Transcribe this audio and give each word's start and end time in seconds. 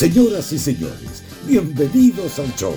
Señoras 0.00 0.50
y 0.54 0.58
señores, 0.58 1.22
bienvenidos 1.46 2.38
al 2.38 2.50
show. 2.56 2.74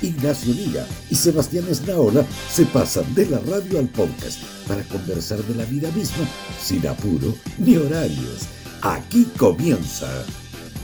Ignacio 0.00 0.54
Liga 0.54 0.86
y 1.10 1.14
Sebastián 1.14 1.66
Esnaola 1.70 2.24
se 2.50 2.64
pasan 2.64 3.14
de 3.14 3.26
la 3.26 3.40
radio 3.40 3.78
al 3.78 3.88
podcast 3.88 4.42
para 4.66 4.82
conversar 4.84 5.36
de 5.40 5.54
la 5.54 5.66
vida 5.66 5.90
misma 5.90 6.26
sin 6.58 6.86
apuro 6.86 7.34
ni 7.58 7.76
horarios. 7.76 8.46
Aquí 8.80 9.26
comienza. 9.36 10.08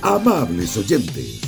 Amables 0.03 0.77
oyentes. 0.77 1.41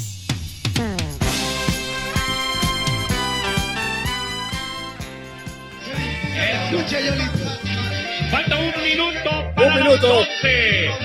Falta 8.31 8.57
un 8.57 8.83
minuto 8.83 9.31
Un 9.49 9.55
para 9.55 9.85
minuto. 9.85 10.09
las 10.09 10.27
12. 10.43 11.04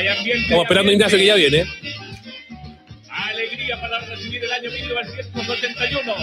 Estamos 0.00 0.64
esperando 0.64 0.90
a 0.90 0.94
Ignacio 0.94 1.18
que 1.18 1.26
ya 1.26 1.34
viene. 1.34 1.66
Alegría 3.10 3.80
para 3.80 3.98
recibir 4.00 4.42
el 4.42 4.52
año 4.52 4.70
1981. 4.70 6.14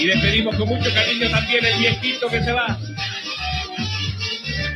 Y 0.00 0.06
despedimos 0.06 0.56
con 0.56 0.68
mucho 0.68 0.92
cariño 0.94 1.30
también 1.30 1.64
el 1.64 1.78
viejito 1.78 2.28
que 2.28 2.42
se 2.42 2.52
va. 2.52 2.78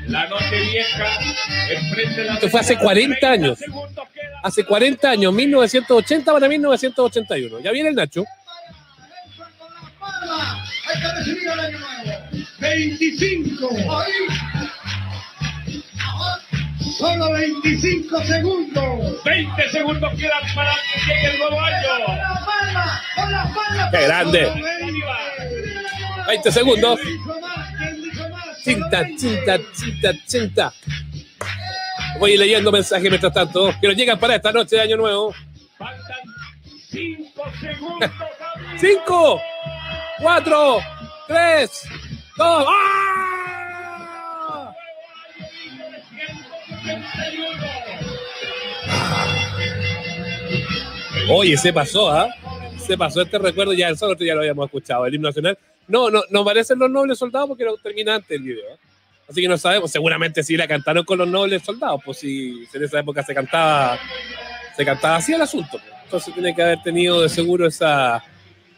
La 0.08 0.28
noche 0.28 0.60
vieja, 0.70 1.18
enfrente 1.70 2.20
de 2.20 2.26
la 2.26 2.34
Esto 2.34 2.48
fue 2.50 2.60
hace 2.60 2.74
ventana, 2.74 2.84
40 2.84 3.18
30 3.18 3.32
años. 3.32 3.58
Hace 4.42 4.64
40 4.64 5.10
años, 5.10 5.32
1980 5.32 6.32
para 6.32 6.48
1981. 6.48 7.60
Ya 7.60 7.72
viene 7.72 7.88
el 7.88 7.94
Nacho. 7.94 8.24
Hay 10.00 11.00
que 11.00 11.12
recibir 11.18 11.48
el 11.48 11.60
año 11.60 11.78
nuevo. 11.78 12.46
25. 12.60 13.68
Ahí. 13.90 14.12
Solo 16.98 17.32
25 17.32 18.24
segundos. 18.24 19.22
20 19.24 19.68
segundos 19.70 20.14
quedan 20.14 20.54
para 20.54 20.74
que 20.74 21.00
llegue 21.00 21.32
el 21.32 21.38
nuevo 21.38 21.60
año. 21.60 21.88
Con 22.06 22.16
la 22.16 22.44
palma, 22.46 23.02
con 23.14 23.32
la 23.32 23.54
palma. 23.54 23.90
¡Qué 23.90 24.02
grande! 24.02 24.52
20 26.26 26.52
segundos. 26.52 27.00
Cinta, 28.62 29.06
cinta, 29.16 29.58
cinta, 29.74 30.12
cinta. 30.26 30.72
Voy 32.18 32.36
leyendo 32.36 32.72
mensajes 32.72 33.10
mientras 33.10 33.32
tanto. 33.32 33.72
Que 33.80 33.88
nos 33.88 33.96
llegan 33.96 34.18
para 34.18 34.36
esta 34.36 34.50
noche 34.50 34.76
de 34.76 34.82
Año 34.82 34.96
Nuevo. 34.96 35.34
Faltan 35.76 36.16
5 36.90 37.42
segundos. 37.60 38.10
5, 38.78 39.40
4, 40.20 40.78
3, 41.28 41.82
2. 42.38 42.66
¡Ah! 42.68 43.35
Oye, 51.28 51.56
se 51.56 51.72
pasó, 51.72 52.10
¿ah? 52.10 52.28
Se 52.78 52.96
pasó 52.96 53.22
este 53.22 53.38
recuerdo, 53.38 53.72
ya 53.72 53.90
nosotros 53.90 54.20
ya 54.20 54.34
lo 54.34 54.40
habíamos 54.40 54.66
escuchado, 54.66 55.06
el 55.06 55.14
himno 55.14 55.28
nacional. 55.28 55.58
No, 55.88 56.08
no, 56.10 56.22
no 56.30 56.44
parecen 56.44 56.78
los 56.78 56.88
nobles 56.88 57.18
soldados 57.18 57.48
porque 57.48 57.64
lo 57.64 57.76
termina 57.78 58.14
antes 58.14 58.30
el 58.30 58.42
video. 58.42 58.64
¿eh? 58.64 58.78
Así 59.28 59.40
que 59.40 59.48
no 59.48 59.58
sabemos, 59.58 59.90
seguramente 59.90 60.44
sí 60.44 60.56
la 60.56 60.68
cantaron 60.68 61.04
con 61.04 61.18
los 61.18 61.28
nobles 61.28 61.62
soldados, 61.62 62.00
pues 62.04 62.18
si 62.18 62.64
en 62.72 62.84
esa 62.84 63.00
época 63.00 63.24
se 63.24 63.34
cantaba, 63.34 63.98
se 64.76 64.84
cantaba 64.84 65.16
así 65.16 65.32
el 65.32 65.42
asunto. 65.42 65.70
pues. 65.72 65.82
Entonces 66.04 66.32
tiene 66.32 66.54
que 66.54 66.62
haber 66.62 66.82
tenido 66.82 67.20
de 67.20 67.28
seguro 67.28 67.66
esa, 67.66 68.22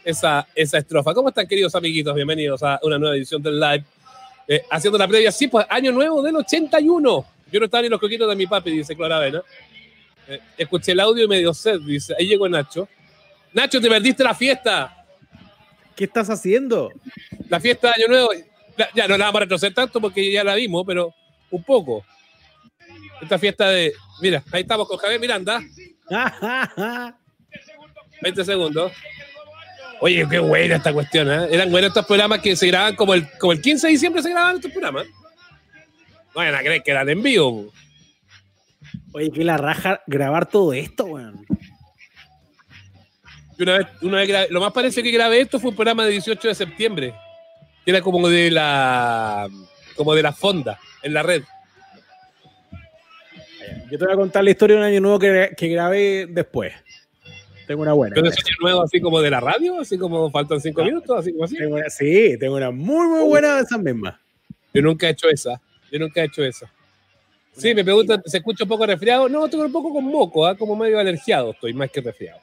esa, 0.03 0.47
esa 0.55 0.79
estrofa. 0.79 1.13
¿Cómo 1.13 1.29
están, 1.29 1.47
queridos 1.47 1.75
amiguitos? 1.75 2.15
Bienvenidos 2.15 2.63
a 2.63 2.79
una 2.81 2.97
nueva 2.97 3.15
edición 3.15 3.43
del 3.43 3.59
live. 3.59 3.83
Eh, 4.47 4.63
haciendo 4.71 4.97
la 4.97 5.07
previa, 5.07 5.31
sí, 5.31 5.47
pues 5.47 5.67
año 5.69 5.91
nuevo 5.91 6.23
del 6.23 6.37
81. 6.37 7.25
Yo 7.51 7.59
no 7.59 7.65
estaba 7.65 7.81
ni 7.83 7.89
los 7.89 7.99
coquitos 7.99 8.29
de 8.29 8.35
mi 8.35 8.47
papi, 8.47 8.71
dice 8.71 8.95
Clara 8.95 9.17
Avena. 9.17 9.41
Eh, 10.27 10.39
escuché 10.57 10.91
el 10.91 10.99
audio 10.99 11.25
y 11.25 11.27
me 11.27 11.39
dio 11.39 11.53
sed, 11.53 11.79
dice. 11.81 12.13
Ahí 12.17 12.27
llegó 12.27 12.47
Nacho. 12.47 12.87
Nacho, 13.53 13.81
te 13.81 13.89
perdiste 13.89 14.23
la 14.23 14.35
fiesta. 14.35 15.05
¿Qué 15.95 16.03
estás 16.05 16.29
haciendo? 16.29 16.91
La 17.49 17.59
fiesta 17.59 17.87
de 17.87 17.93
Año 17.95 18.07
Nuevo. 18.07 18.29
Ya, 18.77 18.89
ya 18.95 19.07
no 19.07 19.17
la 19.17 19.25
vamos 19.25 19.41
a 19.41 19.43
retroceder 19.43 19.73
tanto 19.73 19.99
porque 19.99 20.31
ya 20.31 20.43
la 20.43 20.55
vimos, 20.55 20.83
pero 20.85 21.13
un 21.49 21.63
poco. 21.63 22.05
Esta 23.21 23.37
fiesta 23.37 23.69
de. 23.69 23.93
Mira, 24.21 24.43
ahí 24.51 24.61
estamos 24.61 24.87
con 24.87 24.97
Javier 24.97 25.19
Miranda. 25.19 25.61
20 28.21 28.45
segundos. 28.45 28.91
Oye, 30.01 30.25
qué 30.29 30.39
buena 30.39 30.77
esta 30.77 30.93
cuestión, 30.93 31.29
¿eh? 31.29 31.47
Eran 31.51 31.71
buenos 31.71 31.89
estos 31.89 32.05
programas 32.05 32.39
que 32.39 32.55
se 32.55 32.67
graban 32.67 32.95
como 32.95 33.13
el, 33.13 33.29
como 33.37 33.51
el 33.51 33.61
15 33.61 33.87
de 33.87 33.93
diciembre 33.93 34.21
se 34.21 34.29
grababan 34.29 34.55
estos 34.55 34.71
programas. 34.71 35.05
No 36.29 36.35
vayan 36.35 36.55
a 36.55 36.59
creer 36.59 36.83
que 36.83 36.91
eran 36.91 37.09
en 37.09 37.21
vivo. 37.23 37.71
Oye, 39.13 39.31
que 39.31 39.43
la 39.43 39.57
raja 39.57 40.01
grabar 40.07 40.45
todo 40.47 40.73
esto, 40.73 41.05
weón. 41.05 41.45
Una 43.59 43.77
vez, 43.79 43.87
una 44.01 44.17
vez 44.17 44.29
grabé- 44.29 44.47
lo 44.51 44.61
más 44.61 44.71
parecido 44.71 45.03
que 45.03 45.11
grabé 45.11 45.41
esto 45.41 45.59
fue 45.59 45.71
un 45.71 45.75
programa 45.75 46.05
de 46.05 46.11
18 46.11 46.47
de 46.47 46.55
septiembre. 46.55 47.13
Que 47.83 47.91
era 47.91 48.01
como 48.01 48.27
de 48.29 48.51
la. 48.51 49.47
como 49.95 50.13
de 50.15 50.21
la 50.23 50.31
fonda, 50.31 50.79
en 51.03 51.13
la 51.13 51.23
red. 51.23 51.43
Yo 53.91 53.97
te 53.97 54.05
voy 54.05 54.13
a 54.13 54.17
contar 54.17 54.43
la 54.43 54.51
historia 54.51 54.75
de 54.75 54.81
un 54.81 54.87
año 54.87 55.01
nuevo 55.01 55.19
que, 55.19 55.51
que 55.57 55.67
grabé 55.67 56.27
después. 56.29 56.73
Tengo 57.67 57.81
una 57.81 57.93
buena. 57.93 58.13
Pero 58.15 58.27
ese 58.29 58.39
año 58.39 58.55
nuevo, 58.61 58.83
así 58.83 59.01
como 59.01 59.19
de 59.21 59.29
la 59.29 59.39
radio, 59.39 59.79
así 59.81 59.97
como 59.97 60.29
faltan 60.31 60.61
cinco 60.61 60.83
minutos, 60.83 61.19
así 61.19 61.31
como 61.33 61.43
así. 61.45 61.57
Tengo 61.57 61.75
una- 61.75 61.89
sí, 61.89 62.37
tengo 62.39 62.55
una 62.55 62.71
muy, 62.71 63.07
muy 63.07 63.23
buena 63.27 63.55
de 63.57 63.61
esas 63.63 63.79
mismas. 63.79 64.15
Yo 64.73 64.81
nunca 64.81 65.07
he 65.07 65.11
hecho 65.11 65.27
esa. 65.29 65.59
Yo 65.91 65.99
nunca 65.99 66.21
he 66.21 66.25
hecho 66.25 66.43
esa. 66.43 66.71
Sí, 67.51 67.73
me 67.75 67.83
preguntan, 67.83 68.21
¿se 68.25 68.37
escucha 68.37 68.63
un 68.63 68.69
poco 68.69 68.85
resfriado? 68.85 69.27
No, 69.27 69.45
estoy 69.45 69.59
un 69.61 69.71
poco 69.71 69.91
con 69.91 70.05
moco, 70.05 70.45
¿ah? 70.45 70.55
como 70.55 70.75
medio 70.75 70.99
alergiado, 70.99 71.51
estoy 71.51 71.73
más 71.73 71.91
que 71.91 72.01
resfriado. 72.01 72.39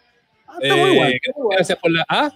Ah, 0.46 0.58
está 0.60 0.76
muy 0.76 0.98
Eh. 0.98 1.20
Gracias 1.50 1.78
por 1.78 1.90
la. 1.90 2.04
¿Ah? 2.08 2.30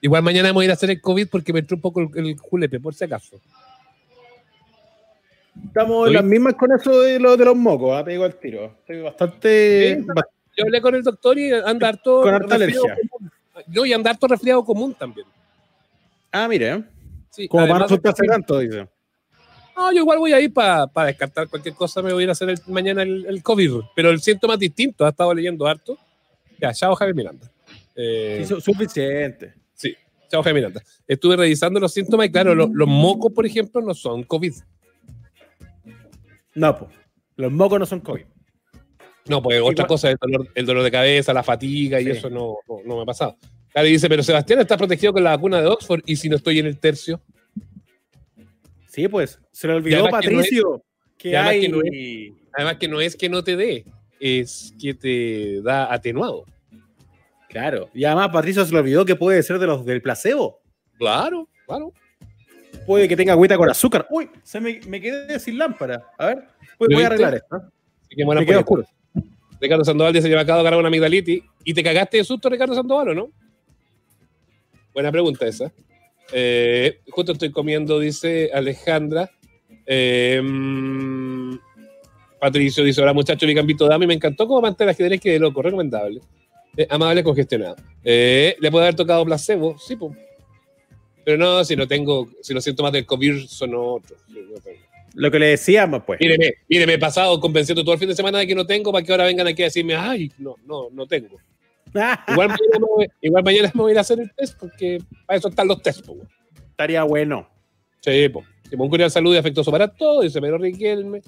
Igual 0.00 0.22
mañana 0.22 0.48
vamos 0.48 0.62
a 0.62 0.64
ir 0.64 0.70
a 0.70 0.74
hacer 0.74 0.90
el 0.90 1.00
COVID 1.00 1.28
porque 1.28 1.52
me 1.52 1.60
entró 1.60 1.76
un 1.76 1.80
poco 1.80 2.00
el, 2.00 2.08
el 2.14 2.36
julepe, 2.38 2.80
por 2.80 2.94
si 2.94 3.04
acaso. 3.04 3.40
Estamos 5.66 6.08
en 6.08 6.14
las 6.14 6.24
mismas 6.24 6.54
con 6.54 6.72
eso 6.72 7.00
de, 7.00 7.18
lo, 7.20 7.36
de 7.36 7.44
los 7.44 7.56
mocos, 7.56 7.96
ah, 7.96 8.04
te 8.04 8.10
digo 8.10 8.24
al 8.24 8.34
tiro. 8.34 8.76
Estoy 8.80 9.02
bastante. 9.02 10.00
Sí, 10.00 10.06
Yo 10.56 10.64
hablé 10.64 10.80
con 10.80 10.94
el 10.94 11.02
doctor 11.02 11.38
y 11.38 11.52
anda 11.52 11.88
harto. 11.88 12.22
Con 12.22 12.34
harta 12.34 12.56
alergia. 12.56 12.80
común. 12.80 13.30
No, 13.68 13.86
y 13.86 13.92
anda 13.92 14.10
harto 14.10 14.26
resfriado 14.26 14.64
común 14.64 14.94
también. 14.94 15.26
Ah, 16.32 16.48
mire, 16.48 16.72
¿eh? 16.72 16.84
Sí, 17.34 17.48
como 17.48 17.66
para 17.66 17.86
no 17.86 17.98
tanto, 18.26 18.58
dice. 18.60 18.88
No, 19.76 19.90
yo 19.92 19.98
igual 19.98 20.18
voy 20.18 20.32
a 20.32 20.40
ir 20.40 20.52
para 20.52 20.86
descartar 21.06 21.48
cualquier 21.48 21.74
cosa, 21.74 22.00
me 22.00 22.12
voy 22.12 22.22
a 22.22 22.24
ir 22.24 22.28
a 22.28 22.32
hacer 22.32 22.48
el- 22.50 22.60
mañana 22.68 23.02
el, 23.02 23.26
el 23.26 23.42
COVID, 23.42 23.72
pero 23.96 24.10
el 24.10 24.20
síntoma 24.20 24.54
es 24.54 24.60
distinto, 24.60 25.04
ha 25.04 25.08
estado 25.08 25.34
leyendo 25.34 25.66
harto. 25.66 25.98
Ya, 26.60 26.72
chao 26.72 26.94
Javier 26.94 27.16
Miranda. 27.16 27.50
Eh, 27.96 28.44
Sí, 28.46 28.60
suficiente. 28.60 29.54
sí, 29.74 29.94
chao 30.28 30.42
Javier 30.44 30.54
Miranda. 30.54 30.82
Estuve 31.08 31.36
revisando 31.36 31.80
los 31.80 31.92
síntomas 31.92 32.26
y 32.26 32.30
claro, 32.30 32.54
los, 32.54 32.70
los 32.70 32.86
mocos, 32.88 33.32
por 33.32 33.46
ejemplo, 33.46 33.80
no 33.82 33.94
son 33.94 34.22
COVID. 34.22 34.54
No, 36.54 36.78
pues. 36.78 36.90
Los 37.36 37.50
mocos 37.50 37.80
no 37.80 37.86
son 37.86 38.00
COVID. 38.00 38.22
No, 39.26 39.42
pues 39.42 39.60
otra 39.60 39.86
cosa, 39.86 40.10
el 40.10 40.18
dolor, 40.20 40.48
el 40.54 40.66
dolor 40.66 40.82
de 40.84 40.90
cabeza, 40.90 41.32
la 41.32 41.42
fatiga 41.42 42.00
y 42.00 42.04
Sí. 42.04 42.10
eso 42.10 42.30
no, 42.30 42.58
no, 42.68 42.76
no 42.84 42.96
me 42.96 43.02
ha 43.02 43.06
pasado. 43.06 43.36
Claro, 43.74 43.88
y 43.88 43.90
dice, 43.92 44.08
pero 44.08 44.22
Sebastián 44.22 44.60
está 44.60 44.76
protegido 44.78 45.12
con 45.12 45.22
la 45.24 45.30
vacuna 45.30 45.60
de 45.60 45.66
Oxford 45.66 46.00
y 46.06 46.14
si 46.16 46.28
no 46.28 46.36
estoy 46.36 46.60
en 46.60 46.66
el 46.66 46.78
tercio. 46.78 47.20
Sí, 48.86 49.08
pues. 49.08 49.40
Se 49.50 49.66
le 49.66 49.74
olvidó 49.74 50.04
además 50.04 50.24
que 50.24 50.30
no 50.30 50.40
es- 50.40 50.46
Patricio. 50.46 50.84
Que, 51.18 51.36
además 51.36 51.52
hay. 51.52 51.60
que 51.60 51.68
no 51.68 51.80
Además 52.52 52.76
que 52.78 52.88
no 52.88 53.00
es 53.00 53.16
que 53.16 53.28
no 53.28 53.42
te 53.42 53.56
dé, 53.56 53.84
es 54.20 54.72
que 54.80 54.94
te 54.94 55.60
da 55.62 55.92
atenuado. 55.92 56.44
Claro. 57.48 57.90
Y 57.92 58.04
además 58.04 58.28
Patricio 58.32 58.64
se 58.64 58.72
le 58.72 58.78
olvidó 58.78 59.04
que 59.04 59.16
puede 59.16 59.42
ser 59.42 59.58
de 59.58 59.66
los 59.66 59.84
del 59.84 60.00
placebo. 60.02 60.60
Claro, 60.98 61.48
claro. 61.66 61.92
Puede 62.86 63.08
que 63.08 63.16
tenga 63.16 63.32
agüita 63.32 63.56
con 63.56 63.68
azúcar. 63.68 64.06
Uy, 64.10 64.30
se 64.44 64.60
me, 64.60 64.80
me 64.86 65.00
quedé 65.00 65.40
sin 65.40 65.58
lámpara. 65.58 66.04
A 66.16 66.26
ver, 66.26 66.44
voy, 66.78 66.88
¿Lo 66.90 66.96
voy 66.96 67.02
a 67.04 67.06
arreglar 67.08 67.34
esto. 67.34 67.56
Así 67.56 68.14
que 68.16 68.24
Me 68.24 68.40
esto. 68.40 68.58
oscuro. 68.60 68.84
Ricardo 69.60 69.84
Sandoval 69.84 70.12
dice 70.12 70.28
que 70.28 70.34
me 70.34 70.40
acabo 70.42 70.58
de 70.58 70.64
ganar 70.64 70.78
una 70.78 70.88
amigdalitis. 70.88 71.42
¿Y 71.64 71.74
te 71.74 71.82
cagaste 71.82 72.18
de 72.18 72.24
susto, 72.24 72.48
Ricardo 72.48 72.74
Sandoval, 72.74 73.08
o 73.08 73.14
no? 73.14 73.30
Buena 74.94 75.10
pregunta 75.10 75.46
esa. 75.46 75.72
Eh, 76.32 77.00
justo 77.10 77.32
estoy 77.32 77.50
comiendo, 77.50 77.98
dice 77.98 78.50
Alejandra. 78.54 79.30
Eh, 79.84 80.40
Patricio 82.40 82.84
dice: 82.84 83.02
Hola 83.02 83.12
muchachos, 83.12 83.46
mi 83.46 83.54
campito 83.54 83.88
dame. 83.88 84.06
Me 84.06 84.14
encantó 84.14 84.46
como 84.46 84.62
mantener 84.62 84.92
ajedrez 84.92 85.20
que 85.20 85.32
de 85.32 85.40
loco, 85.40 85.60
recomendable. 85.60 86.20
Eh, 86.76 86.86
amable, 86.88 87.24
congestionado. 87.24 87.76
¿Le 88.02 88.70
puede 88.70 88.84
haber 88.84 88.94
tocado 88.94 89.24
placebo? 89.24 89.76
Sí, 89.78 89.96
pues. 89.96 90.16
Pero 91.24 91.38
no, 91.38 91.64
si 91.64 91.74
no 91.74 91.88
tengo, 91.88 92.28
si 92.40 92.54
los 92.54 92.62
síntomas 92.62 92.92
del 92.92 93.06
COVID 93.06 93.46
son 93.46 93.74
otros. 93.74 94.18
No. 94.28 94.38
Lo 95.14 95.30
que 95.30 95.38
le 95.38 95.46
decíamos, 95.46 96.02
pues. 96.04 96.20
Míreme, 96.20 96.54
míreme, 96.68 96.94
he 96.94 96.98
pasado 96.98 97.40
convenciendo 97.40 97.82
todo 97.82 97.94
el 97.94 98.00
fin 98.00 98.08
de 98.08 98.16
semana 98.16 98.38
de 98.38 98.46
que 98.46 98.54
no 98.54 98.66
tengo 98.66 98.92
para 98.92 99.04
que 99.04 99.12
ahora 99.12 99.24
vengan 99.24 99.46
aquí 99.46 99.62
a 99.62 99.66
decirme, 99.66 99.94
ay, 99.94 100.30
no, 100.38 100.56
no, 100.66 100.88
no 100.90 101.06
tengo. 101.06 101.38
Igual 101.94 102.48
mañana, 102.48 102.78
me 102.80 102.86
voy, 102.86 103.08
igual 103.20 103.44
mañana 103.44 103.70
me 103.74 103.80
voy 103.82 103.90
a 103.90 103.92
ir 103.92 103.98
a 103.98 104.00
hacer 104.00 104.20
el 104.20 104.32
test 104.34 104.58
porque 104.58 104.98
para 105.26 105.38
eso 105.38 105.48
están 105.48 105.68
los 105.68 105.80
test. 105.82 106.06
Estaría 106.70 107.04
bueno. 107.04 107.48
Sí, 108.00 108.28
po. 108.28 108.44
Un 108.76 108.90
cordial 108.90 109.10
saludo 109.10 109.34
y 109.34 109.38
afectuoso 109.38 109.70
para 109.70 109.88
todos, 109.88 110.24
dice 110.24 110.40
Pedro 110.40 110.58
Riquelme. 110.58 111.22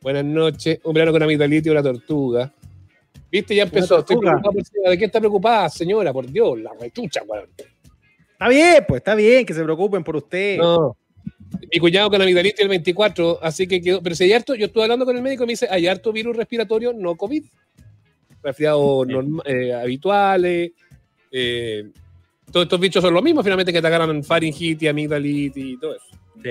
Buenas 0.00 0.24
noches. 0.24 0.80
Un 0.84 0.92
verano 0.92 1.12
con 1.12 1.22
amigdalitis 1.22 1.66
y 1.66 1.70
una 1.70 1.82
tortuga. 1.82 2.52
¿Viste? 3.30 3.54
Ya 3.54 3.64
empezó. 3.64 4.00
Estoy 4.00 4.16
por. 4.16 4.42
¿De 4.88 4.98
qué 4.98 5.04
está 5.04 5.20
preocupada, 5.20 5.68
señora? 5.68 6.12
Por 6.12 6.26
Dios, 6.26 6.58
la 6.58 6.72
rechucha, 6.80 7.22
weón. 7.26 7.48
Está 8.32 8.48
bien, 8.48 8.84
pues 8.86 9.00
está 9.00 9.14
bien 9.14 9.44
que 9.44 9.54
se 9.54 9.62
preocupen 9.62 10.02
por 10.02 10.16
usted. 10.16 10.58
No. 10.58 10.96
Mi 11.72 11.78
cuñado 11.78 12.10
con 12.10 12.20
amigdalitis 12.20 12.60
el 12.60 12.68
24, 12.68 13.38
así 13.42 13.66
que 13.66 13.80
quedó. 13.80 14.02
Pero 14.02 14.14
si 14.14 14.24
hay 14.24 14.32
harto, 14.32 14.54
yo 14.54 14.66
estuve 14.66 14.84
hablando 14.84 15.04
con 15.04 15.16
el 15.16 15.22
médico 15.22 15.44
y 15.44 15.46
me 15.46 15.52
dice, 15.52 15.66
hay 15.70 15.86
harto 15.86 16.12
virus 16.12 16.36
respiratorio, 16.36 16.92
no 16.92 17.16
COVID. 17.16 17.44
Resfriados 18.42 19.06
eh, 19.44 19.72
habituales. 19.74 20.72
eh, 21.32 21.90
todos 22.50 22.64
estos 22.64 22.80
bichos 22.80 23.02
son 23.02 23.12
los 23.12 23.22
mismos, 23.22 23.44
finalmente, 23.44 23.72
que 23.72 23.80
te 23.80 23.86
agarran 23.86 24.24
faringitis, 24.24 24.88
amigdalitis 24.88 25.64
y 25.64 25.76
todo 25.76 25.96
eso. 25.96 26.06
Sí. 26.42 26.50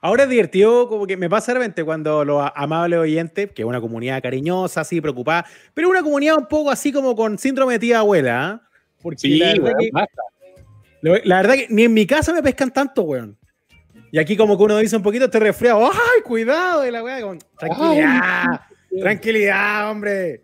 Ahora 0.00 0.24
es 0.24 0.28
divertido, 0.28 0.86
como 0.86 1.06
que 1.06 1.16
me 1.16 1.30
pasa 1.30 1.52
de 1.52 1.60
repente 1.60 1.82
cuando 1.82 2.24
los 2.24 2.46
amables 2.54 2.98
oyentes, 2.98 3.50
que 3.52 3.62
es 3.62 3.66
una 3.66 3.80
comunidad 3.80 4.22
cariñosa, 4.22 4.82
así, 4.82 5.00
preocupada, 5.00 5.46
pero 5.72 5.88
una 5.88 6.02
comunidad 6.02 6.36
un 6.38 6.46
poco 6.46 6.70
así 6.70 6.92
como 6.92 7.16
con 7.16 7.38
síndrome 7.38 7.74
de 7.74 7.78
tía 7.78 8.00
abuela, 8.00 8.46
¿ah? 8.46 8.68
Porque 9.00 9.18
Sí, 9.20 9.38
la, 9.38 9.52
verdad 9.52 9.72
weón, 9.74 10.08
que, 11.02 11.22
la 11.24 11.36
verdad 11.36 11.54
que 11.54 11.66
ni 11.70 11.84
en 11.84 11.94
mi 11.94 12.06
casa 12.06 12.32
me 12.34 12.42
pescan 12.42 12.70
tanto, 12.70 13.02
weón. 13.02 13.36
Y 14.12 14.18
aquí 14.18 14.36
como 14.36 14.56
que 14.56 14.64
uno 14.64 14.78
dice 14.78 14.96
un 14.96 15.02
poquito, 15.02 15.24
estoy 15.24 15.40
resfriado, 15.40 15.90
¡ay, 15.90 16.22
cuidado! 16.22 16.86
Y 16.86 16.90
la 16.90 17.02
weá, 17.02 17.20
como, 17.20 17.38
tranquilidad, 17.58 18.60
tranquilidad, 19.00 19.90
hombre. 19.90 20.43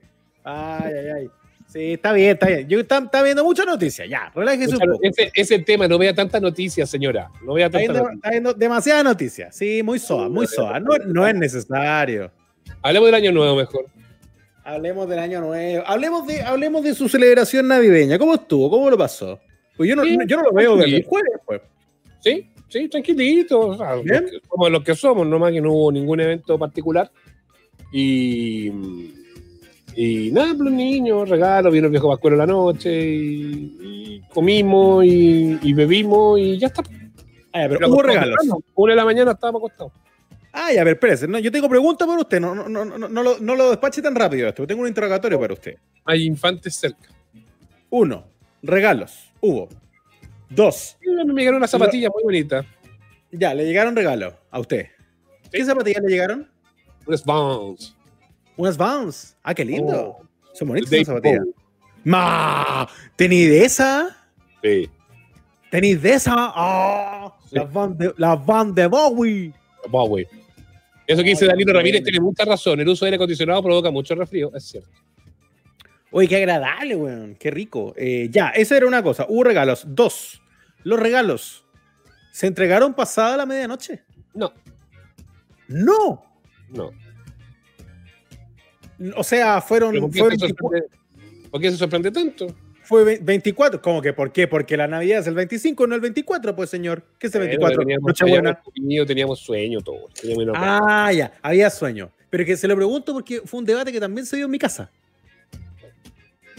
Ay, 0.50 0.92
ay, 0.94 1.06
ay. 1.16 1.30
Sí, 1.66 1.92
está 1.92 2.12
bien, 2.12 2.30
está 2.30 2.46
bien. 2.48 2.68
Yo 2.68 2.80
está, 2.80 2.98
está 2.98 3.22
viendo 3.22 3.44
muchas 3.44 3.64
noticias, 3.64 4.08
ya, 4.08 4.32
relájese 4.34 4.70
un 4.70 4.80
Mucha- 4.80 4.86
poco. 4.86 4.98
Ese, 5.02 5.30
ese 5.34 5.58
tema, 5.60 5.86
no 5.86 5.98
vea 5.98 6.12
tantas 6.12 6.42
noticias, 6.42 6.90
señora. 6.90 7.30
No 7.46 7.54
vea 7.54 7.70
tantas 7.70 7.88
noticias. 7.96 8.14
está 8.16 8.30
viendo 8.30 8.54
demasiadas 8.54 9.04
noticias. 9.04 9.56
Sí, 9.56 9.80
muy 9.84 9.98
soa, 10.00 10.28
muy 10.28 10.46
soa. 10.48 10.80
No, 10.80 10.96
no 11.06 11.26
es 11.26 11.34
necesario. 11.36 12.32
Hablemos 12.82 13.06
del 13.06 13.14
año 13.14 13.30
nuevo 13.32 13.54
mejor. 13.54 13.86
Hablemos 14.64 15.08
del 15.08 15.18
año 15.20 15.40
nuevo. 15.40 15.84
Hablemos 15.86 16.26
de, 16.26 16.42
hablemos 16.42 16.82
de 16.82 16.94
su 16.94 17.08
celebración 17.08 17.68
navideña. 17.68 18.18
¿Cómo 18.18 18.34
estuvo? 18.34 18.68
¿Cómo 18.68 18.90
lo 18.90 18.98
pasó? 18.98 19.38
Pues 19.76 19.88
yo 19.88 19.94
no, 19.96 20.02
Sí, 20.02 20.16
yo 20.26 20.36
no 20.38 20.42
lo 20.44 20.52
veo 20.52 20.76
desde 20.76 20.96
el 20.96 21.04
jueves, 21.04 21.32
pues. 21.46 21.60
Sí, 22.20 22.50
sí, 22.68 22.88
tranquilito. 22.88 23.60
o 23.60 23.76
sea, 23.76 23.94
Bien. 23.94 24.22
los 24.22 24.30
que- 24.32 24.40
somos 24.48 24.70
los 24.72 24.82
que 24.84 24.94
somos, 24.96 25.26
nomás 25.26 25.52
que 25.52 25.60
no 25.60 25.72
hubo 25.72 25.92
ningún 25.92 26.18
evento 26.20 26.58
particular. 26.58 27.10
Y, 27.92 28.70
y 29.96 30.30
nada, 30.32 30.48
pues, 30.48 30.60
los 30.60 30.72
niños, 30.72 31.28
regalos, 31.28 31.72
vino 31.72 31.86
el 31.86 31.90
viejo 31.90 32.08
Pascuero 32.08 32.34
en 32.34 32.38
la 32.38 32.46
noche 32.46 32.90
y, 32.90 33.76
y 33.80 34.22
comimos 34.32 35.04
y, 35.04 35.58
y 35.62 35.72
bebimos 35.72 36.38
y 36.38 36.58
ya 36.58 36.68
está. 36.68 36.82
Ah, 37.52 37.62
ya, 37.62 37.68
pero 37.68 37.78
Pero 37.78 37.88
hubo 37.90 38.02
regalos. 38.02 38.36
Una 38.74 38.92
de 38.92 38.96
la 38.96 39.04
mañana 39.04 39.32
estábamos 39.32 39.60
acostados. 39.60 39.92
Ah, 40.52 40.72
ya, 40.72 40.80
a 40.80 40.84
ver, 40.84 40.94
espérese. 40.94 41.28
No, 41.28 41.38
yo 41.38 41.52
tengo 41.52 41.68
preguntas 41.68 42.06
para 42.06 42.20
usted. 42.20 42.40
No, 42.40 42.54
no, 42.54 42.68
no, 42.68 42.84
no, 42.84 43.08
no, 43.08 43.22
lo, 43.22 43.38
no 43.38 43.54
lo 43.54 43.70
despache 43.70 44.02
tan 44.02 44.14
rápido 44.14 44.48
esto. 44.48 44.66
Tengo 44.66 44.82
un 44.82 44.88
interrogatorio 44.88 45.38
para 45.38 45.54
usted. 45.54 45.76
Hay 46.04 46.24
infantes 46.24 46.74
cerca. 46.74 47.08
Uno, 47.90 48.24
regalos. 48.62 49.30
Hubo. 49.40 49.68
Dos, 50.48 50.96
me 51.00 51.32
llegaron 51.34 51.58
unas 51.58 51.70
zapatillas 51.70 52.10
muy 52.12 52.24
bonitas. 52.24 52.66
ya, 53.30 53.54
le 53.54 53.64
llegaron 53.64 53.94
regalos 53.94 54.34
a 54.50 54.58
usted. 54.58 54.86
¿Qué 55.52 55.64
zapatillas 55.64 56.02
le 56.02 56.08
llegaron? 56.08 56.48
Unas 57.06 57.24
Vans. 57.24 57.96
Unas 58.60 58.76
Vans. 58.76 59.36
Ah, 59.42 59.54
qué 59.54 59.64
lindo. 59.64 60.18
Oh. 60.20 60.26
Son 60.52 60.68
bonitas 60.68 60.92
esas 60.92 61.06
zapatillas. 61.06 61.46
¡Ma! 62.04 62.86
¿Tenéis 63.16 63.48
de 63.48 63.64
esa? 63.64 64.16
Sí. 64.62 64.90
¿Tenéis 65.70 66.02
de 66.02 66.12
esa? 66.12 66.34
¡Ah! 66.36 67.34
Sí. 67.48 67.56
Las 67.56 67.72
Van 67.72 67.96
de, 67.96 68.12
las 68.18 68.74
de 68.74 68.86
Bowie. 68.86 69.54
Bowie. 69.88 70.28
Eso 71.06 71.22
que 71.22 71.30
dice 71.30 71.46
Danilo 71.46 71.72
Ramírez 71.72 72.02
tiene 72.04 72.20
mucha 72.20 72.44
razón. 72.44 72.78
El 72.80 72.88
uso 72.88 73.04
de 73.04 73.08
aire 73.08 73.16
acondicionado 73.16 73.62
provoca 73.62 73.90
mucho 73.90 74.14
resfrío, 74.14 74.50
es 74.54 74.64
cierto. 74.64 74.90
Oye, 76.10 76.28
qué 76.28 76.36
agradable, 76.36 76.96
weón. 76.96 77.36
Qué 77.36 77.50
rico. 77.50 77.94
Eh, 77.96 78.28
ya, 78.30 78.50
esa 78.50 78.76
era 78.76 78.86
una 78.86 79.02
cosa. 79.02 79.24
Hubo 79.26 79.42
regalos. 79.42 79.84
Dos. 79.88 80.42
Los 80.84 81.00
regalos. 81.00 81.64
¿Se 82.30 82.46
entregaron 82.46 82.92
pasada 82.92 83.38
la 83.38 83.46
medianoche? 83.46 84.02
No, 84.34 84.52
No. 85.68 86.22
no. 86.68 86.90
O 89.16 89.24
sea, 89.24 89.60
fueron. 89.60 89.98
¿Por 89.98 90.10
qué, 90.10 90.18
Fue, 90.20 90.30
se 90.32 90.36
24, 90.46 90.58
sorprende, 90.58 91.48
¿Por 91.50 91.60
qué 91.60 91.70
se 91.70 91.76
sorprende 91.76 92.10
tanto? 92.10 92.54
fue 92.82 93.04
ve- 93.04 93.20
24. 93.22 93.80
¿Cómo 93.80 94.02
que 94.02 94.12
por 94.12 94.32
qué? 94.32 94.48
Porque 94.48 94.76
la 94.76 94.88
Navidad 94.88 95.20
es 95.20 95.26
el 95.28 95.34
25, 95.34 95.86
no 95.86 95.94
el 95.94 96.00
24, 96.00 96.56
pues, 96.56 96.70
señor. 96.70 97.02
¿Qué 97.18 97.28
es 97.28 97.34
el 97.36 97.42
24? 97.42 97.84
Bueno, 97.84 98.58
teníamos, 98.74 99.06
teníamos 99.06 99.38
sueño 99.38 99.80
todo. 99.80 100.08
Teníamos 100.20 100.56
Ah, 100.56 101.12
ya. 101.12 101.32
Había 101.40 101.70
sueño. 101.70 102.10
Pero 102.30 102.44
que 102.44 102.56
se 102.56 102.66
lo 102.66 102.74
pregunto 102.76 103.12
porque 103.12 103.42
fue 103.44 103.60
un 103.60 103.64
debate 103.66 103.92
que 103.92 104.00
también 104.00 104.26
se 104.26 104.36
dio 104.36 104.46
en 104.46 104.50
mi 104.50 104.58
casa. 104.58 104.90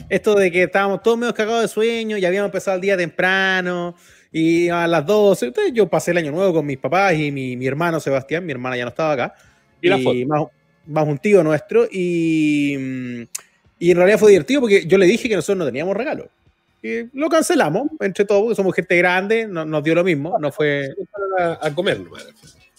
Esto 0.10 0.36
de 0.36 0.52
que 0.52 0.64
estábamos 0.64 1.02
todos 1.04 1.18
medio 1.18 1.34
cagados 1.34 1.62
de 1.62 1.68
sueño 1.68 2.18
y 2.18 2.26
habíamos 2.26 2.48
empezado 2.48 2.76
el 2.76 2.82
día 2.82 2.98
temprano 2.98 3.96
y 4.32 4.68
a 4.70 4.88
las 4.88 5.06
12. 5.06 5.48
Entonces 5.48 5.74
yo 5.74 5.88
pasé 5.88 6.12
el 6.12 6.18
año 6.18 6.32
nuevo 6.32 6.54
con 6.54 6.66
mis 6.66 6.78
papás 6.78 7.14
y 7.14 7.32
mi, 7.32 7.56
mi 7.56 7.66
hermano 7.68 8.00
Sebastián, 8.00 8.46
mi 8.46 8.52
hermana 8.52 8.76
ya 8.78 8.84
no 8.84 8.90
estaba 8.90 9.14
acá. 9.14 9.36
Y 9.82 9.88
la 9.90 9.98
foto. 10.00 10.18
Más, 10.28 10.44
más 10.88 11.08
un 11.08 11.18
tío 11.18 11.44
nuestro. 11.44 11.86
Y, 11.92 12.76
y 13.80 13.92
en 13.92 13.98
realidad 13.98 14.20
fue 14.20 14.32
divertido 14.32 14.62
porque 14.62 14.86
yo 14.86 14.98
le 14.98 15.06
dije 15.06 15.28
que 15.30 15.36
nosotros 15.36 15.58
no 15.60 15.66
teníamos 15.66 15.96
regalo. 15.96 16.28
Y 16.84 17.04
lo 17.18 17.30
cancelamos 17.30 17.90
entre 18.00 18.26
todos 18.26 18.42
porque 18.42 18.56
somos 18.56 18.76
gente 18.76 18.98
grande, 18.98 19.48
no- 19.48 19.66
nos 19.66 19.84
dio 19.84 19.94
lo 19.96 20.04
mismo. 20.04 20.38
No 20.40 20.52
fue. 20.52 20.90
a, 21.40 21.60
a 21.62 21.74
comer 21.76 22.00
nomás. 22.00 22.28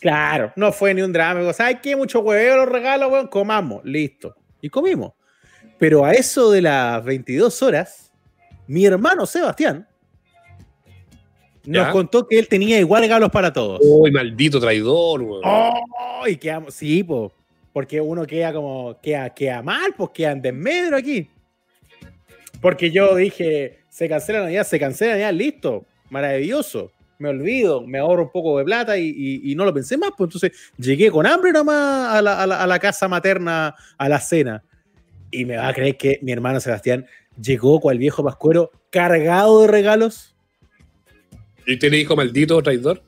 Claro, 0.01 0.53
no 0.57 0.73
fue 0.73 0.93
ni 0.93 1.03
un 1.03 1.13
drama. 1.13 1.53
¿Sabes 1.53 1.79
qué? 1.81 1.95
Mucho 1.95 2.21
hueveo 2.21 2.57
los 2.57 2.69
regalos, 2.69 3.13
weón. 3.13 3.29
Comamos, 3.29 3.85
listo. 3.85 4.35
Y 4.61 4.69
comimos. 4.69 5.13
Pero 5.79 6.05
a 6.05 6.13
eso 6.13 6.51
de 6.51 6.63
las 6.63 7.05
22 7.05 7.63
horas, 7.63 8.13
mi 8.67 8.85
hermano 8.87 9.27
Sebastián 9.27 9.87
nos 11.65 11.87
¿Ya? 11.87 11.93
contó 11.93 12.27
que 12.27 12.39
él 12.41 12.49
tenía 12.49 12.79
igual 12.81 13.03
regalos 13.03 13.31
para 13.31 13.53
todos. 13.53 13.81
Uy, 13.85 14.11
maldito 14.11 14.59
traidor, 14.59 15.23
weón. 15.23 15.43
¡Oh! 15.45 16.27
Y 16.27 16.37
quedamos, 16.37 16.75
sí, 16.75 17.05
po, 17.05 17.33
porque 17.73 18.01
uno 18.01 18.27
queda 18.27 18.53
como, 18.53 18.99
queda, 19.01 19.31
queda 19.31 19.63
mal, 19.63 19.95
pues 19.97 20.11
queda 20.15 20.33
en 20.33 20.43
desmedro 20.43 20.97
aquí. 20.97 21.29
Porque 22.61 22.91
yo 22.91 23.15
dije, 23.17 23.81
se 23.89 24.09
cancela 24.09 24.39
la 24.41 24.45
Navidad, 24.47 24.67
se 24.67 24.79
cancela 24.79 25.13
la 25.13 25.19
Navidad, 25.19 25.35
listo, 25.39 25.87
maravilloso. 26.11 26.93
Me 27.19 27.29
olvido, 27.29 27.87
me 27.87 27.99
ahorro 27.99 28.25
un 28.25 28.31
poco 28.31 28.59
de 28.59 28.65
plata 28.65 28.97
y, 28.99 29.09
y- 29.09 29.53
y 29.53 29.55
no 29.55 29.65
lo 29.65 29.73
pensé 29.73 29.97
más, 29.97 30.11
pues 30.17 30.29
entonces 30.29 30.73
llegué 30.77 31.11
con 31.11 31.27
hambre 31.27 31.53
nomás 31.53 32.15
a 32.17 32.23
la, 32.23 32.43
a 32.43 32.47
la- 32.47 32.63
a 32.63 32.67
la 32.67 32.79
casa 32.79 33.07
materna, 33.09 33.75
a 33.97 34.09
la 34.09 34.19
cena. 34.21 34.63
Y 35.31 35.45
me 35.45 35.57
va 35.57 35.69
a 35.69 35.73
creer 35.75 35.97
que 35.97 36.19
mi 36.23 36.33
hermano 36.33 36.61
Sebastián 36.61 37.07
llegó 37.41 37.81
con 37.81 37.93
el 37.93 37.99
viejo 37.99 38.23
pascuero 38.25 38.71
cargado 38.91 39.63
de 39.63 39.69
regalos. 39.69 40.35
¿Y 41.67 41.75
usted 41.75 41.91
le 41.91 41.99
dijo 41.99 42.17
maldito 42.17 42.61
traidor? 42.61 43.03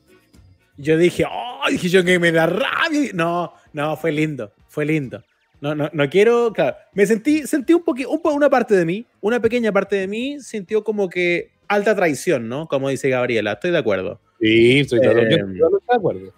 Yo 0.77 0.97
dije, 0.97 1.25
oh, 1.29 1.54
dije 1.69 1.89
yo 1.89 2.03
que 2.03 2.19
me 2.19 2.31
da 2.31 2.45
rabia. 2.47 3.11
No, 3.13 3.53
no, 3.73 3.95
fue 3.97 4.11
lindo, 4.11 4.51
fue 4.67 4.85
lindo. 4.85 5.23
No, 5.61 5.73
no, 5.73 5.89
no 5.93 6.09
quiero, 6.09 6.51
claro, 6.53 6.75
me 6.93 7.05
sentí, 7.05 7.47
sentí 7.47 7.73
un 7.73 7.83
poquito, 7.83 8.09
un 8.11 8.21
po- 8.21 8.33
una 8.33 8.49
parte 8.49 8.75
de 8.75 8.85
mí, 8.85 9.05
una 9.21 9.39
pequeña 9.39 9.71
parte 9.71 9.95
de 9.95 10.07
mí 10.07 10.39
sintió 10.41 10.83
como 10.83 11.09
que 11.09 11.51
alta 11.67 11.95
traición, 11.95 12.47
¿no? 12.49 12.67
Como 12.67 12.89
dice 12.89 13.09
Gabriela, 13.09 13.53
estoy 13.53 13.71
de 13.71 13.77
acuerdo. 13.79 14.19
Sí, 14.39 14.79
estoy 14.81 14.99
de 14.99 15.07
acuerdo. 15.09 15.27
Eh, 15.35 15.39
Yo- 15.39 15.53
yo 15.53 15.69
no 15.69 15.77
estoy 15.77 15.93
de 15.93 15.95
acuerdo. 15.97 16.33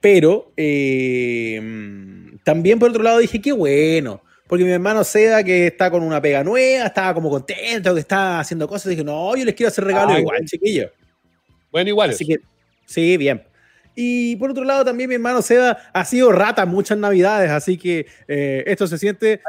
Pero 0.00 0.52
eh, 0.56 1.58
mm, 1.62 2.36
también 2.44 2.78
por 2.78 2.90
otro 2.90 3.02
lado 3.02 3.18
dije, 3.18 3.40
qué 3.40 3.52
bueno, 3.52 4.22
porque 4.46 4.64
mi 4.64 4.70
hermano 4.70 5.02
Seda, 5.02 5.42
que 5.42 5.68
está 5.68 5.90
con 5.90 6.02
una 6.02 6.20
pega 6.20 6.44
nueva, 6.44 6.86
estaba 6.86 7.14
como 7.14 7.30
contento, 7.30 7.94
que 7.94 8.00
está 8.00 8.38
haciendo 8.40 8.68
cosas, 8.68 8.90
dije, 8.90 9.02
no, 9.02 9.34
yo 9.34 9.44
les 9.44 9.54
quiero 9.54 9.68
hacer 9.68 9.84
regalo 9.84 10.12
Ay, 10.12 10.20
igual, 10.20 10.34
bueno. 10.36 10.46
chiquillos. 10.46 10.90
Bueno, 11.72 11.88
igual. 11.88 12.10
Así 12.10 12.26
que, 12.26 12.36
sí, 12.84 13.16
bien. 13.16 13.42
Y 13.94 14.36
por 14.36 14.50
otro 14.50 14.64
lado, 14.64 14.84
también 14.84 15.08
mi 15.08 15.14
hermano 15.14 15.40
Seba 15.42 15.78
ha 15.92 16.04
sido 16.04 16.32
rata 16.32 16.66
muchas 16.66 16.98
navidades, 16.98 17.50
así 17.50 17.78
que 17.78 18.06
eh, 18.26 18.64
esto 18.66 18.86
se 18.86 18.98
siente, 18.98 19.40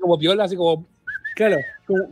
como 0.00 0.18
piola, 0.18 0.44
así 0.44 0.56
como. 0.56 0.86
Claro. 1.34 1.56
como- 1.86 2.08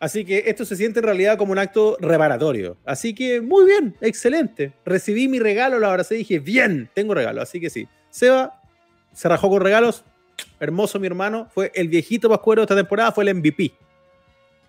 Así 0.00 0.22
que 0.24 0.44
esto 0.46 0.66
se 0.66 0.76
siente 0.76 0.98
en 0.98 1.04
realidad 1.06 1.38
como 1.38 1.52
un 1.52 1.58
acto 1.58 1.96
reparatorio. 1.98 2.76
Así 2.84 3.14
que 3.14 3.40
muy 3.40 3.64
bien, 3.64 3.96
excelente. 4.02 4.72
Recibí 4.84 5.28
mi 5.28 5.38
regalo, 5.38 5.78
lo 5.78 5.86
abracé 5.86 6.16
y 6.16 6.18
dije, 6.18 6.40
bien, 6.40 6.90
tengo 6.92 7.14
regalo. 7.14 7.40
Así 7.40 7.58
que 7.58 7.70
sí. 7.70 7.88
Seba 8.10 8.60
se 9.14 9.28
rajó 9.30 9.48
con 9.48 9.62
regalos. 9.62 10.04
Hermoso 10.60 10.98
mi 11.00 11.06
hermano. 11.06 11.48
Fue 11.54 11.72
el 11.74 11.88
viejito 11.88 12.28
pascuero 12.28 12.60
de 12.60 12.64
esta 12.64 12.76
temporada, 12.76 13.12
fue 13.12 13.24
el 13.24 13.34
MVP. 13.34 13.72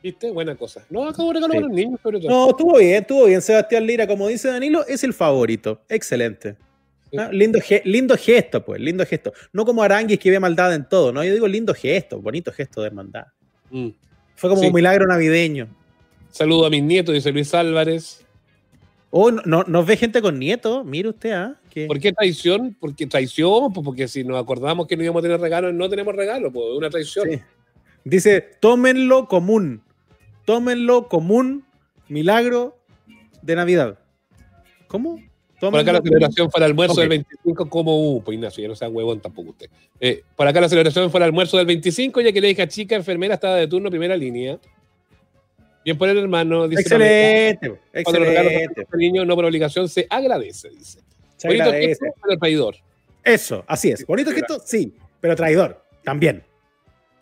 ¿Viste? 0.06 0.30
Buena 0.30 0.56
cosa. 0.56 0.86
No, 0.92 1.08
acabo 1.10 1.30
de 1.30 1.34
regalo 1.40 1.54
Sí. 1.56 1.60
los 1.62 1.72
niños, 1.72 2.00
sobre 2.04 2.20
todo. 2.20 2.30
No, 2.30 2.50
estuvo 2.52 2.78
bien, 2.78 3.02
estuvo 3.02 3.26
bien. 3.26 3.42
Sebastián 3.42 3.88
Lira, 3.88 4.06
como 4.06 4.28
dice 4.28 4.50
Danilo, 4.50 4.86
es 4.86 5.04
el 5.04 5.14
favorito. 5.14 5.82
Excelente. 5.90 6.58
Sí. 7.10 7.18
Ah, 7.18 7.30
Lindo, 7.32 7.60
ge- 7.60 7.82
lindo 7.86 8.16
gesto, 8.16 8.64
pues, 8.64 8.80
lindo 8.80 9.04
gesto. 9.04 9.34
No 9.52 9.66
como 9.66 9.82
Aranguis 9.82 10.20
que 10.20 10.30
ve 10.30 10.40
maldad 10.40 10.76
en 10.76 10.88
todo, 10.88 11.12
¿no? 11.12 11.24
Yo 11.24 11.34
digo 11.34 11.48
lindo 11.48 11.74
gesto, 11.74 12.22
bonito 12.22 12.52
gesto 12.52 12.82
de 12.82 12.88
hermandad. 12.88 13.26
Mm. 13.72 13.88
Fue 14.36 14.48
como 14.48 14.62
Sí. 14.62 14.68
un 14.68 14.74
milagro 14.74 15.08
navideño. 15.08 15.70
Saludo 16.30 16.68
a 16.68 16.70
mis 16.70 16.84
nietos, 16.84 17.16
dice 17.16 17.32
Luis 17.32 17.52
Álvarez. 17.56 18.24
Oh, 19.10 19.32
no, 19.32 19.42
no- 19.48 19.64
nos 19.64 19.88
ve 19.88 19.98
gente 19.98 20.22
con 20.22 20.38
nietos. 20.38 20.86
Mire 20.86 21.10
usted, 21.10 21.32
¿ah? 21.32 21.56
¿Por 21.88 22.00
qué 22.00 22.14
traición? 22.14 22.78
Porque 22.80 23.08
traición, 23.08 23.74
pues 23.74 23.84
porque 23.84 24.08
si 24.08 24.24
nos 24.24 24.40
acordamos 24.40 24.86
que 24.86 24.96
no 24.96 25.02
íbamos 25.04 25.22
a 25.22 25.24
tener 25.24 25.40
regalo, 25.42 25.74
no 25.74 25.90
tenemos 25.90 26.16
regalo, 26.16 26.52
pues 26.52 26.64
es 26.74 26.78
una 26.78 26.90
traición. 26.92 27.42
Dice, 28.04 28.40
tómenlo 28.60 29.28
común. 29.28 29.82
Tómenlo 30.46 31.08
común. 31.08 31.66
Milagro 32.08 32.78
de 33.42 33.56
Navidad. 33.56 33.98
¿Cómo? 34.88 35.20
Por 35.60 35.80
acá 35.80 35.94
la 35.94 36.02
celebración 36.02 36.52
fue 36.52 36.60
el 36.60 36.66
almuerzo 36.66 37.00
del 37.00 37.10
25 37.10 37.70
como 37.70 38.16
U, 38.16 38.22
pues 38.24 38.36
Ignacio, 38.36 38.62
ya 38.62 38.68
no 38.68 38.76
sea 38.76 38.90
huevón 38.90 39.20
tampoco 39.20 39.52
usted. 39.52 39.70
Eh, 40.00 40.22
por 40.36 40.48
acá 40.48 40.62
la 40.62 40.70
celebración 40.70 41.10
fue 41.10 41.20
el 41.20 41.24
almuerzo 41.24 41.58
del 41.58 41.66
25, 41.66 42.22
ya 42.22 42.32
que 42.32 42.42
la 42.42 42.50
hija 42.50 42.68
chica 42.68 42.96
enfermera 42.96 43.36
estaba 43.36 43.56
de 43.56 43.68
turno 43.68 43.90
primera 43.90 44.16
línea. 44.16 44.60
Bien 45.84 45.98
por 45.98 46.10
el 46.10 46.18
hermano, 46.18 46.68
dice 46.68 46.82
Excelente, 46.82 47.70
Pamela, 47.70 48.04
cuando 48.04 48.20
los 48.20 48.28
regalos 48.28 48.52
excelente. 48.52 48.88
al 48.92 49.00
niño 49.00 49.26
no 49.26 49.36
por 49.36 49.46
obligación 49.46 49.88
se 49.88 50.06
agradece, 50.10 50.70
dice. 50.70 51.00
Se 51.38 51.48
Bonito 51.48 51.66
agradece. 51.66 51.88
gesto, 51.90 52.06
pero 52.22 52.34
el 52.34 52.40
traidor. 52.40 52.76
Eso, 53.24 53.64
así 53.68 53.90
es. 53.92 54.06
Bonito 54.06 54.32
gesto, 54.32 54.62
sí, 54.64 54.94
pero 55.22 55.36
traidor 55.36 55.84
también. 56.04 56.44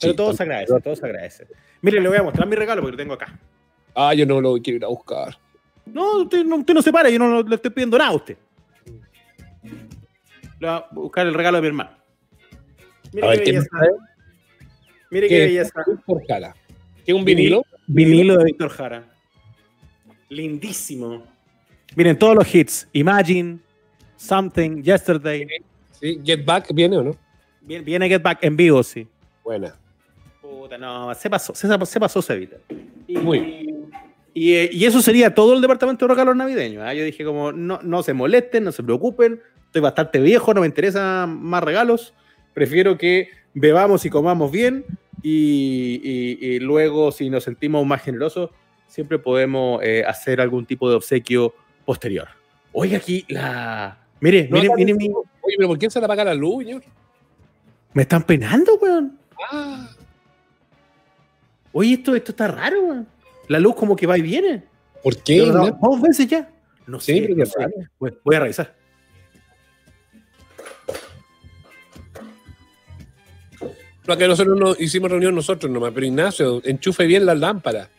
Pero 0.03 0.15
todo 0.15 0.33
se 0.33 0.43
agradece, 0.43 0.73
todo 0.81 0.95
se 0.95 1.05
agradece. 1.05 1.47
Mire, 1.81 1.99
le 2.01 2.07
voy 2.09 2.17
a 2.17 2.23
mostrar 2.23 2.47
mi 2.47 2.55
regalo 2.55 2.81
porque 2.81 2.91
lo 2.91 2.97
tengo 2.97 3.13
acá. 3.13 3.39
Ah, 3.95 4.13
yo 4.13 4.25
no 4.25 4.39
lo 4.41 4.55
quiero 4.61 4.77
ir 4.77 4.85
a 4.85 4.87
buscar. 4.87 5.37
No, 5.85 6.21
usted 6.21 6.43
no, 6.45 6.57
usted 6.57 6.73
no 6.73 6.81
se 6.81 6.91
para, 6.91 7.09
yo 7.09 7.19
no 7.19 7.27
lo- 7.27 7.43
le 7.43 7.55
estoy 7.55 7.71
pidiendo 7.71 7.97
nada 7.97 8.11
a 8.11 8.15
usted. 8.15 8.37
Le 9.63 10.67
voy 10.67 10.69
a 10.69 10.85
buscar 10.91 11.27
el 11.27 11.33
regalo 11.33 11.57
de 11.57 11.61
mi 11.61 11.67
hermano. 11.67 11.91
Mire 13.11 13.27
A 13.27 13.31
qué 13.33 13.37
¿qué 13.43 13.51
belleza. 13.51 13.67
sabe? 13.71 13.89
Mire 15.11 15.27
qué 15.27 15.35
¿Qué? 15.37 15.45
belleza. 15.45 15.83
Por. 16.05 16.21
¿Qué 17.05 17.13
un 17.13 17.25
vinilo? 17.25 17.63
Vinilo 17.85 18.37
de 18.37 18.45
Víctor 18.45 18.69
Jara. 18.69 19.03
Lindísimo. 20.29 21.23
Miren 21.95 22.17
todos 22.17 22.35
los 22.35 22.55
hits. 22.55 22.87
Imagine, 22.93 23.59
Something, 24.15 24.81
Yesterday. 24.81 25.45
Sí, 25.91 26.19
Get 26.23 26.43
Back 26.45 26.73
viene 26.73 26.97
o 26.97 27.03
no? 27.03 27.15
Viene, 27.61 27.83
viene 27.83 28.07
Get 28.07 28.21
Back 28.23 28.39
en 28.41 28.55
vivo, 28.55 28.81
sí. 28.81 29.07
Buena. 29.43 29.75
Puta, 30.61 30.77
no, 30.77 31.13
se 31.15 31.29
pasó, 31.29 31.53
se, 31.55 31.67
se 31.85 31.99
pasó 31.99 32.21
Cevita. 32.21 32.57
Y, 33.07 33.17
Muy 33.17 33.69
Y, 34.33 34.53
eh, 34.53 34.69
y 34.71 34.85
eso 34.85 35.01
sería 35.01 35.33
todo 35.33 35.53
el 35.53 35.61
departamento 35.61 36.05
de 36.07 36.13
regalos 36.13 36.35
navideños. 36.35 36.83
¿ah? 36.83 36.93
Yo 36.93 37.03
dije 37.03 37.23
como, 37.23 37.51
no, 37.51 37.79
no 37.83 38.03
se 38.03 38.13
molesten, 38.13 38.63
no 38.63 38.71
se 38.71 38.83
preocupen, 38.83 39.41
estoy 39.65 39.81
bastante 39.81 40.19
viejo, 40.19 40.53
no 40.53 40.61
me 40.61 40.67
interesan 40.67 41.41
más 41.41 41.63
regalos, 41.63 42.13
prefiero 42.53 42.97
que 42.97 43.29
bebamos 43.53 44.05
y 44.05 44.09
comamos 44.09 44.51
bien 44.51 44.85
y, 45.21 46.01
y- 46.03 46.59
luego 46.59 47.11
si 47.11 47.29
nos 47.29 47.43
sentimos 47.43 47.85
más 47.85 48.01
generosos, 48.01 48.49
siempre 48.87 49.19
podemos 49.19 49.81
eh, 49.83 50.03
hacer 50.07 50.41
algún 50.41 50.65
tipo 50.65 50.89
de 50.89 50.95
obsequio 50.95 51.53
posterior. 51.85 52.27
Oiga 52.71 52.97
aquí 52.97 53.25
la... 53.29 53.97
Mire, 54.19 54.47
No, 54.49 54.57
mire, 54.57 54.69
mire, 54.75 54.93
mire, 54.93 55.13
Oye, 55.13 55.55
pero 55.57 55.67
¿por 55.67 55.77
qué 55.77 55.89
se 55.89 55.99
le 55.99 56.05
apaga 56.05 56.23
la 56.23 56.33
luz, 56.33 56.63
señor? 56.63 56.83
me 57.93 58.01
están 58.01 58.23
penando, 58.23 58.75
weón. 58.81 59.19
Ah, 59.51 59.87
Oye, 61.73 61.93
esto, 61.93 62.15
esto 62.15 62.31
está 62.31 62.47
raro, 62.47 62.81
weón. 62.83 63.07
La 63.49 63.59
luz 63.59 63.75
como 63.75 63.95
que 63.95 64.07
va 64.07 64.17
y 64.17 64.21
viene. 64.21 64.63
¿por 65.03 65.17
qué? 65.17 65.45
No? 65.47 65.69
dos 65.71 66.01
veces 66.01 66.27
ya. 66.27 66.49
No 66.87 66.99
Sí, 66.99 67.19
sé, 67.19 67.29
no 67.35 67.45
sé. 67.45 67.53
Voy, 67.99 68.13
voy 68.23 68.35
a 68.35 68.39
revisar. 68.39 68.73
No, 74.07 74.17
que 74.17 74.27
nosotros 74.27 74.59
no 74.59 74.75
hicimos 74.77 75.09
reunión 75.09 75.33
nosotros 75.33 75.71
nomás, 75.71 75.91
pero 75.93 76.05
Ignacio, 76.05 76.61
enchufe 76.65 77.05
bien 77.05 77.25
las 77.25 77.37
lámparas. 77.39 77.89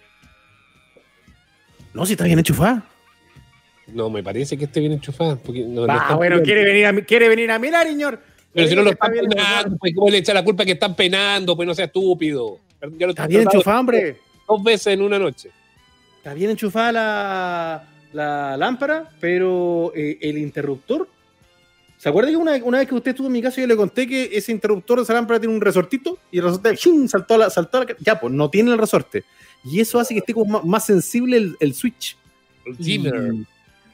No, 1.94 2.04
si 2.04 2.12
está 2.12 2.24
bien 2.24 2.38
enchufada. 2.38 2.84
No, 3.86 4.10
me 4.10 4.22
parece 4.22 4.56
que 4.58 4.64
esté 4.64 4.80
bien 4.80 4.92
enchufada. 4.92 5.36
Porque 5.36 5.60
no, 5.62 5.86
no 5.86 5.92
Ah, 5.92 6.14
bueno, 6.14 6.42
quiere 6.42 6.64
venir, 6.64 6.86
a, 6.86 7.04
quiere 7.04 7.28
venir 7.28 7.50
a 7.50 7.58
mirar, 7.58 7.86
señor. 7.86 8.20
Pero 8.52 8.68
si 8.68 8.74
no 8.76 8.82
lo 8.82 8.90
están 8.90 9.12
bien 9.12 9.26
penando, 9.28 9.76
pues 9.78 9.92
¿cómo 9.94 10.10
le 10.10 10.18
echa 10.18 10.34
la 10.34 10.44
culpa 10.44 10.64
que 10.64 10.72
están 10.72 10.94
penando? 10.94 11.56
Pues 11.56 11.66
no 11.66 11.74
sea 11.74 11.86
estúpido. 11.86 12.60
Lo 12.86 13.10
Está 13.10 13.26
bien 13.26 13.42
enchufada, 13.42 13.80
hombre. 13.80 14.16
Dos 14.48 14.62
veces 14.62 14.86
en 14.88 15.02
una 15.02 15.18
noche. 15.18 15.50
Está 16.18 16.34
bien 16.34 16.50
enchufada 16.50 16.92
la, 16.92 17.88
la 18.12 18.56
lámpara, 18.56 19.10
pero 19.20 19.92
eh, 19.94 20.18
el 20.20 20.38
interruptor. 20.38 21.08
¿Se 21.98 22.08
acuerda 22.08 22.30
que 22.30 22.36
una, 22.36 22.52
una 22.64 22.78
vez 22.78 22.88
que 22.88 22.94
usted 22.94 23.10
estuvo 23.12 23.28
en 23.28 23.32
mi 23.32 23.40
casa 23.40 23.60
yo 23.62 23.66
le 23.66 23.76
conté 23.76 24.06
que 24.06 24.28
ese 24.32 24.52
interruptor 24.52 24.98
de 24.98 25.04
esa 25.04 25.14
lámpara 25.14 25.40
tiene 25.40 25.54
un 25.54 25.60
resortito 25.60 26.18
y 26.30 26.38
el 26.38 26.44
resorte 26.44 26.74
¡shum! 26.76 27.08
saltó 27.08 27.34
a 27.34 27.38
la, 27.38 27.50
saltó 27.50 27.78
a 27.78 27.84
la- 27.84 27.96
Ya, 28.00 28.20
pues 28.20 28.32
no 28.32 28.50
tiene 28.50 28.72
el 28.72 28.78
resorte. 28.78 29.24
Y 29.64 29.80
eso 29.80 29.98
hace 29.98 30.12
que 30.12 30.20
esté 30.20 30.34
como 30.34 30.44
más, 30.58 30.64
más 30.64 30.84
sensible 30.84 31.38
el, 31.38 31.56
el 31.60 31.72
switch. 31.74 32.16
El 32.66 32.76
dimmer. 32.76 33.14
Y- 33.34 33.46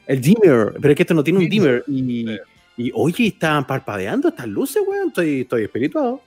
El 0.07 0.19
dimmer, 0.21 0.73
pero 0.81 0.89
es 0.91 0.95
que 0.97 1.03
esto 1.03 1.13
no 1.13 1.23
tiene 1.23 1.39
un 1.39 1.47
dimmer. 1.49 1.83
Y, 1.87 2.25
y 2.75 2.91
oye, 2.93 3.27
están 3.27 3.65
parpadeando 3.65 4.27
estas 4.27 4.47
luces, 4.47 4.83
weón. 4.85 5.07
Estoy, 5.09 5.41
estoy 5.41 5.63
espirituado. 5.63 6.21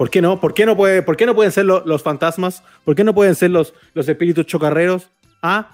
¿Por 0.00 0.08
qué 0.08 0.22
no? 0.22 0.40
¿Por 0.40 0.54
qué 0.54 0.64
no, 0.64 0.74
puede, 0.78 1.02
por 1.02 1.14
qué 1.14 1.26
no 1.26 1.34
pueden 1.34 1.52
ser 1.52 1.66
lo- 1.66 1.84
los 1.84 2.02
fantasmas? 2.02 2.62
¿Por 2.86 2.96
qué 2.96 3.04
no 3.04 3.14
pueden 3.14 3.34
ser 3.34 3.50
los, 3.50 3.74
los 3.92 4.08
espíritus 4.08 4.46
chocarreros? 4.46 5.08
Ah, 5.42 5.72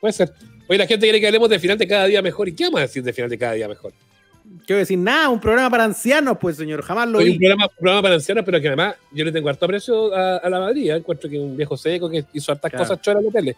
Puede 0.00 0.12
ser. 0.12 0.32
Oye, 0.68 0.78
la 0.78 0.86
gente 0.86 1.04
quiere 1.06 1.20
que 1.20 1.26
hablemos 1.26 1.48
de 1.50 1.58
final 1.58 1.76
de 1.76 1.88
cada 1.88 2.06
día 2.06 2.22
mejor. 2.22 2.48
¿Y 2.48 2.54
qué 2.54 2.62
vamos 2.66 2.78
a 2.78 2.82
decir 2.82 3.02
de 3.02 3.12
final 3.12 3.28
de 3.28 3.38
cada 3.38 3.54
día 3.54 3.66
mejor? 3.66 3.92
quiero 4.66 4.78
decir, 4.78 4.98
nada, 4.98 5.30
un 5.30 5.40
programa 5.40 5.68
para 5.68 5.82
ancianos, 5.82 6.38
pues, 6.40 6.56
señor. 6.56 6.80
Jamás 6.82 7.08
lo 7.08 7.18
Oye, 7.18 7.26
vi. 7.26 7.32
un 7.32 7.38
programa, 7.38 7.64
un 7.66 7.76
programa 7.76 8.02
para 8.02 8.14
ancianos, 8.14 8.44
pero 8.44 8.60
que 8.60 8.68
además 8.68 8.94
yo 9.10 9.24
le 9.24 9.32
tengo 9.32 9.48
harto 9.48 9.64
aprecio 9.64 10.14
a, 10.14 10.36
a 10.36 10.48
la 10.48 10.60
Madrid. 10.60 10.90
¿eh? 10.92 10.94
Encuentro 10.96 11.28
que 11.28 11.40
un 11.40 11.56
viejo 11.56 11.76
seco 11.76 12.08
que 12.08 12.24
hizo 12.34 12.52
hartas 12.52 12.70
Claro. 12.70 12.84
cosas 12.84 13.00
choras 13.02 13.20
en 13.20 13.26
la 13.26 13.32
tele. 13.32 13.56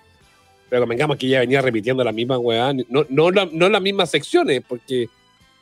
Pero 0.71 0.81
convengamos 0.83 1.19
que 1.19 1.29
ya 1.29 1.41
venía 1.41 1.61
repitiendo 1.61 2.03
las 2.03 2.15
mismas 2.15 2.39
weá. 2.41 2.73
No, 2.89 3.05
no, 3.11 3.31
la- 3.31 3.49
no 3.53 3.69
las 3.69 3.83
mismas 3.83 4.11
secciones, 4.11 4.63
porque 4.67 5.09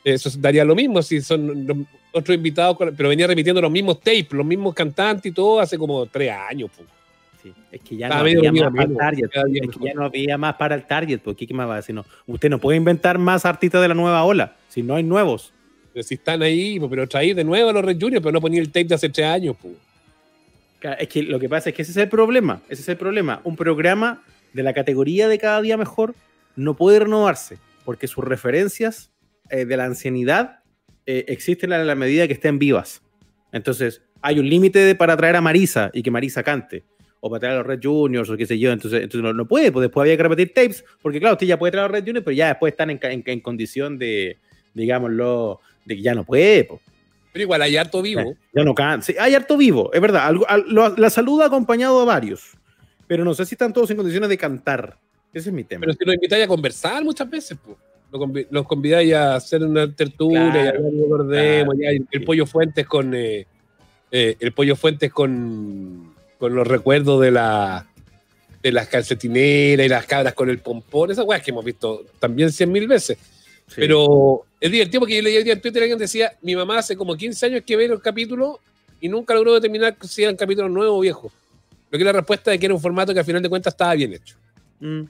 eso 0.05 0.29
daría 0.37 0.63
lo 0.63 0.73
mismo 0.73 1.01
si 1.01 1.19
son 1.21 1.85
otros 2.13 2.35
invitados, 2.35 2.77
pero 2.95 3.09
venía 3.09 3.27
repitiendo 3.27 3.61
los 3.61 3.71
mismos 3.71 3.99
tapes, 3.99 4.31
los 4.31 4.45
mismos 4.45 4.73
cantantes 4.73 5.25
y 5.25 5.31
todo 5.33 5.59
hace 5.59 5.77
como 5.77 6.05
tres 6.05 6.31
años. 6.31 6.69
po. 6.69 6.83
Sí, 7.41 7.53
es 7.71 7.81
que 7.81 7.97
ya 7.97 8.07
no 8.07 8.15
había 8.15 8.51
más 8.51 8.71
para 8.71 8.85
el 8.85 9.29
target. 9.29 9.29
Es 9.55 9.77
que 9.77 9.85
ya 9.85 9.93
no 9.93 10.05
había 10.05 10.37
más 10.37 10.55
para 10.55 10.75
el 10.75 10.85
target. 10.85 11.19
porque 11.19 11.45
¿Qué 11.45 11.53
más 11.53 11.67
va 11.67 11.73
a 11.73 11.77
decir? 11.77 11.93
No, 11.93 12.05
usted 12.27 12.49
no 12.49 12.59
puede 12.59 12.77
inventar 12.77 13.17
más 13.17 13.45
artistas 13.45 13.81
de 13.81 13.89
la 13.89 13.93
nueva 13.93 14.23
ola. 14.23 14.55
Si 14.69 14.81
no 14.81 14.95
hay 14.95 15.03
nuevos. 15.03 15.51
Pero 15.91 16.03
si 16.03 16.15
están 16.15 16.41
ahí, 16.41 16.79
pero 16.89 17.07
traí 17.07 17.33
de 17.33 17.43
nuevo 17.43 17.69
a 17.69 17.73
los 17.73 17.83
Red 17.83 17.97
Juniors, 17.99 18.23
pero 18.23 18.31
no 18.31 18.41
ponía 18.41 18.61
el 18.61 18.67
tape 18.67 18.85
de 18.85 18.95
hace 18.95 19.09
tres 19.09 19.27
años. 19.27 19.57
Claro, 20.79 20.97
Es 20.99 21.07
que 21.07 21.21
lo 21.23 21.39
que 21.39 21.49
pasa 21.49 21.69
es 21.69 21.75
que 21.75 21.81
ese 21.81 21.91
es 21.91 21.97
el 21.97 22.09
problema. 22.09 22.61
Ese 22.69 22.81
es 22.81 22.89
el 22.89 22.97
problema. 22.97 23.41
Un 23.43 23.55
programa 23.55 24.23
de 24.53 24.63
la 24.63 24.73
categoría 24.73 25.27
de 25.27 25.37
cada 25.37 25.61
día 25.61 25.77
mejor 25.77 26.15
no 26.55 26.75
puede 26.75 26.99
renovarse 26.99 27.57
porque 27.83 28.07
sus 28.07 28.23
referencias 28.23 29.11
eh, 29.49 29.65
de 29.65 29.77
la 29.77 29.85
ancianidad 29.85 30.62
eh, 31.05 31.25
existen 31.27 31.71
en 31.73 31.85
la 31.87 31.95
medida 31.95 32.27
que 32.27 32.33
estén 32.33 32.59
vivas. 32.59 33.01
Entonces, 33.51 34.01
hay 34.21 34.39
un 34.39 34.49
límite 34.49 34.95
para 34.95 35.15
traer 35.17 35.35
a 35.35 35.41
Marisa 35.41 35.89
y 35.93 36.01
que 36.03 36.11
Marisa 36.11 36.43
cante. 36.43 36.83
O 37.19 37.29
para 37.29 37.39
traer 37.41 37.53
a 37.55 37.57
los 37.59 37.67
Red 37.67 37.79
Juniors 37.81 38.29
o 38.29 38.35
qué 38.37 38.45
sé 38.45 38.59
yo. 38.59 38.71
Entonces, 38.71 39.01
entonces 39.03 39.21
no, 39.21 39.33
no 39.33 39.47
puede, 39.47 39.71
pues 39.71 39.83
después 39.83 40.03
había 40.03 40.17
que 40.17 40.23
repetir 40.23 40.53
tapes. 40.53 40.83
Porque 41.01 41.19
claro, 41.19 41.35
usted 41.35 41.47
ya 41.47 41.57
puede 41.59 41.71
traer 41.71 41.85
a 41.85 41.87
los 41.87 41.93
Red 41.93 42.05
Juniors, 42.05 42.25
pero 42.25 42.35
ya 42.35 42.47
después 42.47 42.71
están 42.73 42.89
en, 42.89 42.99
en- 43.01 43.23
en 43.25 43.39
condición 43.39 43.97
de, 43.97 44.37
digámoslo, 44.73 45.59
de 45.85 45.95
que 45.95 46.01
ya 46.01 46.13
no 46.15 46.23
puede. 46.25 46.65
pues. 46.65 46.81
Pero 47.31 47.43
igual 47.43 47.61
hay 47.61 47.77
harto 47.77 48.01
vivo. 48.01 48.35
Ya 48.53 48.63
no 48.63 48.75
can- 48.75 49.01
sí, 49.01 49.15
hay 49.19 49.33
harto 49.35 49.57
vivo, 49.57 49.91
es 49.93 50.01
verdad. 50.01 50.25
Algo- 50.27 50.45
al- 50.47 50.65
lo- 50.67 50.95
la 50.97 51.09
salud 51.09 51.41
ha 51.41 51.45
acompañado 51.45 51.99
a 52.01 52.05
varios, 52.05 52.51
pero 53.07 53.23
no 53.23 53.33
sé 53.33 53.45
si 53.45 53.55
están 53.55 53.71
todos 53.73 53.89
en 53.89 53.97
condiciones 53.97 54.29
de 54.29 54.37
cantar. 54.37 54.97
Ese 55.33 55.49
es 55.49 55.55
mi 55.55 55.63
tema. 55.63 55.81
Pero 55.81 55.93
si 55.93 56.05
los 56.05 56.13
invitáis 56.15 56.43
a 56.43 56.47
conversar 56.47 57.03
muchas 57.03 57.27
veces, 57.29 57.57
pues. 57.63 57.77
Los 58.13 58.21
convi- 58.21 58.47
Los 58.51 58.67
convidáis 58.67 59.13
a 59.15 59.35
hacer 59.35 59.63
una 59.63 59.91
tertulia, 59.91 60.51
Claro, 60.51 60.63
y 60.63 60.67
hablar 60.77 60.91
de 60.91 61.07
Bordemo, 61.07 61.71
claro, 61.71 61.95
el, 61.97 62.07
el 62.11 62.23
pollo 62.23 62.45
Fuentes 62.45 62.85
con 62.85 63.13
eh, 63.15 63.45
eh, 64.11 64.37
el 64.39 64.51
pollo 64.53 64.75
Fuentes 64.75 65.11
con, 65.11 66.13
con 66.37 66.53
los 66.55 66.67
recuerdos 66.67 67.19
de 67.21 67.31
la 67.31 67.87
de 68.61 68.71
las 68.71 68.87
calcetineras 68.87 69.85
y 69.85 69.89
las 69.89 70.05
cabras 70.05 70.33
con 70.35 70.49
el 70.49 70.59
pompón, 70.59 71.11
esas 71.11 71.25
weas 71.25 71.41
que 71.43 71.51
hemos 71.51 71.65
visto 71.65 72.05
también 72.19 72.49
cien 72.51 72.71
mil 72.71 72.87
veces. 72.87 73.17
Sí. 73.67 73.73
Pero 73.75 74.45
es 74.61 74.71
divertido 74.71 75.01
porque 75.01 75.17
yo 75.17 75.21
leía 75.21 75.39
el 75.39 75.43
día 75.43 75.53
en 75.53 75.59
Twitter 75.61 75.81
alguien 75.81 75.97
decía, 75.99 76.31
mi 76.41 76.55
mamá 76.55 76.77
hace 76.77 76.95
como 76.95 77.17
15 77.17 77.45
años 77.47 77.63
que 77.65 77.75
ve 77.75 77.87
los 77.89 77.99
capítulos 77.99 78.57
y 79.01 79.09
nunca 79.09 79.33
logró 79.33 79.53
determinar 79.55 79.97
si 80.03 80.23
eran 80.23 80.37
capítulos 80.37 80.71
nuevos 80.71 80.97
o 80.97 81.01
viejos. 81.01 81.31
Lo 81.91 81.97
que 81.97 82.05
la 82.05 82.13
respuesta 82.13 82.51
de 82.51 82.59
que 82.59 82.67
era 82.67 82.73
un 82.75 82.79
formato 82.79 83.11
que 83.13 83.19
al 83.19 83.25
final 83.25 83.41
de 83.41 83.49
cuentas 83.49 83.73
estaba 83.73 83.93
bien 83.95 84.13
hecho. 84.13 84.37
Mm. 84.79 85.01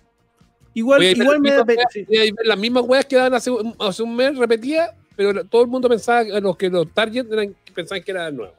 Igual, 0.74 1.00
Oye, 1.02 1.12
igual 1.12 1.40
me 1.40 1.52
da 1.52 1.58
las 1.58 1.66
pe- 1.66 1.74
mismas 1.76 1.94
sí. 1.94 2.06
weas- 2.10 2.28
y 2.28 2.32
ver 2.32 2.46
las 2.48 2.58
mismas 2.58 2.84
weas 2.88 3.06
que 3.06 3.16
daban 3.16 3.34
hace, 3.36 3.52
un- 3.52 3.76
hace 3.80 4.02
un 4.04 4.16
mes, 4.16 4.36
repetía, 4.38 4.90
pero 5.16 5.44
todo 5.46 5.62
el 5.62 5.68
mundo 5.68 5.88
pensaba 5.88 6.26
que 6.26 6.42
los 6.42 6.58
que 6.58 6.70
los 6.70 6.92
target 6.94 7.32
eran, 7.32 7.56
pensaban 7.76 8.04
que 8.04 8.12
era 8.12 8.32
nuevo. 8.32 8.54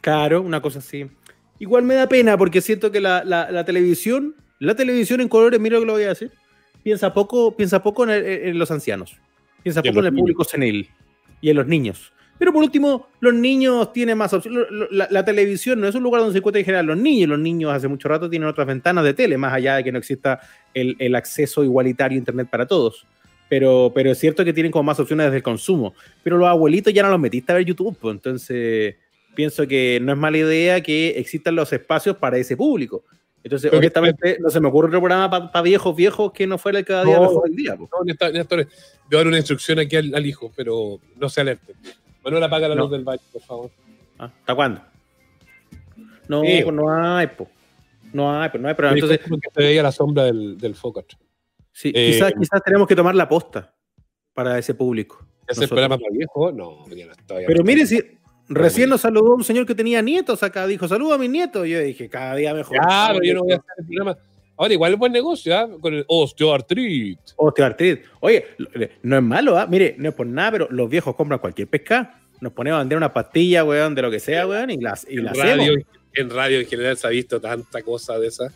Claro, 0.00 0.42
una 0.42 0.60
cosa 0.60 0.78
así. 0.78 1.06
Igual 1.58 1.84
me 1.84 1.94
da 1.94 2.08
pena 2.08 2.36
porque 2.36 2.60
siento 2.60 2.90
que 2.92 3.00
la, 3.00 3.24
la- 3.24 3.50
la 3.50 3.64
televisión, 3.64 4.34
la 4.58 4.74
televisión 4.74 5.20
en 5.20 5.28
colores, 5.28 5.58
mira 5.60 5.74
lo 5.76 5.80
que 5.80 5.86
lo 5.86 5.92
voy 5.94 6.02
a 6.04 6.08
decir, 6.08 6.30
piensa 6.82 7.12
poco, 7.14 7.56
piensa 7.56 7.82
poco 7.82 8.04
en, 8.04 8.10
el- 8.10 8.24
en 8.26 8.58
los 8.58 8.70
ancianos, 8.70 9.16
piensa 9.62 9.82
poco 9.82 10.00
en 10.00 10.06
el 10.06 10.14
público 10.14 10.44
senil 10.44 10.90
y 11.40 11.50
en 11.50 11.56
los 11.56 11.66
niños. 11.66 12.12
Pero 12.38 12.52
por 12.52 12.62
último, 12.62 13.08
los 13.20 13.32
niños 13.32 13.92
tienen 13.92 14.18
más 14.18 14.32
opciones. 14.32 14.66
La, 14.90 15.08
la 15.10 15.24
televisión 15.24 15.80
no 15.80 15.88
es 15.88 15.94
un 15.94 16.02
lugar 16.02 16.20
donde 16.20 16.32
se 16.32 16.38
encuentran 16.38 16.60
en 16.60 16.66
general 16.66 16.86
los 16.86 16.96
niños. 16.98 17.30
Los 17.30 17.38
niños 17.38 17.72
hace 17.72 17.88
mucho 17.88 18.08
rato 18.08 18.28
tienen 18.28 18.48
otras 18.48 18.66
ventanas 18.66 19.04
de 19.04 19.14
tele, 19.14 19.38
más 19.38 19.54
allá 19.54 19.76
de 19.76 19.84
que 19.84 19.90
no 19.92 19.98
exista 19.98 20.40
el, 20.74 20.96
el 20.98 21.14
acceso 21.14 21.64
igualitario 21.64 22.16
a 22.16 22.18
Internet 22.18 22.48
para 22.50 22.66
todos. 22.66 23.06
Pero, 23.48 23.92
pero 23.94 24.10
es 24.10 24.18
cierto 24.18 24.44
que 24.44 24.52
tienen 24.52 24.72
como 24.72 24.82
más 24.82 24.98
opciones 25.00 25.26
desde 25.26 25.38
el 25.38 25.42
consumo. 25.42 25.94
Pero 26.22 26.36
los 26.36 26.48
abuelitos 26.48 26.92
ya 26.92 27.02
no 27.02 27.10
los 27.10 27.20
metiste 27.20 27.52
a 27.52 27.54
ver 27.54 27.64
YouTube. 27.64 27.96
pues, 27.98 28.14
entonces, 28.14 28.96
pienso 29.34 29.66
que 29.66 29.98
no 30.02 30.12
es 30.12 30.18
mala 30.18 30.36
idea 30.38 30.80
que 30.82 31.10
existan 31.18 31.54
los 31.54 31.72
espacios 31.72 32.16
para 32.16 32.36
ese 32.38 32.56
público. 32.56 33.04
Entonces, 33.44 33.70
que- 33.70 33.76
honestamente, 33.76 34.38
no 34.40 34.50
se 34.50 34.60
me 34.60 34.66
ocurre 34.68 34.88
otro 34.88 34.98
programa 35.00 35.30
para 35.52 35.62
viejos 35.62 35.94
viejos 35.94 36.32
que 36.32 36.46
no 36.48 36.58
fuera 36.58 36.80
el 36.80 36.84
cada 36.84 37.04
día 37.04 37.14
No. 37.16 37.22
mejor 37.22 37.48
el 37.48 37.54
día. 37.56 37.76
pues. 37.76 37.88
No, 37.92 38.30
Néstor, 38.32 38.66
voy 38.66 39.14
a 39.14 39.16
dar 39.18 39.26
una 39.28 39.36
instrucción 39.38 39.78
aquí 39.78 39.94
al, 39.96 40.12
al 40.14 40.26
hijo, 40.26 40.52
pero 40.56 40.98
no 41.16 41.28
se 41.28 41.40
alerte. 41.42 41.74
Manuel, 42.26 42.44
apaga 42.44 42.68
la 42.68 42.74
No. 42.74 42.82
luz 42.82 42.90
del 42.90 43.04
baño, 43.04 43.20
por 43.32 43.42
favor. 43.42 43.70
Ah, 44.18 44.24
¿Hasta 44.26 44.54
cuándo? 44.54 44.82
No, 46.28 46.42
Sí, 46.42 46.60
pues 46.62 46.74
no 46.74 46.90
hay, 46.92 47.28
pues. 47.28 47.48
No 48.12 48.40
hay, 48.40 48.48
pues 48.50 48.62
no 48.62 48.68
hay, 48.68 48.74
pero 48.74 48.90
entonces, 48.90 49.18
que 49.20 49.50
se 49.54 49.62
veía 49.62 49.82
la 49.82 49.92
sombra 49.92 50.24
del, 50.24 50.58
del 50.58 50.74
foco. 50.74 51.04
sí, 51.72 51.92
eh, 51.94 52.12
quizás, 52.12 52.32
quizás 52.38 52.62
tenemos 52.64 52.86
que 52.88 52.96
tomar 52.96 53.14
la 53.14 53.28
posta 53.28 53.74
para 54.34 54.58
ese 54.58 54.74
público. 54.74 55.24
¿Es 55.48 55.58
el 55.58 55.68
programa 55.68 55.96
para 55.98 56.10
viejo? 56.10 56.50
No, 56.52 56.86
ya 56.88 57.06
no 57.06 57.12
estoy. 57.12 57.44
Pero 57.46 57.62
mire, 57.62 57.86
si 57.86 58.02
recién 58.48 58.88
nos 58.90 59.00
saludó 59.02 59.34
un 59.34 59.44
señor 59.44 59.64
que 59.66 59.74
tenía 59.74 60.02
nietos 60.02 60.42
acá, 60.42 60.66
dijo, 60.66 60.88
saluda 60.88 61.14
a 61.14 61.18
mis 61.18 61.30
nietos. 61.30 61.66
Yo 61.68 61.78
dije, 61.80 62.08
cada 62.08 62.34
día 62.34 62.52
mejor. 62.54 62.76
Pero 62.78 63.22
yo 63.22 63.34
no 63.34 63.40
voy 63.44 63.52
a 63.52 63.56
hacer 63.56 63.74
el 63.78 63.86
programa. 63.86 64.18
Ahora, 64.58 64.72
igual 64.72 64.92
es 64.94 64.98
buen 64.98 65.12
negocio, 65.12 65.56
¿ah? 65.56 65.68
Con 65.80 65.94
el 65.94 66.04
osteoartritis. 66.08 67.18
Osteoartritis. 67.36 68.04
Oye, 68.20 68.44
no 69.02 69.16
es 69.16 69.22
malo, 69.22 69.58
¿ah? 69.58 69.66
Mire, 69.66 69.94
no 69.98 70.08
es 70.08 70.14
por 70.14 70.26
nada, 70.26 70.50
pero 70.52 70.68
los 70.70 70.88
viejos 70.88 71.14
compran 71.14 71.38
cualquier 71.40 71.68
pesca. 71.68 72.20
Nos 72.40 72.52
ponemos 72.52 72.76
a 72.76 72.80
vender 72.80 72.96
una 72.96 73.12
pastilla, 73.12 73.64
weón, 73.64 73.94
de 73.94 74.02
lo 74.02 74.10
que 74.10 74.20
sea, 74.20 74.46
weón, 74.46 74.70
y 74.70 74.78
las 74.80 75.06
y 75.10 75.18
En 75.18 75.24
la 75.24 75.30
hacemos. 75.32 75.48
radio, 75.58 75.74
en 76.14 76.30
radio 76.30 76.60
en 76.60 76.66
general 76.66 76.96
se 76.96 77.06
ha 77.06 77.10
visto 77.10 77.40
tanta 77.40 77.82
cosa 77.82 78.18
de 78.18 78.28
esa. 78.28 78.50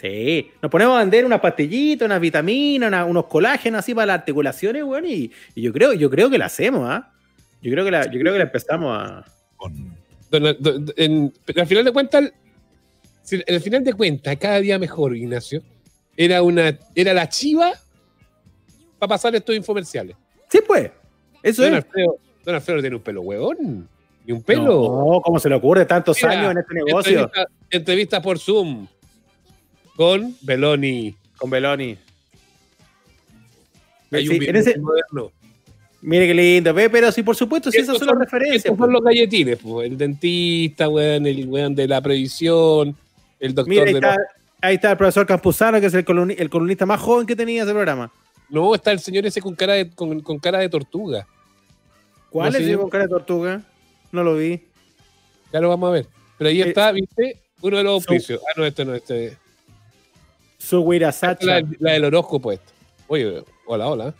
Sí, 0.00 0.50
nos 0.60 0.70
ponemos 0.70 0.94
a 0.96 1.00
vender 1.00 1.24
unas 1.24 1.40
pastillitas, 1.40 2.04
unas 2.06 2.20
vitaminas, 2.20 2.88
una- 2.88 3.04
unos 3.06 3.26
colágenos 3.26 3.78
así 3.78 3.94
para 3.94 4.06
las 4.06 4.18
articulaciones, 4.18 4.84
weón, 4.84 5.06
y, 5.06 5.30
y 5.54 5.62
yo 5.62 5.72
creo, 5.72 5.94
yo 5.94 6.10
creo 6.10 6.28
que 6.28 6.36
la 6.38 6.46
hacemos, 6.46 6.88
¿ah? 6.88 7.12
Yo 7.62 7.72
creo 7.72 7.84
que 7.84 7.90
la, 7.90 8.04
yo 8.10 8.20
creo 8.20 8.32
que 8.32 8.38
la 8.38 8.44
empezamos 8.44 8.96
a. 8.98 9.24
Don- 10.30 10.56
don- 10.60 10.92
en- 10.96 11.32
pero 11.46 11.62
al 11.62 11.66
final 11.66 11.84
de 11.84 11.92
cuentas, 11.92 12.30
si- 13.26 13.42
al 13.46 13.60
final 13.60 13.82
de 13.84 13.92
cuentas, 13.92 14.36
cada 14.36 14.60
día 14.60 14.78
mejor, 14.78 15.16
Ignacio, 15.16 15.62
era 16.16 16.42
una, 16.42 16.78
era 16.94 17.12
la 17.12 17.28
chiva 17.28 17.72
para 18.98 19.08
pasar 19.10 19.34
estos 19.34 19.54
infomerciales. 19.56 20.16
Sí, 20.48 20.60
pues. 20.66 20.90
Eso 21.42 21.62
Don 21.62 21.72
es. 21.74 21.84
Alfredo, 21.84 22.16
don 22.44 22.54
Alfredo 22.54 22.80
tiene 22.80 22.96
un 22.96 23.02
pelo 23.02 23.20
huevón. 23.22 23.88
Ni 24.24 24.32
un 24.32 24.42
pelo. 24.42 24.64
No, 25.14 25.20
¿cómo 25.22 25.38
se 25.38 25.48
le 25.48 25.54
ocurre 25.56 25.84
tantos 25.84 26.16
Mira, 26.22 26.30
años 26.40 26.52
en 26.52 26.58
este 26.58 26.74
negocio? 26.74 27.20
Entrevista, 27.20 27.46
entrevista 27.70 28.22
por 28.22 28.38
Zoom 28.38 28.86
con 29.96 30.36
Beloni. 30.42 31.14
Con 31.36 31.50
Beloni. 31.50 31.96
Hay 34.12 34.22
Sí, 34.22 34.28
un 34.28 34.34
en 34.34 34.40
video 34.40 34.60
ese- 34.60 34.78
moderno. 34.78 35.32
mire 36.00 36.26
qué 36.28 36.34
lindo, 36.34 36.72
ve, 36.74 36.88
pero 36.88 37.10
sí, 37.12 37.22
por 37.22 37.36
supuesto, 37.36 37.70
sí, 37.70 37.78
esas 37.78 37.98
son 37.98 38.06
las 38.08 38.18
referencias. 38.18 38.56
Estos 38.64 38.76
pues. 38.76 38.86
son 38.86 38.92
los 38.92 39.02
galletines, 39.02 39.58
pues. 39.58 39.90
el 39.90 39.98
dentista, 39.98 40.88
weón, 40.88 41.26
el 41.26 41.46
weón 41.48 41.74
de 41.74 41.88
la 41.88 42.00
previsión, 42.00 42.96
el 43.40 43.54
doctor 43.54 43.68
Mira, 43.70 43.84
ahí 43.84 43.92
de 43.92 43.98
está, 43.98 44.16
ahí 44.60 44.74
está 44.76 44.90
el 44.92 44.96
profesor 44.96 45.26
Campuzano, 45.26 45.80
que 45.80 45.86
es 45.86 45.94
el, 45.94 46.04
columni- 46.04 46.36
el 46.38 46.50
columnista 46.50 46.86
más 46.86 47.00
joven 47.00 47.26
que 47.26 47.36
tenía 47.36 47.62
ese 47.62 47.72
programa. 47.72 48.10
No, 48.48 48.74
está 48.74 48.92
el 48.92 49.00
señor 49.00 49.26
ese 49.26 49.40
con 49.42 49.54
cara 49.54 49.74
de, 49.74 49.90
con, 49.90 50.20
con 50.20 50.38
cara 50.38 50.58
de 50.58 50.68
tortuga. 50.68 51.26
¿Cuál 52.30 52.52
No 52.52 52.58
es 52.58 52.66
el 52.66 52.78
con 52.78 52.90
cara 52.90 53.04
de 53.04 53.10
tortuga? 53.10 53.62
No 54.12 54.22
lo 54.22 54.36
vi. 54.36 54.62
Ya 55.52 55.60
lo 55.60 55.68
vamos 55.68 55.88
a 55.88 55.92
ver. 55.92 56.06
Pero 56.38 56.50
ahí 56.50 56.60
Eh, 56.62 56.68
está, 56.68 56.92
¿viste? 56.92 57.40
Uno 57.62 57.76
de 57.78 57.82
los 57.82 57.92
auspicios. 57.94 58.40
Ah, 58.48 58.52
no, 58.56 58.64
este 58.66 58.84
no, 58.84 58.94
este. 58.94 59.36
Su 60.58 60.84
Sacha. 61.12 61.44
La, 61.44 61.62
la 61.78 61.92
del 61.92 62.04
horóscopo, 62.04 62.52
esto. 62.52 62.72
Oye, 63.08 63.42
hola, 63.66 63.88
hola. 63.88 64.14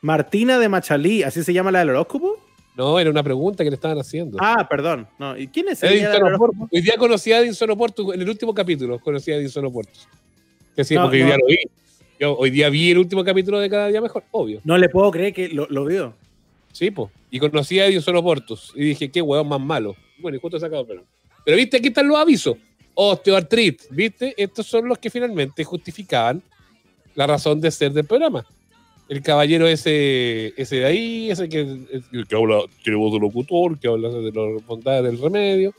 Martina 0.00 0.58
de 0.58 0.68
Machalí, 0.68 1.22
¿así 1.22 1.42
se 1.42 1.52
llama 1.52 1.70
la 1.72 1.80
del 1.80 1.90
horóscopo? 1.90 2.37
No, 2.78 2.96
era 3.00 3.10
una 3.10 3.24
pregunta 3.24 3.64
que 3.64 3.70
le 3.70 3.74
estaban 3.74 3.98
haciendo. 3.98 4.38
Ah, 4.40 4.64
perdón. 4.70 5.08
No. 5.18 5.36
¿Y 5.36 5.48
quién 5.48 5.68
es 5.68 5.82
Edinson 5.82 6.32
Oporto. 6.32 6.68
Hoy 6.72 6.80
día 6.80 6.94
conocí 6.96 7.32
a 7.32 7.40
Edinson 7.40 7.68
Oporto, 7.70 8.14
en 8.14 8.22
el 8.22 8.28
último 8.28 8.54
capítulo 8.54 9.00
conocí 9.00 9.32
a 9.32 9.36
Edinson 9.36 9.64
Oporto. 9.64 9.98
Que 10.76 10.84
sí, 10.84 10.94
No, 10.94 11.02
porque 11.02 11.16
hoy 11.16 11.22
no. 11.22 11.26
día 11.26 11.36
lo 11.38 11.46
vi. 11.48 11.56
Yo 12.20 12.36
hoy 12.36 12.50
día 12.50 12.68
vi 12.68 12.92
el 12.92 12.98
último 12.98 13.24
capítulo 13.24 13.58
de 13.58 13.68
Cada 13.68 13.88
Día 13.88 14.00
Mejor, 14.00 14.22
obvio. 14.30 14.60
No 14.62 14.78
le 14.78 14.88
puedo 14.88 15.10
creer 15.10 15.32
que 15.32 15.48
lo, 15.48 15.66
lo 15.68 15.84
vio. 15.86 16.14
Sí, 16.70 16.92
pues. 16.92 17.10
Y 17.32 17.40
conocí 17.40 17.80
a 17.80 17.86
Edinson 17.86 18.14
Oportos. 18.14 18.72
Y 18.76 18.84
dije, 18.84 19.10
qué 19.10 19.22
huevón 19.22 19.48
más 19.48 19.60
malo. 19.60 19.96
Bueno, 20.20 20.36
y 20.36 20.40
justo 20.40 20.60
sacado 20.60 20.82
el 20.82 20.86
pelo. 20.86 21.04
Pero 21.44 21.56
viste, 21.56 21.78
aquí 21.78 21.88
están 21.88 22.06
los 22.06 22.16
avisos. 22.16 22.56
Osteoartritis, 22.94 23.88
¿viste? 23.90 24.34
Estos 24.36 24.66
son 24.66 24.86
los 24.86 24.98
que 24.98 25.10
finalmente 25.10 25.64
justificaban 25.64 26.40
la 27.16 27.26
razón 27.26 27.60
de 27.60 27.72
ser 27.72 27.92
del 27.92 28.04
programa. 28.04 28.46
El 29.08 29.22
caballero 29.22 29.66
ese, 29.66 30.52
ese 30.60 30.76
de 30.76 30.84
ahí, 30.84 31.30
ese 31.30 31.48
que, 31.48 31.60
el 31.60 32.26
que 32.28 32.36
habla, 32.36 32.60
tiene 32.82 32.98
voz 32.98 33.12
de 33.14 33.20
locutor, 33.20 33.78
que 33.78 33.88
habla 33.88 34.10
de 34.10 34.30
las 34.32 34.66
bondades 34.66 35.02
del 35.04 35.18
remedio. 35.20 35.72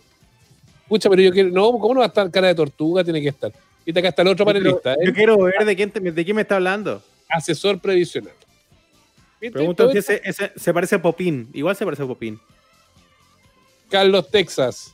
Escucha, 0.84 1.10
pero 1.12 1.22
yo 1.22 1.32
quiero. 1.32 1.50
No, 1.52 1.74
¿cómo 1.74 1.94
no 1.94 2.00
va 2.00 2.08
a 2.08 2.10
estar 2.10 2.32
cara 2.32 2.48
de 2.48 2.56
tortuga? 2.56 3.04
Tiene 3.04 3.22
que 3.22 3.28
estar. 3.30 3.52
Viste, 3.86 4.00
acá 4.00 4.10
está 4.10 4.24
el 4.24 4.30
otro 4.30 4.46
panelista, 4.46 4.96
Yo 5.04 5.12
¿eh? 5.12 5.14
quiero 5.14 5.38
ver 5.38 5.64
de 5.64 5.76
quién, 5.76 5.92
te- 5.92 6.00
de 6.00 6.26
quién 6.26 6.36
me 6.36 6.42
está 6.42 6.56
hablando. 6.56 7.04
asesor 7.30 7.80
previsional. 7.80 8.34
Pregunto 9.40 9.92
si 9.92 10.00
ese, 10.00 10.22
ese 10.26 10.52
se 10.56 10.74
parece 10.74 10.96
a 10.96 11.02
Popín. 11.02 11.50
Igual 11.54 11.76
se 11.76 11.86
parece 11.86 12.02
a 12.04 12.08
Popín. 12.08 12.40
Carlos 13.90 14.30
Texas. 14.30 14.94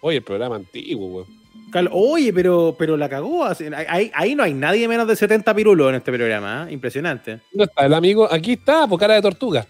Oye, 0.00 0.16
el 0.18 0.22
programa 0.24 0.56
antiguo, 0.56 1.06
weón. 1.08 1.41
Cal- 1.72 1.88
Oye, 1.90 2.32
pero, 2.32 2.76
pero 2.78 2.96
la 2.96 3.08
cagó. 3.08 3.44
Ahí, 3.88 4.10
ahí 4.14 4.34
no 4.34 4.42
hay 4.42 4.52
nadie 4.54 4.86
menos 4.86 5.08
de 5.08 5.16
70 5.16 5.54
pirulos 5.54 5.88
en 5.88 5.94
este 5.96 6.12
programa. 6.12 6.66
¿eh? 6.68 6.72
Impresionante. 6.74 7.40
¿Dónde 7.50 7.64
está 7.64 7.86
el 7.86 7.94
amigo? 7.94 8.28
Aquí 8.30 8.52
está, 8.52 8.86
por 8.86 9.00
cara 9.00 9.14
de 9.14 9.22
tortuga. 9.22 9.66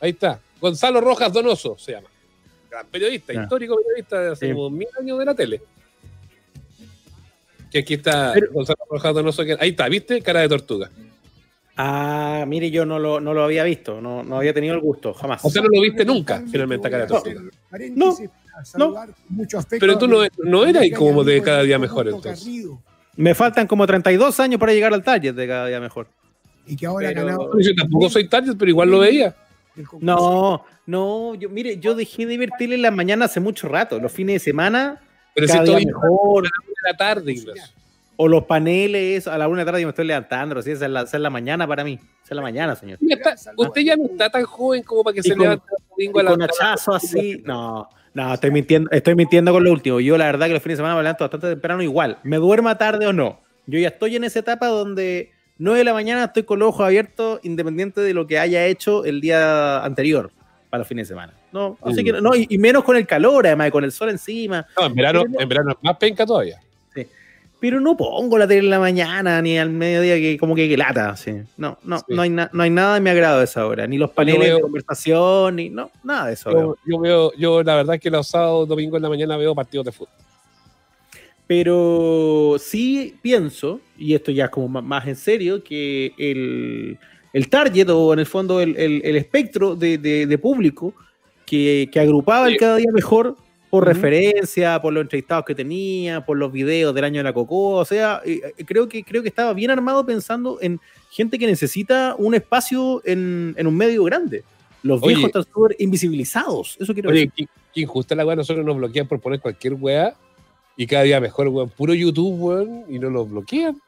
Ahí 0.00 0.10
está. 0.10 0.40
Gonzalo 0.60 1.00
Rojas 1.00 1.32
Donoso 1.32 1.76
se 1.78 1.92
llama. 1.92 2.08
Gran 2.70 2.86
periodista, 2.86 3.32
histórico 3.32 3.76
periodista 3.76 4.20
de 4.20 4.32
hace 4.32 4.46
Sí. 4.48 4.52
como 4.52 4.70
mil 4.70 4.88
años 4.98 5.18
de 5.18 5.24
la 5.24 5.34
tele. 5.34 5.60
Que 7.70 7.78
aquí 7.80 7.94
está 7.94 8.32
Pero- 8.34 8.52
Gonzalo 8.52 8.78
Rojas 8.90 9.14
Donoso. 9.14 9.44
que- 9.44 9.56
ahí 9.60 9.70
está, 9.70 9.88
¿viste? 9.88 10.22
Cara 10.22 10.40
de 10.40 10.48
tortuga. 10.48 10.90
Ah, 11.76 12.44
mire, 12.48 12.70
yo 12.70 12.86
no 12.86 12.98
lo, 12.98 13.20
no 13.20 13.34
lo 13.34 13.44
había 13.44 13.62
visto. 13.64 14.00
No, 14.00 14.22
no 14.22 14.38
había 14.38 14.54
tenido 14.54 14.74
el 14.74 14.80
gusto, 14.80 15.12
jamás. 15.12 15.44
O 15.44 15.50
sea, 15.50 15.60
no 15.62 15.68
lo 15.70 15.82
viste 15.82 16.04
nunca, 16.06 16.42
finalmente, 16.50 16.88
cara 16.88 17.02
de 17.04 17.08
tortuga. 17.08 17.42
No, 17.94 18.16
no. 18.76 18.94
Pero 19.78 19.98
tú 19.98 20.06
no, 20.08 20.18
no 20.44 20.64
eras 20.64 20.82
ahí 20.82 20.90
como 20.90 21.24
de 21.24 21.42
cada 21.42 21.62
día 21.62 21.78
mejor, 21.78 22.08
entonces. 22.08 22.46
Me 23.16 23.34
faltan 23.34 23.66
como 23.66 23.86
32 23.86 24.38
años 24.40 24.60
para 24.60 24.72
llegar 24.72 24.92
al 24.92 25.02
target 25.02 25.34
de 25.34 25.46
cada 25.46 25.66
día 25.66 25.80
mejor. 25.80 26.06
Y 26.66 26.76
que 26.76 26.86
ahora 26.86 27.08
Pero- 27.08 27.24
ganado. 27.26 27.50
Yo 27.60 27.74
tampoco 27.74 28.10
soy 28.10 28.28
target, 28.28 28.54
pero 28.58 28.70
igual 28.70 28.90
lo 28.90 28.98
veía. 29.00 29.34
No, 30.00 30.64
no, 30.86 31.34
yo, 31.34 31.48
mire, 31.48 31.78
yo 31.78 31.94
dejé 31.94 32.26
de 32.26 32.38
ver 32.38 32.50
tele 32.58 32.74
en 32.76 32.82
las 32.82 32.92
mañanas 32.94 33.30
hace 33.30 33.40
mucho 33.40 33.68
rato. 33.68 33.98
Los 33.98 34.10
fines 34.12 34.34
de 34.36 34.38
semana, 34.40 35.00
Pero 35.34 35.46
si 35.46 35.52
cada 35.52 35.64
día 35.64 35.78
estoy 35.78 35.86
mejor. 35.92 36.44
de 36.44 36.50
la 36.90 36.96
tarde, 36.96 37.32
Ignacio. 37.32 37.62
O 38.18 38.28
los 38.28 38.44
paneles, 38.44 39.26
a 39.26 39.36
la 39.36 39.46
una 39.46 39.58
de 39.58 39.64
la 39.66 39.72
tarde 39.72 39.82
yo 39.82 39.86
me 39.88 39.90
estoy 39.90 40.06
levantando. 40.06 40.58
Así, 40.58 40.70
esa, 40.70 40.86
es 40.86 40.90
la, 40.90 41.02
esa 41.02 41.16
es 41.18 41.22
la 41.22 41.28
mañana 41.28 41.66
para 41.68 41.84
mí. 41.84 41.94
Esa 41.94 42.30
es 42.30 42.36
la 42.36 42.40
mañana, 42.42 42.74
señor. 42.74 42.98
Está- 43.06 43.34
usted 43.56 43.82
ya 43.82 43.96
no 43.96 44.06
está 44.06 44.30
tan 44.30 44.44
joven 44.44 44.82
como 44.82 45.04
para 45.04 45.12
que 45.14 45.20
Y 45.20 45.22
se 45.24 45.30
con- 45.30 45.40
levante 45.42 45.64
el 45.78 45.84
domingo 45.90 46.18
Y 46.18 46.20
a 46.20 46.24
la 46.24 46.30
con 46.30 46.42
hachazo 46.42 46.94
así. 46.94 47.42
No, 47.44 47.88
no, 48.16 48.32
estoy 48.32 48.50
mintiendo, 48.50 48.90
estoy 48.92 49.14
mintiendo 49.14 49.52
con 49.52 49.62
lo 49.62 49.70
último. 49.70 50.00
Yo 50.00 50.16
la 50.16 50.24
verdad 50.24 50.46
que 50.46 50.54
los 50.54 50.62
fines 50.62 50.78
de 50.78 50.80
semana 50.80 50.96
me 50.96 51.02
levanto 51.02 51.24
bastante 51.24 51.50
temprano 51.50 51.82
igual. 51.82 52.16
Me 52.22 52.38
duerma 52.38 52.78
tarde 52.78 53.06
o 53.06 53.12
no. 53.12 53.40
Yo 53.66 53.78
ya 53.78 53.88
estoy 53.88 54.16
en 54.16 54.24
esa 54.24 54.38
etapa 54.38 54.68
donde 54.68 55.32
9 55.58 55.80
de 55.80 55.84
la 55.84 55.92
mañana 55.92 56.24
estoy 56.24 56.44
con 56.44 56.58
los 56.58 56.70
ojos 56.70 56.86
abiertos 56.86 57.40
independiente 57.42 58.00
de 58.00 58.14
lo 58.14 58.26
que 58.26 58.38
haya 58.38 58.64
hecho 58.64 59.04
el 59.04 59.20
día 59.20 59.84
anterior 59.84 60.30
para 60.70 60.78
los 60.78 60.88
fines 60.88 61.06
de 61.06 61.14
semana. 61.14 61.34
No, 61.52 61.76
así 61.82 62.02
que 62.02 62.12
no, 62.12 62.34
y, 62.34 62.46
y 62.48 62.56
menos 62.56 62.84
con 62.84 62.96
el 62.96 63.06
calor, 63.06 63.46
además, 63.46 63.70
con 63.70 63.84
el 63.84 63.92
sol 63.92 64.08
encima. 64.08 64.66
No, 64.80 64.86
en 64.86 64.94
verano, 64.94 65.24
en 65.38 65.48
verano 65.50 65.72
es 65.72 65.76
más 65.82 65.98
penca 65.98 66.24
todavía. 66.24 66.58
Pero 67.58 67.80
no 67.80 67.96
pongo 67.96 68.36
la 68.36 68.46
tele 68.46 68.60
en 68.60 68.70
la 68.70 68.78
mañana 68.78 69.40
ni 69.40 69.56
al 69.58 69.70
mediodía 69.70 70.16
que 70.16 70.36
como 70.38 70.54
que, 70.54 70.68
que 70.68 70.76
lata. 70.76 71.16
sí. 71.16 71.32
No, 71.56 71.78
no, 71.84 71.98
Sí. 72.00 72.04
no, 72.08 72.22
hay 72.22 72.28
no 72.30 72.48
hay 72.62 72.70
nada 72.70 72.94
de 72.94 73.00
mi 73.00 73.08
agrado 73.10 73.40
a 73.40 73.44
esa 73.44 73.66
hora. 73.66 73.86
Ni 73.86 73.96
los 73.96 74.10
paneles 74.10 74.40
veo- 74.48 74.56
de 74.56 74.62
conversación, 74.62 75.56
ni 75.56 75.70
no, 75.70 75.90
nada 76.04 76.26
de 76.26 76.34
eso. 76.34 76.50
veo. 76.50 76.76
Yo, 76.84 76.92
yo 76.96 77.00
veo, 77.00 77.32
yo 77.38 77.62
la 77.62 77.76
verdad 77.76 77.94
es 77.94 78.00
que 78.02 78.10
los 78.10 78.28
sábados, 78.28 78.68
domingos 78.68 78.98
en 78.98 79.02
la 79.04 79.08
mañana 79.08 79.36
veo 79.38 79.54
partidos 79.54 79.86
de 79.86 79.92
fútbol. 79.92 80.12
Pero 81.46 82.56
sí 82.58 83.14
pienso, 83.22 83.80
y 83.96 84.14
esto 84.14 84.32
ya 84.32 84.46
es 84.46 84.50
como 84.50 84.82
más 84.82 85.06
en 85.06 85.16
serio, 85.16 85.62
que 85.62 86.12
el, 86.18 86.98
el 87.32 87.48
target 87.48 87.88
o 87.88 88.12
en 88.12 88.18
el 88.18 88.26
fondo 88.26 88.60
el, 88.60 88.76
el- 88.76 89.00
el 89.04 89.16
espectro 89.16 89.76
de, 89.76 89.96
de- 89.98 90.26
de 90.26 90.38
público 90.38 90.92
que, 91.46 91.88
que 91.92 92.00
agrupaba 92.00 92.48
el 92.48 92.56
cada 92.56 92.76
día 92.76 92.90
mejor 92.92 93.36
por 93.80 93.88
referencia, 93.88 94.80
por 94.80 94.92
los 94.92 95.02
entrevistados 95.02 95.44
que 95.44 95.54
tenía, 95.54 96.24
por 96.24 96.36
los 96.36 96.52
videos 96.52 96.94
del 96.94 97.04
año 97.04 97.18
de 97.20 97.24
la 97.24 97.32
Cocoa, 97.32 97.80
o 97.80 97.84
sea, 97.84 98.20
eh, 98.24 98.40
creo 98.64 98.88
que, 98.88 99.02
creo 99.04 99.22
que 99.22 99.28
estaba 99.28 99.52
bien 99.52 99.70
armado 99.70 100.04
pensando 100.06 100.58
en 100.60 100.80
gente 101.10 101.38
que 101.38 101.46
necesita 101.46 102.14
un 102.18 102.34
espacio 102.34 103.02
en, 103.04 103.54
en 103.56 103.66
un 103.66 103.76
medio 103.76 104.04
grande. 104.04 104.44
Los 104.82 105.02
Oye. 105.02 105.14
viejos 105.14 105.26
están 105.28 105.44
súper 105.52 105.76
invisibilizados. 105.80 106.76
Eso 106.78 106.92
quiero 106.94 107.10
Oye, 107.10 107.20
decir. 107.26 107.32
qué, 107.36 107.46
qué 107.74 107.80
injusta 107.80 108.14
la 108.14 108.24
weá. 108.26 108.36
Nosotros 108.36 108.64
nos 108.64 108.76
bloquean 108.76 109.08
por 109.08 109.20
poner 109.20 109.40
cualquier 109.40 109.74
weá 109.74 110.14
y 110.76 110.86
cada 110.86 111.02
día 111.02 111.20
mejor, 111.20 111.48
weón. 111.48 111.70
Puro 111.70 111.92
YouTube, 111.94 112.40
weón, 112.40 112.84
y 112.88 112.98
no 112.98 113.10
los 113.10 113.28
bloquean. 113.30 113.80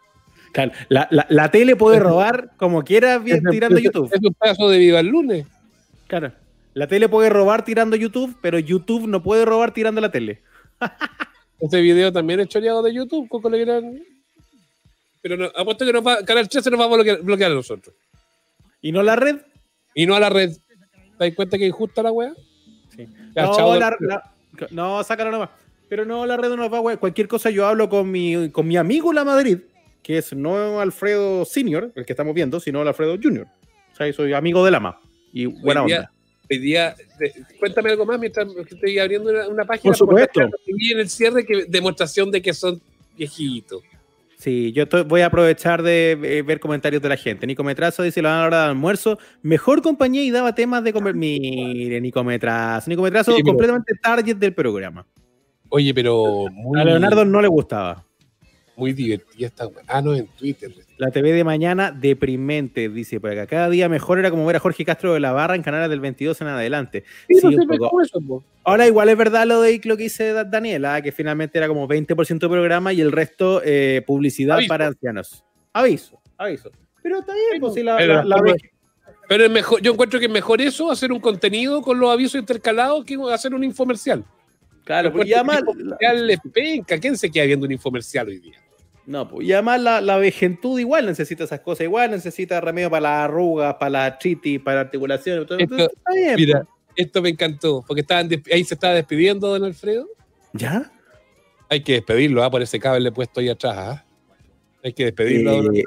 Claro, 0.52 0.72
la, 0.88 1.06
la- 1.10 1.26
la 1.28 1.50
tele 1.50 1.76
puede 1.76 2.00
robar 2.00 2.52
como 2.56 2.82
quiera 2.82 3.22
Ese- 3.24 3.40
tirando 3.50 3.78
YouTube. 3.78 4.10
Es 4.12 4.20
un 4.24 4.34
pedazo 4.34 4.68
de 4.70 4.78
Viva 4.78 5.00
el 5.00 5.06
Lunes. 5.08 5.46
Claro. 6.06 6.32
La 6.78 6.86
tele 6.86 7.08
puede 7.08 7.28
robar 7.28 7.64
tirando 7.64 7.96
YouTube, 7.96 8.36
pero 8.40 8.58
YouTube 8.60 9.08
no 9.08 9.20
puede 9.20 9.44
robar 9.44 9.72
tirando 9.74 10.00
la 10.00 10.10
tele. 10.12 10.42
Este 11.60 11.80
video 11.80 12.12
también 12.12 12.38
es 12.38 12.46
choreado 12.46 12.82
de 12.84 12.94
YouTube, 12.94 13.28
Coco 13.28 13.50
le 13.50 13.58
dirán. 13.58 14.00
Pero 15.20 15.36
no, 15.36 15.46
apuesto 15.56 15.84
que 15.84 15.92
nos 15.92 16.06
va, 16.06 16.24
Canal 16.24 16.48
13 16.48 16.70
nos 16.70 16.78
va 16.78 16.84
a 16.84 16.86
bloquear, 16.86 17.20
bloquear 17.22 17.50
a 17.50 17.54
nosotros. 17.56 17.96
Y 18.80 18.92
no 18.92 19.02
la 19.02 19.16
red. 19.16 19.38
Y 19.92 20.06
no 20.06 20.14
a 20.14 20.20
la 20.20 20.28
red. 20.30 20.52
¿Te 21.18 21.24
das 21.26 21.34
cuenta 21.34 21.58
que 21.58 21.64
es 21.64 21.70
injusta 21.70 22.00
la 22.04 22.12
weá? 22.12 22.32
Sí. 22.94 23.08
Ya, 23.34 23.42
no, 23.46 23.74
la- 23.74 23.96
la- 23.98 24.32
no, 24.70 25.02
sácalo 25.02 25.32
nomás. 25.32 25.50
Pero 25.88 26.04
no, 26.04 26.24
la 26.26 26.36
red 26.36 26.48
no 26.50 26.56
nos 26.58 26.72
va, 26.72 26.78
güey. 26.78 26.96
Cualquier 26.96 27.26
cosa 27.26 27.50
yo 27.50 27.66
hablo 27.66 27.88
con 27.88 28.08
mi, 28.08 28.50
con 28.52 28.68
mi 28.68 28.76
amigo 28.76 29.12
La 29.12 29.24
Madrid, 29.24 29.58
que 30.04 30.18
es 30.18 30.32
no 30.32 30.78
Alfredo 30.80 31.44
Senior, 31.44 31.90
el 31.96 32.06
que 32.06 32.12
estamos 32.12 32.34
viendo, 32.34 32.60
sino 32.60 32.82
Alfredo 32.82 33.16
Junior. 33.20 33.48
O 33.92 33.96
sea, 33.96 34.12
soy 34.12 34.32
amigo 34.32 34.64
de 34.64 34.70
Lama. 34.70 35.00
Y 35.32 35.46
buena 35.46 35.84
día- 35.84 35.96
onda. 35.96 36.12
Hoy 36.50 36.58
día, 36.58 36.94
de- 37.18 37.32
cuéntame 37.58 37.90
algo 37.90 38.06
más 38.06 38.18
mientras 38.18 38.46
estoy 38.70 38.98
abriendo 38.98 39.30
una, 39.30 39.48
una 39.48 39.64
página. 39.64 39.90
Por 39.90 39.96
supuesto. 39.96 40.40
Vi 40.66 40.92
en 40.92 41.00
el 41.00 41.08
cierre 41.10 41.44
que 41.44 41.64
demostración 41.66 42.30
de 42.30 42.40
que 42.40 42.54
son 42.54 42.80
viejitos. 43.16 43.82
Sí, 44.38 44.72
yo 44.72 44.84
estoy- 44.84 45.02
voy 45.02 45.20
a 45.22 45.26
aprovechar 45.26 45.82
de 45.82 46.12
eh, 46.12 46.42
ver 46.42 46.60
comentarios 46.60 47.02
de 47.02 47.08
la 47.08 47.16
gente. 47.16 47.44
Nico 47.46 47.64
Metrazo 47.64 48.02
dice 48.04 48.22
la 48.22 48.44
hora 48.46 48.62
de 48.62 48.68
almuerzo, 48.68 49.18
mejor 49.42 49.82
compañía 49.82 50.22
y 50.22 50.30
daba 50.30 50.54
temas 50.54 50.84
de 50.84 50.92
comer. 50.92 51.14
Mire, 51.14 52.00
Nico 52.00 52.22
Metrazo. 52.22 52.88
Nico 52.88 53.02
Metrazo, 53.02 53.34
Sí, 53.34 53.42
completamente 53.42 53.94
target 54.00 54.36
del 54.36 54.54
programa. 54.54 55.04
Oye, 55.70 55.92
pero 55.92 56.46
muy, 56.52 56.80
A 56.80 56.84
Leonardo 56.84 57.24
no 57.24 57.42
le 57.42 57.48
gustaba. 57.48 58.04
muy 58.76 58.92
divertida 58.92 59.48
esta. 59.48 59.68
Ah, 59.88 60.00
no, 60.00 60.14
en 60.14 60.28
Twitter. 60.28 60.72
La 60.98 61.10
TV 61.12 61.32
de 61.32 61.44
mañana, 61.44 61.92
deprimente, 61.92 62.88
dice 62.88 63.20
por 63.20 63.30
acá. 63.30 63.46
Cada 63.46 63.70
día 63.70 63.88
mejor 63.88 64.18
era 64.18 64.30
como 64.30 64.44
ver 64.44 64.56
a 64.56 64.58
Jorge 64.60 64.84
Castro 64.84 65.14
de 65.14 65.20
la 65.20 65.30
Barra 65.32 65.54
en 65.54 65.62
canales 65.62 65.88
del 65.90 66.00
22 66.00 66.40
en 66.40 66.48
adelante. 66.48 67.04
Sí, 67.28 67.36
Sí, 67.40 67.54
no 67.56 67.66
poco. 67.66 67.88
¿cómo 67.90 68.02
eso? 68.02 68.44
Ahora 68.64 68.86
igual 68.86 69.08
es 69.08 69.16
verdad 69.16 69.46
lo 69.46 69.60
de 69.62 69.80
lo 69.84 69.96
que 69.96 70.02
dice 70.04 70.32
Da- 70.32 70.42
Daniela, 70.44 71.00
que 71.00 71.12
finalmente 71.12 71.56
era 71.56 71.68
como 71.68 71.86
20% 71.88 72.38
de 72.48 72.48
programa 72.48 72.92
y 72.92 73.00
el 73.00 73.12
resto 73.12 73.62
eh, 73.64 74.02
publicidad 74.06 74.56
Aviso. 74.56 74.68
para 74.68 74.86
ancianos. 74.88 75.44
Aviso, 75.72 76.20
aviso. 76.36 76.70
Pero 77.02 77.20
está 77.20 77.32
bien, 77.32 77.60
pues 77.60 77.74
si 77.74 77.82
la, 77.84 77.96
Pero 77.96 78.14
la- 78.24 78.24
la 78.24 78.54
Pero 79.28 79.44
es 79.44 79.50
mejor, 79.50 79.80
yo 79.80 79.92
encuentro 79.92 80.18
que 80.18 80.26
es 80.26 80.32
mejor 80.32 80.60
eso, 80.60 80.90
hacer 80.90 81.12
un 81.12 81.20
contenido 81.20 81.80
con 81.80 82.00
los 82.00 82.10
avisos 82.10 82.40
intercalados, 82.40 83.04
que 83.04 83.16
hacer 83.32 83.54
un 83.54 83.62
infomercial. 83.62 84.24
Claro, 84.84 85.12
pues, 85.12 85.28
y 85.28 85.32
Encuentro 85.32 85.52
además, 85.54 85.74
el 85.76 85.80
infomercial 85.80 86.30
es 86.30 86.40
penca. 86.52 86.98
¿Quién 86.98 87.16
se 87.16 87.30
queda 87.30 87.44
viendo 87.44 87.66
un 87.66 87.72
infomercial 87.72 88.26
hoy 88.28 88.38
día? 88.40 88.58
No, 89.10 89.26
pues, 89.28 89.46
y 89.48 89.52
además 89.52 89.80
la, 89.80 90.00
la 90.00 90.16
vejentud 90.18 90.78
igual 90.78 91.06
necesita 91.06 91.44
esas 91.44 91.60
cosas, 91.60 91.84
igual 91.84 92.10
necesita 92.10 92.60
remedio 92.60 92.90
para 92.90 93.00
las 93.00 93.24
arrugas, 93.24 93.74
para 93.74 93.90
la 93.90 94.04
artritis, 94.06 94.60
para 94.60 94.76
la 94.76 94.80
articulación. 94.82 95.38
Entonces, 95.38 95.68
Esto- 95.70 95.92
está 95.96 96.12
bien. 96.14 96.34
Mira, 96.36 96.58
pues. 96.64 97.06
esto 97.06 97.22
me 97.22 97.28
encantó, 97.30 97.84
porque 97.86 98.02
estaban 98.02 98.28
ahí 98.52 98.64
se 98.64 98.74
estaba 98.74 98.94
despidiendo 98.94 99.48
don 99.48 99.64
Alfredo. 99.64 100.06
¿Ya? 100.52 100.92
Hay 101.70 101.82
que 101.82 101.94
despedirlo, 101.94 102.42
¿ah? 102.44 102.50
por 102.50 102.62
ese 102.62 102.78
cable 102.78 103.10
puesto 103.12 103.40
ahí 103.40 103.48
atrás. 103.48 103.76
¿ah? 103.78 104.04
Hay 104.84 104.92
que 104.92 105.04
despedirlo. 105.06 105.62
don 105.62 105.74
Eh, 105.76 105.84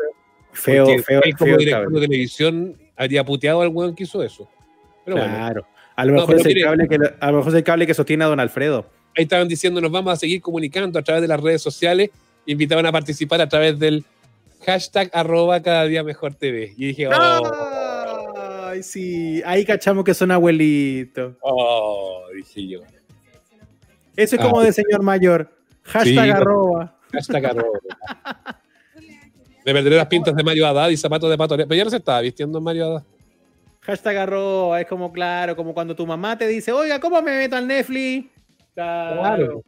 Alfredo, 0.52 0.86
feo, 0.86 0.86
porque 0.86 1.04
feo, 1.04 1.22
él 1.24 1.36
como 1.38 1.46
feo 1.50 1.58
director 1.58 1.84
cable. 1.86 2.00
de 2.00 2.08
televisión 2.08 2.78
habría 2.98 3.24
puteado 3.24 3.62
al 3.62 3.68
weón 3.70 3.96
que 3.96 4.04
hizo 4.04 4.22
eso. 4.24 4.50
Pero 5.06 5.18
bueno, 5.18 5.34
Claro. 5.36 5.68
A 5.96 6.06
lo, 6.06 6.14
mejor 6.14 6.36
es 6.36 6.42
el 6.46 6.48
mire- 6.48 6.62
cable 6.64 6.88
que, 6.88 6.98
a 7.20 7.32
lo 7.32 7.38
mejor 7.38 7.52
es 7.52 7.58
el 7.58 7.64
cable 7.64 7.86
que 7.88 7.94
sostiene 7.94 8.24
a 8.24 8.28
don 8.28 8.40
Alfredo. 8.40 8.86
ahí 9.16 9.24
estaban 9.24 9.48
diciendo 9.48 9.80
nos 9.82 9.92
vamos 9.92 10.14
a 10.14 10.16
seguir 10.16 10.42
comunicando 10.42 10.98
a 10.98 11.02
través 11.04 11.22
de 11.22 11.28
las 11.28 11.40
redes 11.40 11.62
sociales. 11.62 12.10
Invitaban 12.46 12.86
a 12.86 12.92
participar 12.92 13.42
a 13.42 13.48
través 13.50 13.78
del 13.80 14.04
hashtag 14.66 15.10
arroba 15.14 15.62
cada 15.62 15.86
día 15.86 16.04
mejor 16.04 16.34
TV. 16.36 16.74
Y 16.78 16.88
dije, 16.88 17.08
oh, 17.08 18.68
Ay, 18.70 18.84
sí. 18.84 19.42
Ahí 19.46 19.66
cachamos 19.66 20.04
que 20.04 20.14
son 20.14 20.32
abuelitos. 20.32 21.36
oh, 21.42 22.24
dije 22.36 22.68
yo. 22.68 22.80
Eso 24.16 24.36
es 24.36 24.42
como 24.42 24.60
Ah. 24.60 24.64
de 24.66 24.74
señor 24.74 25.04
mayor. 25.04 25.50
Hashtag 25.84 26.26
Sí, 26.26 26.30
arroba. 26.32 26.98
Hashtag 27.12 27.46
arroba. 27.46 27.80
Me 29.66 29.74
perderé 29.74 29.96
las 29.98 30.08
pintas 30.08 30.36
de 30.36 30.44
Mario 30.44 30.66
Haddad 30.68 30.90
y 30.90 30.98
zapatos 30.98 31.30
de 31.30 31.38
pato. 31.38 31.56
Pero 31.56 31.76
ya 31.76 31.84
no 31.84 31.90
se 31.90 31.98
estaba 31.98 32.22
vistiendo 32.22 32.60
Mario 32.62 32.86
Haddad. 32.88 33.04
Hashtag 33.82 34.18
arroba. 34.18 34.80
Es 34.82 34.88
como, 34.88 35.12
claro, 35.12 35.56
como 35.56 35.74
cuando 35.74 35.96
tu 35.96 36.06
mamá 36.08 36.38
te 36.38 36.48
dice, 36.48 36.72
oiga, 36.72 37.00
¿cómo 37.00 37.22
me 37.22 37.38
meto 37.38 37.56
al 37.56 37.68
Netflix? 37.68 38.28
Claro. 38.74 39.64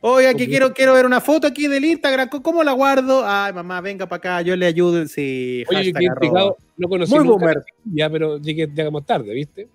Que 0.00 0.30
Ok. 0.44 0.48
quiero, 0.48 0.72
quiero 0.74 0.94
ver 0.94 1.04
una 1.06 1.20
foto 1.20 1.46
aquí 1.46 1.68
del 1.68 1.84
Instagram. 1.84 2.28
¿Cómo- 2.28 2.42
¿Cómo 2.42 2.64
la 2.64 2.72
guardo? 2.72 3.22
Ay, 3.26 3.52
mamá, 3.52 3.80
venga 3.80 4.06
para 4.06 4.16
acá, 4.18 4.42
yo 4.42 4.56
le 4.56 4.66
ayudo. 4.66 5.06
Sí, 5.06 5.64
Oye, 5.68 5.90
arroba. 5.94 6.02
intrigado, 6.04 6.56
no 6.78 6.88
conocí 6.88 7.14
Muy 7.14 7.24
nunca 7.26 7.32
boomer. 7.38 7.56
a 7.56 7.60
la 7.60 7.64
chiquilla, 7.66 8.10
pero 8.10 8.38
llegué, 8.38 8.66
llegamos 8.66 9.04
tarde, 9.04 9.34
¿viste? 9.34 9.68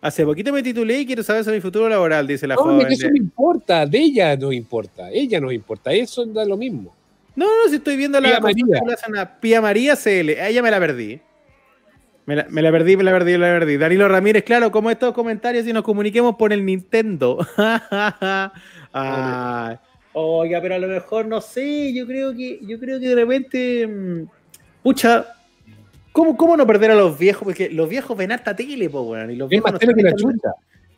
Hace 0.00 0.24
poquito 0.24 0.52
me 0.52 0.62
titulé 0.62 1.00
y 1.00 1.06
quiero 1.06 1.22
saber 1.22 1.42
sobre 1.42 1.56
mi 1.56 1.60
futuro 1.62 1.88
laboral, 1.88 2.26
dice 2.26 2.46
la 2.46 2.54
No, 2.54 2.62
joven. 2.62 2.86
que 2.86 2.94
eso 2.94 3.08
no 3.10 3.16
importa, 3.16 3.86
de 3.86 3.98
ella 3.98 4.36
no 4.36 4.52
importa, 4.52 5.10
ella 5.10 5.40
no 5.40 5.50
importa, 5.50 5.92
eso 5.92 6.24
da 6.26 6.44
lo 6.44 6.56
mismo. 6.56 6.94
No, 7.34 7.44
no, 7.44 7.68
si 7.68 7.76
estoy 7.76 7.96
viendo 7.96 8.20
la 8.20 8.28
Pía 8.28 8.40
consulta 8.40 8.80
María. 8.82 9.26
que 9.26 9.30
Pía 9.40 9.60
María 9.60 9.96
CL. 9.96 10.40
A 10.40 10.48
ella 10.48 10.62
me 10.62 10.70
la 10.70 10.78
perdí. 10.78 11.20
Me 12.26 12.34
la, 12.34 12.46
me 12.50 12.60
la 12.60 12.72
perdí, 12.72 12.96
me 12.96 13.04
la 13.04 13.12
perdí, 13.12 13.32
me 13.32 13.38
la 13.38 13.58
perdí. 13.60 13.76
Danilo 13.76 14.08
Ramírez, 14.08 14.42
claro, 14.42 14.72
como 14.72 14.90
estos 14.90 15.14
comentarios 15.14 15.64
y 15.66 15.72
nos 15.72 15.84
comuniquemos 15.84 16.34
por 16.34 16.52
el 16.52 16.66
Nintendo. 16.66 17.38
Oiga, 20.12 20.60
pero 20.60 20.74
a 20.74 20.78
lo 20.78 20.88
mejor 20.88 21.26
no 21.26 21.40
sé, 21.40 21.94
yo 21.94 22.04
creo 22.04 22.34
que, 22.34 22.58
yo 22.62 22.80
creo 22.80 22.98
que 22.98 23.08
de 23.08 23.14
repente, 23.14 23.86
mm, 23.86 24.26
pucha, 24.82 25.24
¿cómo, 26.10 26.36
¿cómo 26.36 26.56
no 26.56 26.66
perder 26.66 26.90
a 26.90 26.96
los 26.96 27.16
viejos? 27.16 27.44
Porque 27.44 27.70
los 27.70 27.88
viejos 27.88 28.16
ven 28.16 28.32
harta 28.32 28.56
tele, 28.56 28.90
po, 28.90 29.02
weón, 29.02 29.30
y 29.30 29.36
los 29.36 29.48
viejos 29.48 29.70
más 29.70 29.74
no 29.74 29.78
tele 29.78 29.94
que 29.94 30.02
la 30.02 30.16
chucha. 30.16 30.48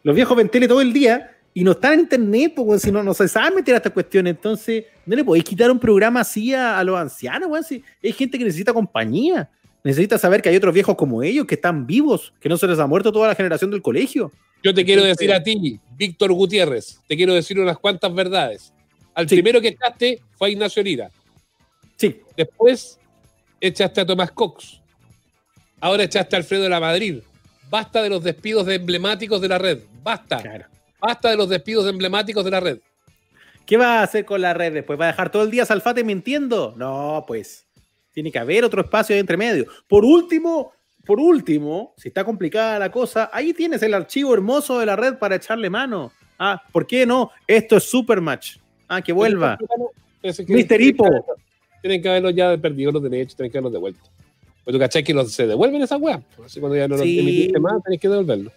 Los 0.05 0.17
viejos 0.17 0.35
ven 0.35 0.49
tele 0.49 0.67
todo 0.67 0.81
el 0.81 0.95
día 0.95 1.31
y 1.53 1.63
no 1.63 1.73
están 1.73 1.95
en 1.95 2.01
internet, 2.01 2.53
pues, 2.57 2.67
weón, 2.67 2.81
si 2.81 2.91
no, 2.91 3.03
no 3.03 3.13
se 3.13 3.29
saben 3.29 3.55
meter 3.55 3.75
a 3.75 3.79
estas 3.79 3.93
cuestiones. 3.93 4.35
Entonces, 4.35 4.87
no 5.05 5.15
le 5.15 5.25
podéis 5.25 5.45
quitar 5.45 5.71
un 5.71 5.79
programa 5.79 6.21
así 6.21 6.55
a, 6.55 6.79
a 6.79 6.85
los 6.85 6.99
ancianos, 6.99 7.51
weón. 7.51 7.65
Si 7.65 7.85
hay 8.03 8.13
gente 8.13 8.39
que 8.39 8.45
necesita 8.45 8.73
compañía. 8.73 9.51
Necesita 9.85 10.19
saber 10.19 10.43
que 10.43 10.49
hay 10.49 10.57
otros 10.57 10.75
viejos 10.75 10.97
como 10.97 11.23
ellos 11.23 11.47
que 11.47 11.55
están 11.55 11.87
vivos, 11.87 12.33
que 12.41 12.49
no 12.49 12.57
se 12.57 12.67
les 12.67 12.79
ha 12.79 12.87
muerto 12.87 13.13
toda 13.13 13.29
la 13.29 13.35
generación 13.35 13.71
del 13.71 13.81
colegio. 13.83 14.33
Yo 14.63 14.75
te 14.75 14.85
quiero 14.85 15.05
decir 15.05 15.33
a 15.33 15.43
ti, 15.43 15.79
Víctor 15.97 16.33
Gutiérrez, 16.33 17.01
te 17.07 17.17
quiero 17.17 17.33
decir 17.33 17.59
unas 17.61 17.79
cuantas 17.79 18.13
verdades. 18.13 18.73
Al 19.15 19.29
Sí. 19.29 19.37
primero 19.37 19.61
que 19.61 19.69
echaste 19.69 20.21
fue 20.37 20.49
a 20.49 20.51
Ignacio 20.53 20.83
Lira, 20.83 21.11
Sí, 21.97 22.21
después 22.37 22.99
echaste 23.61 24.01
a 24.01 24.07
Tomás 24.07 24.31
Cox, 24.31 24.81
ahora 25.81 26.05
echaste 26.05 26.37
a 26.37 26.39
Alfredo 26.39 26.63
de 26.65 26.69
la 26.69 26.79
Madrid. 26.81 27.19
Basta 27.71 28.03
de 28.03 28.09
los 28.09 28.23
despidos 28.23 28.67
de 28.67 28.77
emblemáticos 28.77 29.41
de 29.41 29.49
la 29.49 29.59
red, 29.59 29.81
basta, 30.03 30.39
claro. 30.41 30.67
basta 31.01 31.31
de 31.31 31.37
los 31.37 31.49
despidos 31.49 31.85
de 31.85 31.91
emblemáticos 31.91 32.45
de 32.45 32.51
la 32.51 32.61
red. 32.61 32.79
¿Qué 33.67 33.77
va 33.77 34.01
a 34.01 34.03
hacer 34.03 34.25
con 34.25 34.41
la 34.41 34.55
red 34.55 34.73
después? 34.73 34.99
¿Va 34.99 35.05
a 35.05 35.09
dejar 35.09 35.31
todo 35.31 35.43
el 35.43 35.51
día 35.51 35.67
Salfate 35.67 36.03
mintiendo? 36.03 36.75
No, 36.77 37.25
pues. 37.27 37.67
Tiene 38.13 38.33
que 38.33 38.39
haber 38.39 38.65
otro 38.65 38.81
espacio 38.83 39.15
ahí 39.15 39.21
entre 39.21 39.37
medio. 39.37 39.67
Por 39.87 40.05
último, 40.05 40.73
por 41.05 41.21
último, 41.21 41.95
si 41.97 42.09
está 42.09 42.25
complicada 42.25 42.79
la 42.79 42.91
cosa, 42.91 43.31
ahí 43.33 43.53
tienes 43.53 43.83
el 43.83 43.95
archivo 43.95 44.35
hermoso 44.35 44.79
de 44.79 44.87
la 44.87 44.97
red 44.97 45.15
para 45.19 45.37
echarle 45.37 45.71
mano. 45.71 46.13
Ah, 46.39 46.63
¿por 46.73 46.87
qué 46.87 47.07
no? 47.07 47.31
Esto 47.47 47.77
es 47.77 47.85
Supermatch. 47.85 48.57
Ah, 48.89 49.03
que 49.03 49.13
vuelva. 49.13 49.59
Mister 50.49 50.81
Hipo. 50.81 51.07
Tienen 51.81 52.03
que 52.03 52.09
haberlos 52.09 52.35
ya 52.35 52.57
perdido 52.57 52.91
los 52.93 53.03
derechos, 53.03 53.37
tienen 53.37 53.53
que 53.53 53.59
haberlos 53.59 53.73
devuelto. 53.73 54.01
Pues 54.65 54.75
tú 54.75 54.79
cachai 54.79 55.05
que 55.05 55.15
los, 55.15 55.33
se 55.33 55.47
devuelven 55.47 55.81
esas 55.83 56.01
weas. 56.01 56.21
Así 56.45 56.59
cuando 56.61 56.77
ya 56.77 56.89
no 56.89 56.97
los 56.97 57.05
Sí. 57.05 57.19
emitiste 57.21 57.59
más, 57.61 57.83
tenés 57.85 58.01
que 58.01 58.09
devolverlos. 58.09 58.53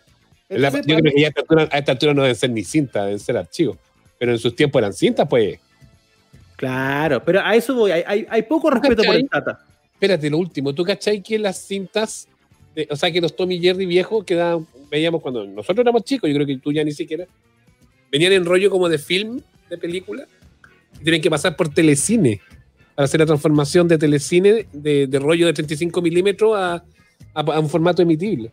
En 0.50 0.62
la- 0.62 0.68
Entonces, 0.70 0.92
yo 0.92 0.98
creo 1.00 1.14
que 1.14 1.22
ya 1.22 1.28
a 1.28 1.30
esta, 1.30 1.42
altura, 1.42 1.70
a 1.72 1.78
esta 1.78 1.92
altura 1.94 2.14
no 2.14 2.22
deben 2.24 2.36
ser 2.36 2.50
ni 2.50 2.64
cintas, 2.64 3.06
deben 3.06 3.20
ser 3.20 3.38
archivos. 3.38 3.78
Pero 4.18 4.32
en 4.32 4.40
sus 4.40 4.56
tiempos 4.56 4.80
eran 4.80 4.94
cintas, 4.94 5.28
pues. 5.30 5.60
Claro, 6.62 7.24
pero 7.26 7.42
a 7.44 7.56
eso 7.56 7.74
voy. 7.74 7.90
Hay, 7.90 8.04
hay- 8.06 8.28
hay 8.30 8.42
poco 8.44 8.70
respeto 8.70 9.02
por 9.04 9.16
el 9.16 9.28
Tata. 9.28 9.66
Espérate, 9.94 10.30
lo 10.30 10.38
último. 10.38 10.74
¿Tú 10.76 10.84
cachai 10.84 11.24
que 11.24 11.40
las 11.40 11.58
cintas, 11.58 12.28
de- 12.76 12.88
o 12.92 12.96
sea, 12.96 13.12
que 13.12 13.20
los 13.20 13.36
Tommy 13.36 13.60
Jerry 13.60 13.88
viejos 13.88 14.24
que 14.24 14.36
daban- 14.36 14.68
veíamos 14.92 15.24
cuando 15.24 15.44
nosotros 15.48 15.80
éramos 15.84 16.04
chicos, 16.04 16.30
yo 16.30 16.36
creo 16.36 16.46
que 16.46 16.58
tú 16.58 16.72
ya 16.72 16.84
ni 16.84 16.92
siquiera, 16.92 17.26
venían 18.12 18.34
en 18.34 18.46
rollo 18.46 18.70
como 18.70 18.88
de 18.90 19.00
film, 19.00 19.42
de 19.72 19.78
película, 19.80 20.28
y 21.00 21.04
tienen 21.04 21.20
que 21.20 21.32
pasar 21.32 21.56
por 21.56 21.70
telecine 21.74 22.40
para 22.94 23.06
hacer 23.06 23.20
la 23.20 23.26
transformación 23.26 23.88
de 23.88 23.98
telecine 23.98 24.68
de, 24.72 25.08
de 25.08 25.20
rollo 25.20 25.48
de 25.48 25.54
35 25.54 26.00
milímetros 26.00 26.56
a, 26.56 26.74
a- 26.76 26.84
a 27.42 27.60
un 27.60 27.70
formato 27.70 28.04
emitible. 28.04 28.52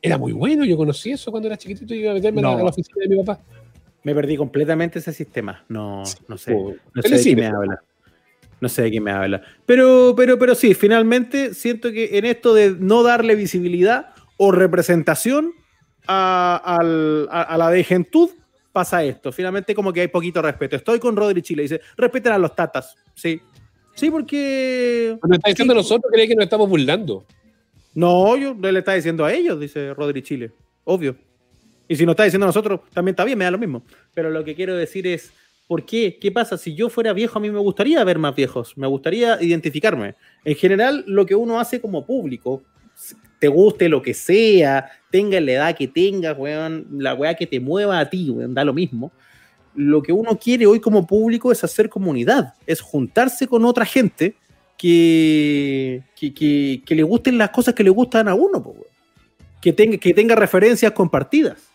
Era 0.00 0.16
muy 0.16 0.32
bueno, 0.32 0.64
yo 0.64 0.76
conocí 0.78 1.10
eso 1.10 1.30
cuando 1.30 1.48
era 1.48 1.58
chiquitito 1.58 1.92
y 1.94 1.98
iba 1.98 2.12
a 2.12 2.14
meterme 2.14 2.40
No. 2.40 2.52
a 2.52 2.62
la 2.62 2.70
oficina 2.70 2.96
de 3.02 3.08
mi 3.08 3.22
papá. 3.22 3.42
Me 4.08 4.14
perdí 4.14 4.38
completamente 4.38 5.00
ese 5.00 5.12
sistema. 5.12 5.62
No, 5.68 6.02
no 6.28 6.38
sé. 6.38 6.54
O- 6.54 6.74
No 6.94 7.02
sé 7.02 7.10
de 7.16 7.22
quién 7.22 7.36
me 7.38 7.46
habla. 7.46 7.80
No 8.58 8.68
sé 8.70 8.82
de 8.82 8.90
quién 8.90 9.02
me 9.04 9.10
habla. 9.10 9.42
Pero, 9.66 10.14
pero, 10.16 10.38
pero 10.38 10.54
sí, 10.54 10.72
finalmente 10.72 11.52
siento 11.52 11.92
que 11.92 12.16
en 12.16 12.24
esto 12.24 12.54
de 12.54 12.74
no 12.78 13.02
darle 13.02 13.34
visibilidad, 13.34 14.14
o 14.38 14.50
representación 14.50 15.52
a, 16.06 16.78
a- 17.30 17.42
a 17.42 17.58
la 17.58 17.70
de 17.70 17.84
gentud, 17.84 18.30
pasa 18.72 19.04
esto. 19.04 19.30
Finalmente 19.30 19.74
como 19.74 19.92
que 19.92 20.00
hay 20.00 20.08
poquito 20.08 20.40
respeto. 20.40 20.76
Estoy 20.76 20.98
con 21.00 21.14
Rodri 21.14 21.42
Chile, 21.42 21.62
dice, 21.62 21.80
respeten 21.96 22.32
a 22.32 22.38
los 22.38 22.54
tatas. 22.56 22.96
Sí. 23.14 23.40
Sí, 23.94 24.10
porque... 24.10 25.18
Nos 25.22 25.36
está 25.38 25.50
diciendo 25.50 25.74
Sí. 25.74 25.78
nosotros, 25.78 26.10
cree 26.10 26.26
que 26.26 26.34
nos 26.34 26.44
estamos 26.44 26.66
burlando. 26.68 27.26
No, 27.94 28.36
yo 28.38 28.54
le 28.54 28.78
está 28.78 28.94
diciendo 28.94 29.24
a 29.24 29.32
ellos, 29.34 29.60
dice 29.60 29.92
Rodri 29.92 30.22
Chile. 30.22 30.52
Obvio. 30.84 31.14
Y 31.88 31.96
si 31.96 32.04
no 32.04 32.12
está 32.12 32.24
diciendo 32.24 32.44
a 32.44 32.48
nosotros, 32.48 32.80
también 32.92 33.14
está 33.14 33.24
bien, 33.24 33.38
me 33.38 33.44
da 33.44 33.50
lo 33.50 33.58
mismo. 33.58 33.82
Pero 34.14 34.30
lo 34.30 34.44
que 34.44 34.54
quiero 34.54 34.76
decir 34.76 35.06
es, 35.06 35.32
¿por 35.66 35.84
qué? 35.84 36.18
¿Qué 36.20 36.30
pasa? 36.30 36.58
Si 36.58 36.74
yo 36.74 36.90
fuera 36.90 37.12
viejo, 37.12 37.38
a 37.38 37.42
mí 37.42 37.50
me 37.50 37.58
gustaría 37.58 38.04
ver 38.04 38.18
más 38.18 38.36
viejos. 38.36 38.76
Me 38.76 38.86
gustaría 38.86 39.42
identificarme. 39.42 40.14
En 40.44 40.54
general, 40.54 41.04
lo 41.06 41.24
que 41.24 41.34
uno 41.34 41.58
hace 41.58 41.80
como 41.80 42.04
público, 42.04 42.62
te 43.38 43.48
guste 43.48 43.88
lo 43.88 44.02
que 44.02 44.14
sea, 44.14 44.90
tenga 45.10 45.40
la 45.40 45.52
edad 45.52 45.76
que 45.76 45.88
tengas, 45.88 46.36
weón, 46.36 46.86
la 46.98 47.14
weá 47.14 47.34
que 47.34 47.46
te 47.46 47.60
mueva 47.60 48.00
a 48.00 48.10
ti, 48.10 48.30
weón, 48.30 48.54
da 48.54 48.64
lo 48.64 48.74
mismo. 48.74 49.12
Lo 49.74 50.02
que 50.02 50.12
uno 50.12 50.38
quiere 50.38 50.66
hoy 50.66 50.80
como 50.80 51.06
público 51.06 51.52
es 51.52 51.62
hacer 51.62 51.88
comunidad, 51.88 52.54
es 52.66 52.80
juntarse 52.80 53.46
con 53.46 53.64
otra 53.64 53.84
gente 53.84 54.34
que, 54.76 56.02
le 56.86 57.02
gusten 57.02 57.38
las 57.38 57.50
cosas 57.50 57.74
que 57.74 57.84
le 57.84 57.90
gustan 57.90 58.28
a 58.28 58.34
uno, 58.34 58.74
que, 59.60 59.72
tenga, 59.72 59.98
que 59.98 60.14
tenga 60.14 60.34
referencias 60.34 60.92
compartidas, 60.92 61.67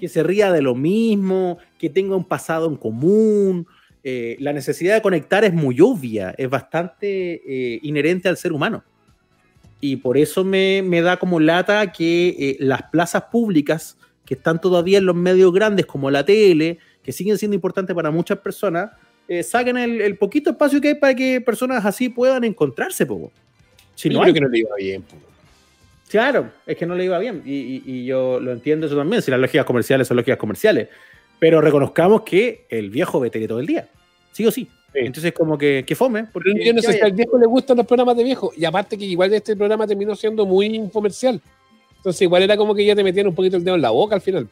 que 0.00 0.08
se 0.08 0.22
ría 0.22 0.50
de 0.50 0.62
lo 0.62 0.74
mismo, 0.74 1.58
que 1.78 1.88
tenga 1.90 2.16
un 2.16 2.24
pasado 2.24 2.66
en 2.68 2.76
común. 2.76 3.66
Eh, 4.02 4.36
la 4.40 4.52
necesidad 4.52 4.94
de 4.94 5.02
conectar 5.02 5.44
es 5.44 5.52
muy 5.52 5.80
obvia, 5.80 6.34
es 6.38 6.48
bastante 6.48 7.42
eh, 7.46 7.78
inherente 7.82 8.28
al 8.28 8.36
ser 8.36 8.52
humano. 8.52 8.82
Y 9.80 9.96
por 9.96 10.18
eso 10.18 10.44
me, 10.44 10.82
me 10.82 11.02
da 11.02 11.18
como 11.18 11.38
lata 11.38 11.92
que 11.92 12.28
eh, 12.38 12.56
las 12.58 12.82
plazas 12.90 13.24
públicas, 13.30 13.96
que 14.24 14.34
están 14.34 14.60
todavía 14.60 14.98
en 14.98 15.06
los 15.06 15.16
medios 15.16 15.52
grandes 15.52 15.86
como 15.86 16.10
la 16.10 16.24
tele, 16.24 16.78
que 17.02 17.12
siguen 17.12 17.38
siendo 17.38 17.54
importantes 17.54 17.94
para 17.94 18.10
muchas 18.10 18.38
personas, 18.38 18.90
saquen 19.44 19.76
el, 19.76 20.00
el 20.00 20.18
poquito 20.18 20.50
espacio 20.50 20.80
que 20.80 20.88
hay 20.88 20.94
para 20.96 21.14
que 21.14 21.40
personas 21.40 21.84
así 21.86 22.08
puedan 22.08 22.42
encontrarse. 22.42 23.06
Po. 23.06 23.30
Si 23.94 24.08
Yo 24.08 24.14
no 24.14 24.20
creo 24.22 24.28
hay. 24.28 24.34
que 24.34 24.40
no 24.40 24.48
le 24.48 24.58
iba 24.58 24.70
bien. 24.76 25.02
po. 25.02 25.16
Claro, 26.10 26.50
es 26.66 26.76
que 26.76 26.86
no 26.86 26.94
le 26.94 27.04
iba 27.04 27.18
bien. 27.18 27.42
Y, 27.46 27.54
y- 27.54 27.82
y 27.86 28.04
yo 28.04 28.40
lo 28.40 28.52
entiendo 28.52 28.86
eso 28.86 28.96
también. 28.96 29.22
Si 29.22 29.30
las 29.30 29.38
lógicas 29.40 29.64
comerciales 29.64 30.08
son 30.08 30.16
lógicas 30.16 30.38
comerciales. 30.38 30.88
Pero 31.38 31.60
reconozcamos 31.60 32.22
que 32.22 32.66
el 32.68 32.90
viejo 32.90 33.20
ve 33.20 33.30
tele 33.30 33.46
todo 33.48 33.60
el 33.60 33.66
día. 33.66 33.88
Sí 34.32 34.44
o 34.46 34.50
sí. 34.50 34.68
Sí. 34.92 34.98
Entonces, 34.98 35.32
como 35.32 35.56
que, 35.56 35.84
que 35.86 35.94
fome. 35.94 36.24
Porque, 36.32 36.52
yo 36.64 36.72
no 36.74 36.82
sé 36.82 36.88
¿qué 36.88 36.92
si 36.94 37.00
al 37.00 37.12
viejo 37.12 37.38
le 37.38 37.46
gustan 37.46 37.76
los 37.76 37.86
programas 37.86 38.16
de 38.16 38.24
viejo. 38.24 38.50
Y 38.56 38.64
aparte 38.64 38.98
que 38.98 39.04
igual 39.04 39.32
este 39.32 39.54
programa 39.54 39.86
terminó 39.86 40.14
siendo 40.16 40.44
muy 40.44 40.88
comercial. 40.92 41.40
Entonces 41.96 42.22
igual 42.22 42.42
era 42.42 42.56
como 42.56 42.74
que 42.74 42.84
ya 42.84 42.96
te 42.96 43.04
metían 43.04 43.28
un 43.28 43.34
poquito 43.34 43.56
el 43.56 43.62
dedo 43.64 43.76
en 43.76 43.82
la 43.82 43.90
boca 43.90 44.16
al 44.16 44.20
final. 44.20 44.48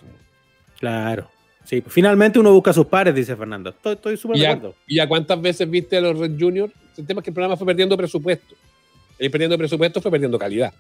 Claro. 0.79 1.29
Sí, 1.65 1.81
pues, 1.81 1.93
finalmente 1.93 2.39
uno 2.39 2.53
busca 2.53 2.71
a 2.71 2.75
sus 2.75 2.87
pares, 2.87 3.15
dice 3.15 3.37
Fernando. 3.37 3.75
Estoy 3.85 4.17
súper 4.17 4.39
de 4.39 4.47
acuerdo. 4.47 4.75
y 4.87 4.97
ya 4.97 5.09
cuántas 5.09 5.41
veces 5.41 5.69
viste 5.69 5.97
a 5.97 6.01
los 6.01 6.19
Red 6.19 6.37
Junior. 6.39 6.71
El 6.97 7.07
tema 7.07 7.21
es 7.21 7.25
que 7.25 7.31
el 7.31 7.35
programa 7.35 7.57
fue 7.57 7.67
perdiendo 7.67 7.97
presupuesto. 7.97 8.55
Y 9.19 9.29
perdiendo 9.29 9.59
presupuesto 9.59 10.01
fue 10.01 10.11
perdiendo 10.11 10.39
calidad. 10.39 10.73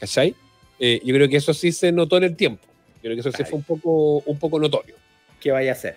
¿Cachai? 0.00 0.34
Eh, 0.78 1.00
yo 1.04 1.14
creo 1.14 1.28
que 1.28 1.36
eso 1.36 1.52
sí 1.52 1.72
se 1.72 1.92
notó 1.92 2.16
en 2.16 2.24
el 2.24 2.36
tiempo. 2.36 2.62
Yo 2.96 3.02
creo 3.02 3.14
que 3.14 3.20
eso 3.20 3.32
sí 3.32 3.44
fue 3.44 3.58
un 3.58 3.64
poco, 3.64 4.18
un 4.26 4.38
poco 4.38 4.58
notorio. 4.58 4.94
¿Qué 5.38 5.50
vaya 5.50 5.70
a 5.70 5.74
hacer? 5.74 5.96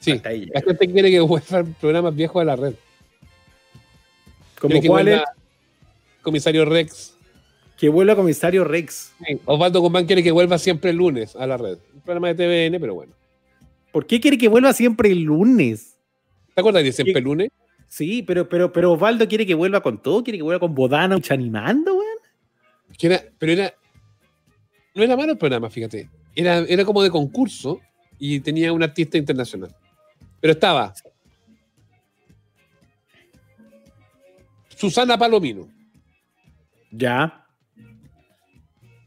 Sí, 0.00 0.12
Hasta 0.12 0.28
ahí 0.28 0.46
la 0.46 0.60
gente 0.60 0.86
quiere 0.86 1.10
que 1.10 1.20
vuelvan 1.20 1.74
programas 1.80 2.14
viejos 2.14 2.40
a 2.40 2.44
la 2.44 2.56
red. 2.56 2.74
Como 4.60 4.80
cuál 4.82 5.08
es 5.08 5.22
Comisario 6.22 6.64
Rex. 6.64 7.14
que 7.76 7.88
vuelva 7.88 8.16
comisario 8.16 8.64
Rex. 8.64 9.12
Sí, 9.26 9.40
Osvaldo 9.44 9.80
Guzmán 9.80 10.06
quiere 10.06 10.22
que 10.22 10.32
vuelva 10.32 10.58
siempre 10.58 10.90
el 10.90 10.96
lunes 10.96 11.34
a 11.36 11.46
la 11.46 11.56
red. 11.56 11.78
Un 11.94 12.00
programa 12.00 12.32
de 12.32 12.34
TVN, 12.34 12.80
pero 12.80 12.94
bueno. 12.94 13.12
¿Por 13.92 14.06
qué 14.06 14.20
quiere 14.20 14.36
que 14.36 14.48
vuelva 14.48 14.72
siempre 14.72 15.10
el 15.10 15.22
lunes? 15.22 15.96
¿Te 16.54 16.60
acuerdas 16.60 16.82
de 16.82 16.92
siempre 16.92 17.18
el 17.18 17.24
lunes? 17.24 17.50
Sí, 17.88 18.22
pero, 18.22 18.48
pero, 18.48 18.72
pero 18.72 18.92
Osvaldo 18.92 19.26
quiere 19.26 19.46
que 19.46 19.54
vuelva 19.54 19.80
con 19.80 20.02
todo, 20.02 20.22
quiere 20.22 20.38
que 20.38 20.42
vuelva 20.42 20.60
con 20.60 20.74
Bodana 20.74 21.18
animando, 21.30 21.94
weón. 21.94 22.07
Que 22.98 23.06
era, 23.06 23.22
pero 23.38 23.52
era. 23.52 23.72
No 24.94 25.02
era 25.04 25.16
malo 25.16 25.32
el 25.32 25.38
programa, 25.38 25.70
fíjate. 25.70 26.10
Era, 26.34 26.58
era 26.58 26.84
como 26.84 27.02
de 27.02 27.10
concurso 27.10 27.80
y 28.18 28.40
tenía 28.40 28.72
un 28.72 28.82
artista 28.82 29.16
internacional. 29.16 29.74
Pero 30.40 30.52
estaba. 30.52 30.92
Susana 34.76 35.18
Palomino. 35.18 35.68
Ya. 36.90 37.44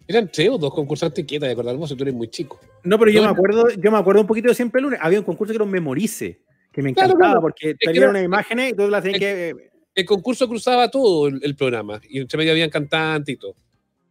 Eran 0.08 0.30
tres 0.32 0.49
o 0.49 0.58
dos 0.58 0.73
concursantes 0.73 1.25
quietas 1.25 1.47
de 1.47 1.54
acordar 1.54 1.75
vos, 1.77 1.95
tú 1.95 2.04
eres 2.04 2.13
muy 2.13 2.27
chico. 2.27 2.60
No, 2.84 2.99
pero 2.99 3.12
yo 3.12 3.21
No, 3.21 3.27
me 3.27 3.32
acuerdo, 3.34 3.69
yo 3.69 3.91
me 3.91 3.97
acuerdo 3.97 4.21
un 4.21 4.27
poquito 4.27 4.49
de 4.49 4.56
siempre 4.56 4.80
el 4.80 4.84
lunes. 4.84 4.99
Había 5.01 5.19
un 5.19 5.25
concurso 5.25 5.51
que 5.54 5.56
era 5.56 5.63
un 5.63 5.71
memorice, 5.71 6.41
que 6.71 6.82
me 6.82 6.89
encantaba 6.89 7.17
claro. 7.19 7.41
porque 7.41 7.75
que 7.80 7.86
tenía 7.86 8.01
era- 8.01 8.10
unas 8.10 8.23
imágenes 8.23 8.71
y 8.71 8.75
tú 8.75 8.89
las 8.89 9.04
tenías 9.04 9.19
que. 9.19 9.71
El 9.93 10.06
concurso 10.06 10.47
cruzaba 10.47 10.89
todo 10.89 11.27
el, 11.27 11.39
el 11.43 11.56
programa 11.56 11.99
y 12.10 12.19
entre 12.19 12.38
medio 12.38 12.51
habían 12.51 12.69
cantantes 12.69 13.36
y 13.36 13.38
todo. 13.38 13.56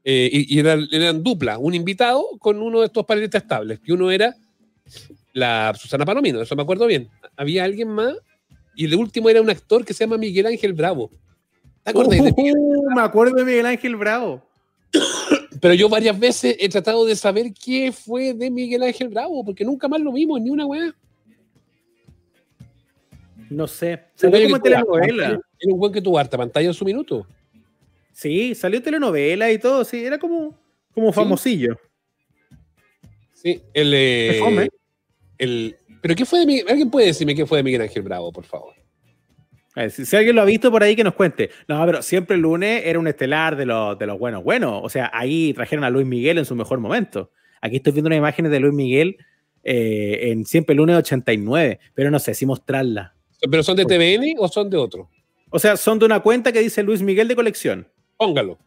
Eh, 0.05 0.31
y 0.33 0.57
y 0.57 0.59
eran, 0.59 0.89
eran 0.91 1.23
dupla, 1.23 1.59
un 1.59 1.75
invitado 1.75 2.25
con 2.39 2.63
uno 2.63 2.81
de 2.81 2.87
estos 2.87 3.05
panelistas 3.05 3.43
estables. 3.43 3.81
Y 3.85 3.93
uno 3.93 4.11
era 4.11 4.35
la 5.33 5.73
Susana 5.77 6.05
Palomino, 6.05 6.41
eso 6.41 6.57
me 6.57 6.63
acuerdo 6.63 6.87
bien. 6.87 7.09
Había 7.37 7.65
alguien 7.65 7.89
más 7.89 8.15
y 8.75 8.87
el 8.87 8.95
último 8.95 9.29
era 9.29 9.43
un 9.43 9.51
actor 9.51 9.85
que 9.85 9.93
se 9.93 10.05
llama 10.05 10.17
Miguel 10.17 10.47
Ángel 10.47 10.73
Bravo. 10.73 11.11
¿Te 11.83 11.91
acuerdas 11.91 12.23
de 12.23 12.33
Miguel? 12.33 12.55
Uh, 12.57 12.95
me 12.95 13.03
acuerdo 13.03 13.37
de 13.37 13.45
Miguel 13.45 13.67
Ángel 13.67 13.97
Bravo. 13.97 14.43
Pero 15.61 15.75
yo 15.75 15.89
varias 15.89 16.19
veces 16.19 16.57
he 16.59 16.69
tratado 16.69 17.05
de 17.05 17.15
saber 17.17 17.53
qué 17.53 17.93
fue 17.93 18.33
de 18.33 18.51
Miguel 18.51 18.83
Ángel 18.83 19.09
Bravo, 19.09 19.45
porque 19.45 19.65
nunca 19.65 19.89
más 19.89 20.01
lo 20.01 20.13
vimos, 20.13 20.41
ni 20.41 20.51
una 20.51 20.67
weá. 20.67 20.95
No 23.51 23.67
sé. 23.67 24.01
Salió 24.15 24.39
gallo 24.39 24.51
como 24.51 24.63
que 24.63 24.71
telenovela. 24.71 25.27
Era 25.59 25.75
un 25.75 25.79
buen 25.79 25.93
que 25.93 26.01
tuvo 26.01 26.19
harta 26.19 26.39
pantalla 26.39 26.69
en 26.69 26.75
su 26.75 26.85
minuto. 26.85 27.27
Sí, 28.13 28.55
salió 28.55 28.79
en 28.79 28.85
telenovela 28.85 29.51
y 29.51 29.59
todo, 29.59 29.85
sí, 29.85 30.05
era 30.05 30.19
como, 30.19 30.59
como 30.93 31.13
famosillo. 31.13 31.79
Sí, 33.33 33.63
el, 33.73 33.93
eh, 33.95 34.69
el. 35.39 35.77
¿Pero 36.03 36.15
qué 36.15 36.25
fue 36.25 36.41
de 36.41 36.47
Miguel? 36.47 36.67
¿Alguien 36.69 36.91
puede 36.91 37.07
decirme 37.07 37.35
qué 37.35 37.47
fue 37.47 37.59
de 37.59 37.65
Miguel 37.65 37.83
Ángel 37.83 38.03
Bravo, 38.03 38.33
por 38.33 38.45
favor? 38.45 38.75
A 39.75 39.83
ver, 39.83 39.91
si, 39.91 40.05
si 40.05 40.17
alguien 40.17 40.37
lo 40.37 40.43
ha 40.43 40.47
visto 40.47 40.71
por 40.71 40.83
ahí, 40.83 40.97
que 40.97 41.05
nos 41.05 41.15
cuente. 41.15 41.51
No, 41.69 41.85
pero 41.87 42.03
siempre 42.03 42.37
el 42.37 42.43
lunes 42.43 42.83
era 42.85 42.99
un 42.99 43.07
estelar 43.07 43.57
de 43.57 43.67
los, 43.67 43.99
de 43.99 44.07
los 44.07 44.19
buenos, 44.19 44.43
buenos. 44.43 44.81
O 44.83 44.89
sea, 44.89 45.11
ahí 45.13 45.55
trajeron 45.55 45.85
a 45.85 45.91
Luis 45.91 46.07
Miguel 46.07 46.39
en 46.39 46.45
su 46.45 46.55
mejor 46.55 46.81
momento. 46.81 47.31
Aquí 47.61 47.77
estoy 47.77 47.93
viendo 47.93 48.09
unas 48.09 48.19
imágenes 48.19 48.51
de 48.51 48.61
Luis 48.61 48.75
Miguel 48.75 49.17
eh, 49.63 50.31
en 50.31 50.47
siempre 50.47 50.73
el 50.73 50.79
lunes 50.79 50.97
89, 50.97 51.79
pero 51.95 52.11
no 52.11 52.19
sé 52.19 52.35
si 52.35 52.47
mostrarla. 52.47 53.15
¿Pero 53.51 53.63
son 53.63 53.77
de 53.77 53.85
TVN 53.85 54.35
o 54.39 54.49
son 54.49 54.71
de 54.71 54.77
otro? 54.77 55.11
O 55.51 55.59
sea, 55.59 55.77
son 55.77 55.99
de 55.99 56.07
una 56.07 56.21
cuenta 56.21 56.53
que 56.53 56.61
dice 56.61 56.83
Luis 56.83 57.03
Miguel 57.03 57.29
de 57.29 57.37
colección, 57.37 57.89
Póngalo. 58.21 58.59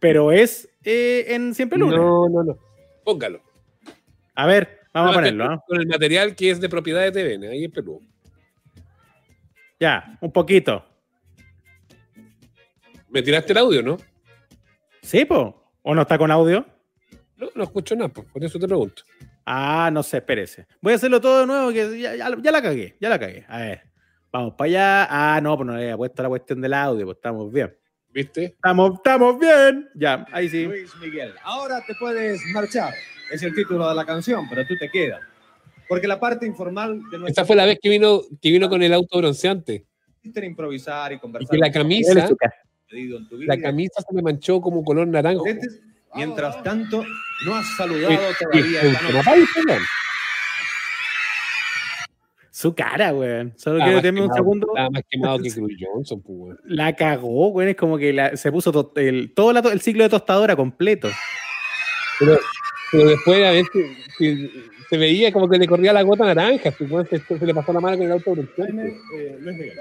pero 0.00 0.32
es 0.32 0.68
eh, 0.82 1.24
en 1.28 1.54
siempre 1.54 1.78
lunes. 1.78 1.98
No, 2.00 2.28
no, 2.28 2.42
no. 2.42 2.58
Póngalo. 3.04 3.40
A 4.34 4.44
ver, 4.46 4.80
vamos 4.92 5.12
a 5.12 5.14
ponerlo. 5.14 5.48
¿no? 5.48 5.62
Con 5.68 5.80
el 5.80 5.86
material 5.86 6.34
que 6.34 6.50
es 6.50 6.60
de 6.60 6.68
propiedad 6.68 7.02
de 7.02 7.12
TVN, 7.12 7.44
ahí 7.48 7.64
en 7.64 7.70
Perú. 7.70 8.02
Ya, 9.78 10.18
un 10.20 10.32
poquito. 10.32 10.84
¿Me 13.08 13.22
tiraste 13.22 13.52
el 13.52 13.58
audio, 13.58 13.82
no? 13.82 13.96
¿Sí, 15.02 15.24
po? 15.24 15.70
¿O 15.82 15.94
no 15.94 16.02
está 16.02 16.18
con 16.18 16.30
audio? 16.32 16.66
No, 17.36 17.48
no 17.54 17.62
escucho 17.62 17.94
nada, 17.94 18.08
pues, 18.08 18.26
por 18.26 18.42
eso 18.44 18.58
te 18.58 18.66
pregunto. 18.66 19.02
Ah, 19.46 19.90
no 19.92 20.02
sé, 20.02 20.16
espérese. 20.18 20.66
Voy 20.80 20.92
a 20.92 20.96
hacerlo 20.96 21.20
todo 21.20 21.40
de 21.40 21.46
nuevo, 21.46 21.70
que 21.72 22.00
ya, 22.00 22.16
ya- 22.16 22.36
ya 22.42 22.50
la 22.52 22.60
cagué, 22.62 22.96
ya 23.00 23.08
la 23.08 23.18
cagué. 23.18 23.44
A 23.48 23.58
ver, 23.58 23.82
vamos 24.32 24.54
para 24.54 24.66
allá. 24.68 25.06
Ah, 25.36 25.40
no, 25.40 25.56
pues 25.56 25.66
no 25.68 25.76
le 25.76 25.82
había 25.84 25.96
puesto 25.96 26.20
la 26.22 26.28
cuestión 26.28 26.60
del 26.60 26.74
audio, 26.74 27.04
pues 27.06 27.16
estamos 27.16 27.50
bien. 27.52 27.74
¿Viste? 28.12 28.44
Estamos, 28.46 28.94
estamos 28.94 29.38
bien. 29.38 29.88
Ya, 29.94 30.26
ahí 30.32 30.48
sí. 30.48 30.64
Luis 30.64 30.90
Miguel. 31.00 31.34
Ahora 31.44 31.82
te 31.86 31.94
puedes 31.94 32.40
marchar. 32.52 32.92
Es 33.30 33.42
el 33.42 33.54
título 33.54 33.88
de 33.88 33.94
la 33.94 34.04
canción, 34.06 34.48
pero 34.48 34.66
tú 34.66 34.74
te 34.78 34.90
quedas. 34.90 35.20
Porque 35.88 36.06
la 36.08 36.18
parte 36.18 36.46
informal 36.46 36.98
de 37.10 37.18
nuestro 37.18 37.26
Esta 37.28 37.44
fue 37.44 37.56
la 37.56 37.64
vez 37.66 37.78
que 37.80 37.88
vino, 37.88 38.22
que 38.40 38.50
vino 38.50 38.68
con 38.68 38.82
el 38.82 38.92
auto 38.92 39.18
bronceante. 39.18 39.84
Improvisar 40.22 41.12
y 41.12 41.14
Y 41.16 41.18
conversar. 41.18 41.50
que 41.50 41.58
la 41.58 41.70
camisa, 41.70 42.14
la 43.30 43.58
camisa 43.60 44.02
se 44.06 44.14
me 44.14 44.22
manchó 44.22 44.60
como 44.60 44.84
color 44.84 45.06
naranjo. 45.08 45.42
Clientes, 45.44 45.80
Mientras 46.14 46.62
tanto, 46.62 47.04
no 47.44 47.54
has 47.54 47.66
saludado 47.76 48.12
y- 48.12 48.44
todavía 48.44 48.80
Su 52.58 52.74
cara, 52.74 53.14
weón. 53.14 53.52
Solo 53.56 53.78
quiero 53.84 54.02
tener 54.02 54.20
un 54.20 54.34
segundo. 54.34 54.66
Estaba 54.66 54.90
más 54.90 55.02
quemado 55.08 55.38
que 55.38 55.48
Cruz 55.54 55.72
Johnson, 55.78 56.20
pues, 56.22 56.36
weón. 56.40 56.60
La 56.64 56.92
cagó, 56.96 57.46
weón. 57.50 57.68
Es 57.68 57.76
como 57.76 57.96
que 57.98 58.12
la- 58.12 58.36
se 58.36 58.50
puso 58.50 58.72
to- 58.72 58.92
el, 58.96 59.32
todo 59.32 59.52
la 59.52 59.60
el 59.60 59.80
ciclo 59.80 60.02
de 60.02 60.08
tostadora 60.08 60.56
completo. 60.56 61.08
Pero, 62.18 62.36
pero 62.90 63.04
después 63.10 63.46
a 63.46 63.52
ver 63.52 63.64
si, 63.72 63.94
si- 64.18 64.64
se 64.90 64.96
veía 64.96 65.32
como 65.32 65.48
que 65.48 65.56
le 65.56 65.68
corría 65.68 65.92
la 65.92 66.02
gota 66.02 66.24
naranja, 66.24 66.72
pues, 66.76 66.90
weón, 66.90 67.06
se, 67.08 67.20
se 67.20 67.46
le 67.46 67.54
pasó 67.54 67.72
la 67.72 67.78
mano 67.78 67.96
con 67.96 68.06
el 68.06 68.10
auto. 68.12 68.34
Eh. 68.34 69.72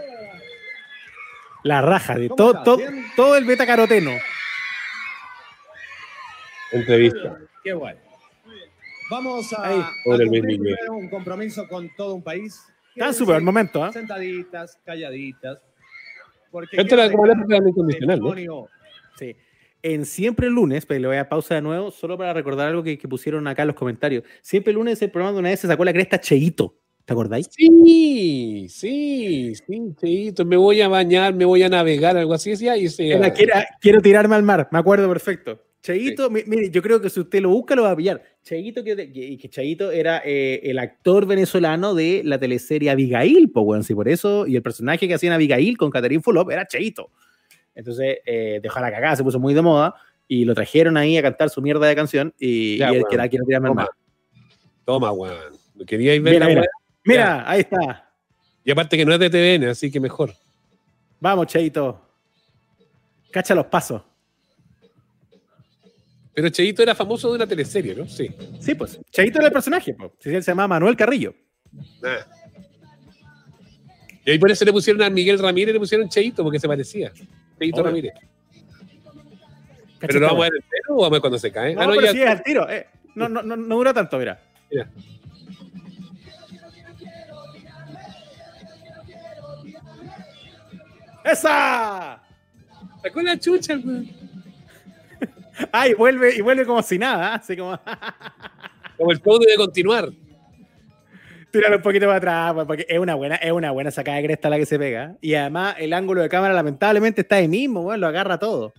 La 1.63 1.81
raja 1.81 2.13
de 2.13 2.27
¿Cómo 2.29 2.35
todo, 2.35 2.61
todo, 2.63 2.77
todo 3.15 3.37
el 3.37 3.45
beta 3.45 3.65
caroteno. 3.65 4.11
Entrevista. 6.71 7.39
Qué 7.63 7.73
bueno. 7.73 7.99
Vamos 9.09 9.53
a, 9.53 9.67
Ahí. 9.67 9.79
a 9.79 10.17
cumplir 10.25 10.75
un 10.89 11.09
compromiso 11.09 11.67
con 11.67 11.89
todo 11.95 12.13
un 12.15 12.23
país. 12.23 12.61
Está 12.95 13.07
en 13.07 13.13
su 13.13 13.25
peor 13.25 13.41
momento, 13.41 13.83
¿ah? 13.83 13.91
Sentaditas, 13.93 14.79
calladitas. 14.83 15.59
Porque 16.51 16.77
Esto 16.77 16.95
era 16.95 17.11
como 17.11 17.25
la 17.25 17.33
incondicional, 17.33 18.19
¿no? 18.19 18.67
Sí. 19.17 19.35
En 19.83 20.05
Siempre 20.05 20.47
el 20.47 20.53
lunes, 20.53 20.85
pero 20.85 20.99
le 21.01 21.07
voy 21.07 21.17
a 21.17 21.29
pausa 21.29 21.55
de 21.55 21.61
nuevo, 21.61 21.91
solo 21.91 22.17
para 22.17 22.33
recordar 22.33 22.67
algo 22.67 22.81
que, 22.83 22.97
que 22.97 23.07
pusieron 23.07 23.47
acá 23.47 23.61
en 23.61 23.67
los 23.67 23.75
comentarios. 23.75 24.23
Siempre 24.41 24.71
el 24.71 24.75
lunes 24.77 25.01
el 25.01 25.11
programa 25.11 25.33
de 25.33 25.39
una 25.39 25.49
vez 25.49 25.59
se 25.59 25.67
sacó 25.67 25.85
la 25.85 25.93
cresta 25.93 26.19
Cheito. 26.19 26.75
¿Te 27.05 27.13
acordáis? 27.13 27.47
Sí, 27.51 28.67
sí, 28.69 29.53
sí, 29.55 29.81
Cheito, 30.01 30.43
me 30.43 30.57
voy 30.57 30.81
a 30.81 30.89
bañar, 30.89 31.33
me 31.33 31.45
voy 31.45 31.63
a 31.63 31.69
navegar, 31.69 32.17
algo 32.17 32.33
así 32.33 32.49
decía. 32.49 32.75
Y 32.75 32.89
se, 32.89 33.09
Era, 33.11 33.31
quiero, 33.31 33.53
quiero 33.79 34.01
tirarme 34.01 34.35
al 34.35 34.43
mar, 34.43 34.67
me 34.71 34.79
acuerdo 34.79 35.07
perfecto. 35.07 35.63
Cheito, 35.81 36.29
mi- 36.29 36.43
mire, 36.47 36.69
yo 36.69 36.81
creo 36.81 36.99
que 36.99 37.09
si 37.09 37.19
usted 37.21 37.39
lo 37.41 37.49
busca 37.49 37.75
lo 37.75 37.83
va 37.83 37.91
a 37.91 37.95
pillar. 37.95 38.21
Cheito, 38.47 38.81
que, 38.81 38.95
que, 38.95 39.38
que 39.38 39.49
Cheito 39.49 39.91
era 39.91 40.21
eh, 40.23 40.62
el 40.63 40.79
actor 40.79 41.25
venezolano 41.25 41.93
de 41.93 42.21
la 42.23 42.39
teleserie 42.39 42.89
Abigail, 42.89 43.51
pues 43.51 43.65
bueno, 43.65 43.83
sí, 43.83 43.93
por 43.93 44.07
eso, 44.07 44.47
y 44.47 44.55
el 44.55 44.62
personaje 44.62 45.05
que 45.05 45.13
hacía 45.13 45.27
en 45.27 45.33
Abigail 45.33 45.77
con 45.77 45.91
Catherine 45.91 46.23
Fulop 46.23 46.49
era 46.49 46.65
Cheito. 46.65 47.12
Entonces 47.75 48.19
eh, 48.25 48.62
dejó 48.63 48.79
la 48.79 48.89
cagada, 48.89 49.17
se 49.17 49.23
puso 49.23 49.38
muy 49.38 49.53
de 49.53 49.62
moda 49.62 49.95
y 50.29 50.45
lo 50.45 50.55
trajeron 50.55 50.95
ahí 50.95 51.17
a 51.17 51.21
cantar 51.21 51.49
su 51.49 51.62
mierda 51.62 51.88
de 51.88 51.95
canción 51.95 52.33
y, 52.39 52.77
Ya, 52.77 52.93
y 52.93 52.95
él 52.95 53.03
que 53.10 53.15
era 53.15 53.27
quiero 53.27 53.43
tirarme 53.45 53.69
al 53.69 53.88
Toma, 54.86 55.12
weón. 55.12 55.53
¿Queríais 55.86 56.23
ver 56.23 56.36
Mira, 56.36 56.45
la 56.45 56.49
mira, 56.49 56.62
weá? 56.62 56.69
mira, 57.03 57.51
ahí 57.51 57.60
está. 57.60 58.10
Y 58.63 58.71
aparte 58.71 58.95
que 58.95 59.05
no 59.05 59.13
es 59.13 59.19
de 59.19 59.29
TVN, 59.29 59.69
así 59.71 59.91
que 59.91 59.99
mejor. 59.99 60.31
Vamos, 61.19 61.47
Cheito. 61.47 61.99
Cacha 63.29 63.53
los 63.53 63.65
pasos. 63.65 64.01
Pero 66.38 66.50
Cheito 66.50 66.84
era 66.84 66.93
famoso 66.93 67.32
de 67.32 67.36
una 67.38 67.47
teleserie, 67.47 67.95
¿no? 67.95 68.08
Sí. 68.08 68.30
Sí, 68.60 68.76
pues. 68.76 69.00
Cheito 69.10 69.39
era 69.39 69.47
el 69.47 69.52
personaje, 69.52 69.95
pues. 69.95 70.12
Se 70.19 70.39
llama 70.39 70.67
Manuel 70.67 70.95
Carrillo. 70.95 71.34
Ah. 72.04 72.28
Y 74.23 74.30
ahí 74.30 74.38
por 74.38 74.52
eso 74.52 74.63
le 74.63 74.71
pusieron 74.71 75.02
a 75.02 75.10
Miguel 75.10 75.39
Ramírez, 75.39 75.73
le 75.73 75.80
pusieron 75.80 76.08
Cheito, 76.08 76.43
porque 76.43 76.60
se 76.60 76.67
parecía. 76.67 77.12
Cheito 77.58 77.78
Obvio. 77.78 77.86
Ramírez. 77.86 78.13
¿Pero 80.00 80.19
lo 80.19 80.26
esta 80.28 80.28
vamos 80.28 80.45
a 80.45 80.50
ver 80.52 80.54
entero 80.62 80.89
o 80.89 80.95
vamos 80.97 81.08
a 81.08 81.10
ver 81.10 81.21
cuando 81.21 81.39
se 81.39 81.52
cae? 81.52 81.73
No, 81.73 81.82
ah, 81.82 81.88
no, 81.88 81.93
pero 81.95 82.06
ya. 82.06 82.12
sí 82.12 82.21
es 82.21 82.30
al 82.30 82.43
tiro. 82.43 82.69
eh. 82.69 82.86
No, 83.15 83.28
no, 83.28 83.41
no, 83.41 83.56
no 83.58 83.76
dura 83.76 83.95
tanto, 83.95 84.19
mira. 84.19 84.39
Mira. 84.69 84.91
¡Esa! 91.26 92.21
Sacó 93.02 93.21
la 93.23 93.39
chucha, 93.39 93.80
Ay, 95.71 95.93
vuelve, 95.93 96.35
y 96.35 96.41
vuelve 96.41 96.65
como 96.65 96.81
si 96.81 96.97
nada, 96.97 97.33
¿ah? 97.33 97.35
así 97.35 97.55
como. 97.57 97.79
Como 98.97 99.11
el 99.11 99.21
show 99.21 99.37
debe 99.37 99.55
continuar. 99.57 100.09
Tíralo 101.51 101.75
un 101.75 101.81
poquito 101.83 102.07
para 102.07 102.17
atrás, 102.17 102.53
pues, 102.55 102.65
porque 102.65 102.85
es 102.89 102.97
una 102.97 103.13
buena, 103.13 103.35
es 103.35 103.51
una 103.51 103.69
buena 103.69 103.91
sacada 103.91 104.17
de 104.17 104.23
cresta 104.23 104.49
la 104.49 104.57
que 104.57 104.65
se 104.65 104.79
pega. 104.79 105.15
Y 105.21 105.35
además, 105.35 105.75
el 105.77 105.93
ángulo 105.93 106.23
de 106.23 106.29
cámara, 106.29 106.55
lamentablemente, 106.55 107.21
está 107.21 107.35
ahí 107.35 107.47
mismo, 107.47 107.81
weón, 107.81 108.01
lo 108.01 108.07
agarra 108.07 108.39
todo. 108.39 108.73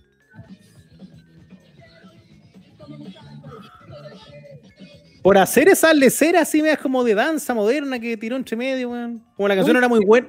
Por 5.21 5.37
hacer 5.37 5.67
esa 5.67 5.93
lecera 5.93 6.41
así, 6.41 6.61
me 6.61 6.69
das 6.69 6.77
como 6.79 7.03
de 7.03 7.13
danza 7.15 7.53
moderna 7.53 7.99
que 7.99 8.15
tiró 8.17 8.35
entre 8.35 8.55
medio, 8.55 8.89
weón. 8.89 9.23
Como 9.35 9.47
la 9.47 9.55
canción 9.55 9.75
Uy. 9.75 9.79
era 9.79 9.87
muy 9.87 10.03
buena. 10.05 10.27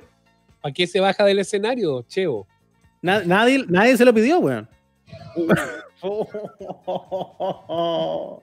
¿Para 0.60 0.72
qué 0.72 0.86
se 0.86 1.00
baja 1.00 1.24
del 1.24 1.38
escenario, 1.38 2.02
Cheo? 2.02 2.46
Na- 3.02 3.24
nadie, 3.24 3.64
nadie 3.68 3.96
se 3.96 4.04
lo 4.04 4.12
pidió, 4.12 4.38
weón. 4.38 4.68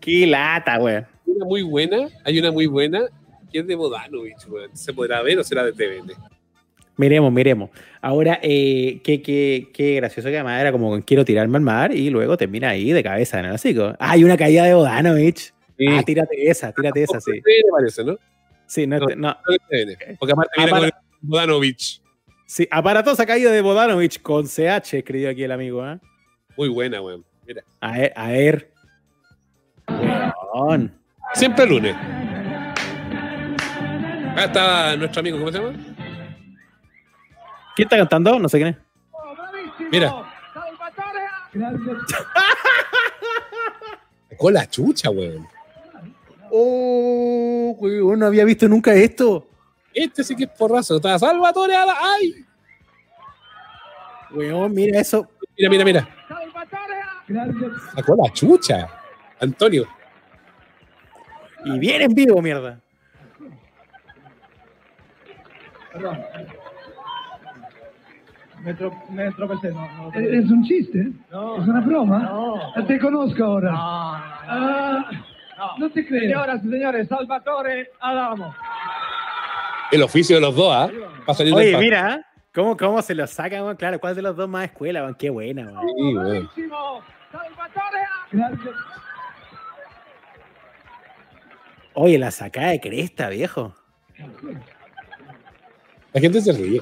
Qué 0.00 0.26
lata. 0.26 0.74
Hay 0.74 1.04
una 1.26 1.44
muy 1.44 1.62
buena, 1.62 2.08
hay 2.24 2.38
una 2.38 2.52
muy 2.52 2.66
buena 2.66 3.00
que 3.52 3.60
es 3.60 3.66
de 3.66 3.74
Bodanovich, 3.74 4.46
weón. 4.48 4.76
¿Se 4.76 4.92
podrá 4.92 5.22
ver 5.22 5.38
o 5.38 5.44
será 5.44 5.64
de 5.64 5.72
TVN? 5.72 6.12
Miremos, 6.96 7.32
miremos. 7.32 7.70
Ahora, 8.00 8.38
eh, 8.42 9.00
qué, 9.04 9.22
qué, 9.22 9.68
qué 9.72 9.94
gracioso 9.96 10.28
que 10.28 10.34
además 10.36 10.60
era 10.60 10.72
como 10.72 11.00
quiero 11.02 11.24
tirarme 11.24 11.56
al 11.56 11.62
mar 11.62 11.94
y 11.94 12.10
luego 12.10 12.36
termina 12.36 12.70
ahí 12.70 12.92
de 12.92 13.02
cabeza 13.02 13.40
el 13.40 13.50
hocico. 13.52 13.94
Ah, 13.98 14.12
hay 14.12 14.24
una 14.24 14.36
caída 14.36 14.64
de 14.64 14.74
Bodanovich. 14.74 15.52
Ah, 15.90 16.02
tírate 16.04 16.48
esa, 16.50 16.72
tírate 16.72 17.02
esa, 17.04 17.20
sí. 17.20 17.30
TVN 17.40 17.70
parece, 17.70 18.04
¿no? 18.04 18.18
Sí, 18.66 18.86
no, 18.86 18.98
No. 18.98 19.06
no, 19.06 19.14
No 19.16 19.36
TVN. 19.70 20.16
Porque 20.18 20.32
aparte 20.32 20.50
viene 20.56 20.70
con 20.70 20.80
para- 20.80 20.86
el 20.88 20.92
Bodanovich. 21.22 22.02
sí, 22.46 22.66
aparatosa 22.70 23.24
caída 23.26 23.52
de 23.52 23.62
Bodanovich 23.62 24.20
con 24.20 24.46
CH, 24.46 24.98
escribió 24.98 25.30
aquí 25.30 25.44
el 25.44 25.52
amigo. 25.52 25.86
¿eh? 25.88 25.98
Muy 26.58 26.68
buena, 26.68 27.00
weón. 27.00 27.24
Mira. 27.46 27.62
A 27.80 27.92
ver, 27.92 28.12
a 28.16 28.28
ver. 28.30 28.72
Weón. 30.52 30.92
Siempre 31.34 31.62
el 31.62 31.70
lunes. 31.70 31.94
Acá 34.32 34.44
está 34.44 34.96
nuestro 34.96 35.20
amigo, 35.20 35.38
¿cómo 35.38 35.52
se 35.52 35.58
llama? 35.58 35.72
¿Quién 37.76 37.86
está 37.86 37.96
cantando? 37.96 38.40
No 38.40 38.48
sé 38.48 38.58
quién 38.58 38.70
es. 38.70 38.76
Mira. 39.92 40.12
Con 44.36 44.52
la 44.52 44.68
chucha, 44.68 45.10
weón. 45.10 45.46
Oh, 46.50 47.76
weón, 47.78 48.18
no 48.18 48.26
había 48.26 48.44
visto 48.44 48.66
nunca 48.66 48.92
esto. 48.94 49.46
Este 49.94 50.24
sí 50.24 50.34
que 50.34 50.42
es 50.42 50.50
porrazo. 50.50 50.96
Está 50.96 51.20
Salvatore 51.20 51.76
a 51.76 51.86
la... 51.86 51.94
¡Ay! 52.00 52.44
Weón, 54.32 54.74
mira 54.74 55.00
eso. 55.00 55.30
Mira, 55.56 55.70
mira, 55.70 55.84
mira. 55.84 56.17
Sacó 57.94 58.16
la 58.16 58.32
chucha. 58.32 58.88
Antonio. 59.40 59.86
Y 61.64 61.78
bien 61.78 62.02
en 62.02 62.14
vivo, 62.14 62.40
mierda. 62.40 62.80
Perdón. 65.92 66.18
Me, 68.64 68.74
tro- 68.76 69.08
me 69.10 69.30
tropecé, 69.32 69.70
no, 69.72 70.10
no. 70.10 70.12
¿Es 70.14 70.50
un 70.50 70.64
chiste? 70.64 71.12
No. 71.30 71.62
¿Es 71.62 71.68
una 71.68 71.80
broma? 71.80 72.18
No. 72.20 72.84
Te 72.86 72.98
conozco 72.98 73.44
ahora. 73.44 73.70
Ah, 73.74 75.10
no. 75.78 75.90
te 75.90 76.06
creo. 76.06 76.20
Señoras 76.22 76.64
y 76.64 76.70
señores, 76.70 77.08
Salvatore 77.08 77.90
Adamo. 78.00 78.54
El 79.92 80.02
oficio 80.02 80.36
de 80.36 80.42
los 80.42 80.54
dos, 80.54 80.72
¿ah? 80.74 80.88
Del 81.38 81.54
Oye, 81.54 81.76
mira, 81.78 82.26
¿cómo, 82.54 82.76
cómo 82.76 83.00
se 83.00 83.14
lo 83.14 83.26
sacan? 83.26 83.76
Claro, 83.76 83.98
¿cuál 84.00 84.14
de 84.16 84.22
los 84.22 84.36
dos 84.36 84.48
más 84.48 84.64
escuela, 84.64 85.02
weón? 85.02 85.14
Qué 85.14 85.30
buena, 85.30 85.70
weón. 85.70 86.50
Sí, 86.54 86.62
Oye, 91.94 92.18
la 92.18 92.30
sacada 92.30 92.68
de 92.68 92.80
cresta, 92.80 93.28
viejo. 93.28 93.74
La 96.12 96.20
gente 96.20 96.40
se 96.40 96.52
ríe. 96.52 96.80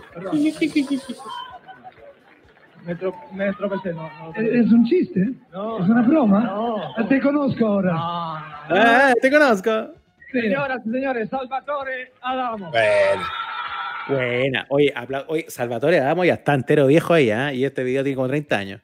Me, 2.85 2.97
tro- 2.97 3.31
me 3.33 3.53
tropecé, 3.55 3.93
no, 3.93 4.03
no. 4.03 4.33
¿Es 4.37 4.71
un 4.71 4.85
chiste? 4.85 5.31
No. 5.53 5.83
¿Es 5.83 5.89
una 5.89 6.03
broma? 6.03 6.41
No. 6.45 7.09
Te 7.09 7.21
conozco 7.21 7.67
ahora. 7.67 7.93
Ah, 7.97 9.13
te 9.21 9.31
conozco. 9.31 9.71
Señoras 10.31 10.83
y 10.87 10.91
señores, 10.91 11.29
Salvatore 11.31 12.13
Adamo. 12.21 12.71
Bueno. 12.71 13.23
Buena. 14.09 14.67
Oye, 14.69 14.95
Oye 15.29 15.47
Salvatore 15.49 15.99
Adamo 15.99 16.25
ya 16.25 16.35
está 16.35 16.55
entero 16.55 16.87
viejo 16.87 17.15
ahí, 17.15 17.31
¿ah? 17.31 17.53
Y 17.53 17.65
este 17.65 17.83
video 17.83 18.05
tiene 18.05 18.15
como 18.17 18.29
30 18.29 18.57
años. 18.57 18.81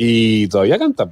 Y 0.00 0.46
todavía 0.46 0.78
canta. 0.78 1.10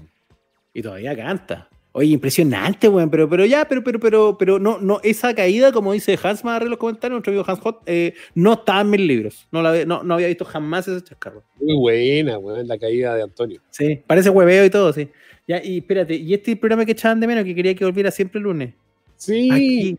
Y 0.73 0.81
todavía 0.81 1.17
canta. 1.17 1.69
Oye, 1.91 2.11
impresionante, 2.11 2.89
weón. 2.89 3.11
Pero, 3.11 3.29
pero 3.29 3.45
ya, 3.45 3.67
pero, 3.67 3.83
pero, 3.83 3.99
pero, 3.99 4.37
pero 4.39 4.59
no, 4.61 4.79
no, 4.79 5.01
esa 5.03 5.35
caída, 5.35 5.73
como 5.73 5.93
dice 5.93 6.17
Hans 6.23 6.45
más 6.45 6.63
en 6.63 6.71
los 6.71 6.79
comentarios, 6.79 7.17
nuestro 7.17 7.33
amigo 7.33 7.45
Hans 7.49 7.59
Hot, 7.61 7.83
eh, 7.87 8.15
no 8.37 8.53
estaba 8.53 8.83
en 8.83 8.91
mis 8.91 9.01
libros. 9.01 9.49
No, 9.51 9.61
la, 9.61 9.85
no, 9.85 10.05
no 10.05 10.15
había 10.15 10.29
visto 10.29 10.45
jamás 10.45 10.87
ese 10.87 11.03
chascarro. 11.03 11.43
Muy 11.61 11.75
buena, 11.77 12.39
weón. 12.39 12.69
La 12.69 12.79
caída 12.79 13.17
de 13.17 13.25
Antonio. 13.25 13.61
Sí, 13.71 14.01
parece 14.07 14.31
hueveo 14.31 14.65
y 14.65 14.71
todo, 14.71 14.93
sí. 14.93 15.09
Ya, 15.49 15.61
y 15.65 15.79
espérate, 15.79 16.15
¿y 16.15 16.33
este 16.33 16.55
programa 16.55 16.85
que 16.85 16.93
echaban 16.93 17.19
de 17.19 17.27
menos 17.27 17.45
que 17.45 17.57
quería 17.57 17.75
que 17.75 17.85
volviera 17.85 18.13
siempre 18.13 18.39
el 18.39 18.45
lunes? 18.45 18.73
Sí. 19.17 19.49
Aquí, 19.51 19.97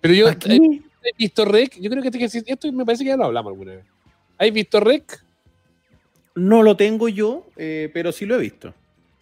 Pero 0.00 0.14
yo 0.14 0.28
aquí. 0.28 0.82
¿Has 1.04 1.16
visto 1.16 1.44
Rec? 1.44 1.78
Yo 1.78 1.88
creo 1.88 2.02
que 2.02 2.08
este- 2.08 2.42
esto 2.46 2.72
me 2.72 2.84
parece 2.84 3.04
que 3.04 3.10
ya 3.10 3.16
lo 3.16 3.26
hablamos 3.26 3.52
alguna 3.52 3.76
vez. 3.76 3.84
¿Has 4.38 4.52
visto 4.52 4.80
Rec? 4.80 5.22
No 6.38 6.62
lo 6.62 6.76
tengo 6.76 7.08
yo, 7.08 7.46
eh, 7.56 7.90
pero 7.92 8.12
sí 8.12 8.26
lo 8.26 8.36
he 8.36 8.38
visto. 8.38 8.74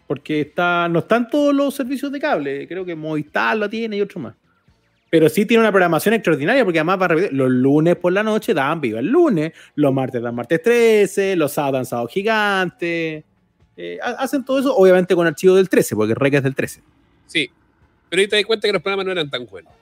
Porque 0.06 0.42
está, 0.42 0.88
no 0.88 1.00
están 1.00 1.28
todos 1.28 1.54
los 1.54 1.74
servicios 1.74 2.12
de 2.12 2.20
cable. 2.20 2.68
Creo 2.68 2.84
que 2.84 2.94
Movistar 2.94 3.56
lo 3.56 3.68
tiene 3.68 3.96
y 3.96 4.00
otro 4.00 4.20
más. 4.20 4.34
Pero 5.10 5.28
sí 5.28 5.46
tiene 5.46 5.62
una 5.62 5.70
programación 5.72 6.14
extraordinaria 6.14 6.64
porque 6.64 6.78
además 6.78 7.00
va 7.00 7.04
a 7.06 7.08
repetir. 7.08 7.32
Los 7.32 7.50
lunes 7.50 7.96
por 7.96 8.12
la 8.12 8.22
noche 8.22 8.54
dan 8.54 8.80
viva 8.80 9.00
el 9.00 9.06
lunes. 9.06 9.52
Los 9.74 9.92
martes 9.92 10.20
dan 10.22 10.34
martes 10.34 10.62
13. 10.62 11.36
Los 11.36 11.52
sábados 11.52 11.74
dan 11.74 11.86
sábado 11.86 12.08
gigante. 12.08 13.24
Eh, 13.76 13.98
ha- 14.02 14.10
hacen 14.22 14.44
todo 14.44 14.58
eso, 14.58 14.74
obviamente 14.76 15.14
con 15.14 15.26
archivo 15.26 15.54
del 15.54 15.68
13, 15.68 15.96
porque 15.96 16.14
Rec 16.14 16.34
es 16.34 16.42
del 16.42 16.54
13. 16.54 16.82
Sí. 17.26 17.50
Pero 18.08 18.20
ahí 18.20 18.28
te 18.28 18.36
das 18.36 18.44
cuenta 18.46 18.68
que 18.68 18.72
los 18.72 18.82
programas 18.82 19.06
no 19.06 19.12
eran 19.12 19.28
tan 19.30 19.46
buenos. 19.46 19.72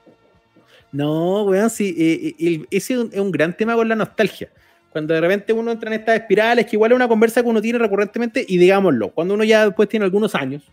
No, 0.93 1.45
weón, 1.45 1.71
sí, 1.71 1.95
eh, 1.99 2.35
eh, 2.39 2.65
ese 2.71 2.95
es 2.95 2.99
un, 3.01 3.11
es 3.13 3.19
un 3.21 3.31
gran 3.33 3.57
tema 3.57 3.75
con 3.75 3.89
la 3.89 3.95
nostalgia. 3.97 4.49
Cuando 4.95 5.13
de 5.13 5.21
repente 5.21 5.53
uno 5.53 5.73
entra 5.73 5.93
en 5.93 5.99
estas 5.99 6.21
espirales, 6.21 6.67
que 6.67 6.77
igual 6.77 6.93
es 6.93 6.95
una 6.95 7.09
conversa 7.09 7.43
que 7.43 7.49
uno 7.49 7.61
tiene 7.61 7.81
recurrentemente, 7.81 8.47
y 8.47 8.59
digámoslo, 8.59 9.11
cuando 9.11 9.35
uno 9.35 9.43
ya 9.43 9.65
después 9.65 9.89
tiene 9.89 10.05
algunos 10.05 10.37
años, 10.37 10.71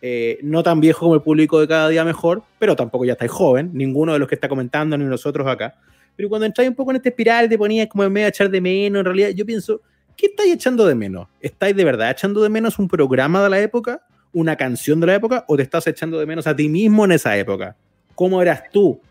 eh, 0.00 0.38
no 0.42 0.62
tan 0.62 0.80
viejo 0.80 1.00
como 1.00 1.14
el 1.14 1.20
público 1.20 1.60
de 1.60 1.68
cada 1.68 1.90
día 1.90 2.02
mejor, 2.02 2.42
pero 2.58 2.74
tampoco 2.74 3.04
ya 3.04 3.12
estáis 3.12 3.30
joven, 3.30 3.68
ninguno 3.74 4.14
de 4.14 4.18
los 4.18 4.28
que 4.28 4.34
está 4.34 4.48
comentando, 4.48 4.96
ni 4.96 5.04
nosotros 5.04 5.46
acá. 5.46 5.74
Pero 6.16 6.30
cuando 6.30 6.46
entráis 6.46 6.70
un 6.70 6.74
poco 6.74 6.90
en 6.92 6.96
esta 6.96 7.10
espiral, 7.10 7.50
te 7.50 7.58
ponías 7.58 7.86
como 7.88 8.02
en 8.02 8.10
medio 8.10 8.24
de 8.24 8.30
echar 8.30 8.48
de 8.48 8.62
menos, 8.62 9.00
en 9.00 9.04
realidad 9.04 9.28
yo 9.28 9.44
pienso, 9.44 9.82
¿qué 10.16 10.28
estáis 10.28 10.54
echando 10.54 10.86
de 10.86 10.94
menos? 10.94 11.28
¿Estáis 11.38 11.76
de 11.76 11.84
verdad 11.84 12.10
echando 12.12 12.40
de 12.40 12.48
menos 12.48 12.78
un 12.78 12.88
programa 12.88 13.42
de 13.42 13.50
la 13.50 13.60
época, 13.60 14.06
una 14.32 14.56
canción 14.56 15.00
de 15.00 15.06
la 15.08 15.16
época, 15.16 15.44
o 15.48 15.58
te 15.58 15.62
estás 15.64 15.86
echando 15.86 16.18
de 16.18 16.24
menos 16.24 16.46
a 16.46 16.56
ti 16.56 16.70
mismo 16.70 17.04
en 17.04 17.12
esa 17.12 17.36
época? 17.36 17.76
¿Cómo 18.14 18.40
eras 18.40 18.62
tú? 18.72 19.02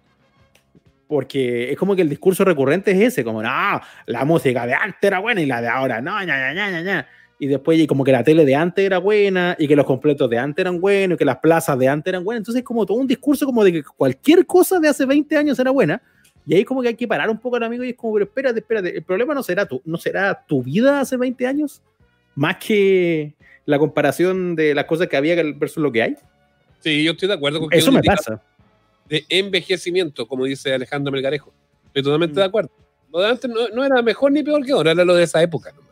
Porque 1.09 1.71
es 1.71 1.77
como 1.77 1.93
que 1.93 2.03
el 2.03 2.09
discurso 2.09 2.45
recurrente 2.45 2.91
es 2.91 2.99
ese, 2.99 3.25
como, 3.25 3.43
no, 3.43 3.81
la 4.05 4.25
música 4.25 4.65
de 4.65 4.75
antes 4.75 5.01
era 5.01 5.19
buena 5.19 5.41
y 5.41 5.45
la 5.45 5.61
de 5.61 5.67
ahora, 5.67 6.01
no, 6.01 6.23
ña, 6.23 6.53
ña, 6.53 6.69
ña, 6.69 6.81
ña 6.81 7.07
y 7.39 7.47
después 7.47 7.79
y 7.79 7.87
como 7.87 8.03
que 8.03 8.11
la 8.11 8.23
tele 8.23 8.45
de 8.45 8.53
antes 8.53 8.85
era 8.85 8.97
buena 8.97 9.55
y 9.57 9.67
que 9.67 9.75
los 9.75 9.85
completos 9.85 10.29
de 10.29 10.37
antes 10.37 10.61
eran 10.61 10.81
buenos 10.81 11.15
y 11.15 11.17
que 11.17 11.25
las 11.25 11.37
plazas 11.37 11.79
de 11.79 11.87
antes 11.87 12.11
eran 12.11 12.23
buenas. 12.23 12.41
Entonces 12.41 12.63
como 12.63 12.85
todo 12.85 12.97
un 12.97 13.07
discurso 13.07 13.45
como 13.45 13.63
de 13.63 13.71
que 13.71 13.83
cualquier 13.83 14.45
cosa 14.45 14.77
de 14.79 14.89
hace 14.89 15.05
20 15.05 15.37
años 15.37 15.57
era 15.57 15.71
buena. 15.71 16.01
Y 16.45 16.55
ahí 16.55 16.65
como 16.65 16.81
que 16.81 16.89
hay 16.89 16.95
que 16.95 17.07
parar 17.07 17.29
un 17.29 17.39
poco 17.39 17.55
al 17.55 17.63
amigo 17.63 17.83
y 17.83 17.89
es 17.89 17.95
como, 17.95 18.13
pero 18.13 18.25
espérate, 18.25 18.59
espérate, 18.59 18.97
el 18.97 19.03
problema 19.03 19.33
no 19.33 19.41
será 19.41 19.65
tu, 19.65 19.81
no 19.85 19.97
será 19.97 20.45
tu 20.47 20.63
vida 20.63 20.99
hace 20.99 21.15
20 21.15 21.47
años, 21.47 21.81
más 22.35 22.57
que 22.57 23.33
la 23.65 23.77
comparación 23.77 24.55
de 24.55 24.73
las 24.73 24.85
cosas 24.85 25.07
que 25.07 25.15
había 25.15 25.35
versus 25.55 25.81
lo 25.81 25.91
que 25.91 26.01
hay. 26.01 26.15
Sí, 26.79 27.03
yo 27.03 27.11
estoy 27.11 27.27
de 27.27 27.35
acuerdo 27.35 27.59
con 27.59 27.69
que 27.69 27.77
Eso 27.77 27.91
me 27.91 28.01
pasa. 28.01 28.41
De 29.09 29.25
envejecimiento, 29.29 30.27
como 30.27 30.45
dice 30.45 30.73
Alejandro 30.73 31.11
Melgarejo. 31.11 31.51
Estoy 31.87 32.03
totalmente 32.03 32.33
Mm. 32.33 32.37
de 32.37 32.43
acuerdo. 32.43 32.71
Lo 33.11 33.19
de 33.21 33.27
antes 33.27 33.49
no, 33.49 33.67
no 33.69 33.83
era 33.83 34.01
mejor 34.03 34.31
ni 34.31 34.43
peor 34.43 34.63
que 34.63 34.71
ahora, 34.71 34.91
era 34.91 35.03
lo 35.03 35.15
de 35.15 35.23
esa 35.23 35.41
época. 35.41 35.71
¿no? 35.75 35.89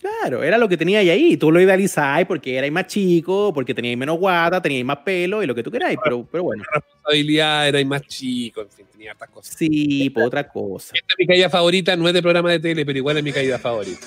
Claro, 0.00 0.42
era 0.42 0.58
lo 0.58 0.68
que 0.68 0.76
tenía 0.76 0.98
ahí. 0.98 1.36
Tú 1.36 1.50
lo 1.52 1.60
idealizabas 1.60 2.24
porque 2.26 2.56
erais 2.58 2.72
más 2.72 2.86
chico, 2.86 3.52
porque 3.54 3.74
teníais 3.74 3.96
menos 3.96 4.18
guata, 4.18 4.60
teníais 4.60 4.84
más 4.84 4.98
pelo 4.98 5.42
y 5.42 5.46
lo 5.46 5.54
que 5.54 5.62
tú 5.62 5.70
queráis, 5.70 5.98
pero, 6.02 6.26
pero 6.30 6.44
bueno. 6.44 6.62
Responsabilidad, 6.74 7.68
era 7.68 7.84
más 7.84 8.02
chico, 8.02 8.60
en 8.62 8.70
fin, 8.70 8.86
tenía 8.92 9.12
hartas 9.12 9.30
cosas. 9.30 9.54
Sí, 9.58 10.10
por 10.10 10.24
otra 10.24 10.46
cosa. 10.48 10.92
Esta 10.94 11.06
es 11.12 11.18
mi 11.18 11.26
caída 11.26 11.48
favorita, 11.50 11.96
no 11.96 12.06
es 12.08 12.14
de 12.14 12.20
programa 12.22 12.50
de 12.50 12.60
tele, 12.60 12.84
pero 12.84 12.98
igual 12.98 13.16
es 13.18 13.24
mi 13.24 13.32
caída 13.32 13.58
favorita. 13.58 14.06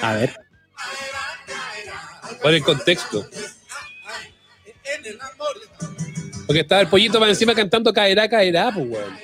A 0.00 0.14
ver. 0.14 0.34
Por 2.42 2.54
el 2.54 2.62
contexto. 2.62 3.26
Porque 6.46 6.60
estaba 6.60 6.80
el 6.82 6.88
pollito 6.88 7.18
para 7.18 7.30
encima 7.30 7.54
cantando 7.54 7.92
caerá, 7.92 8.28
caerá, 8.28 8.70
pues 8.72 8.86
weón. 8.88 9.14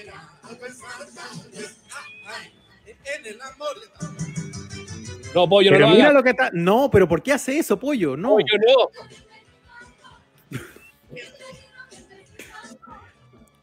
No, 5.34 5.48
pollo, 5.48 5.70
Pero 5.70 5.86
no 5.86 5.90
lo 5.90 5.96
mira 5.96 6.12
lo 6.12 6.22
que 6.22 6.30
está. 6.30 6.50
No, 6.52 6.90
pero 6.90 7.08
¿por 7.08 7.22
qué 7.22 7.32
hace 7.32 7.58
eso, 7.58 7.78
pollo? 7.78 8.16
No. 8.16 8.30
Pollo, 8.30 8.46
no. 8.66 10.58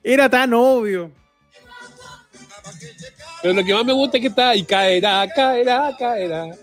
Era 0.04 0.30
tan 0.30 0.54
obvio. 0.54 1.12
Pero 3.42 3.54
lo 3.54 3.64
que 3.66 3.74
más 3.74 3.86
me 3.86 3.94
gusta 3.94 4.18
es 4.18 4.22
que 4.22 4.28
está 4.28 4.56
y 4.56 4.64
caerá, 4.64 5.28
caerá, 5.36 5.94
caerá. 5.98 6.56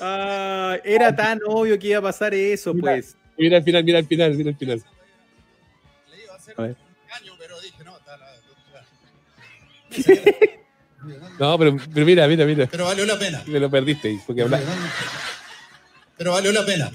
Ah, 0.00 0.76
era 0.84 1.14
tan 1.14 1.40
obvio 1.46 1.76
que 1.78 1.88
iba 1.88 1.98
a 1.98 2.02
pasar 2.02 2.32
eso, 2.32 2.72
Mira. 2.72 2.92
pues. 2.92 3.16
Mira 3.36 3.58
el 3.58 3.64
final, 3.64 3.84
mira 3.84 3.98
el 3.98 4.06
final, 4.06 4.34
mira 4.34 4.50
el 4.50 4.56
final. 4.56 4.82
A 6.56 6.62
ver. 6.62 6.76
No, 11.38 11.56
pero, 11.58 11.76
pero 11.94 12.04
mira, 12.06 12.26
mira, 12.26 12.44
mira. 12.44 12.66
Pero 12.68 12.86
valió 12.86 13.06
la 13.06 13.16
pena. 13.18 13.40
Me 13.46 13.60
lo 13.60 13.70
perdiste 13.70 14.18
porque 14.26 14.42
habla- 14.42 14.60
Pero 16.16 16.32
valió 16.32 16.50
la 16.52 16.64
pena. 16.66 16.90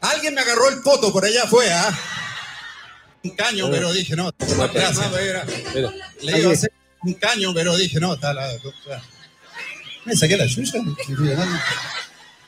Alguien 0.00 0.34
me 0.34 0.42
agarró 0.42 0.68
el 0.68 0.80
poto 0.82 1.12
por 1.12 1.24
allá 1.24 1.44
fue, 1.46 1.68
¿ah? 1.72 1.90
Un 3.24 3.30
caño, 3.30 3.68
pero 3.70 3.92
dije, 3.92 4.14
no. 4.14 4.30
Gracias. 4.38 5.10
mira. 5.10 5.44
Le 6.22 6.38
iba 6.38 6.50
a 6.50 6.52
hacer 6.52 6.70
un 7.02 7.14
caño, 7.14 7.52
pero 7.52 7.76
dije, 7.76 7.98
no, 7.98 8.14
está 8.14 8.32
la. 8.32 8.48
Me 10.04 10.14
saqué 10.14 10.36
la 10.36 10.46
chucha. 10.46 10.78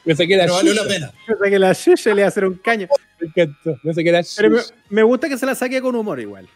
Me 0.04 0.14
saqué 0.14 0.36
la 0.36 0.44
Pero 0.44 0.54
valió 0.54 0.74
la 0.74 0.82
chucha. 0.82 0.94
pena. 0.94 1.12
Sea 1.26 1.50
que 1.50 1.58
la 1.58 1.76
le 2.14 2.20
iba 2.20 2.24
a 2.26 2.28
hacer 2.28 2.44
un 2.44 2.54
caño. 2.54 2.86
Me 3.20 3.26
encantó. 3.26 3.78
Me 3.82 3.94
saqué 3.94 4.12
la 4.12 4.24
Pero 4.36 4.58
me, 4.90 5.02
gusta 5.02 5.28
que 5.28 5.38
se 5.38 5.46
la 5.46 5.54
saque 5.54 5.80
con 5.80 5.94
humor 5.94 6.20
igual. 6.20 6.48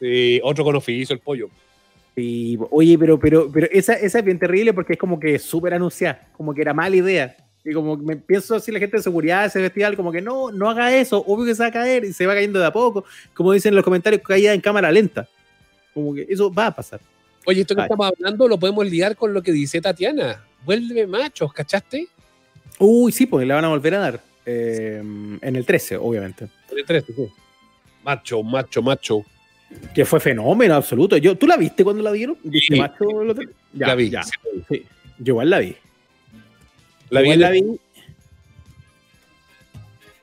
Sí, 0.00 0.40
otro 0.42 0.64
con 0.64 0.76
oficio, 0.76 1.14
el 1.14 1.20
pollo. 1.20 1.48
Sí, 2.14 2.58
oye, 2.70 2.98
pero, 2.98 3.18
pero, 3.18 3.50
pero 3.50 3.68
esa, 3.70 3.94
esa 3.94 4.18
es 4.18 4.24
bien 4.24 4.38
terrible 4.38 4.72
porque 4.72 4.94
es 4.94 4.98
como 4.98 5.20
que 5.20 5.38
súper 5.38 5.74
anunciada, 5.74 6.28
como 6.36 6.54
que 6.54 6.62
era 6.62 6.74
mala 6.74 6.96
idea. 6.96 7.36
Y 7.64 7.72
como 7.72 7.96
me 7.96 8.16
pienso 8.16 8.54
así 8.54 8.72
la 8.72 8.78
gente 8.78 8.96
de 8.96 9.02
seguridad 9.02 9.44
ese 9.44 9.60
festival, 9.60 9.96
como 9.96 10.10
que 10.10 10.22
no, 10.22 10.50
no 10.50 10.70
haga 10.70 10.94
eso, 10.96 11.22
obvio 11.26 11.44
que 11.44 11.54
se 11.54 11.62
va 11.62 11.68
a 11.68 11.72
caer 11.72 12.04
y 12.04 12.12
se 12.12 12.26
va 12.26 12.34
cayendo 12.34 12.58
de 12.58 12.66
a 12.66 12.72
poco. 12.72 13.04
Como 13.34 13.52
dicen 13.52 13.70
en 13.70 13.76
los 13.76 13.84
comentarios, 13.84 14.22
caída 14.22 14.54
en 14.54 14.60
cámara 14.60 14.90
lenta. 14.90 15.28
Como 15.92 16.14
que 16.14 16.26
eso 16.28 16.52
va 16.52 16.66
a 16.66 16.74
pasar. 16.74 17.00
Oye, 17.44 17.62
esto 17.62 17.74
que 17.74 17.82
Ay. 17.82 17.86
estamos 17.86 18.06
hablando 18.06 18.48
lo 18.48 18.58
podemos 18.58 18.88
liar 18.88 19.16
con 19.16 19.32
lo 19.34 19.42
que 19.42 19.52
dice 19.52 19.80
Tatiana. 19.80 20.42
Vuelve 20.64 21.06
machos, 21.06 21.52
¿cachaste? 21.52 22.08
Uy, 22.78 23.12
sí, 23.12 23.26
pues 23.26 23.46
la 23.46 23.56
van 23.56 23.64
a 23.64 23.68
volver 23.68 23.94
a 23.94 23.98
dar. 23.98 24.27
Eh, 24.48 24.98
en 25.42 25.56
el 25.56 25.64
13, 25.66 25.96
obviamente. 25.96 26.48
Con 26.68 26.78
el 26.78 26.84
13, 26.86 27.12
sí. 27.12 27.28
Macho, 28.04 28.42
macho, 28.42 28.82
macho. 28.82 29.24
Que 29.94 30.04
fue 30.06 30.18
fenómeno 30.20 30.74
absoluto. 30.74 31.16
Yo, 31.18 31.36
¿Tú 31.36 31.46
la 31.46 31.56
viste 31.58 31.84
cuando 31.84 32.02
la 32.02 32.12
dieron? 32.12 32.38
¿Viste 32.42 32.74
Sí. 32.74 32.80
macho? 32.80 33.04
Ya, 33.74 33.88
la 33.88 33.94
vi. 33.94 34.08
ya. 34.10 34.22
Sí. 34.22 34.84
Yo 35.18 35.32
igual 35.32 35.50
la 35.50 35.58
vi. 35.58 35.76
La 37.10 37.20
vi, 37.20 37.26
Igual 37.30 37.34
en 37.34 37.40
la 37.40 37.50
vi. 37.50 37.80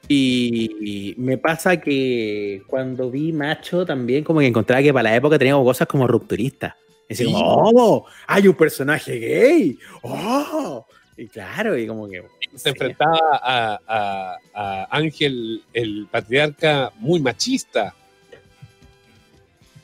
Y 0.08 1.16
me 1.18 1.38
pasa 1.38 1.78
que 1.82 2.62
cuando 2.68 3.10
vi 3.10 3.32
Macho 3.34 3.86
también 3.86 4.24
como 4.24 4.40
que 4.40 4.46
encontraba 4.48 4.84
que 4.84 4.94
para 4.94 5.10
la 5.10 5.16
época 5.16 5.38
teníamos 5.40 5.64
cosas 5.66 5.88
como 5.88 6.08
rupturistas. 6.08 6.74
Es 7.10 7.18
decir, 7.20 7.28
Sí. 7.28 7.34
como, 7.34 7.72
oh, 7.76 8.06
hay 8.28 8.48
un 8.48 8.56
personaje 8.56 9.18
gay. 9.20 9.78
Oh. 10.04 10.86
Y 11.18 11.28
claro, 11.28 11.78
y 11.78 11.88
como 11.88 12.10
que... 12.10 12.24
se 12.56 12.70
enfrentaba 12.70 13.20
a, 13.42 13.80
a- 13.88 14.38
a 14.54 14.88
Ángel, 14.98 15.64
el 15.74 16.08
patriarca, 16.12 16.92
muy 16.98 17.20
machista. 17.20 17.94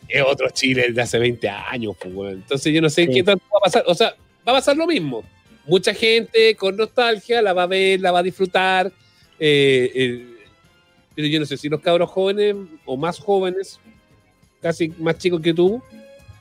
Es 0.08 0.22
otro 0.28 0.50
Chile 0.50 0.92
de 0.92 1.02
hace 1.02 1.18
20 1.20 1.48
años, 1.48 1.96
pues. 2.14 2.34
Entonces 2.34 2.74
yo 2.74 2.82
no 2.82 2.90
sé 2.90 3.06
Sí. 3.06 3.12
qué 3.14 3.24
tanto 3.24 3.46
va 3.54 3.60
a 3.60 3.62
pasar. 3.62 3.84
O 3.88 3.96
sea, 3.96 4.10
va 4.46 4.52
a 4.52 4.56
pasar 4.56 4.76
lo 4.76 4.86
mismo. 4.86 5.24
Mucha 5.66 5.94
gente 5.94 6.54
con 6.56 6.76
nostalgia 6.76 7.42
la 7.42 7.54
va 7.54 7.64
a 7.64 7.68
ver, 7.68 8.02
la 8.02 8.12
va 8.12 8.20
a 8.20 8.24
disfrutar. 8.24 8.92
eh, 9.40 9.92
eh, 9.96 10.28
pero 11.16 11.28
yo 11.28 11.40
no 11.40 11.46
sé 11.46 11.58
si 11.58 11.68
los 11.70 11.82
cabros 11.82 12.10
jóvenes 12.10 12.56
o 12.86 12.96
más 12.96 13.20
jóvenes, 13.20 13.80
casi 14.62 14.90
más 15.00 15.18
chicos 15.18 15.42
que 15.42 15.54
tú, 15.54 15.82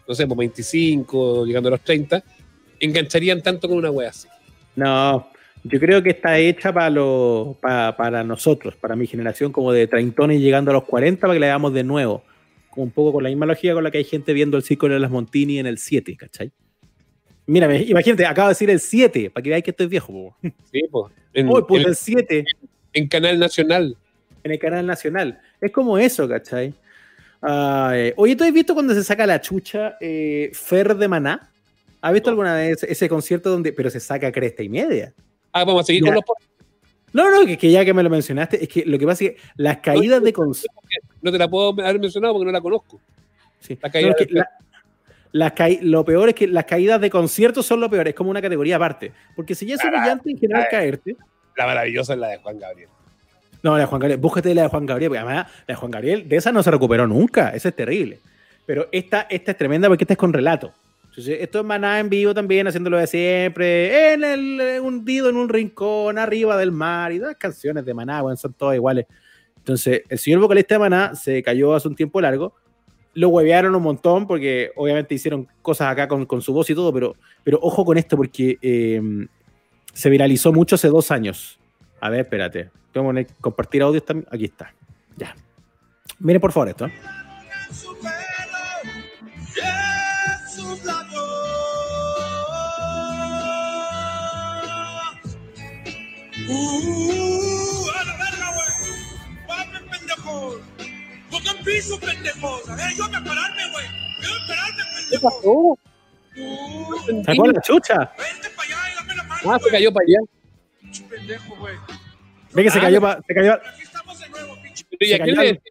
no 0.07 0.15
sé, 0.15 0.27
pues 0.27 0.37
25, 0.39 1.45
llegando 1.45 1.69
a 1.69 1.73
los 1.73 1.81
30, 1.81 2.23
engancharían 2.79 3.43
tanto 3.43 3.69
con 3.69 3.79
una 3.79 3.91
wea 3.91 4.11
así. 4.11 4.29
No, 4.77 5.29
yo 5.65 5.79
creo 5.81 6.03
que 6.03 6.11
está 6.11 6.39
hecha 6.39 6.73
para, 6.73 6.91
lo, 6.91 7.57
pa- 7.61 7.97
para 7.97 8.25
nosotros, 8.25 8.77
para 8.77 8.97
mi 8.97 9.07
generación, 9.07 9.53
como 9.53 9.73
de 9.73 9.87
treintones 9.87 10.41
llegando 10.41 10.71
a 10.71 10.75
los 10.75 10.85
40, 10.85 11.21
para 11.21 11.35
que 11.35 11.41
la 11.41 11.47
hagamos 11.47 11.73
de 11.75 11.85
nuevo. 11.85 12.23
Un 12.77 12.91
poco 12.91 13.13
con 13.15 13.23
la 13.25 13.29
misma 13.31 13.47
lógica 13.47 13.75
con 13.75 13.83
la 13.85 13.91
que 13.91 13.99
hay 13.99 14.05
gente 14.05 14.33
viendo 14.33 14.57
el 14.57 14.63
círculo 14.63 14.95
de 14.95 15.01
las 15.01 15.11
Montini 15.11 15.59
en 15.59 15.67
el 15.67 15.79
7, 15.79 16.17
¿cachai? 16.17 16.51
Mira, 17.47 17.75
imagínate, 17.77 18.25
acabo 18.27 18.49
de 18.49 18.53
decir 18.53 18.71
el 18.71 18.79
7, 18.81 19.29
para 19.31 19.43
que 19.43 19.49
veáis 19.51 19.65
que 19.65 19.71
estoy 19.73 19.87
viejo. 19.89 20.13
po. 20.13 20.37
Sí, 20.73 20.83
pues. 20.91 21.13
Puta, 21.67 21.83
en- 21.83 21.89
el 21.89 21.97
7 21.97 22.45
en 22.93 23.09
Canal 23.09 23.39
Nacional. 23.39 23.97
en 24.45 24.53
el 24.53 24.59
canal 24.59 24.87
nacional. 24.87 25.39
Es 25.61 25.71
como 25.73 25.99
eso, 25.99 26.27
¿cachai? 26.29 26.73
Ay, 27.43 28.13
oye, 28.17 28.37
¿tú 28.37 28.45
has 28.45 28.53
visto 28.53 28.73
cuando 28.75 28.95
se 28.95 29.03
saca 29.05 29.27
la 29.27 29.41
chucha 29.41 29.97
eh, 30.01 30.51
Fer 30.55 30.95
de 30.97 31.09
Maná? 31.09 31.50
¿Has 32.01 32.13
visto 32.13 32.31
alguna 32.31 32.55
vez 32.55 32.83
ese 32.85 33.09
concierto 33.09 33.51
donde, 33.51 33.73
pero 33.73 33.91
se 33.91 34.01
saca 34.01 34.31
cresta 34.33 34.63
y 34.63 34.69
media? 34.69 35.13
Ah, 35.53 35.65
vamos 35.65 35.83
a 35.83 35.85
seguir 35.87 36.03
Ya. 36.05 36.09
con 36.09 36.15
los 36.17 36.25
No, 37.13 37.31
no, 37.31 37.45
que, 37.47 37.59
que 37.59 37.71
ya 37.71 37.85
que 37.85 37.93
me 37.93 38.03
lo 38.03 38.11
mencionaste, 38.11 38.63
es 38.63 38.69
que 38.69 38.85
lo 38.87 38.99
que 38.99 39.07
pasa 39.07 39.25
es 39.25 39.31
que 39.33 39.37
las 39.57 39.79
caídas 39.79 40.23
de 40.23 40.33
concierto. 40.33 40.81
No 41.23 41.31
te 41.33 41.39
la 41.39 41.49
puedo 41.49 41.71
haber 41.71 41.99
mencionado 41.99 42.35
porque 42.35 42.47
no 42.47 42.53
la 42.53 42.61
conozco. 42.61 43.01
Sí. 43.61 43.79
La 43.83 43.91
caída 43.91 44.09
No, 44.11 44.15
es 44.17 44.27
que 44.27 44.33
de- 44.33 44.39
la- 44.41 44.49
las 45.33 45.53
caí- 45.53 45.81
lo 45.83 46.05
peor 46.05 46.29
es 46.31 46.35
que 46.35 46.47
las 46.47 46.65
caídas 46.65 47.01
de 47.01 47.11
conciertos 47.11 47.67
son 47.67 47.81
lo 47.81 47.91
peor, 47.91 48.09
es 48.09 48.15
como 48.15 48.31
una 48.31 48.41
categoría 48.41 48.77
aparte. 48.77 49.13
Porque 49.37 49.55
si 49.55 49.67
ya 49.67 49.75
es 49.75 49.85
humillante 49.85 50.31
en 50.31 50.39
general 50.39 50.67
caerte. 50.71 51.17
La 51.57 51.67
maravillosa 51.67 52.15
es 52.15 52.19
la 52.21 52.29
de 52.29 52.39
Juan 52.39 52.59
Gabriel. 52.59 52.89
No, 53.63 53.73
la 53.75 53.81
de 53.81 53.87
Juan 53.87 54.01
Gabriel, 54.01 54.21
búscate 54.21 54.55
la 54.55 54.63
de 54.63 54.69
Juan 54.69 54.87
Gabriel, 54.87 55.11
porque 55.11 55.19
además 55.19 55.47
la 55.67 55.75
de 55.75 55.75
Juan 55.75 55.91
Gabriel, 55.91 56.29
de 56.29 56.37
esa 56.37 56.51
no 56.53 56.63
se 56.63 56.71
recuperó 56.71 57.07
nunca, 57.07 57.51
esa 57.51 57.69
es 57.69 57.77
terrible. 57.77 58.19
Pero 58.65 58.89
esta, 58.93 59.27
esta 59.29 59.51
es 59.51 59.59
tremenda 59.59 59.89
porque 59.89 60.05
esta 60.05 60.15
es 60.15 60.19
con 60.19 60.33
relato. 60.33 60.73
Esto 61.17 61.61
es 61.61 61.65
Maná 61.65 61.99
en 62.01 62.09
vivo 62.09 62.33
también, 62.33 62.67
haciéndolo 62.67 62.97
de 62.99 63.07
siempre, 63.07 64.13
en 64.15 64.25
el 64.25 64.61
eh, 64.61 64.81
hundido 64.81 65.29
en 65.29 65.37
un 65.37 65.49
rincón, 65.49 66.19
arriba 66.19 66.57
del 66.57 66.73
mar, 66.73 67.13
y 67.13 67.19
las 67.19 67.37
canciones 67.37 67.85
de 67.85 67.95
Maná, 67.95 68.23
bueno, 68.23 68.37
son 68.37 68.53
todas 68.53 68.77
iguales. 68.77 69.07
Entonces, 69.57 70.03
el 70.09 70.19
señor 70.19 70.41
vocalista 70.41 70.77
de 70.77 70.79
Maná 70.79 71.15
se 71.15 71.43
cayó 71.43 71.75
hace 71.75 71.89
un 71.89 71.97
tiempo 71.97 72.21
largo, 72.21 72.55
lo 73.15 73.29
huevearon 73.29 73.75
un 73.75 73.83
montón 73.83 74.27
porque 74.27 74.71
obviamente 74.77 75.15
hicieron 75.15 75.49
cosas 75.63 75.89
acá 75.89 76.07
con, 76.07 76.43
su 76.43 76.53
voz 76.53 76.71
y 76.71 76.75
todo, 76.75 76.93
pero, 76.93 77.17
pero 77.43 77.59
ojo 77.61 77.85
con 77.85 77.99
esto 77.99 78.17
porque 78.17 78.57
eh, 78.63 79.01
se 79.93 80.11
viralizó 80.11 80.53
mucho 80.53 80.77
hace 80.77 80.89
dos 80.89 81.11
años. 81.11 81.59
A 82.01 82.09
ver, 82.09 82.21
espérate. 82.21 82.71
Que 82.93 83.01
poner- 83.01 83.27
compartir 83.41 83.83
también. 84.05 84.27
Aquí 84.31 84.45
está. 84.47 84.73
Ya. 85.17 85.35
Miren 86.19 86.41
por 86.41 86.53
favor 86.53 86.69
esto. 86.69 86.89
Uh, 96.53 97.87
a 97.95 98.05
la 98.05 98.17
verga, 98.17 98.53
güey. 98.55 99.47
Párame, 99.47 99.79
pendejo. 99.91 100.61
Pongan 101.31 101.65
piso, 101.65 102.01
pendejo. 102.01 102.61
A 102.69 102.75
ver, 102.77 102.91
yo 102.97 103.07
voy 103.07 103.15
a 103.17 103.25
pararme, 103.25 103.63
güey. 103.73 103.87
Yo 104.23 104.29
voy 104.31 104.39
a 104.43 104.47
pararme, 104.49 104.83
¿Qué 104.83 105.19
pendejo. 105.19 105.23
pasó? 105.23 105.79
Uh, 106.37 107.25
Sacó 107.25 107.47
la 107.47 107.61
chucha. 107.63 107.97
vente 108.19 108.49
para 108.57 108.69
allá 108.69 108.93
y 108.93 108.95
dame 108.97 109.15
la 109.17 109.23
mano, 109.25 109.53
Ah, 109.53 109.59
se 109.63 109.71
cayó 109.71 109.93
para 109.93 110.05
allá. 110.05 110.19
Pinche 110.81 111.03
pendejo, 111.05 111.57
güey. 111.57 111.75
Ve 112.53 112.63
que 112.65 112.71
se 112.71 112.79
Ah, 112.79 112.83
cayó, 112.83 113.01
pa- 113.01 113.21
se 113.27 113.35
cayó, 113.35 113.53
Aquí 113.55 113.83
estamos 113.83 114.19
de 114.21 114.29
nuevo, 114.29 114.57
pinche. 114.63 114.85
Pero 114.91 115.11
¿y 115.11 115.13
a 115.15 115.23
quién 115.23 115.37
le 115.37 115.63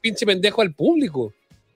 pinche 0.00 0.24
pendejo 0.26 0.62
al 0.62 0.72
público? 0.74 1.32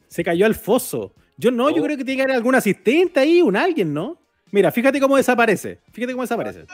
se 0.09 0.23
cayó 0.23 0.45
al 0.47 0.55
foso. 0.55 1.13
Yo 1.39 1.51
no, 1.51 1.71
yo 1.71 1.81
Oh. 1.83 1.85
creo 1.87 1.97
que 1.97 2.05
tiene 2.05 2.17
que 2.19 2.23
haber 2.25 2.37
algún 2.37 2.55
asistente 2.55 3.19
ahí, 3.19 3.41
un 3.41 3.57
alguien, 3.57 3.95
¿no? 3.95 4.19
Mira, 4.51 4.71
fíjate 4.71 5.01
cómo 5.01 5.17
desaparece. 5.17 5.81
Fíjate 5.91 6.13
cómo 6.13 6.23
desaparece. 6.23 6.67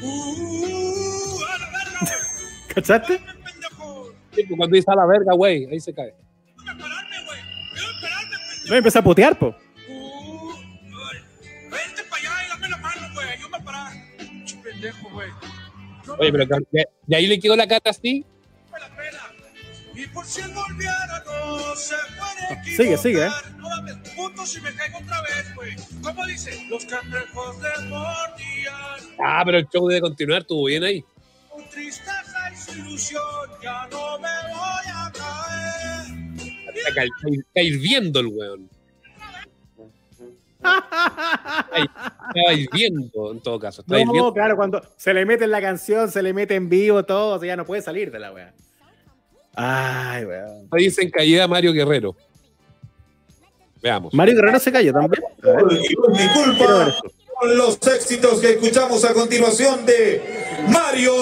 ¿Cachaste? 2.74 3.20
Sí, 4.34 4.44
pues 4.44 4.56
Cuando 4.56 4.74
dice 4.74 4.90
a 4.90 4.94
la 4.94 5.06
verga, 5.06 5.34
güey, 5.34 5.66
ahí 5.66 5.80
se 5.80 5.92
cae. 5.92 6.14
A 6.66 6.72
a. 6.72 6.76
No 8.68 8.76
empezó 8.76 9.00
a 9.00 9.02
putear, 9.02 9.36
po. 9.36 9.54
Vente 11.70 12.04
para 12.08 12.22
allá 12.22 12.44
y 12.44 12.48
dame 12.48 12.68
la 12.68 12.76
mano, 12.76 13.08
güey. 13.14 13.26
Yo 13.40 13.48
me 13.48 13.60
parar. 13.60 13.92
Pendejo, 14.62 15.10
güey. 15.10 15.28
Oye, 16.18 16.32
pero 16.32 16.46
de 17.06 17.16
ahí 17.16 17.26
le 17.26 17.40
quedó 17.40 17.56
la 17.56 17.66
cara 17.66 17.90
así. 17.90 18.24
Por 20.12 20.24
si 20.26 20.40
él 20.40 20.50
volviera, 20.54 21.22
no 21.26 21.74
se 21.76 21.94
puede 22.18 22.64
Sigue, 22.76 22.96
sigue, 22.98 23.26
eh. 23.26 23.30
No 23.58 23.68
mames, 23.68 23.96
puto 24.16 24.44
si 24.46 24.60
me 24.60 24.72
caigo 24.74 24.98
otra 24.98 25.22
vez, 25.22 25.54
güey. 25.54 25.76
¿Cómo 26.02 26.26
dice? 26.26 26.66
Los 26.68 26.84
cangrejos 26.86 27.60
de 27.62 27.68
mordían. 27.88 29.16
Ah, 29.24 29.42
pero 29.44 29.58
el 29.58 29.68
show 29.68 29.86
debe 29.88 30.00
continuar, 30.00 30.40
estuvo 30.42 30.64
bien 30.66 30.84
ahí. 30.84 31.04
Con 31.50 31.64
tristeza 31.70 32.50
y 32.52 32.56
su 32.56 32.78
ilusión, 32.78 33.22
ya 33.62 33.86
no 33.90 34.18
me 34.18 34.28
voy 34.48 34.86
a 34.94 35.12
caer. 35.12 36.76
Está, 36.76 36.94
ca- 36.94 37.04
está 37.30 37.60
hirviendo 37.60 38.20
el 38.20 38.26
weón. 38.26 38.70
Está 42.34 42.52
hirviendo 42.52 43.32
en 43.32 43.40
todo 43.40 43.58
caso. 43.58 43.82
Está 43.82 43.94
No, 43.94 44.00
hirviendo. 44.00 44.32
claro, 44.34 44.56
cuando 44.56 44.82
se 44.96 45.12
le 45.14 45.24
mete 45.24 45.44
en 45.44 45.50
la 45.50 45.60
canción, 45.60 46.10
se 46.10 46.22
le 46.22 46.32
mete 46.32 46.54
en 46.54 46.68
vivo, 46.68 47.04
todo, 47.04 47.36
o 47.36 47.38
sea, 47.38 47.48
ya 47.48 47.56
no 47.56 47.64
puede 47.64 47.82
salir 47.82 48.10
de 48.10 48.18
la 48.18 48.32
wea. 48.32 48.52
Ay, 49.54 50.24
weón. 50.24 50.68
Ahí 50.70 50.84
dicen 50.84 51.10
caída 51.10 51.46
Mario 51.48 51.72
Guerrero. 51.72 52.14
Veamos. 53.82 54.12
Mario 54.14 54.36
Guerrero 54.36 54.58
se 54.58 54.72
cayó 54.72 54.92
también. 54.92 55.22
Mi 55.42 56.28
culpa 56.28 56.94
con 57.40 57.56
los 57.56 57.78
éxitos 57.86 58.40
que 58.40 58.50
escuchamos 58.50 59.04
a 59.04 59.14
continuación 59.14 59.86
de 59.86 60.22
Mario 60.68 61.14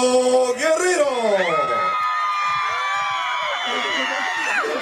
Guerrero. 0.55 1.07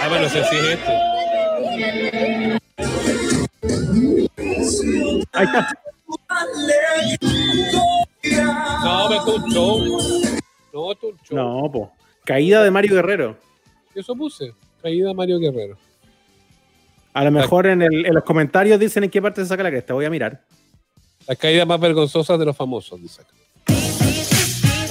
Ah, 0.01 0.09
bueno, 0.09 0.25
no 0.25 0.31
sé 0.31 0.45
si 0.45 0.57
es 0.57 0.65
este. 0.65 0.93
Ahí 5.33 5.45
está. 5.45 5.69
No, 8.83 9.09
pero 9.09 9.21
es 9.21 9.27
un 9.27 9.53
show. 9.53 9.79
No, 10.73 10.93
es 10.93 11.03
un 11.03 11.19
show. 11.23 11.37
No, 11.37 11.71
po. 11.73 11.93
Caída 12.27 12.63
de 12.63 12.71
Mario 12.71 12.95
Guerrero. 12.95 13.39
Eso 13.95 14.15
puse. 14.15 14.53
Caída 14.83 15.15
Mario 15.15 15.39
Guerrero. 15.39 15.79
A 17.15 17.25
lo 17.25 17.31
mejor 17.31 17.67
en, 17.67 17.81
el- 17.83 18.05
en 18.05 18.13
los 18.15 18.25
comentarios 18.25 18.79
dicen 18.79 19.05
en 19.05 19.11
qué 19.11 19.23
parte 19.23 19.41
se 19.41 19.47
saca 19.47 19.63
la 19.63 19.71
cresta. 19.71 19.95
Voy 19.95 20.05
a 20.05 20.11
mirar. 20.11 20.43
Las 21.27 21.39
caídas 21.39 21.67
más 21.67 21.81
vergonzosas 21.81 22.39
de 22.39 22.45
los 22.45 22.55
famosos, 22.57 23.01
dice 23.01 23.23
acá. 23.23 23.33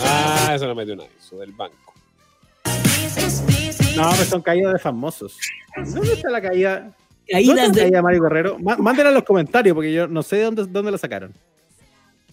Ah, 0.01 0.53
eso 0.55 0.65
no 0.67 0.73
metió 0.75 0.95
nadie. 0.95 1.09
Eso 1.19 1.37
del 1.37 1.51
banco. 1.51 1.93
No, 3.95 4.09
pero 4.11 4.23
son 4.25 4.41
caídas 4.41 4.73
de 4.73 4.79
famosos. 4.79 5.37
¿Dónde 5.77 6.13
está 6.13 6.29
la 6.29 6.41
caída? 6.41 6.91
¿Dónde 7.29 7.41
está 7.51 7.55
la 7.55 7.67
de. 7.69 7.79
caída 7.81 7.97
de 7.97 8.01
Mario 8.01 8.21
Guerrero? 8.23 8.57
Má- 8.59 8.77
Mándenla 8.77 9.09
en 9.09 9.15
los 9.15 9.23
comentarios 9.23 9.73
porque 9.75 9.93
yo 9.93 10.07
no 10.07 10.23
sé 10.23 10.37
de 10.37 10.43
dónde, 10.43 10.65
dónde 10.67 10.91
la 10.91 10.97
sacaron. 10.97 11.33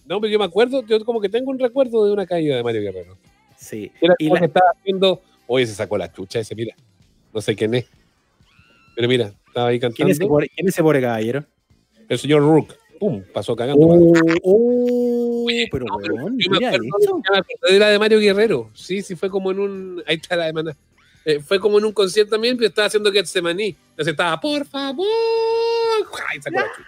No, 0.05 0.19
pero 0.19 0.31
yo 0.31 0.39
me 0.39 0.45
acuerdo, 0.45 0.83
yo 0.85 1.03
como 1.05 1.21
que 1.21 1.29
tengo 1.29 1.51
un 1.51 1.59
recuerdo 1.59 2.05
de 2.05 2.11
una 2.13 2.25
caída 2.25 2.55
de 2.57 2.63
Mario 2.63 2.81
Guerrero. 2.81 3.17
Sí. 3.63 3.91
Era 4.01 4.15
Y 4.19 4.25
como 4.25 4.35
la- 4.35 4.39
que 4.41 4.45
estaba 4.47 4.69
haciendo. 4.77 5.21
Oye, 5.47 5.65
se 5.65 5.73
sacó 5.75 5.97
la 5.97 6.11
chucha 6.11 6.39
ese, 6.39 6.55
mira. 6.55 6.75
No 7.33 7.41
sé 7.41 7.55
quién 7.55 7.73
es. 7.75 7.85
Pero 8.95 9.07
mira, 9.07 9.31
estaba 9.47 9.69
ahí 9.69 9.79
¿Quién 9.79 9.91
es 9.91 9.95
ese 9.99 10.03
cantando. 10.19 10.27
pobre, 10.29 10.49
quién 10.53 10.67
es 10.67 10.73
ese 10.73 10.83
pobre 10.83 11.01
caballero? 11.01 11.43
El 12.09 12.19
señor 12.19 12.41
Rook. 12.41 12.73
Pum, 12.99 13.21
pasó 13.33 13.55
cagando. 13.55 13.85
Oh, 13.85 14.13
oh, 14.43 15.45
pero 15.71 15.85
No, 15.85 15.97
pero 16.01 16.15
weón, 16.15 16.37
yo 16.39 16.51
me 16.51 16.57
mira 16.57 16.69
acuerdo, 16.69 16.87
eso. 16.99 17.21
ya 17.25 17.31
me 17.33 17.37
acordé 17.39 17.73
de 17.73 17.79
la 17.79 17.89
de 17.89 17.99
Mario 17.99 18.19
Guerrero. 18.19 18.69
Sí, 18.73 19.01
sí, 19.01 19.15
fue 19.15 19.29
como 19.29 19.51
en 19.51 19.59
un. 19.59 20.03
Ahí 20.05 20.15
está 20.15 20.35
la 20.35 20.45
de 20.45 20.53
Maná. 20.53 20.77
Eh, 21.25 21.39
fue 21.39 21.59
como 21.59 21.79
en 21.79 21.85
un 21.85 21.91
concierto 21.91 22.31
también, 22.31 22.55
pero 22.55 22.67
estaba 22.69 22.87
haciendo 22.87 23.11
Getsemaní. 23.11 23.75
Entonces 23.91 24.11
estaba, 24.11 24.39
por 24.39 24.65
favor. 24.65 25.07
Ay, 26.29 26.41
sacó 26.41 26.55
la 26.59 26.65
chucha. 26.75 26.87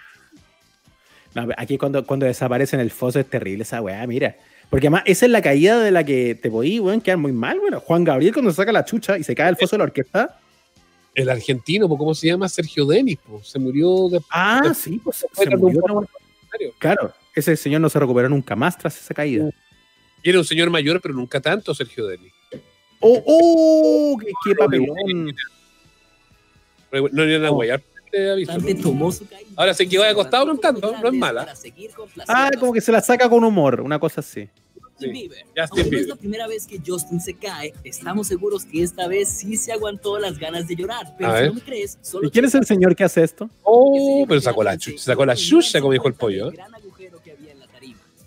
No, 1.33 1.47
aquí 1.57 1.77
cuando, 1.77 2.05
cuando 2.05 2.25
desaparece 2.25 2.75
en 2.77 2.81
el 2.81 2.91
foso 2.91 3.19
es 3.19 3.29
terrible 3.29 3.63
esa 3.63 3.81
weá, 3.81 4.05
mira. 4.07 4.35
Porque 4.69 4.87
además 4.87 5.03
esa 5.05 5.25
es 5.25 5.31
la 5.31 5.41
caída 5.41 5.79
de 5.79 5.91
la 5.91 6.03
que 6.03 6.35
te 6.35 6.49
podí, 6.49 6.79
weón, 6.79 7.01
quedar 7.01 7.17
muy 7.17 7.31
mal, 7.31 7.59
bueno. 7.59 7.79
Juan 7.79 8.03
Gabriel 8.03 8.33
cuando 8.33 8.51
saca 8.51 8.71
la 8.71 8.85
chucha 8.85 9.17
y 9.17 9.23
se 9.23 9.35
cae 9.35 9.47
al 9.47 9.57
foso 9.57 9.75
de 9.75 9.77
la 9.79 9.83
orquesta. 9.85 10.39
El 11.13 11.29
argentino, 11.29 11.87
¿cómo 11.87 12.13
se 12.13 12.27
llama? 12.27 12.49
Sergio 12.49 12.85
Denis, 12.85 13.17
po. 13.17 13.41
se 13.41 13.57
murió 13.57 14.09
de. 14.09 14.19
Ah, 14.29 14.73
sí, 14.75 14.99
pues 15.03 15.17
se, 15.17 15.27
se 15.33 15.55
un. 15.55 16.07
Claro, 16.77 17.13
ese 17.33 17.55
señor 17.55 17.81
no 17.81 17.89
se 17.89 17.99
recuperó 17.99 18.27
nunca 18.29 18.55
más 18.55 18.77
tras 18.77 18.99
esa 18.99 19.13
caída. 19.13 19.49
Y 20.23 20.29
era 20.29 20.39
un 20.39 20.45
señor 20.45 20.69
mayor, 20.69 20.99
pero 21.01 21.13
nunca 21.13 21.39
tanto, 21.39 21.73
Sergio 21.73 22.07
Denis. 22.07 22.33
¡Oh, 22.99 23.23
oh! 23.25 24.17
¡Qué, 24.19 24.31
qué 24.43 24.55
papelón! 24.55 25.35
No 27.11 27.23
era 27.23 27.51
una 27.51 27.51
Oh. 27.51 27.79
Aviso. 28.17 28.51
Bastante 28.53 28.75
caída. 29.29 29.49
Ahora 29.55 29.73
se 29.73 29.87
quedó 29.87 30.03
acostado 30.03 30.45
cantando, 30.47 30.95
no 31.01 31.07
es 31.07 31.13
mala. 31.13 31.53
Ah, 32.27 32.49
como 32.59 32.73
que 32.73 32.81
se 32.81 32.91
la 32.91 33.01
saca 33.01 33.29
con 33.29 33.43
humor, 33.43 33.81
una 33.81 33.99
cosa 33.99 34.21
así. 34.21 34.49
Sí. 34.99 35.09
Bieber. 35.09 35.45
Justin 35.47 35.67
Aunque 35.71 35.91
no 35.91 35.97
es 35.97 36.07
la 36.07 36.15
primera 36.15 36.47
vez 36.47 36.65
que 36.65 36.79
Justin 36.85 37.19
se 37.19 37.33
cae, 37.33 37.73
estamos 37.83 38.27
seguros 38.27 38.63
que 38.63 38.81
esta 38.81 39.07
vez 39.07 39.27
sí 39.27 39.57
se 39.57 39.73
aguantó 39.73 40.17
las 40.19 40.39
ganas 40.39 40.67
de 40.67 40.75
llorar. 40.75 41.13
Pero 41.17 41.37
si 41.37 41.45
no 41.47 41.53
me 41.55 41.61
crees, 41.61 41.97
solo 42.01 42.27
¿Y 42.27 42.31
quién 42.31 42.45
es 42.45 42.55
el 42.55 42.65
señor 42.65 42.95
que 42.95 43.03
hace 43.03 43.23
esto? 43.23 43.49
Oh, 43.63 44.25
pero 44.27 44.39
sacó 44.39 44.63
la 44.63 44.77
chucha, 44.77 45.03
sacó 45.03 45.25
la 45.25 45.35
chucha, 45.35 45.81
como 45.81 45.91
dijo 45.91 46.07
el 46.07 46.13
pollo. 46.13 46.49
¿eh? 46.49 46.57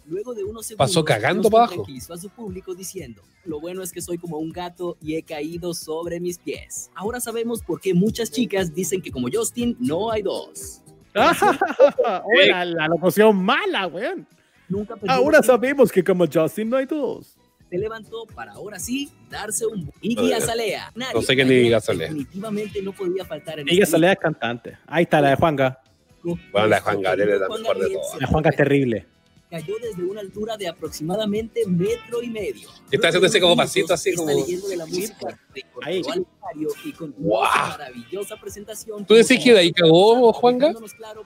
Luego 0.09 0.33
de 0.35 0.43
unos 0.43 0.73
Pasó 0.75 0.93
segundos, 0.95 1.05
cagando 1.05 1.43
Justin 1.43 1.51
pa' 1.53 1.59
abajo. 1.59 1.75
tranquilizó 1.75 2.15
a 2.15 2.19
su 2.19 2.31
público 2.31 2.75
diciendo, 2.75 3.23
lo 3.45 3.61
bueno 3.61 3.83
es 3.83 3.93
que 3.93 4.01
soy 4.01 4.17
como 4.19 4.39
un 4.39 4.51
gato 4.51 4.97
y 5.03 5.17
he 5.17 5.23
caído 5.23 5.75
sobre 5.75 6.19
mis 6.19 6.39
pies. 6.39 6.91
Ahora 6.95 7.21
sabemos 7.21 7.63
por 7.63 7.81
qué 7.81 7.93
muchas 7.95 8.31
chicas 8.31 8.75
dicen 8.75 9.03
que 9.03 9.11
como 9.11 9.29
Justin 9.33 9.77
no 9.79 10.11
hay 10.11 10.23
dos. 10.23 10.81
Oye, 11.19 12.49
la, 12.51 12.65
la 12.65 12.87
locución 12.89 13.37
mala, 13.43 13.87
weón. 13.87 14.27
Nunca 14.69 14.95
Ahora 15.09 15.43
sabemos 15.43 15.91
que 15.91 16.05
como 16.05 16.27
Justin 16.31 16.69
no 16.71 16.77
hay 16.77 16.87
dos. 16.87 17.37
se 17.71 17.79
levantó 17.79 18.27
para 18.35 18.53
ahora 18.53 18.79
sí 18.79 19.11
darse 19.31 19.67
un 19.67 19.91
Iggy 20.01 20.33
Azalea. 20.33 20.93
No 20.95 21.23
sé 21.23 21.35
quién 21.35 21.49
es 21.51 21.55
Iggy 21.65 21.73
Azalea. 21.73 22.09
Definitivamente 22.09 22.83
no 22.83 22.93
podía 22.93 23.25
faltar 23.25 23.59
en 23.61 23.69
Ella 23.69 23.85
este 23.85 23.93
sale 23.93 24.13
es 24.13 24.19
cantante. 24.19 24.79
Ahí 24.87 25.05
está 25.05 25.21
la 25.21 25.31
de 25.31 25.37
Juanga. 25.37 25.81
Bueno, 26.23 26.67
la 26.69 26.77
de 26.77 26.83
Juan 26.83 27.01
Gabriel 27.03 27.29
es 27.31 27.41
la 27.41 27.49
mejor 27.49 27.79
de 27.79 27.91
todas. 27.95 28.21
La 28.21 28.27
Juanga 28.27 28.51
es 28.51 28.57
terrible. 28.57 29.07
Cayó 29.51 29.77
desde 29.83 30.05
una 30.05 30.21
altura 30.21 30.59
de 30.59 30.69
aproximadamente 30.69 31.63
metro 31.67 32.23
y 32.23 32.29
medio. 32.29 32.69
Está 32.91 33.09
haciendo 33.09 33.27
ese 33.29 33.41
como 33.41 33.57
pasito 33.57 33.95
así 33.95 34.15
como- 34.15 34.29
esta 34.31 34.43
leyenda 34.43 34.69
de 34.69 34.77
la 34.77 34.87
música 34.87 35.39
Ahí. 35.83 35.99
y 35.99 36.93
Guau. 37.17 37.47
su 37.47 37.69
maravillosa 37.79 38.37
presentación. 38.37 39.07
¿Tú 39.07 39.15
decís 39.15 39.43
que 39.43 39.53
de 39.55 39.61
ahí 39.61 39.73
cagó, 39.73 40.33
Juanga? 40.35 40.75
Claro 40.99 41.25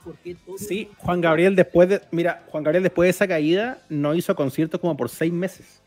Sí, 0.56 0.88
Juan 0.98 1.20
Gabriel 1.20 1.56
después 1.56 1.88
de, 1.88 2.00
mira, 2.12 2.44
Juan 2.50 2.62
Gabriel 2.62 2.84
después 2.84 3.06
de 3.06 3.10
esa 3.10 3.26
caída 3.26 3.78
no 3.88 4.14
hizo 4.14 4.34
conciertos 4.36 4.80
como 4.80 4.96
por 4.96 5.08
seis 5.08 5.32
meses. 5.32 5.80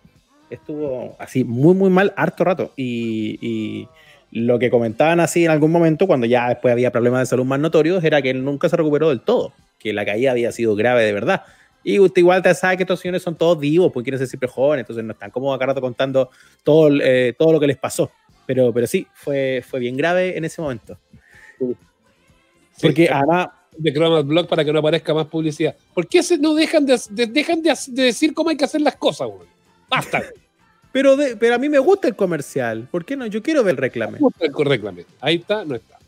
Estuvo 0.49 1.15
así 1.19 1.43
muy, 1.43 1.73
muy 1.73 1.89
mal, 1.89 2.13
harto 2.17 2.43
rato. 2.43 2.71
Y, 2.75 3.37
y 3.41 3.87
lo 4.31 4.59
que 4.59 4.69
comentaban 4.69 5.19
así 5.21 5.45
en 5.45 5.51
algún 5.51 5.71
momento, 5.71 6.05
cuando 6.05 6.25
ya 6.27 6.49
después 6.49 6.71
había 6.71 6.91
problemas 6.91 7.21
de 7.21 7.25
salud 7.27 7.45
más 7.45 7.59
notorios, 7.59 8.03
era 8.03 8.21
que 8.21 8.29
él 8.31 8.43
nunca 8.43 8.67
se 8.69 8.75
recuperó 8.75 9.09
del 9.09 9.21
todo, 9.21 9.53
que 9.79 9.93
la 9.93 10.05
caída 10.05 10.31
había 10.31 10.51
sido 10.51 10.75
grave 10.75 11.03
de 11.03 11.13
verdad. 11.13 11.43
Y 11.87 11.99
usted 11.99 12.19
igual 12.21 12.41
te 12.41 12.53
sabe 12.55 12.77
que 12.77 12.83
estos 12.83 12.99
señores 12.99 13.21
son 13.21 13.35
todos 13.37 13.59
vivos, 13.59 13.91
porque 13.93 14.05
quieren 14.05 14.17
ser 14.19 14.27
siempre 14.27 14.49
jóvenes, 14.49 14.81
entonces 14.83 15.05
no 15.05 15.13
están 15.13 15.29
como 15.29 15.53
acá 15.53 15.67
rato 15.67 15.79
contando 15.79 16.31
todo, 16.63 16.87
el- 16.87 17.01
eh, 17.03 17.33
todo 17.37 17.53
lo 17.53 17.59
que 17.59 17.67
les 17.67 17.77
pasó. 17.77 18.11
Pero, 18.47 18.73
pero 18.73 18.87
sí, 18.87 19.05
fue, 19.13 19.63
fue 19.67 19.79
bien 19.79 19.95
grave 19.95 20.35
en 20.35 20.45
ese 20.45 20.61
momento. 20.61 20.97
Sí. 21.59 21.75
Porque 22.81 23.07
además, 23.09 23.49
de 23.77 23.93
Chroma 23.93 24.21
Blog 24.21 24.47
para 24.47 24.65
que 24.65 24.73
no 24.73 24.79
aparezca 24.79 25.13
más 25.13 25.27
publicidad. 25.27 25.75
¿Por 25.93 26.07
qué 26.07 26.23
se 26.23 26.37
no 26.39 26.55
dejan 26.55 26.85
de, 26.87 26.99
de- 27.11 27.27
dejan 27.27 27.61
de, 27.61 27.73
de 27.89 28.03
decir 28.03 28.33
cómo 28.33 28.49
hay 28.49 28.57
que 28.57 28.65
hacer 28.65 28.81
las 28.81 28.95
cosas, 28.95 29.27
weón? 29.27 29.45
Basta. 29.87 30.23
Pero, 30.91 31.17
de- 31.17 31.35
pero 31.35 31.55
a 31.55 31.57
mí 31.57 31.67
me 31.67 31.77
gusta 31.77 32.07
el 32.07 32.15
comercial. 32.15 32.87
¿Por 32.89 33.03
qué 33.03 33.17
no? 33.17 33.25
Yo 33.27 33.43
quiero 33.43 33.65
ver 33.65 33.71
el 33.73 33.77
reclame. 33.77 34.17
Correctamente. 34.53 35.11
Ahí 35.19 35.35
está, 35.35 35.65
no 35.65 35.75
está. 35.75 35.99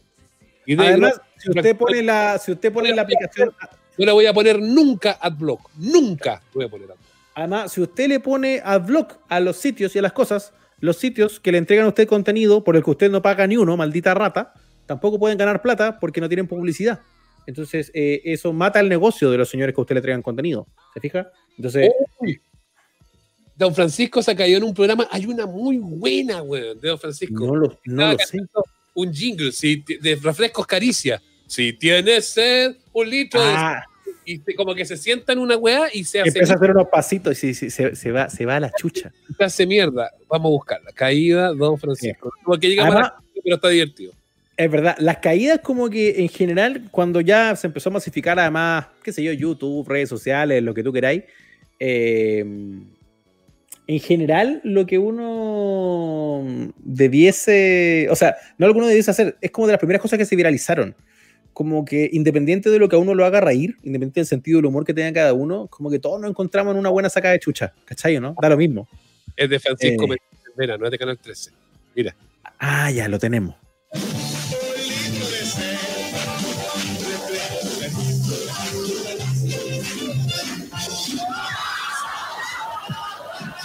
Y 0.66 0.76
de- 0.78 0.88
Además, 0.88 1.20
si 1.38 1.50
usted 1.50 1.76
pone 1.76 2.02
la, 2.02 2.38
si 2.38 2.54
usted 2.54 2.72
pone 2.72 2.96
la 2.96 3.02
aplicación, 3.02 3.52
no 3.98 4.06
le 4.06 4.12
voy 4.12 4.26
a 4.26 4.34
poner 4.34 4.62
nunca 4.62 5.18
AdBlock. 5.22 5.72
Nunca 5.78 6.42
le 6.54 6.54
voy 6.54 6.66
a 6.66 6.70
poner 6.70 6.86
AdBlock. 6.92 7.08
además, 7.36 7.72
si 7.72 7.82
usted 7.82 8.08
le 8.08 8.20
pone 8.20 8.62
adblock 8.64 9.20
a 9.30 9.40
los 9.40 9.58
sitios 9.58 9.96
y 9.96 10.00
a 10.00 10.02
las 10.02 10.14
cosas, 10.14 10.54
los 10.80 10.98
sitios 10.98 11.40
que 11.40 11.52
le 11.52 11.58
entregan 11.58 11.86
a 11.86 11.90
usted 11.90 12.08
contenido 12.08 12.64
por 12.64 12.76
el 12.76 12.84
que 12.84 12.92
usted 12.92 13.12
no 13.12 13.22
paga 13.22 13.48
ni 13.48 13.58
uno, 13.58 13.78
maldita 13.78 14.14
rata, 14.14 14.54
tampoco 14.86 15.20
pueden 15.20 15.38
ganar 15.38 15.62
plata 15.62 16.00
porque 16.00 16.22
no 16.22 16.28
tienen 16.28 16.48
publicidad. 16.48 17.02
Entonces, 17.48 17.92
eh, 17.94 18.22
eso 18.26 18.52
mata 18.54 18.80
el 18.80 18.90
negocio 18.90 19.32
de 19.32 19.38
los 19.38 19.50
señores 19.50 19.74
que 19.74 19.82
a 19.82 19.84
usted 19.84 19.96
le 19.96 20.00
entregan 20.00 20.22
contenido. 20.22 20.68
¿Se 20.94 21.00
fija? 21.00 21.32
Entonces, 21.58 21.92
Uy. 22.20 22.42
Don 23.58 23.74
Francisco 23.74 24.22
se 24.22 24.36
cayó 24.36 24.58
en 24.58 24.64
un 24.64 24.74
programa. 24.74 25.08
Hay 25.10 25.26
una 25.26 25.48
muy 25.48 25.78
buena, 25.78 26.44
weón, 26.44 26.80
de 26.80 26.90
Don 26.90 27.00
Francisco. 27.00 27.46
no 27.46 27.56
lo, 27.56 27.80
no 27.86 28.12
lo 28.12 28.18
sé. 28.20 28.40
Un 28.94 29.14
jingle 29.14 29.52
si 29.52 29.84
de 30.00 30.16
refrescos 30.16 30.68
caricia. 30.68 31.22
Si 31.48 31.74
tienes 31.74 32.28
sed, 32.28 32.76
un 33.04 33.10
litro 33.10 33.40
de 33.42 33.48
Ah, 33.50 33.84
y 34.26 34.40
te- 34.40 34.56
como 34.56 34.74
que 34.76 34.86
se 34.86 34.98
sienta 34.98 35.34
en 35.34 35.40
una 35.40 35.56
weá 35.58 35.88
y 35.94 36.04
se 36.04 36.20
hace, 36.22 36.30
empieza 36.30 36.54
a 36.54 36.56
hacer 36.58 36.72
unos 36.72 36.88
pasitos 36.90 37.44
y 37.44 37.54
se, 37.54 37.70
se 37.96 38.12
va, 38.12 38.30
se 38.30 38.46
va 38.46 38.56
a 38.58 38.60
la 38.60 38.72
chucha. 38.78 39.12
se 39.38 39.44
hace 39.44 39.66
mierda. 39.66 40.12
Vamos 40.28 40.46
a 40.50 40.52
buscarla. 40.52 40.92
Caída 40.94 41.54
Don 41.54 41.78
Francisco. 41.78 42.32
Porque 42.44 42.70
llega 42.70 42.84
Además- 42.86 43.10
para 43.12 43.22
pero 43.44 43.56
está 43.56 43.70
divertido. 43.70 44.14
Es 44.58 44.72
verdad, 44.72 44.96
las 45.00 45.18
caídas 45.20 45.60
como 45.62 45.90
que 45.90 46.20
en 46.22 46.30
general, 46.30 46.88
cuando 46.92 47.22
ya 47.22 47.56
se 47.56 47.68
empezó 47.68 47.90
a 47.90 47.94
masificar 47.94 48.40
además, 48.40 48.88
qué 49.04 49.14
sé 49.14 49.24
yo, 49.24 49.32
YouTube, 49.32 49.88
redes 49.88 50.10
sociales, 50.10 50.64
lo 50.64 50.74
que 50.74 50.84
tú 50.84 50.92
queráis, 50.92 51.24
eh, 51.80 52.40
en 53.90 54.00
general 54.00 54.60
lo 54.64 54.86
que 54.88 54.98
uno 54.98 56.74
debiese, 56.80 58.08
o 58.10 58.16
sea, 58.16 58.36
no 58.58 58.68
lo 58.68 58.74
que 58.74 58.80
uno 58.80 58.88
debiese 58.88 59.12
hacer, 59.12 59.38
es 59.42 59.52
como 59.52 59.68
de 59.68 59.74
las 59.74 59.80
primeras 59.80 60.02
cosas 60.02 60.18
que 60.18 60.26
se 60.26 60.36
viralizaron. 60.36 60.96
Como 61.58 61.86
que 61.86 62.08
independiente 62.14 62.70
de 62.70 62.78
lo 62.78 62.88
que 62.88 62.98
a 62.98 63.00
uno 63.00 63.16
lo 63.16 63.26
haga 63.26 63.42
reír, 63.42 63.78
independiente 63.82 64.20
del 64.20 64.28
sentido 64.28 64.60
del 64.60 64.68
humor 64.68 64.86
que 64.86 64.94
tenga 64.94 65.12
cada 65.12 65.34
uno, 65.34 65.66
como 65.72 65.90
que 65.90 65.98
todos 65.98 66.22
nos 66.22 66.30
encontramos 66.30 66.74
en 66.74 66.78
una 66.80 66.90
buena 66.90 67.10
saca 67.10 67.32
de 67.32 67.40
chucha, 67.40 67.74
¿cachai 67.84 68.20
no? 68.20 68.36
Da 68.40 68.48
lo 68.50 68.58
mismo. 68.58 68.88
Es 69.36 69.50
de 69.50 69.58
Francisco 69.60 70.06
Eh. 70.06 70.18
No 70.78 70.86
es 70.86 70.92
de 70.92 70.98
Canal 71.00 71.18
13. 71.18 71.50
Mira. 71.96 72.16
Ah, 72.60 72.92
ya, 72.92 73.08
lo 73.08 73.18
tenemos. 73.18 73.56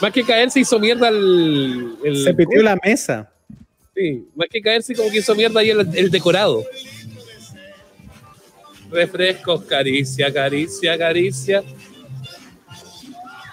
Más 0.00 0.12
que 0.12 0.24
caer 0.24 0.50
se 0.50 0.60
hizo 0.60 0.78
mierda 0.78 1.08
el. 1.08 1.94
el- 2.04 2.24
Se 2.24 2.34
pitió 2.34 2.62
la 2.62 2.76
mesa. 2.82 3.30
Sí, 3.94 4.26
más 4.34 4.48
que 4.50 4.62
caerse 4.62 4.94
como 4.94 5.10
que 5.10 5.18
hizo 5.18 5.34
mierda 5.34 5.60
ahí 5.60 5.68
el, 5.70 5.86
el 5.94 6.10
decorado. 6.10 6.64
Refrescos, 8.92 9.64
caricia, 9.64 10.32
caricia, 10.32 10.98
caricia. 10.98 11.62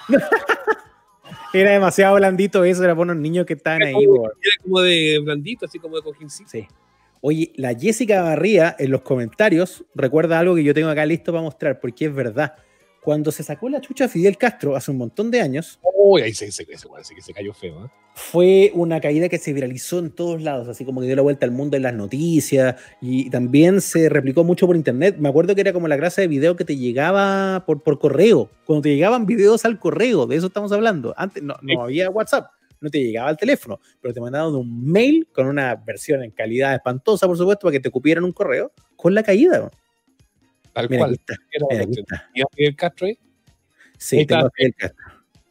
Era 1.54 1.72
demasiado 1.72 2.16
blandito 2.16 2.64
eso, 2.64 2.84
era 2.84 2.94
para 2.94 3.12
unos 3.12 3.18
niños 3.18 3.44
que 3.46 3.54
estaban 3.54 3.82
ahí, 3.82 3.94
como, 3.94 4.28
era 4.28 4.54
como 4.62 4.82
de 4.82 5.20
blandito, 5.24 5.66
así 5.66 5.80
como 5.80 5.96
de 5.96 6.04
cojincito. 6.04 6.48
Sí. 6.48 6.68
Oye, 7.22 7.52
la 7.56 7.74
Jessica 7.74 8.22
Barría 8.22 8.76
en 8.78 8.92
los 8.92 9.02
comentarios 9.02 9.84
recuerda 9.96 10.38
algo 10.38 10.54
que 10.56 10.64
yo 10.64 10.76
tengo 10.76 10.90
acá 10.90 11.08
listo 11.08 11.32
para 11.32 11.42
mostrar, 11.42 11.80
porque 11.80 12.06
es 12.06 12.14
verdad. 12.14 12.54
Cuando 13.10 13.32
se 13.32 13.42
sacó 13.42 13.70
la 13.70 13.82
chucha 13.82 14.08
Fidel 14.08 14.38
Castro 14.38 14.76
hace 14.76 14.92
un 14.92 14.98
montón 14.98 15.32
de 15.32 15.42
años, 15.42 15.80
Uy, 15.96 16.22
ahí 16.22 16.32
se, 16.32 16.52
se, 16.52 16.64
se, 16.64 16.78
se- 17.22 17.34
cayó 17.34 17.56
feo, 17.56 17.86
¿eh? 17.86 17.90
fue 18.14 18.70
una 18.76 19.02
caída 19.02 19.28
que 19.30 19.40
se 19.40 19.52
viralizó 19.52 19.98
en 19.98 20.12
todos 20.12 20.44
lados, 20.44 20.68
así 20.68 20.86
como 20.86 21.02
que 21.02 21.08
dio 21.08 21.16
la 21.16 21.24
vuelta 21.24 21.44
al 21.48 21.52
mundo 21.52 21.76
en 21.76 21.82
las 21.82 21.96
noticias 21.96 22.76
y 23.02 23.32
también 23.32 23.82
se 23.82 24.10
replicó 24.10 24.44
mucho 24.44 24.68
por 24.68 24.76
internet. 24.76 25.16
Me 25.18 25.28
acuerdo 25.28 25.56
que 25.56 25.62
era 25.62 25.74
como 25.74 25.88
la 25.88 25.98
clase 25.98 26.22
de 26.22 26.28
video 26.28 26.56
que 26.56 26.66
te 26.66 26.78
llegaba 26.78 27.66
por, 27.66 27.82
por 27.82 27.98
correo, 27.98 28.52
cuando 28.64 28.84
te 28.84 28.94
llegaban 28.94 29.26
videos 29.26 29.66
al 29.66 29.80
correo, 29.80 30.28
de 30.28 30.36
eso 30.36 30.46
estamos 30.46 30.72
hablando. 30.72 31.16
Antes 31.18 31.42
no, 31.42 31.56
no 31.64 31.82
había 31.82 32.12
WhatsApp, 32.12 32.52
no 32.80 32.92
te 32.92 33.00
llegaba 33.04 33.30
al 33.30 33.38
teléfono, 33.38 33.80
pero 34.00 34.14
te 34.14 34.22
mandaban 34.22 34.54
un 34.54 34.86
mail 34.86 35.28
con 35.34 35.48
una 35.48 35.74
versión 35.74 36.24
en 36.24 36.30
calidad 36.30 36.76
espantosa, 36.76 37.26
por 37.26 37.38
supuesto, 37.38 37.62
para 37.66 37.72
que 37.72 37.80
te 37.80 37.90
cupieran 37.90 38.24
un 38.24 38.34
correo 38.34 38.72
con 38.96 39.16
la 39.16 39.24
caída. 39.24 39.72
Tal 40.74 40.88
Mira, 40.90 41.00
cual. 41.00 41.12
aquí 41.12 41.20
está. 41.20 41.34
Era 41.52 41.66
Mira, 41.70 41.78
la 41.78 41.84
aquí 41.84 41.86
cuestión. 41.96 42.06
está. 42.10 42.30
¿Y 42.34 42.42
a 42.42 42.46
Fidel 42.56 42.76
Castro 42.76 43.08
ahí? 43.08 43.20
Sí, 43.98 44.16
Ahí 44.18 44.22
está. 44.22 44.36
tengo 44.36 44.48
a 44.48 44.52
Fidel 44.56 44.76
Castro. 44.78 45.06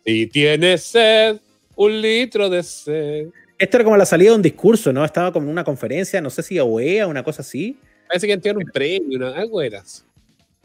Si 0.04 0.26
tienes 0.28 0.82
sed, 0.84 1.40
un 1.76 2.00
litro 2.00 2.48
de 2.48 2.62
sed. 2.62 3.28
Esto 3.58 3.76
era 3.76 3.84
como 3.84 3.96
la 3.96 4.06
salida 4.06 4.30
de 4.30 4.36
un 4.36 4.42
discurso, 4.42 4.92
¿no? 4.92 5.04
Estaba 5.04 5.32
como 5.32 5.46
en 5.46 5.52
una 5.52 5.64
conferencia, 5.64 6.20
no 6.20 6.30
sé 6.30 6.42
si 6.42 6.58
a 6.58 6.64
OEA, 6.64 7.06
una 7.06 7.22
cosa 7.24 7.42
así. 7.42 7.78
Parece 8.06 8.26
que 8.26 8.38
tiene 8.38 8.58
un 8.64 8.70
premio, 8.72 9.18
una- 9.18 9.36
algo 9.36 9.60
eras. 9.60 10.06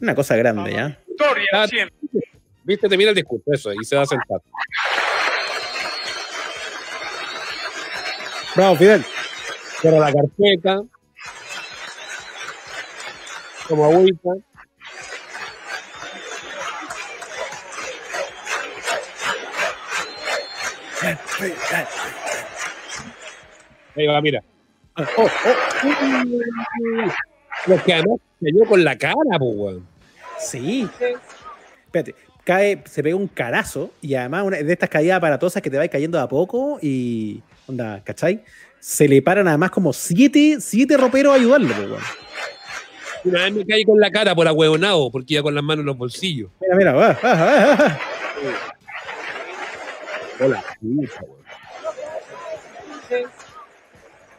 Una 0.00 0.14
cosa 0.14 0.36
grande, 0.36 0.72
¿ya? 0.72 0.98
Victoria 1.06 1.44
Ah, 1.52 1.66
siempre. 1.68 1.96
Viste, 2.62 2.88
te 2.88 2.96
mira 2.96 3.10
el 3.10 3.16
discurso, 3.16 3.44
eso, 3.52 3.72
y 3.74 3.84
se 3.84 3.96
va 3.96 4.02
a 4.02 4.06
sentar. 4.06 4.40
Bravo, 8.56 8.76
Fidel. 8.76 9.04
Pero 9.82 9.98
la 10.00 10.12
carpeta, 10.12 10.82
como 13.68 13.84
agüita. 13.84 14.30
Ahí 23.96 24.06
va, 24.06 24.20
mira. 24.20 24.42
Oh, 24.96 25.02
oh, 25.18 25.28
Lo 27.66 27.82
que 27.82 27.94
además 27.94 28.18
cayó 28.40 28.68
con 28.68 28.84
la 28.84 28.96
cara, 28.96 29.14
pues, 29.38 29.52
weón. 29.54 29.86
sí. 30.38 30.88
Espérate, 31.86 32.14
cae, 32.44 32.82
se 32.86 33.02
pega 33.02 33.16
un 33.16 33.28
carazo 33.28 33.92
y 34.00 34.14
además 34.14 34.44
una 34.44 34.56
de 34.58 34.72
estas 34.72 34.88
caídas 34.88 35.18
aparatosas 35.18 35.62
que 35.62 35.70
te 35.70 35.78
va 35.78 35.86
cayendo 35.88 36.18
de 36.18 36.24
a 36.24 36.28
poco 36.28 36.78
y. 36.80 37.42
Onda, 37.66 38.02
¿cachai? 38.04 38.44
Se 38.78 39.08
le 39.08 39.22
paran 39.22 39.48
además 39.48 39.70
como 39.70 39.92
siete, 39.92 40.58
siete 40.60 40.96
roperos 40.96 41.32
a 41.32 41.36
ayudarlo, 41.36 41.68
pues, 41.74 41.90
weón. 41.90 42.23
Una 43.24 43.44
vez 43.44 43.52
me 43.54 43.66
caí 43.66 43.84
con 43.84 43.98
la 43.98 44.10
cara 44.10 44.34
por 44.34 44.46
ahueonado, 44.46 45.10
porque 45.10 45.34
iba 45.34 45.42
con 45.42 45.54
las 45.54 45.64
manos 45.64 45.82
en 45.82 45.86
los 45.86 45.96
bolsillos. 45.96 46.50
Mira, 46.60 46.76
mira, 46.76 46.92
va, 46.92 47.18
va, 47.22 47.34
va, 47.34 47.76
va. 47.76 48.00
Hola. 50.40 50.64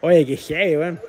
Oye, 0.02 0.26
qué 0.26 0.38
heavy, 0.38 0.78
weón. 0.78 1.00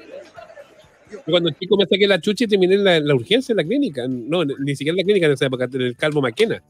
Yo 1.10 1.20
cuando 1.26 1.50
chico 1.50 1.76
me 1.76 1.86
saqué 1.86 2.06
la 2.06 2.20
chucha 2.20 2.44
y 2.44 2.48
terminé 2.48 2.76
la, 2.78 2.96
en 2.96 3.06
la 3.06 3.14
urgencia 3.14 3.52
en 3.52 3.58
la 3.58 3.64
clínica. 3.64 4.06
No, 4.08 4.44
ni 4.44 4.74
siquiera 4.74 4.94
en 4.94 4.98
la 4.98 5.04
clínica 5.04 5.26
en 5.26 5.32
esa 5.32 5.46
época, 5.46 5.64
en 5.64 5.80
el 5.80 5.96
Calvo 5.96 6.22
Maquena. 6.22 6.62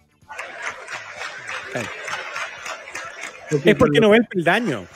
Es 3.50 3.76
porque 3.76 4.00
no 4.00 4.10
ve 4.10 4.18
el 4.18 4.26
peldaño. 4.26 4.86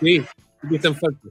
Sí, 0.00 0.24
es 0.72 0.80
tan 0.80 0.96
fuerte. 0.96 1.28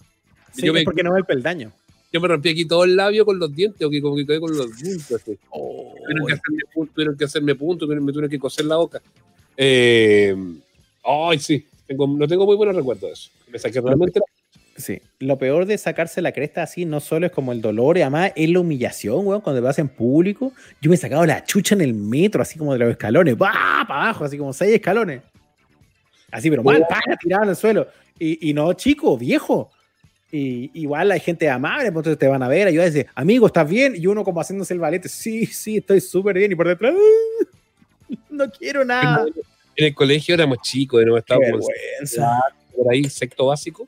Sí, 0.51 0.67
yo, 0.67 0.73
me, 0.73 0.83
porque 0.83 1.03
no 1.03 1.13
ve 1.13 1.19
el 1.19 1.25
peldaño. 1.25 1.71
Yo 2.11 2.19
me 2.21 2.27
rompí 2.27 2.49
aquí 2.49 2.65
todo 2.65 2.83
el 2.83 2.95
labio 2.95 3.25
con 3.25 3.37
los 3.39 3.53
dientes, 3.55 3.85
o 3.85 3.89
que 3.89 4.01
como 4.01 4.15
que 4.15 4.25
quedé 4.25 4.39
con 4.39 4.55
los 4.55 4.77
dientes. 4.77 5.11
así. 5.11 5.37
Oh, 5.51 5.93
Tuvieron 6.05 6.25
que 6.27 6.33
hacerme 6.33 6.63
punto, 6.73 6.93
tuvieron 6.93 7.17
que 7.17 7.25
hacerme 7.25 7.55
punto, 7.55 7.85
tuvieron- 7.85 8.05
me 8.05 8.11
tuvieron 8.11 8.29
que 8.31 8.39
coser 8.39 8.65
la 8.65 8.77
boca. 8.77 9.01
Eh, 9.57 10.35
ay, 11.03 11.39
sí, 11.39 11.65
tengo, 11.85 12.07
no 12.07 12.27
tengo 12.27 12.45
muy 12.45 12.55
buenos 12.55 12.75
recuerdos 12.75 13.09
de 13.09 13.13
eso. 13.13 13.29
Me 13.51 13.59
saqué 13.59 13.81
realmente 13.81 14.19
la 14.19 14.25
Sí, 14.77 15.01
lo 15.19 15.37
peor 15.37 15.65
de 15.65 15.77
sacarse 15.77 16.21
la 16.21 16.31
cresta 16.31 16.63
así 16.63 16.85
no 16.85 17.01
solo 17.01 17.25
es 17.25 17.33
como 17.33 17.51
el 17.51 17.59
dolor, 17.61 17.97
y 17.97 18.01
además 18.01 18.31
es 18.37 18.49
la 18.49 18.61
humillación, 18.61 19.27
weón, 19.27 19.41
cuando 19.41 19.59
te 19.61 19.65
vas 19.65 19.77
en 19.77 19.89
público. 19.89 20.53
Yo 20.81 20.89
me 20.89 20.95
he 20.95 20.97
sacado 20.97 21.25
la 21.25 21.43
chucha 21.43 21.75
en 21.75 21.81
el 21.81 21.93
metro, 21.93 22.41
así 22.41 22.57
como 22.57 22.71
de 22.71 22.79
los 22.79 22.89
escalones, 22.91 23.37
¡bah! 23.37 23.51
para 23.85 24.03
abajo, 24.03 24.23
así 24.23 24.37
como 24.37 24.53
seis 24.53 24.73
escalones. 24.75 25.21
Así, 26.31 26.49
pero 26.49 26.63
mal, 26.63 26.85
¡pah! 26.87 27.01
tirado 27.21 27.43
en 27.43 27.49
el 27.49 27.55
suelo. 27.57 27.87
Y, 28.17 28.49
y 28.49 28.53
no 28.53 28.71
chico, 28.71 29.17
viejo. 29.17 29.69
Y 30.31 30.69
igual 30.79 31.11
hay 31.11 31.19
gente 31.19 31.49
amable, 31.49 31.91
pues 31.91 32.01
entonces 32.03 32.19
te 32.19 32.27
van 32.27 32.43
a 32.43 32.47
ver, 32.47 32.67
ayudar 32.67 32.87
y 32.87 32.91
decir, 32.91 33.07
amigo, 33.15 33.47
¿estás 33.47 33.67
bien? 33.67 33.95
Y 33.95 34.05
uno 34.05 34.23
como 34.23 34.39
haciéndose 34.39 34.73
el 34.73 34.79
balete, 34.79 35.09
sí, 35.09 35.45
sí, 35.47 35.77
estoy 35.77 36.01
súper 36.01 36.37
bien. 36.37 36.51
Y 36.51 36.55
por 36.55 36.67
detrás, 36.67 36.93
"Ah, 36.95 38.15
no 38.29 38.49
quiero 38.51 38.85
nada. 38.85 39.25
En 39.75 39.85
el 39.85 39.95
colegio 39.95 40.35
éramos 40.35 40.59
chicos, 40.61 41.03
no 41.05 41.17
estábamos 41.17 41.65
por 42.75 42.93
ahí, 42.93 43.03
sexto 43.09 43.47
básico. 43.47 43.87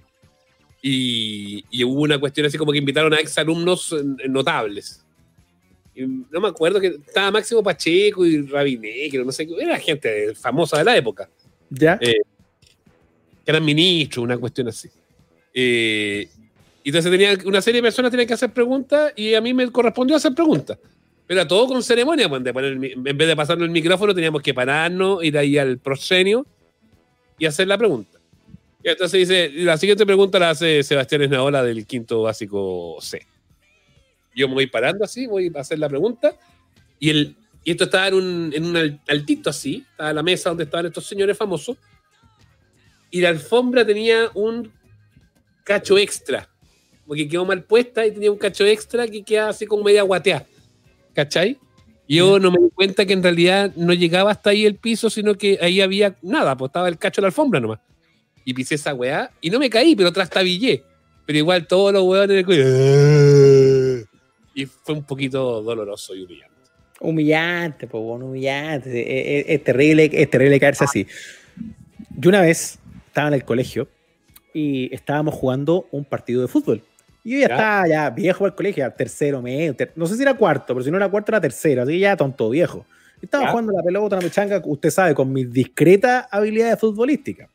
Y, 0.82 1.64
y 1.70 1.84
hubo 1.84 2.02
una 2.02 2.20
cuestión 2.20 2.48
así 2.48 2.58
como 2.58 2.72
que 2.72 2.80
invitaron 2.80 3.14
a 3.14 3.18
exalumnos 3.18 3.94
eh, 3.94 4.28
notables. 4.28 5.06
Y 5.94 6.06
no 6.06 6.40
me 6.42 6.48
acuerdo 6.48 6.80
que 6.80 6.88
estaba 6.88 7.30
Máximo 7.30 7.62
Pacheco 7.62 8.26
y 8.26 8.42
Rabinegro, 8.48 9.24
no 9.24 9.32
sé 9.32 9.46
qué, 9.46 9.54
era 9.60 9.78
gente 9.78 10.34
famosa 10.34 10.78
de 10.78 10.86
la 10.86 10.98
época, 10.98 11.30
¿Ya? 11.70 12.00
Eh, 12.02 12.16
que 13.46 13.52
eran 13.52 13.64
ministros, 13.64 14.24
una 14.24 14.38
cuestión 14.38 14.70
así. 14.70 14.90
Eh, 15.54 16.30
y 16.84 16.90
entonces 16.90 17.12
tenía 17.12 17.38
una 17.46 17.62
serie 17.62 17.82
de 17.82 17.84
personas 17.84 18.10
tenían 18.10 18.28
que 18.28 18.34
hacer 18.34 18.52
preguntas 18.52 19.14
y 19.16 19.34
a 19.34 19.42
mí 19.42 19.54
me 19.54 19.70
correspondió 19.72 20.16
hacer 20.16 20.34
preguntas. 20.34 20.78
Pero 21.28 21.48
todo 21.48 21.68
con 21.68 21.84
ceremonia, 21.84 22.28
pues, 22.28 22.44
de 22.44 22.54
poner 22.54 22.74
en 22.74 23.04
vez 23.04 23.28
de 23.28 23.36
pasarnos 23.36 23.66
el 23.66 23.72
micrófono, 23.72 24.14
teníamos 24.14 24.42
que 24.42 24.54
pararnos, 24.54 25.24
ir 25.24 25.38
ahí 25.38 25.58
al 25.58 25.78
proscenio 25.78 26.46
y 27.38 27.46
hacer 27.46 27.68
la 27.68 27.78
pregunta. 27.78 28.20
Y 28.84 28.90
entonces 28.90 29.20
dice, 29.20 29.52
la 29.54 29.78
siguiente 29.78 30.06
pregunta 30.06 30.40
la 30.40 30.50
hace 30.50 30.82
Sebastián 30.84 31.22
Esnaola 31.22 31.64
del 31.64 31.86
quinto 31.86 32.24
básico 32.24 32.98
C. 33.00 33.26
Yo 34.36 34.48
me 34.48 34.56
voy 34.56 34.68
parando 34.68 35.06
así, 35.06 35.28
voy 35.28 35.52
a 35.56 35.60
hacer 35.60 35.78
la 35.78 35.88
pregunta, 35.88 36.34
y, 37.00 37.10
el, 37.12 37.36
y 37.64 37.72
esto 37.72 37.84
estaba 37.84 38.08
en 38.08 38.14
un, 38.16 38.52
en 38.56 38.66
un 38.66 38.78
al- 38.78 39.00
altito 39.08 39.50
así, 39.52 39.86
estaba 39.92 40.14
la 40.14 40.24
mesa 40.24 40.50
donde 40.50 40.64
estaban 40.64 40.88
estos 40.88 41.06
señores 41.06 41.38
famosos, 41.38 41.78
y 43.12 43.22
la 43.22 43.30
alfombra 43.30 43.86
tenía 43.86 44.30
un 44.34 44.72
cacho 45.74 45.98
extra, 45.98 46.50
porque 47.08 47.28
quedó 47.28 47.46
mal 47.46 47.64
puesta 47.64 48.06
y 48.06 48.12
tenía 48.12 48.32
un 48.32 48.38
cacho 48.38 48.66
extra 48.66 49.08
que 49.08 49.24
quedaba 49.24 49.50
así 49.52 49.66
como 49.66 49.84
media 49.84 50.04
guateada. 50.04 50.46
¿Cachai? 51.14 51.58
Y 52.08 52.18
yo 52.18 52.40
no 52.40 52.52
me 52.52 52.58
di 52.60 52.70
cuenta 52.74 53.06
que 53.06 53.14
en 53.14 53.24
realidad 53.24 53.72
no 53.76 53.94
llegaba 53.94 54.32
hasta 54.32 54.50
ahí 54.50 54.66
el 54.66 54.76
piso, 54.76 55.10
sino 55.10 55.36
que 55.36 55.58
ahí 55.62 55.80
había 55.82 56.16
nada, 56.22 56.58
pues 56.58 56.70
estaba 56.70 56.90
el 56.90 56.98
cacho 56.98 57.22
de 57.22 57.24
la 57.24 57.28
alfombra 57.28 57.60
nomás. 57.60 57.80
Y 58.44 58.54
pisé 58.54 58.76
esa 58.76 58.94
weá 58.94 59.32
y 59.40 59.50
no 59.50 59.60
me 59.60 59.70
caí, 59.70 59.96
pero 59.96 60.12
trastabillé. 60.12 60.84
Pero 61.26 61.38
igual 61.38 61.68
todos 61.68 61.94
los 61.94 62.04
weones 62.04 62.32
en 62.32 62.38
el 62.40 62.46
cuello. 62.46 64.08
Y 64.54 64.66
fue 64.66 64.96
un 64.96 65.04
poquito 65.04 65.62
doloroso 65.62 66.14
y 66.16 66.24
humillante. 66.24 66.52
Humillante, 67.00 67.88
pues 67.88 68.04
bueno, 68.04 68.26
humillante. 68.26 68.90
Es, 68.90 69.46
es- 69.46 69.56
es 69.56 69.64
terrible, 69.64 70.10
es 70.12 70.30
terrible 70.30 70.60
caerse 70.60 70.84
así. 70.84 71.08
Yo 72.18 72.30
una 72.30 72.42
vez 72.42 72.80
estaba 73.08 73.30
en 73.30 73.36
el 73.36 73.46
colegio 73.46 73.88
y 74.54 74.94
estábamos 74.94 75.34
jugando 75.36 75.88
un 75.92 76.04
partido 76.06 76.42
de 76.42 76.48
fútbol. 76.48 76.84
Y 77.24 77.34
yo 77.34 77.40
ya, 77.40 77.48
Ya. 77.50 77.56
estaba 77.56 77.88
ya 77.88 78.10
viejo 78.10 78.46
el 78.46 78.56
colegio, 78.56 78.92
tercero, 78.98 79.42
medio, 79.42 79.76
ter- 79.76 79.92
no 79.96 80.06
sé 80.08 80.16
si 80.16 80.22
era 80.24 80.34
cuarto, 80.34 80.74
pero 80.74 80.84
si 80.84 80.90
no 80.92 80.98
era 80.98 81.08
cuarto 81.10 81.32
era 81.32 81.40
tercero, 81.42 81.84
así 81.84 81.92
que 81.94 82.00
ya 82.00 82.18
tonto 82.18 82.50
viejo. 82.50 82.86
Y 83.22 83.26
estaba 83.26 83.44
Ya. 83.46 83.52
jugando 83.52 83.72
la 83.74 83.84
pelota, 83.84 84.16
una 84.18 84.26
pichanga, 84.26 84.62
usted 84.66 84.90
sabe, 84.90 85.14
con 85.14 85.32
mis 85.32 85.52
discretas 85.52 86.26
habilidades 86.32 86.80
futbolísticas. 86.80 87.48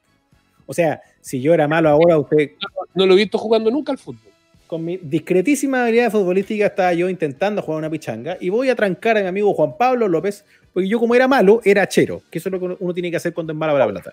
O 0.67 0.73
sea, 0.75 1.01
si 1.21 1.41
yo 1.41 1.53
era 1.55 1.67
malo 1.69 1.89
ahora, 1.89 2.19
usted 2.19 2.51
No 2.95 3.05
lo 3.07 3.13
he 3.15 3.17
visto 3.17 3.37
jugando 3.39 3.71
nunca 3.71 3.93
al 3.93 3.99
fútbol. 3.99 4.21
con 4.67 4.85
mi 4.85 4.97
discretísima 4.97 5.83
habilidad 5.85 6.11
futbolística 6.11 6.67
estaba 6.67 6.93
yo 6.93 7.09
intentando 7.09 7.63
jugar 7.63 7.79
una 7.79 7.91
pichanga 7.91 8.37
y 8.41 8.49
voy 8.49 8.69
a 8.69 8.75
trancar 8.75 9.17
a 9.17 9.21
mi 9.23 9.29
amigo 9.29 9.55
Juan 9.55 9.77
Pablo 9.79 10.09
López, 10.09 10.45
porque 10.73 10.89
yo 10.89 10.99
como 10.99 11.15
era 11.15 11.29
malo, 11.29 11.61
era 11.65 11.87
chero, 11.89 12.23
que 12.31 12.39
eso 12.39 12.49
es 12.49 12.53
lo 12.53 12.59
que 12.59 12.77
uno 12.81 12.93
tiene 12.95 13.11
que 13.11 13.17
hacer 13.17 13.33
cuando 13.33 13.53
es 13.53 13.57
malo 13.59 13.75
para 13.75 13.87
la 13.87 13.93
pelota. 13.93 14.13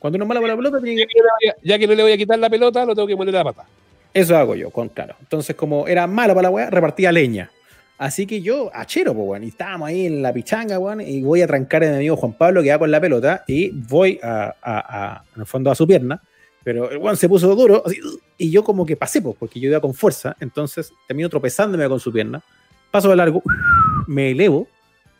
Cuando 0.00 0.16
uno 0.16 0.24
es 0.24 0.28
malo 0.28 0.40
para 0.40 0.54
la 0.54 0.56
pelota, 0.56 0.80
tiene 0.82 1.02
Ya 1.02 1.06
que... 1.06 1.12
no 1.20 1.22
le 1.24 1.30
voy 1.40 1.48
a, 1.50 1.56
ya 1.62 1.78
que 1.78 1.86
no 1.86 1.94
le 1.94 2.02
voy 2.02 2.12
a 2.12 2.16
quitar 2.16 2.38
la 2.40 2.50
pelota, 2.50 2.84
lo 2.84 2.94
tengo 2.96 3.06
que 3.06 3.16
poner 3.16 3.34
la 3.34 3.44
pata. 3.44 3.64
Eso 4.12 4.36
hago 4.36 4.56
yo, 4.56 4.70
con 4.70 4.88
claro. 4.88 5.14
Entonces, 5.20 5.54
como 5.54 5.86
era 5.86 6.08
malo 6.08 6.34
para 6.34 6.48
la 6.48 6.50
weá, 6.50 6.68
repartía 6.70 7.12
leña. 7.12 7.48
Así 7.96 8.26
que 8.26 8.40
yo, 8.40 8.70
achero, 8.74 9.14
pues, 9.14 9.28
weón, 9.28 9.44
y 9.44 9.48
estábamos 9.48 9.88
ahí 9.90 10.06
en 10.06 10.22
la 10.22 10.32
pichanga, 10.32 10.78
weón, 10.80 11.00
y 11.02 11.22
voy 11.22 11.42
a 11.42 11.46
trancar 11.46 11.84
a 11.84 11.90
mi 11.90 11.96
amigo 11.96 12.16
Juan 12.16 12.32
Pablo 12.32 12.62
que 12.62 12.70
va 12.70 12.78
con 12.78 12.90
la 12.90 13.00
pelota 13.00 13.44
y 13.46 13.68
voy 13.70 14.18
a, 14.22 14.54
a- 14.62 15.14
a- 15.16 15.24
en 15.36 15.40
el 15.42 15.46
fondo 15.46 15.70
a 15.70 15.74
su 15.74 15.86
pierna, 15.86 16.20
pero 16.64 16.90
el 16.90 16.96
weón 16.96 17.16
se 17.18 17.28
puso 17.28 17.54
duro, 17.54 17.82
así, 17.84 17.98
y 18.38 18.50
yo 18.50 18.64
como 18.64 18.86
que 18.86 18.96
pasé, 18.96 19.20
pues, 19.20 19.36
porque 19.38 19.60
yo 19.60 19.68
iba 19.68 19.80
con 19.80 19.92
fuerza, 19.92 20.34
entonces 20.40 20.92
termino 21.06 21.28
tropezándome 21.28 21.86
con 21.90 22.00
su 22.00 22.10
pierna, 22.10 22.42
paso 22.90 23.10
de 23.10 23.16
largo, 23.16 23.42
me 24.08 24.30
elevo 24.30 24.66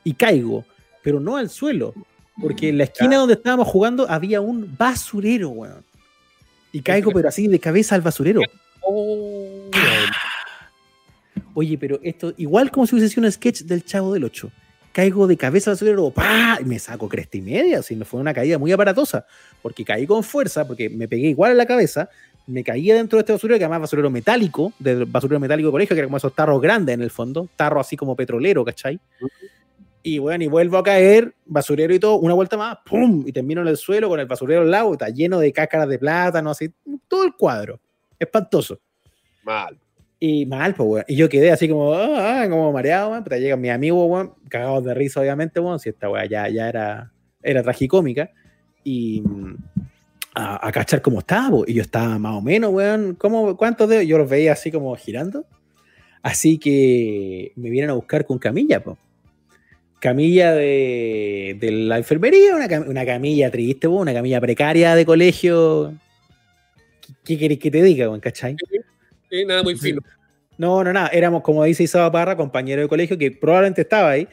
y 0.03 0.15
caigo, 0.15 0.65
pero 1.03 1.21
no 1.21 1.37
al 1.37 1.51
suelo, 1.51 1.93
porque 2.41 2.69
en 2.69 2.79
la 2.79 2.85
esquina 2.85 3.17
donde 3.17 3.35
estábamos 3.35 3.69
jugando 3.69 4.07
había 4.09 4.41
un 4.41 4.75
basurero, 4.77 5.51
weón. 5.51 5.85
Y 6.73 6.83
caigo, 6.83 7.11
pero 7.11 7.29
así 7.29 7.49
de 7.49 7.59
cabeza 7.59 7.95
al 7.95 8.01
basurero. 8.01 8.41
Oh, 8.81 9.71
Oye, 11.55 11.77
pero 11.79 11.99
esto, 12.03 12.33
igual 12.37 12.71
como 12.71 12.87
si 12.87 12.95
hubiese 12.95 13.13
sido 13.15 13.27
un 13.27 13.33
sketch 13.33 13.63
del 13.63 13.85
Chavo 13.85 14.15
del 14.15 14.25
8. 14.25 14.51
Caigo 14.93 15.27
de 15.27 15.37
cabeza 15.37 15.71
al 15.71 15.75
basurero, 15.75 16.11
¡pah! 16.11 16.59
y 16.61 16.65
me 16.65 16.79
saco 16.79 17.09
cresta 17.09 17.37
y 17.37 17.43
media. 17.43 17.81
Así 17.81 17.97
me 17.97 18.05
fue 18.05 18.21
una 18.21 18.33
caída 18.33 18.59
muy 18.59 18.73
aparatosa. 18.73 19.27
Porque 19.63 19.85
caí 19.85 20.07
con 20.07 20.23
fuerza, 20.23 20.67
porque 20.67 20.89
me 20.89 21.09
pegué 21.09 21.29
igual 21.29 21.53
en 21.53 21.59
la 21.59 21.67
cabeza. 21.67 22.09
Me 22.47 22.65
caía 22.65 22.95
dentro 22.95 23.17
de 23.17 23.21
este 23.21 23.33
basurero, 23.33 23.59
que 23.59 23.65
además 23.65 23.83
basurero 23.83 24.11
metálico, 24.11 24.73
del 24.79 25.05
basurero 25.05 25.39
metálico 25.39 25.69
de 25.69 25.73
colegio, 25.73 25.95
que 25.95 26.01
era 26.01 26.07
como 26.07 26.17
esos 26.17 26.35
tarros 26.35 26.61
grandes 26.61 26.95
en 26.95 27.03
el 27.03 27.11
fondo. 27.11 27.49
Tarro 27.57 27.81
así 27.81 27.97
como 27.97 28.17
petrolero, 28.17 28.65
¿cachai? 28.65 28.99
Y 30.03 30.19
bueno, 30.19 30.45
y 30.45 30.47
vuelvo 30.47 30.79
a 30.79 30.83
caer, 30.83 31.35
basurero 31.45 31.95
y 31.95 31.99
todo, 31.99 32.17
una 32.17 32.33
vuelta 32.33 32.57
más, 32.57 32.79
¡pum! 32.87 33.23
Y 33.27 33.33
termino 33.33 33.61
en 33.61 33.69
el 33.69 33.77
suelo 33.77 34.09
con 34.09 34.19
el 34.19 34.27
basurero 34.27 34.63
al 34.63 34.71
lado, 34.71 34.93
está 34.93 35.11
lleno 35.11 35.39
de 35.39 35.53
cáscaras 35.53 35.89
de 35.89 35.99
plátano, 35.99 36.51
así, 36.51 36.73
todo 37.07 37.25
el 37.25 37.35
cuadro. 37.35 37.81
Espantoso. 38.19 38.81
Mal. 39.43 39.79
Y 40.19 40.45
mal, 40.45 40.75
pues, 40.75 40.89
weón. 40.89 41.05
Y 41.09 41.17
yo 41.17 41.29
quedé 41.29 41.51
así 41.51 41.69
como, 41.69 41.95
ah, 41.95 42.43
ah, 42.43 42.49
como 42.49 42.73
mareado, 42.73 43.11
weón. 43.11 43.25
Puta, 43.25 43.39
llegan 43.39 43.61
mis 43.61 43.71
amigos, 43.71 44.07
weón, 44.09 44.35
cagados 44.49 44.85
de 44.85 44.95
risa, 44.95 45.21
obviamente, 45.21 45.61
weón. 45.61 45.79
Si 45.79 45.89
esta 45.89 46.11
weá 46.11 46.27
ya, 46.27 46.49
ya 46.49 46.69
era, 46.69 47.13
era 47.43 47.63
tragicómica. 47.63 48.31
Y 48.85 49.23
mm, 49.23 49.57
a, 50.35 50.69
a 50.69 50.73
cachar 50.73 51.01
cómo 51.01 51.21
estaba, 51.21 51.51
po. 51.51 51.65
Y 51.67 51.73
yo 51.73 51.83
estaba 51.83 52.19
más 52.19 52.35
o 52.37 52.43
menos, 52.43 52.71
weón. 52.71 53.15
¿Cómo, 53.15 53.57
¿Cuántos 53.57 53.89
dedos? 53.89 54.07
Yo 54.07 54.19
los 54.19 54.29
veía 54.29 54.53
así 54.53 54.71
como 54.71 54.95
girando. 54.95 55.47
Así 56.23 56.59
que 56.59 57.53
me 57.57 57.71
vienen 57.71 57.91
a 57.91 57.95
buscar 57.95 58.27
con 58.27 58.39
camilla, 58.39 58.83
pues. 58.83 58.99
Camilla 60.01 60.53
de, 60.55 61.57
de 61.61 61.71
la 61.71 61.99
enfermería, 61.99 62.57
una, 62.57 62.81
una 62.81 63.05
camilla 63.05 63.51
triste, 63.51 63.87
una 63.87 64.15
camilla 64.15 64.41
precaria 64.41 64.95
de 64.95 65.05
colegio. 65.05 65.95
¿Qué, 67.03 67.13
qué 67.23 67.39
querés 67.39 67.59
que 67.59 67.71
te 67.71 67.83
diga, 67.83 68.09
weón? 68.09 68.21
¿Cachai? 68.21 68.57
Sí, 69.31 69.45
nada 69.45 69.63
muy 69.63 69.77
fino. 69.77 70.01
No, 70.57 70.83
no, 70.83 70.93
nada. 70.93 71.09
Éramos, 71.09 71.43
como 71.43 71.65
dice 71.65 71.83
Isaba 71.83 72.11
Parra, 72.11 72.37
compañero 72.37 72.83
de 72.83 72.89
colegio, 72.89 73.17
que 73.17 73.31
probablemente 73.31 73.83
estaba 73.83 74.11
ahí. 74.11 74.27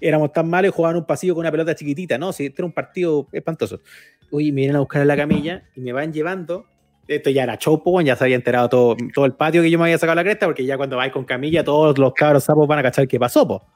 Éramos 0.00 0.32
tan 0.32 0.48
malos 0.48 0.70
y 0.70 0.72
jugaban 0.72 0.96
un 0.96 1.06
pasillo 1.06 1.34
con 1.34 1.40
una 1.40 1.50
pelota 1.50 1.74
chiquitita, 1.74 2.18
¿no? 2.18 2.32
Sí, 2.32 2.46
este 2.46 2.60
era 2.60 2.66
un 2.66 2.72
partido 2.72 3.26
espantoso. 3.32 3.80
Uy, 4.30 4.52
me 4.52 4.62
vienen 4.62 4.76
a 4.76 4.80
buscar 4.80 5.02
a 5.02 5.04
la 5.06 5.16
camilla 5.16 5.62
y 5.74 5.80
me 5.80 5.92
van 5.92 6.12
llevando. 6.12 6.66
Esto 7.08 7.30
ya 7.30 7.44
era 7.44 7.56
show, 7.56 7.82
po, 7.82 7.92
weón, 7.92 8.04
ya 8.04 8.16
se 8.16 8.24
había 8.24 8.36
enterado 8.36 8.68
todo, 8.68 8.96
todo 9.14 9.24
el 9.24 9.32
patio 9.32 9.62
que 9.62 9.70
yo 9.70 9.78
me 9.78 9.84
había 9.84 9.96
sacado 9.98 10.16
la 10.16 10.24
cresta, 10.24 10.46
porque 10.46 10.64
ya 10.66 10.76
cuando 10.76 10.96
vais 10.96 11.12
con 11.12 11.24
camilla, 11.24 11.64
todos 11.64 11.96
los 11.98 12.12
cabros 12.12 12.44
sapos 12.44 12.66
van 12.66 12.78
a 12.78 12.82
cachar 12.82 13.08
qué 13.08 13.18
pasó, 13.18 13.48
po. 13.48 13.66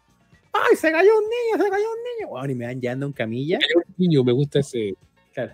¡Ay, 0.71 0.77
se 0.77 0.91
cayó 0.91 1.11
un 1.19 1.25
niño, 1.25 1.65
se 1.65 1.71
cayó 1.71 1.85
un 1.85 1.99
niño! 2.21 2.33
Weón, 2.33 2.51
y 2.51 2.55
me 2.55 2.67
van 2.67 2.81
llevando 2.81 3.07
en 3.07 3.13
camilla. 3.13 3.59
Niño, 3.97 4.25
me 4.25 4.33
gusta 4.33 4.61
ese. 4.61 4.95
Claro. 5.35 5.53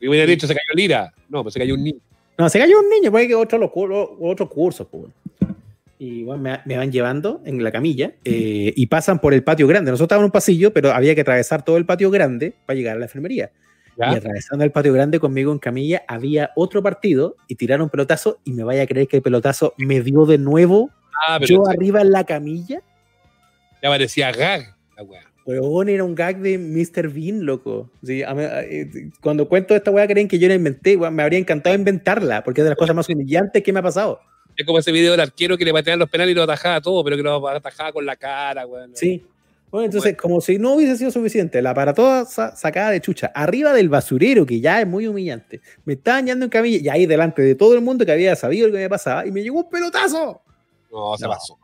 Me 0.00 0.08
hubiera 0.08 0.26
dicho, 0.26 0.46
se 0.46 0.54
cayó 0.54 0.74
Lira. 0.74 1.12
No, 1.28 1.42
pues 1.42 1.54
se 1.54 1.60
cayó 1.60 1.74
un 1.74 1.82
niño. 1.82 1.98
No, 2.36 2.48
se 2.48 2.58
cayó 2.58 2.78
un 2.78 2.88
niño, 2.88 3.10
porque 3.10 3.22
hay 3.22 3.28
que 3.28 3.34
otros 3.34 3.60
los 3.60 3.70
cur- 3.70 4.16
otros 4.20 4.48
cursos, 4.48 4.86
pues. 4.90 5.06
Y 5.98 6.22
bueno, 6.22 6.40
me, 6.42 6.60
me 6.64 6.76
van 6.76 6.92
llevando 6.92 7.40
en 7.44 7.62
la 7.64 7.72
camilla 7.72 8.12
eh, 8.24 8.72
y 8.76 8.86
pasan 8.86 9.20
por 9.20 9.34
el 9.34 9.42
patio 9.42 9.66
grande. 9.66 9.90
Nosotros 9.90 10.06
estábamos 10.06 10.26
en 10.26 10.28
un 10.28 10.32
pasillo, 10.32 10.72
pero 10.72 10.92
había 10.92 11.14
que 11.16 11.22
atravesar 11.22 11.64
todo 11.64 11.76
el 11.76 11.84
patio 11.86 12.08
grande 12.12 12.54
para 12.66 12.76
llegar 12.76 12.94
a 12.94 12.98
la 13.00 13.06
enfermería. 13.06 13.50
¿Ya? 13.96 14.12
Y 14.12 14.14
atravesando 14.14 14.64
el 14.64 14.70
patio 14.70 14.92
grande 14.92 15.18
conmigo 15.18 15.50
en 15.50 15.58
camilla, 15.58 16.04
había 16.06 16.52
otro 16.54 16.80
partido 16.84 17.34
y 17.48 17.56
tiraron 17.56 17.90
pelotazo. 17.90 18.38
Y 18.44 18.52
me 18.52 18.62
vaya 18.62 18.82
a 18.82 18.86
creer 18.86 19.08
que 19.08 19.16
el 19.16 19.22
pelotazo 19.22 19.74
me 19.76 20.00
dio 20.00 20.24
de 20.24 20.38
nuevo. 20.38 20.90
Ah, 21.26 21.40
yo 21.44 21.62
este- 21.64 21.74
arriba 21.76 22.00
en 22.02 22.12
la 22.12 22.22
camilla. 22.22 22.80
Ya 23.82 23.88
parecía 23.88 24.32
gag. 24.32 24.74
La 24.96 25.02
weá. 25.02 25.20
Weón, 25.44 25.88
era 25.88 26.04
un 26.04 26.14
gag 26.14 26.38
de 26.38 26.58
Mr. 26.58 27.08
Bean, 27.08 27.46
loco. 27.46 27.90
Sí, 28.04 28.22
a 28.22 28.34
mí- 28.34 28.42
eh, 28.44 29.10
cuando 29.22 29.48
cuento 29.48 29.74
esta 29.74 29.90
weá, 29.90 30.06
creen 30.06 30.28
que 30.28 30.38
yo 30.38 30.46
la 30.48 30.54
inventé. 30.54 30.96
me 30.96 31.22
habría 31.22 31.38
encantado 31.38 31.74
inventarla, 31.74 32.44
porque 32.44 32.60
es 32.60 32.64
de 32.64 32.70
las 32.70 32.78
cosas 32.78 32.94
más 32.94 33.08
humillantes 33.08 33.62
que 33.62 33.72
me 33.72 33.78
ha 33.80 33.82
pasado. 33.82 34.20
Es 34.56 34.66
como 34.66 34.78
ese 34.78 34.92
video 34.92 35.12
del 35.12 35.20
arquero 35.20 35.56
que 35.56 35.64
le 35.64 35.72
pateaban 35.72 36.00
los 36.00 36.10
penales 36.10 36.32
y 36.32 36.34
lo 36.34 36.42
atajaba 36.42 36.80
todo, 36.80 37.02
pero 37.04 37.16
que 37.16 37.22
lo 37.22 37.48
atajaba 37.48 37.92
con 37.92 38.04
la 38.04 38.16
cara, 38.16 38.66
weón. 38.66 38.90
Sí. 38.94 39.24
Bueno, 39.70 39.84
entonces, 39.84 40.16
como 40.16 40.40
si 40.40 40.58
no 40.58 40.72
hubiese 40.74 40.96
sido 40.96 41.10
suficiente, 41.10 41.60
la 41.62 41.74
para 41.74 41.92
toda 41.94 42.24
sa- 42.24 42.56
sacada 42.56 42.90
de 42.90 43.00
chucha, 43.02 43.30
arriba 43.34 43.72
del 43.74 43.88
basurero, 43.90 44.44
que 44.46 44.60
ya 44.60 44.80
es 44.80 44.86
muy 44.86 45.06
humillante, 45.06 45.60
me 45.84 45.92
estaban 45.94 46.26
yendo 46.26 46.44
en 46.46 46.50
camilla 46.50 46.78
y 46.82 46.88
ahí 46.88 47.06
delante 47.06 47.42
de 47.42 47.54
todo 47.54 47.74
el 47.74 47.82
mundo 47.82 48.04
que 48.06 48.12
había 48.12 48.34
sabido 48.34 48.66
lo 48.68 48.72
que 48.74 48.80
me 48.80 48.88
pasaba 48.88 49.26
y 49.26 49.30
me 49.30 49.42
llegó 49.42 49.58
un 49.60 49.68
pelotazo. 49.70 50.40
No, 50.90 51.16
se 51.18 51.24
No. 51.24 51.30
pasó. 51.30 51.58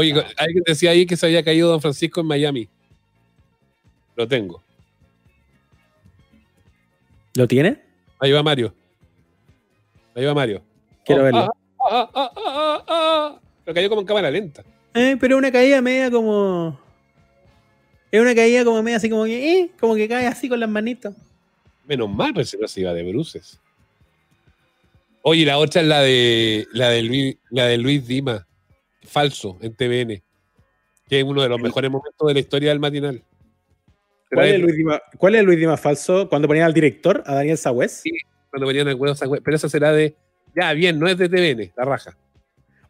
Oye, 0.00 0.24
alguien 0.36 0.62
decía 0.66 0.90
ahí 0.92 1.04
que 1.04 1.16
se 1.16 1.26
había 1.26 1.42
caído 1.44 1.68
Don 1.68 1.80
Francisco 1.80 2.20
en 2.22 2.26
Miami. 2.26 2.68
Lo 4.16 4.26
tengo. 4.26 4.62
¿Lo 7.34 7.46
tiene? 7.46 7.80
Ahí 8.18 8.32
va 8.32 8.42
Mario. 8.42 8.74
Ahí 10.14 10.24
va 10.24 10.34
Mario. 10.34 10.62
Quiero 11.04 11.22
Oh, 11.22 11.24
verlo. 11.24 11.54
ah, 11.90 12.10
ah, 12.14 12.84
ah. 12.88 13.40
Pero 13.64 13.74
cayó 13.74 13.88
como 13.88 14.00
en 14.00 14.06
cámara 14.06 14.30
lenta. 14.30 14.64
Eh, 14.94 15.16
pero 15.20 15.36
una 15.38 15.52
caída 15.52 15.80
media 15.80 16.10
como. 16.10 16.78
Es 18.10 18.20
una 18.20 18.34
caída 18.34 18.64
como 18.64 18.82
media 18.82 18.96
así 18.96 19.08
como 19.08 19.24
que, 19.24 19.60
eh, 19.60 19.70
como 19.78 19.94
que 19.94 20.08
cae 20.08 20.26
así 20.26 20.48
con 20.48 20.58
las 20.58 20.68
manitos. 20.68 21.14
Menos 21.86 22.10
mal, 22.10 22.32
pero 22.34 22.44
si 22.44 22.56
no 22.56 22.66
se 22.66 22.80
iba 22.80 22.92
de 22.92 23.02
bruces. 23.04 23.60
Oye, 25.22 25.44
la 25.44 25.58
otra 25.58 25.82
es 25.82 25.86
la 25.86 26.00
de 26.00 26.66
la 26.72 26.88
de 26.88 27.02
Luis, 27.02 27.36
la 27.50 27.66
de 27.66 27.78
Luis 27.78 28.06
Dima, 28.06 28.46
falso, 29.02 29.58
en 29.60 29.74
TVN. 29.74 30.22
Que 31.08 31.20
es 31.20 31.24
uno 31.24 31.42
de 31.42 31.48
los 31.48 31.60
mejores 31.60 31.90
momentos 31.90 32.26
de 32.26 32.34
la 32.34 32.40
historia 32.40 32.70
del 32.70 32.80
matinal. 32.80 33.22
¿Cuál 34.32 34.46
es, 34.46 34.54
el 34.54 34.60
Luis 34.60 34.76
Dima, 34.76 35.02
¿Cuál 35.18 35.34
es 35.34 35.40
el 35.40 35.46
Luis 35.46 35.58
Dima 35.58 35.76
falso? 35.76 36.28
Cuando 36.28 36.46
ponían 36.46 36.66
al 36.66 36.74
director, 36.74 37.22
a 37.26 37.34
Daniel 37.34 37.58
Sagüez. 37.58 37.92
Sí. 38.02 38.12
Cuando 38.50 38.66
venían 38.66 38.88
el 38.88 38.94
huevo, 38.94 39.16
pero 39.42 39.56
esa 39.56 39.68
será 39.68 39.92
de. 39.92 40.14
Ya, 40.54 40.72
bien, 40.72 40.98
no 40.98 41.08
es 41.08 41.16
de 41.18 41.28
TVN, 41.28 41.72
la 41.76 41.84
raja. 41.84 42.16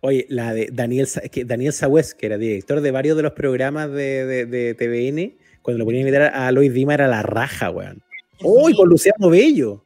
Oye, 0.01 0.27
la 0.31 0.55
de 0.55 0.69
Daniel, 0.73 1.07
que 1.31 1.45
Daniel 1.45 1.73
Sagüez, 1.73 2.15
que 2.15 2.27
era 2.27 2.39
director 2.39 2.81
de 2.81 2.91
varios 2.91 3.17
de 3.17 3.23
los 3.23 3.33
programas 3.33 3.91
de, 3.91 4.25
de, 4.25 4.47
de 4.47 4.75
TVN, 4.75 5.37
cuando 5.63 5.79
lo 5.79 5.85
ponían 5.85 6.07
a 6.07 6.09
invitar 6.09 6.35
a 6.35 6.53
Lois 6.53 6.73
Dima 6.73 6.95
era 6.95 7.07
la 7.09 7.23
raja, 7.23 7.71
weón. 7.71 8.03
¡Uy, 8.43 8.75
con 8.75 8.89
Luciano 8.89 9.29
Bello! 9.29 9.85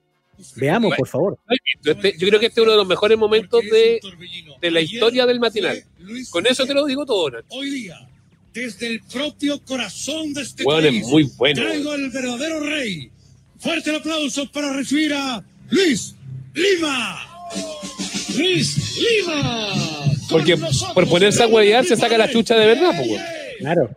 Veamos, 0.57 0.95
por 0.97 1.09
favor. 1.09 1.39
Este- 1.85 2.17
yo 2.19 2.29
creo 2.29 2.41
que 2.41 2.47
este 2.47 2.61
es 2.61 2.63
uno 2.63 2.73
de 2.73 2.79
los 2.79 2.87
mejores 2.87 3.19
momentos 3.19 3.63
de, 3.63 4.01
de 4.61 4.71
la 4.71 4.81
historia 4.81 5.27
del 5.27 5.41
matinal. 5.41 5.83
Con 6.31 6.47
eso 6.47 6.67
te 6.67 6.75
lo 6.75 6.85
digo 6.87 7.05
todo, 7.07 7.31
Nacho. 7.31 7.47
Hoy 7.51 7.71
día, 7.71 8.09
desde 8.53 8.87
el 8.87 9.01
propio 9.13 9.61
corazón 9.65 10.33
de 10.35 10.43
este 10.43 10.63
es 10.63 10.67
país, 10.67 11.07
muy 11.07 11.25
bueno, 11.37 11.63
traigo 11.63 11.91
al 11.93 12.11
verdadero 12.11 12.61
rey. 12.61 13.11
Fuerte 13.59 13.91
el 13.91 13.97
aplauso 13.97 14.51
para 14.53 14.73
recibir 14.73 15.13
a 15.15 15.43
Luis 15.71 16.15
Lima. 16.55 17.21
Luis 18.37 18.99
Lima. 18.99 19.73
Porque 20.31 20.57
por 20.95 21.09
ponerse 21.09 21.43
a 21.43 21.47
huevear 21.47 21.85
se 21.85 21.97
saca 21.97 22.19
la 22.19 22.31
chucha 22.31 22.57
de 22.57 22.67
verdad, 22.67 22.93
pues. 22.97 23.21
Claro. 23.59 23.91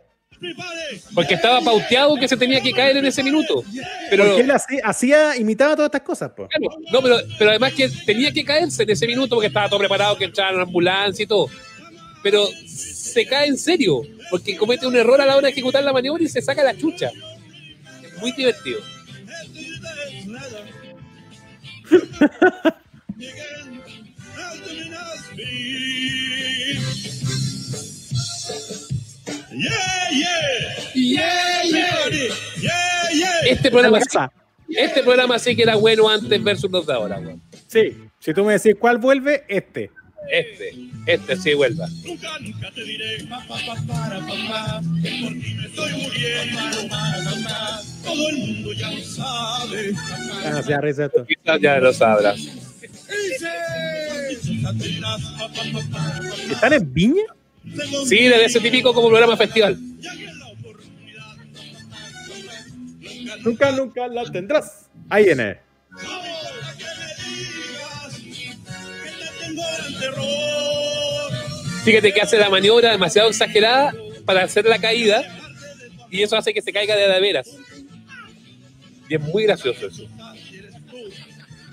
Porque 1.13 1.33
estaba 1.35 1.61
pauteado 1.61 2.15
que 2.15 2.27
se 2.27 2.37
tenía 2.37 2.61
que 2.61 2.71
caer 2.71 2.97
en 2.97 3.05
ese 3.05 3.23
minuto. 3.23 3.63
Pero, 4.09 4.25
Porque 4.25 4.41
él 4.41 4.51
hacía, 4.51 4.81
hacía- 4.83 5.37
imitaba 5.37 5.75
todas 5.75 5.87
estas 5.89 6.01
cosas, 6.01 6.31
pues. 6.35 6.49
claro, 6.49 6.77
no, 6.91 7.01
pero, 7.01 7.17
pero 7.37 7.49
además 7.51 7.73
que 7.73 7.89
tenía 8.05 8.31
que 8.31 8.43
caerse 8.43 8.83
en 8.83 8.89
ese 8.91 9.07
minuto 9.07 9.35
porque 9.35 9.47
estaba 9.47 9.67
todo 9.69 9.79
preparado, 9.79 10.17
que 10.17 10.25
entraba 10.25 10.51
una 10.53 10.63
ambulancia 10.63 11.23
y 11.23 11.27
todo. 11.27 11.47
Pero 12.23 12.47
se 12.67 13.25
cae 13.25 13.47
en 13.47 13.57
serio, 13.57 14.01
porque 14.29 14.55
comete 14.57 14.85
un 14.87 14.95
error 14.95 15.19
a 15.21 15.25
la 15.25 15.35
hora 15.37 15.45
de 15.47 15.51
ejecutar 15.51 15.83
la 15.83 15.93
maniobra 15.93 16.23
y 16.23 16.27
se 16.27 16.41
saca 16.41 16.63
la 16.63 16.75
chucha. 16.77 17.11
Es 18.03 18.17
muy 18.21 18.31
divertido. 18.33 18.79
Este 33.49 33.71
programa, 33.71 33.99
este 34.69 35.03
programa 35.03 35.39
sí 35.39 35.55
que 35.55 35.63
era 35.63 35.75
bueno 35.75 36.07
antes 36.09 36.43
versus 36.43 36.69
los 36.71 36.85
de 36.85 36.93
ahora, 36.93 37.19
weón. 37.19 37.41
Sí. 37.67 37.97
Si 38.19 38.33
tú 38.33 38.43
me 38.43 38.53
decís 38.53 38.75
cuál 38.79 38.97
vuelve, 38.97 39.43
este. 39.47 39.91
Este, 40.29 40.73
este 41.05 41.37
sí 41.37 41.53
vuelva. 41.53 41.87
Nunca, 42.05 42.37
nunca 42.39 42.69
te 42.71 42.83
diré, 42.83 43.19
que 43.19 43.25
por 43.25 43.29
ti 43.29 43.37
me 45.53 45.67
estoy 45.67 45.91
muriendo. 45.93 46.59
Todo 48.03 48.29
el 48.29 48.37
mundo 48.37 48.73
ya 48.73 48.91
lo 48.91 49.01
sabe. 49.03 49.91
Ah. 49.95 50.61
Quizás 51.27 51.61
ya 51.61 51.77
lo 51.79 51.93
sabrás. 51.93 52.39
¿Están 56.51 56.73
en 56.73 56.93
Viña? 56.93 57.23
Sí, 58.05 58.27
de 58.27 58.45
ese 58.45 58.59
típico 58.59 58.93
como 58.93 59.09
programa 59.09 59.37
festival. 59.37 59.77
Nunca, 63.43 63.71
nunca 63.71 64.07
la 64.07 64.23
tendrás. 64.31 64.89
Ahí 65.09 65.25
viene. 65.25 65.59
Fíjate 71.83 72.13
que 72.13 72.21
hace 72.21 72.37
la 72.37 72.49
maniobra 72.49 72.91
demasiado 72.91 73.29
exagerada 73.29 73.93
para 74.25 74.43
hacer 74.43 74.65
la 74.65 74.79
caída 74.79 75.23
y 76.11 76.21
eso 76.21 76.35
hace 76.35 76.53
que 76.53 76.61
se 76.61 76.73
caiga 76.73 76.95
de 76.95 77.07
de 77.07 77.21
veras. 77.21 77.47
Y 79.09 79.15
es 79.15 79.21
muy 79.21 79.43
gracioso 79.43 79.87
eso. 79.87 80.03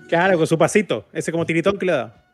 Claro, 0.08 0.38
con 0.38 0.46
su 0.46 0.56
pasito. 0.56 1.08
Ese 1.12 1.32
como 1.32 1.44
tiritón 1.44 1.78
que 1.78 1.86
le 1.86 1.92
da. 1.92 2.24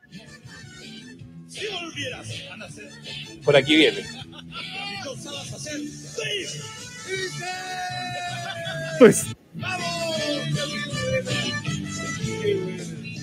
Por 3.44 3.56
aquí 3.56 3.76
viene. 3.76 4.04
Pues. 8.98 9.26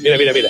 Mira, 0.02 0.18
mira, 0.18 0.34
mira. 0.34 0.50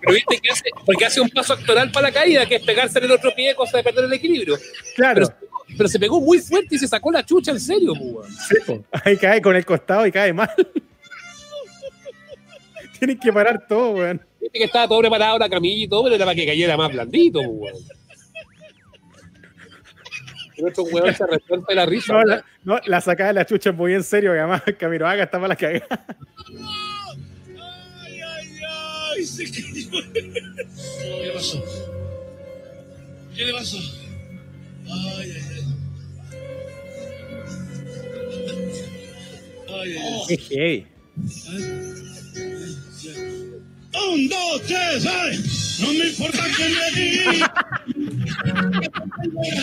Pero 0.00 0.14
viste 0.14 0.38
que 0.38 0.50
hace, 0.50 0.64
porque 0.84 1.04
hace 1.04 1.20
un 1.20 1.28
paso 1.30 1.52
actoral 1.52 1.90
para 1.90 2.08
la 2.08 2.14
caída, 2.14 2.46
que 2.46 2.56
es 2.56 2.62
pegarse 2.62 2.98
en 2.98 3.04
el 3.04 3.12
otro 3.12 3.34
pie, 3.34 3.54
cosa 3.54 3.78
de 3.78 3.82
perder 3.82 4.04
el 4.04 4.12
equilibrio. 4.12 4.56
Claro. 4.94 5.26
Pero, 5.26 5.50
pero 5.76 5.88
se 5.88 5.98
pegó 5.98 6.20
muy 6.20 6.38
fuerte 6.38 6.76
y 6.76 6.78
se 6.78 6.86
sacó 6.86 7.10
la 7.10 7.24
chucha 7.24 7.50
en 7.50 7.60
serio, 7.60 7.92
pues, 7.94 8.12
weón. 8.12 8.32
Sí. 8.32 8.84
Ahí 9.04 9.16
cae 9.16 9.42
con 9.42 9.56
el 9.56 9.66
costado 9.66 10.06
y 10.06 10.12
cae 10.12 10.32
mal. 10.32 10.50
Tienen 12.98 13.18
que 13.18 13.32
parar 13.32 13.66
todo, 13.66 13.90
weón. 13.92 14.20
Viste 14.40 14.58
que 14.58 14.64
estaba 14.64 14.88
todo 14.88 15.00
preparado, 15.00 15.38
la 15.38 15.48
camilla 15.48 15.84
y 15.84 15.88
todo, 15.88 16.04
pero 16.04 16.14
era 16.14 16.24
para 16.24 16.34
que 16.34 16.46
cayera 16.46 16.76
más 16.76 16.92
blandito, 16.92 17.40
pues, 17.40 17.74
weón. 17.74 17.84
Pero 20.56 20.68
estos 20.68 20.92
weón 20.92 21.14
se 21.14 21.26
resuelve 21.26 21.74
la 21.74 21.84
risa. 21.86 22.12
No, 22.14 22.24
la, 22.24 22.44
no, 22.64 22.80
la 22.86 23.00
sacada 23.00 23.28
de 23.28 23.34
la 23.34 23.44
chucha 23.44 23.72
muy 23.72 23.92
en 23.92 24.02
serio, 24.02 24.32
que 24.32 24.38
además 24.38 24.62
Camiroaga 24.78 25.24
está 25.24 25.38
para 25.38 25.48
la 25.48 25.56
cagada. 25.56 25.86
Ay, 28.00 28.20
ay, 28.20 28.60
ay, 29.16 29.24
se 29.24 29.44
cayó. 29.44 29.90
¿Qué 30.12 31.26
le 31.26 31.32
pasó? 31.32 31.62
¿Qué 33.34 33.44
le 33.44 33.52
pasó? 33.52 33.78
Ay, 34.88 35.20
ay, 35.20 35.32
ay. 35.32 35.62
Ay, 39.68 39.96
ay, 39.98 40.58
ay. 40.58 40.86
Un, 44.12 44.28
dos, 44.28 44.62
tres, 44.66 45.06
¡ay! 45.06 45.38
No 45.80 45.88
me 45.88 46.08
importa 46.08 46.42
que 46.56 46.68
me 46.68 47.00
digan. 47.00 47.50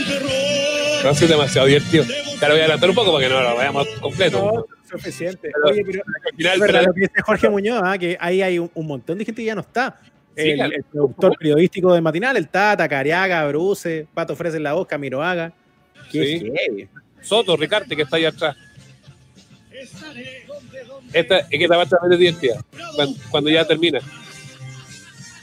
terror. 0.07 1.03
No, 1.03 1.09
es 1.11 1.19
demasiado 1.29 1.67
divertido. 1.67 2.05
Te 2.05 2.47
lo 2.47 2.53
voy 2.53 2.59
a 2.61 2.63
adelantar 2.63 2.89
un 2.89 2.95
poco 2.95 3.13
para 3.13 3.27
que 3.27 3.33
no 3.33 3.41
lo 3.41 3.57
veamos 3.57 3.87
completo. 4.01 4.37
No, 4.39 4.65
suficiente. 4.89 5.51
Pero- 5.53 5.71
Oye, 5.73 5.83
pero 5.85 6.03
final, 6.35 6.53
es 6.55 6.59
verdad 6.59 6.79
pero- 6.79 6.87
lo 6.87 6.93
que 6.93 6.99
dice 7.01 7.21
Jorge 7.23 7.49
Muñoz, 7.49 7.81
ah, 7.83 7.97
que 7.97 8.17
ahí 8.19 8.41
hay 8.41 8.59
un, 8.59 8.71
un 8.73 8.87
montón 8.87 9.17
de 9.17 9.25
gente 9.25 9.41
que 9.41 9.45
ya 9.45 9.55
no 9.55 9.61
está. 9.61 9.99
Sí, 10.35 10.49
El, 10.49 10.83
productor 10.91 11.37
periodístico 11.37 11.93
de 11.93 12.01
Matinal, 12.01 12.35
el 12.37 12.47
Tata, 12.49 12.89
Cariaga, 12.89 13.45
Bruce, 13.47 14.07
Pato 14.15 14.33
Ofrece 14.33 14.59
la 14.59 14.73
voz, 14.73 14.87
Camiroaga. 14.87 15.53
Qué 16.11 16.25
Sí. 16.39 16.51
heavy. 16.55 16.87
Soto, 17.21 17.55
Ricarte, 17.55 17.95
que 17.95 18.01
está 18.01 18.17
ahí 18.17 18.25
atrás. 18.25 18.55
Esta, 21.13 21.39
es 21.39 21.47
que 21.49 21.63
esta 21.63 21.75
parte 21.77 21.95
es 22.11 22.19
divertida. 22.19 22.65
Cuando, 22.95 23.15
cuando 23.29 23.49
ya 23.49 23.65
termina. 23.67 23.99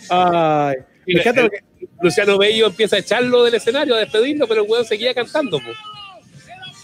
Ay, 0.09 0.77
me 0.79 0.85
Mira, 1.07 1.21
encanta 1.23 1.41
el- 1.43 1.51
porque- 1.51 1.65
Luciano 2.03 2.39
Bello 2.39 2.67
empieza 2.67 2.97
a 2.97 2.99
echarlo 2.99 3.45
del 3.45 3.55
escenario, 3.55 3.95
a 3.95 3.99
despedirlo, 3.99 4.47
pero 4.49 4.63
el 4.65 4.71
weón 4.71 4.85
seguía 4.85 5.15
cantando. 5.15 5.59
po. 5.59 5.69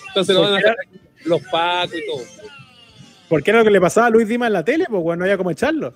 Entonces 0.08 0.34
lo 0.34 0.42
van 0.42 0.54
a 0.54 0.58
hacer 0.58 0.76
los 1.24 1.42
pacos 1.42 1.96
y 1.96 2.06
todo. 2.06 2.22
¿Por 3.28 3.42
qué 3.42 3.50
era 3.50 3.58
lo 3.60 3.64
que 3.64 3.70
le 3.70 3.80
pasaba 3.80 4.06
a 4.06 4.10
Luis 4.10 4.28
Dima 4.28 4.46
en 4.46 4.52
la 4.52 4.64
tele? 4.64 4.86
Pues 4.88 5.02
bueno, 5.02 5.20
no 5.20 5.24
había 5.24 5.36
como 5.36 5.50
echarlo. 5.50 5.94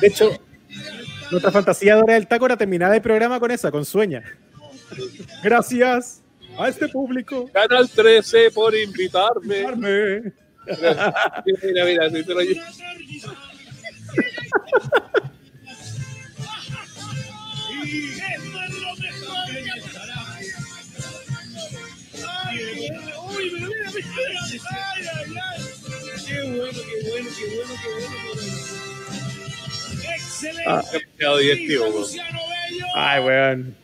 De 0.00 0.06
hecho, 0.08 0.38
nuestra 1.30 1.50
fantasía 1.50 1.96
de 1.96 2.02
hora 2.02 2.14
del 2.14 2.26
taco 2.26 2.46
era 2.46 2.56
terminar 2.56 2.92
el 2.94 3.00
programa 3.00 3.40
con 3.40 3.50
esa, 3.50 3.70
con 3.70 3.84
sueña. 3.84 4.22
Gracias 5.42 6.20
a 6.58 6.68
este 6.68 6.88
público. 6.88 7.50
Canal 7.52 7.88
13 7.88 8.50
por 8.50 8.74
invitarme. 8.74 9.64
Arme. 9.66 10.32
Mira, 11.62 11.84
mira, 11.84 12.10
sí, 12.10 12.24
te 12.24 12.34
lo. 12.34 12.40
Qué 26.26 26.42
bueno, 26.42 26.70
qué 26.72 26.72
bueno, 26.72 26.80
qué 26.86 27.00
bueno, 27.10 27.30
qué 27.36 27.44
bueno, 27.54 27.74
qué 27.82 27.88
bueno. 27.90 28.54
Excelente. 30.14 30.62
Ah. 30.66 30.82
Ay, 32.94 33.24
weón. 33.24 33.76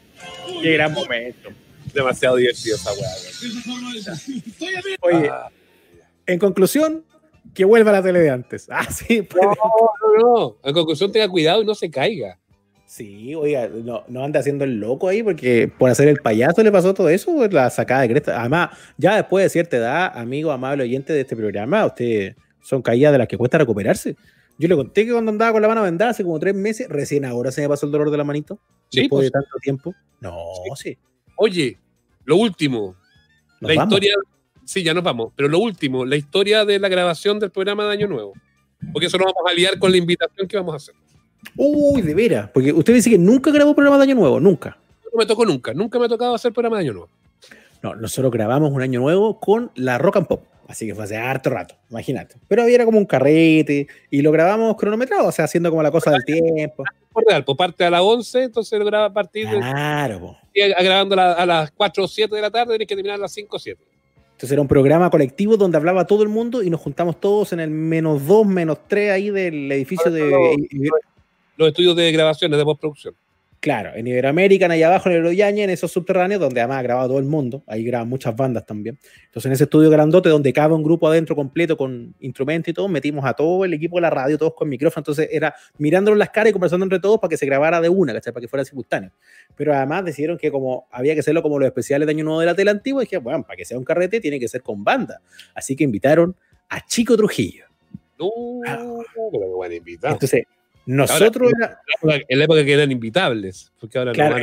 Qué 0.63 0.73
gran 0.73 0.93
momento. 0.93 1.51
Demasiado 1.95 2.37
divertido 2.37 2.77
esa 2.77 2.93
weá. 2.93 3.11
de. 3.11 4.97
Oye, 5.01 5.29
Ah. 5.31 5.49
en 6.27 6.39
conclusión, 6.39 7.05
que 7.55 7.65
vuelva 7.65 7.91
a 7.91 7.95
la 7.95 8.03
tele 8.03 8.21
de 8.21 8.31
antes. 8.31 8.67
Ah, 8.71 8.85
sí, 8.91 9.23
pues. 9.23 9.43
No, 9.45 9.53
no, 9.53 10.39
no. 10.39 10.57
En 10.63 10.75
conclusión, 10.75 11.11
tenga 11.13 11.29
cuidado 11.29 11.63
y 11.63 11.65
no 11.67 11.75
se 11.75 11.91
caiga. 11.91 12.39
Sí, 12.87 13.35
oiga, 13.37 13.69
no, 13.69 14.03
no 14.09 14.25
anda 14.25 14.41
haciendo 14.41 14.65
el 14.65 14.81
loco 14.81 15.07
ahí 15.07 15.23
porque 15.23 15.71
por 15.79 15.91
hacer 15.91 16.09
el 16.09 16.19
payaso 16.19 16.61
le 16.63 16.73
pasó 16.73 16.93
todo 16.93 17.09
eso, 17.09 17.33
pues, 17.35 17.53
la 17.53 17.71
sacada 17.71 18.03
de 18.03 18.09
cresta. 18.09 18.41
Además, 18.41 18.71
ya 18.97 19.15
después 19.15 19.45
de 19.45 19.49
cierta 19.49 19.77
edad, 19.77 20.13
amigo, 20.19 20.51
amable 20.51 20.83
oyente 20.83 21.13
de 21.13 21.21
este 21.21 21.37
programa, 21.37 21.87
ustedes 21.87 22.35
son 22.61 22.83
caídas 22.83 23.13
de 23.13 23.19
las 23.19 23.29
que 23.29 23.37
cuesta 23.39 23.59
recuperarse. 23.59 24.17
Yo 24.59 24.67
le 24.69 24.75
conté 24.75 25.07
que 25.07 25.13
cuando 25.13 25.31
andaba 25.31 25.53
con 25.53 25.63
la 25.63 25.69
mano 25.69 25.83
vendada 25.83 26.11
hace 26.11 26.25
como 26.25 26.39
tres 26.41 26.55
meses, 26.55 26.89
recién 26.89 27.25
ahora 27.25 27.53
se 27.53 27.61
me 27.63 27.69
pasó 27.69 27.87
el 27.87 27.93
dolor 27.93 28.11
de 28.11 28.17
la 28.19 28.25
manito. 28.25 28.59
Sí, 28.91 29.03
después 29.03 29.23
de 29.25 29.31
pues. 29.31 29.45
tanto 29.45 29.57
tiempo. 29.63 29.95
No, 30.21 30.37
sí. 30.75 30.99
Oye, 31.43 31.79
lo 32.25 32.37
último. 32.37 32.95
Nos 33.63 33.71
la 33.71 33.77
vamos. 33.77 33.95
historia. 33.95 34.15
Sí, 34.63 34.83
ya 34.83 34.93
nos 34.93 35.03
vamos. 35.03 35.33
Pero 35.35 35.49
lo 35.49 35.59
último, 35.59 36.05
la 36.05 36.17
historia 36.17 36.67
de 36.67 36.79
la 36.79 36.89
grabación 36.91 37.39
del 37.39 37.51
programa 37.51 37.87
de 37.87 37.93
Año 37.93 38.09
Nuevo. 38.09 38.35
Porque 38.93 39.07
eso 39.07 39.17
nos 39.17 39.33
vamos 39.33 39.51
a 39.51 39.55
liar 39.55 39.79
con 39.79 39.91
la 39.91 39.97
invitación 39.97 40.47
que 40.47 40.59
vamos 40.59 40.75
a 40.75 40.77
hacer. 40.77 40.95
Uy, 41.57 42.03
de 42.03 42.15
veras. 42.15 42.51
Porque 42.53 42.75
usted 42.75 42.93
dice 42.93 43.09
que 43.09 43.17
nunca 43.17 43.51
grabó 43.51 43.75
programa 43.75 43.97
de 43.97 44.03
Año 44.03 44.17
Nuevo, 44.17 44.39
nunca. 44.39 44.77
No 45.11 45.19
me 45.19 45.25
tocó 45.25 45.47
nunca, 45.47 45.73
nunca 45.73 45.99
me 45.99 46.05
ha 46.05 46.09
tocado 46.09 46.35
hacer 46.35 46.53
programa 46.53 46.77
de 46.77 46.83
Año 46.83 46.93
Nuevo. 46.93 47.09
No, 47.83 47.95
nosotros 47.95 48.31
grabamos 48.33 48.73
un 48.73 48.83
Año 48.83 49.01
Nuevo 49.01 49.41
con 49.41 49.71
la 49.75 49.99
Rock 49.99 50.17
and 50.19 50.27
Pop. 50.27 50.43
Así 50.69 50.87
que 50.87 50.95
fue 50.95 51.03
hace 51.05 51.17
harto 51.17 51.51
rato, 51.51 51.75
imagínate. 51.91 52.37
Pero 52.47 52.63
había 52.63 52.85
como 52.85 52.99
un 52.99 53.05
carrete 53.07 53.89
y 54.09 54.23
lo 54.23 54.31
grabamos 54.31 54.77
cronometrado, 54.77 55.27
o 55.27 55.33
sea, 55.33 55.47
haciendo 55.47 55.69
como 55.71 55.83
la 55.83 55.91
cosa 55.91 56.13
del 56.13 56.25
tiempo. 56.25 56.85
Por 57.13 57.25
real, 57.27 57.45
pues 57.45 57.59
parte 57.59 57.85
a 57.85 57.91
las 57.91 58.03
11, 58.03 58.45
entonces 58.45 58.79
lo 58.79 58.85
graba 58.85 59.07
a 59.07 59.13
partir 59.13 59.49
de. 59.49 59.57
Claro, 59.57 60.37
y 60.55 60.61
a- 60.63 60.81
grabando 60.81 61.15
a, 61.15 61.17
la- 61.17 61.33
a 61.33 61.47
las 61.47 61.71
4 61.73 62.05
o 62.05 62.07
7 62.09 62.37
de 62.37 62.43
la 62.43 62.51
tarde, 62.53 62.75
tienes 62.75 62.87
que 62.87 62.95
terminar 62.95 63.17
a 63.19 63.23
las 63.23 63.33
5 63.33 63.57
o 63.57 63.59
7. 63.59 63.83
Entonces 64.33 64.53
era 64.53 64.63
un 64.63 64.69
programa 64.69 65.11
colectivo 65.11 65.57
donde 65.57 65.77
hablaba 65.77 66.07
todo 66.07 66.23
el 66.23 66.29
mundo 66.29 66.63
y 66.63 66.71
nos 66.71 66.81
juntamos 66.81 67.19
todos 67.21 67.53
en 67.53 67.59
el 67.61 67.71
menos 67.71 68.25
2, 68.27 68.47
menos 68.47 68.79
3 68.87 69.11
ahí 69.11 69.31
del 69.31 69.71
edificio 69.73 70.11
de... 70.11 70.31
Los 71.57 71.69
estudios 71.69 71.95
de 71.97 72.11
grabaciones, 72.13 72.57
de 72.59 72.65
postproducción. 72.65 73.15
Claro, 73.61 73.91
en 73.95 74.07
Iberoamérica, 74.07 74.65
allá 74.65 74.87
abajo 74.87 75.11
en 75.11 75.17
el 75.17 75.27
Oyaña, 75.27 75.65
en 75.65 75.69
esos 75.69 75.93
subterráneos, 75.93 76.41
donde 76.41 76.63
además 76.63 76.79
ha 76.79 76.83
grabado 76.83 77.09
todo 77.09 77.19
el 77.19 77.27
mundo, 77.27 77.63
ahí 77.67 77.85
graban 77.85 78.09
muchas 78.09 78.35
bandas 78.35 78.65
también. 78.65 78.99
Entonces, 79.27 79.47
en 79.49 79.53
ese 79.53 79.65
estudio 79.65 79.91
grandote, 79.91 80.31
donde 80.31 80.51
cabe 80.55 80.75
un 80.75 80.83
grupo 80.83 81.07
adentro 81.07 81.37
completo 81.37 81.77
con 81.77 82.15
instrumentos 82.21 82.71
y 82.71 82.73
todo, 82.73 82.89
metimos 82.89 83.23
a 83.27 83.35
todo 83.35 83.67
el 83.67 83.75
equipo 83.75 83.97
de 83.97 84.01
la 84.01 84.09
radio, 84.09 84.39
todos 84.39 84.55
con 84.55 84.67
micrófono. 84.67 85.03
Entonces, 85.03 85.29
era 85.31 85.55
mirándonos 85.77 86.17
las 86.17 86.31
caras 86.31 86.51
y 86.51 86.53
conversando 86.55 86.85
entre 86.85 87.01
todos 87.01 87.19
para 87.21 87.29
que 87.29 87.37
se 87.37 87.45
grabara 87.45 87.83
de 87.83 87.91
una, 87.91 88.15
¿cachai? 88.15 88.33
Para 88.33 88.41
que 88.41 88.49
fuera 88.49 88.65
simultáneo. 88.65 89.13
Pero 89.57 89.75
además 89.75 90.07
decidieron 90.07 90.39
que, 90.39 90.51
como 90.51 90.89
había 90.91 91.13
que 91.13 91.21
hacerlo 91.21 91.43
como 91.43 91.59
los 91.59 91.67
especiales 91.67 92.07
de 92.07 92.13
Año 92.13 92.25
Nuevo 92.25 92.41
de 92.41 92.47
la 92.47 92.55
tele 92.55 92.71
antigua, 92.71 93.03
dije, 93.03 93.19
bueno, 93.19 93.43
para 93.43 93.59
que 93.59 93.67
sea 93.67 93.77
un 93.77 93.85
carrete, 93.85 94.23
tiene 94.23 94.41
que 94.41 94.49
ser 94.49 94.63
con 94.63 94.83
banda. 94.83 95.21
Así 95.55 95.77
que 95.77 95.85
invitaron 95.85 96.35
a 96.71 96.83
Chico 96.87 97.15
Trujillo. 97.15 97.67
No, 98.19 98.31
pero 98.65 99.05
qué 99.33 99.55
buen 99.55 99.73
invitado. 99.75 100.15
Entonces, 100.15 100.45
nosotros. 100.97 101.53
Ahora, 102.03 102.21
en 102.29 102.39
la 102.39 102.45
época 102.45 102.65
que 102.65 102.73
eran 102.73 102.91
invitables. 102.91 103.73
Porque 103.79 103.99
ahora 103.99 104.13
Claro, 104.13 104.37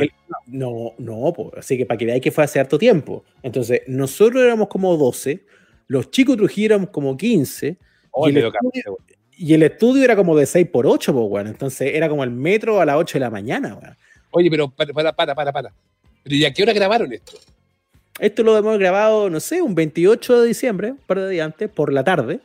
no, 0.46 0.94
no, 0.98 1.20
no, 1.22 1.32
po, 1.32 1.52
así 1.56 1.76
que 1.76 1.86
para 1.86 1.98
que 1.98 2.06
veáis 2.06 2.22
que 2.22 2.30
fue 2.30 2.44
hace 2.44 2.60
harto 2.60 2.78
tiempo. 2.78 3.24
Entonces, 3.42 3.82
nosotros 3.86 4.42
éramos 4.42 4.68
como 4.68 4.96
12, 4.96 5.44
los 5.86 6.10
chicos 6.10 6.36
Trujillo 6.36 6.66
éramos 6.66 6.90
como 6.90 7.16
15, 7.16 7.78
Oh, 8.10 8.28
y, 8.28 8.30
el 8.30 8.38
estudio, 8.38 8.52
cambio, 8.52 8.98
y 9.36 9.54
el 9.54 9.62
estudio 9.62 10.04
era 10.04 10.16
como 10.16 10.36
de 10.36 10.46
6 10.46 10.68
por 10.72 10.86
8, 10.86 11.12
pues, 11.12 11.28
bueno. 11.28 11.50
Entonces, 11.50 11.92
era 11.94 12.08
como 12.08 12.24
el 12.24 12.30
metro 12.30 12.80
a 12.80 12.84
las 12.84 12.96
8 12.96 13.14
de 13.14 13.20
la 13.20 13.30
mañana, 13.30 13.74
weón. 13.74 13.96
Oye, 14.30 14.50
pero 14.50 14.68
para, 14.70 14.92
para, 14.92 15.12
para, 15.12 15.34
para, 15.34 15.52
para. 15.52 15.74
Pero 16.22 16.36
¿y 16.36 16.44
a 16.44 16.52
qué 16.52 16.62
hora 16.62 16.72
grabaron 16.72 17.12
esto? 17.12 17.32
Esto 18.18 18.42
lo 18.42 18.56
hemos 18.56 18.78
grabado, 18.78 19.30
no 19.30 19.40
sé, 19.40 19.62
un 19.62 19.74
28 19.74 20.42
de 20.42 20.48
diciembre, 20.48 20.90
un 20.92 20.98
par 20.98 21.20
de 21.20 21.30
días 21.30 21.46
antes, 21.46 21.70
por 21.70 21.92
la 21.92 22.02
tarde. 22.02 22.40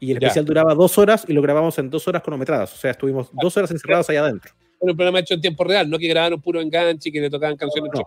Y 0.00 0.12
el 0.12 0.18
Ya. 0.20 0.28
especial 0.28 0.44
duraba 0.44 0.74
dos 0.74 0.98
horas 0.98 1.24
y 1.26 1.32
lo 1.32 1.40
grabamos 1.42 1.78
en 1.78 1.88
dos 1.90 2.06
horas 2.08 2.22
cronometradas. 2.22 2.72
O 2.74 2.76
sea, 2.76 2.90
estuvimos 2.90 3.28
dos 3.32 3.56
horas 3.56 3.70
encerrados 3.70 4.08
allá 4.10 4.20
adentro. 4.20 4.52
Bueno, 4.80 4.92
un 4.92 4.96
programa 4.96 5.20
hecho 5.20 5.34
en 5.34 5.40
tiempo 5.40 5.64
real, 5.64 5.88
no 5.88 5.98
que 5.98 6.06
grabaron 6.08 6.40
puro 6.40 6.60
enganche 6.60 7.08
y 7.08 7.12
que 7.12 7.20
le 7.20 7.30
tocaban 7.30 7.56
canciones. 7.56 7.90
No. 7.94 8.02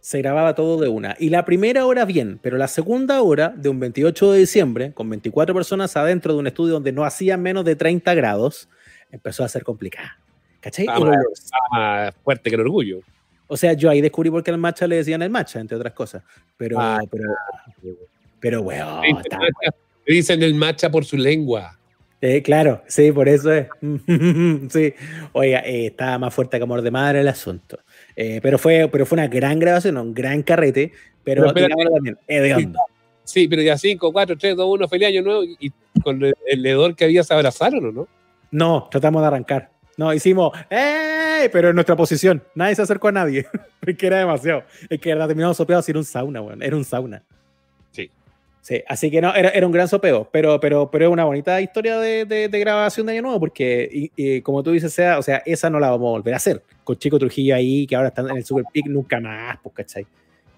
Se 0.00 0.18
grababa 0.22 0.54
todo 0.54 0.80
de 0.80 0.88
una. 0.88 1.16
Y 1.18 1.28
la 1.28 1.44
primera 1.44 1.84
hora 1.84 2.04
bien, 2.06 2.38
pero 2.40 2.56
la 2.56 2.68
segunda 2.68 3.20
hora, 3.20 3.52
de 3.54 3.68
un 3.68 3.78
28 3.80 4.32
de 4.32 4.38
diciembre, 4.38 4.92
con 4.94 5.10
24 5.10 5.54
personas 5.54 5.96
adentro 5.96 6.32
de 6.32 6.38
un 6.38 6.46
estudio 6.46 6.74
donde 6.74 6.92
no 6.92 7.04
hacía 7.04 7.36
menos 7.36 7.64
de 7.64 7.76
30 7.76 8.14
grados, 8.14 8.68
empezó 9.10 9.44
a 9.44 9.48
ser 9.48 9.64
complicada. 9.64 10.18
¿Cachai? 10.60 10.86
Ah, 10.88 10.98
más- 11.00 11.50
más 11.72 12.14
fuerte 12.24 12.48
que 12.48 12.54
el 12.56 12.62
orgullo. 12.62 13.00
O 13.48 13.56
sea, 13.56 13.72
yo 13.74 13.90
ahí 13.90 14.00
descubrí 14.00 14.30
por 14.30 14.42
qué 14.42 14.50
al 14.50 14.58
matcha 14.58 14.86
le 14.86 14.96
decían 14.96 15.20
el 15.22 15.30
matcha, 15.30 15.58
entre 15.60 15.76
otras 15.76 15.92
cosas. 15.94 16.22
Pero, 16.56 16.78
Ah, 16.80 17.00
pero, 17.10 17.24
pero, 18.40 18.62
weón, 18.62 19.02
dicen 20.14 20.42
el 20.42 20.54
macha 20.54 20.90
por 20.90 21.04
su 21.04 21.16
lengua. 21.16 21.78
Eh, 22.20 22.42
claro, 22.42 22.82
sí, 22.88 23.12
por 23.12 23.28
eso 23.28 23.52
es. 23.52 23.68
sí. 24.70 24.94
Oiga, 25.32 25.60
eh, 25.60 25.86
estaba 25.86 26.18
más 26.18 26.34
fuerte 26.34 26.56
que 26.56 26.62
amor 26.64 26.82
de 26.82 26.90
madre 26.90 27.20
el 27.20 27.28
asunto. 27.28 27.78
Eh, 28.16 28.40
pero, 28.42 28.58
fue, 28.58 28.88
pero 28.90 29.06
fue 29.06 29.16
una 29.16 29.28
gran 29.28 29.58
grabación, 29.58 29.96
un 29.96 30.14
gran 30.14 30.42
carrete, 30.42 30.92
pero, 31.22 31.52
Pero 31.52 31.66
espérate. 31.66 31.90
también, 31.94 32.18
hediondo. 32.26 32.80
Sí, 33.22 33.46
pero 33.46 33.60
ya 33.62 33.76
5, 33.76 34.12
4, 34.12 34.38
3, 34.38 34.56
2, 34.56 34.66
1, 34.66 34.88
feliz 34.88 35.08
año 35.08 35.22
nuevo. 35.22 35.44
Y 35.44 35.70
con 36.02 36.22
el, 36.24 36.34
el 36.46 36.64
hedor 36.64 36.96
que 36.96 37.04
había 37.04 37.22
se 37.22 37.34
abrazaron, 37.34 37.84
¿o 37.84 37.92
no? 37.92 38.08
No, 38.50 38.88
tratamos 38.90 39.20
de 39.22 39.28
arrancar. 39.28 39.70
No, 39.98 40.14
hicimos, 40.14 40.56
¡eh! 40.70 41.50
Pero 41.52 41.70
en 41.70 41.74
nuestra 41.74 41.96
posición. 41.96 42.42
Nadie 42.54 42.76
se 42.76 42.82
acercó 42.82 43.08
a 43.08 43.12
nadie. 43.12 43.46
Porque 43.80 44.06
era 44.06 44.18
demasiado. 44.18 44.62
Es 44.88 45.00
que 45.00 45.08
de 45.10 45.14
verdad 45.14 45.26
terminamos 45.26 45.56
sopeados 45.56 45.88
y 45.88 45.92
era 45.92 45.98
un 45.98 46.04
sauna, 46.04 46.40
weón. 46.40 46.62
Era 46.62 46.76
un 46.76 46.84
sauna. 46.84 47.22
Sí. 47.90 48.10
Sí, 48.68 48.82
así 48.86 49.10
que 49.10 49.22
no, 49.22 49.34
era, 49.34 49.48
era 49.48 49.64
un 49.66 49.72
gran 49.72 49.88
sopeo. 49.88 50.28
Pero, 50.30 50.60
pero, 50.60 50.90
pero 50.90 51.06
es 51.06 51.10
una 51.10 51.24
bonita 51.24 51.58
historia 51.58 51.98
de, 51.98 52.26
de- 52.26 52.48
de 52.50 52.58
grabación 52.58 53.06
de 53.06 53.12
Año 53.14 53.22
Nuevo. 53.22 53.40
Porque, 53.40 53.88
y- 53.90 54.12
y 54.14 54.42
como 54.42 54.62
tú 54.62 54.72
dices, 54.72 54.92
sea, 54.92 55.18
o 55.18 55.22
sea, 55.22 55.42
esa 55.46 55.70
no 55.70 55.80
la 55.80 55.88
vamos 55.88 56.08
a 56.08 56.10
volver 56.10 56.34
a 56.34 56.36
hacer. 56.36 56.62
Con 56.84 56.96
Chico 56.98 57.18
Trujillo 57.18 57.54
ahí, 57.54 57.86
que 57.86 57.96
ahora 57.96 58.08
están 58.08 58.28
en 58.28 58.36
el 58.36 58.44
Super 58.44 58.64
Peak, 58.70 58.84
nunca 58.88 59.20
más, 59.20 59.56
pues, 59.62 59.74
¿cachai? 59.74 60.06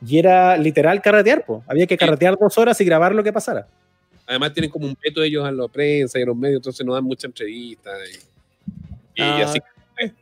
Y 0.04 0.18
era 0.18 0.56
literal 0.56 1.00
carretear, 1.00 1.44
pues. 1.46 1.60
Había 1.68 1.86
que 1.86 1.96
carretear 1.96 2.36
dos 2.36 2.58
horas 2.58 2.80
y 2.80 2.84
grabar 2.84 3.14
lo 3.14 3.22
que 3.22 3.32
pasara. 3.32 3.68
Además 4.26 4.52
tienen 4.54 4.72
como 4.72 4.86
un 4.86 4.96
veto 5.00 5.22
ellos 5.22 5.44
a 5.46 5.52
la 5.52 5.68
prensa 5.68 6.18
y 6.18 6.22
a 6.22 6.26
los 6.26 6.36
medios, 6.36 6.56
entonces 6.58 6.84
no 6.84 6.94
dan 6.94 7.04
mucha 7.04 7.28
entrevista. 7.28 7.90
Y, 9.14 9.20
y 9.20 9.22
Ah, 9.22 9.42
así. 9.44 9.60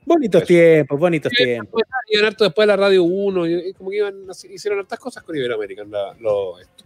Bonitos 0.04 0.44
tiempos, 0.44 0.98
bonitos 1.00 1.32
tiempos. 1.32 1.80
Iban 2.10 2.26
harto 2.26 2.44
después 2.44 2.64
de 2.64 2.66
la 2.66 2.76
Radio 2.76 3.04
1, 3.04 3.46
y, 3.46 3.68
y 3.68 3.72
como 3.72 3.88
que 3.90 3.96
iban, 3.96 4.28
así- 4.28 4.48
hicieron 4.52 4.78
hartas 4.80 4.98
cosas 4.98 5.22
con 5.22 5.34
Iberoamérica. 5.36 5.84
la- 5.84 6.14
lo- 6.20 6.58
esto. 6.58 6.77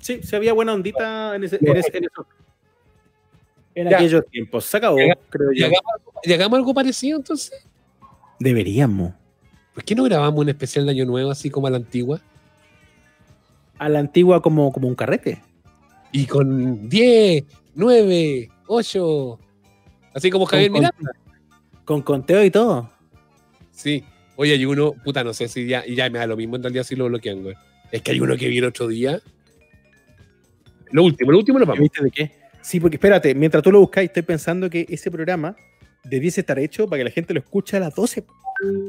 Sí, 0.00 0.22
se 0.22 0.36
había 0.36 0.52
buena 0.52 0.72
ondita 0.74 1.36
en, 1.36 1.44
ese, 1.44 1.56
en, 1.60 1.76
ese- 1.76 1.96
en 1.98 2.04
eso. 2.04 2.26
En 3.74 3.88
Ya. 3.88 3.96
aquellos 3.98 4.26
tiempos. 4.30 4.64
Se 4.64 4.76
acabó, 4.78 4.96
creo 5.28 5.52
¿Y 5.52 5.60
yo. 5.60 5.66
algo- 5.66 5.78
y 6.24 6.32
hagamos 6.32 6.56
algo 6.58 6.74
parecido 6.74 7.18
entonces? 7.18 7.66
Deberíamos. 8.38 9.12
¿Por 9.74 9.84
qué 9.84 9.94
no 9.94 10.02
grabamos 10.04 10.40
un 10.40 10.48
especial 10.48 10.84
de 10.86 10.90
Año 10.92 11.04
Nuevo 11.04 11.30
así 11.30 11.50
como 11.50 11.66
a 11.66 11.70
la 11.70 11.76
antigua? 11.76 12.20
A 13.78 13.88
la 13.88 13.98
antigua 14.00 14.42
como, 14.42 14.72
como 14.72 14.88
un 14.88 14.94
carrete. 14.94 15.40
Y 16.12 16.26
con 16.26 16.88
10, 16.88 17.44
9, 17.74 18.50
8, 18.66 19.38
así 20.14 20.30
como 20.30 20.46
Javier 20.46 20.70
con- 20.70 20.80
Miranda. 20.80 21.12
Con 21.84 22.02
conteo 22.02 22.44
y 22.44 22.50
todo. 22.50 22.90
Sí. 23.70 24.04
Oye, 24.36 24.52
hay 24.54 24.64
uno, 24.64 24.92
puta, 24.92 25.22
no 25.22 25.32
sé 25.34 25.48
si 25.48 25.66
ya, 25.66 25.84
ya 25.86 26.08
me 26.10 26.18
da 26.18 26.26
lo 26.26 26.36
mismo 26.36 26.56
en 26.56 26.62
realidad 26.62 26.84
si 26.84 26.96
lo 26.96 27.06
bloquean, 27.06 27.42
güey. 27.42 27.54
Es 27.92 28.02
que 28.02 28.12
hay 28.12 28.20
uno 28.20 28.36
que 28.36 28.48
vi 28.48 28.58
el 28.58 28.64
otro 28.64 28.88
día. 28.88 29.20
Lo 30.92 31.04
último, 31.04 31.32
lo 31.32 31.38
último 31.38 31.58
lo 31.58 31.66
vamos. 31.66 31.80
¿Viste 31.82 32.02
de 32.04 32.10
qué? 32.10 32.30
Sí, 32.62 32.78
porque 32.80 32.96
espérate, 32.96 33.34
mientras 33.34 33.62
tú 33.62 33.72
lo 33.72 33.80
buscáis, 33.80 34.08
estoy 34.10 34.22
pensando 34.22 34.68
que 34.68 34.86
ese 34.88 35.10
programa 35.10 35.56
debiese 36.04 36.40
estar 36.40 36.58
hecho 36.58 36.88
para 36.88 37.00
que 37.00 37.04
la 37.04 37.10
gente 37.10 37.32
lo 37.34 37.40
escuche 37.40 37.76
a 37.76 37.80
las 37.80 37.94
12. 37.94 38.24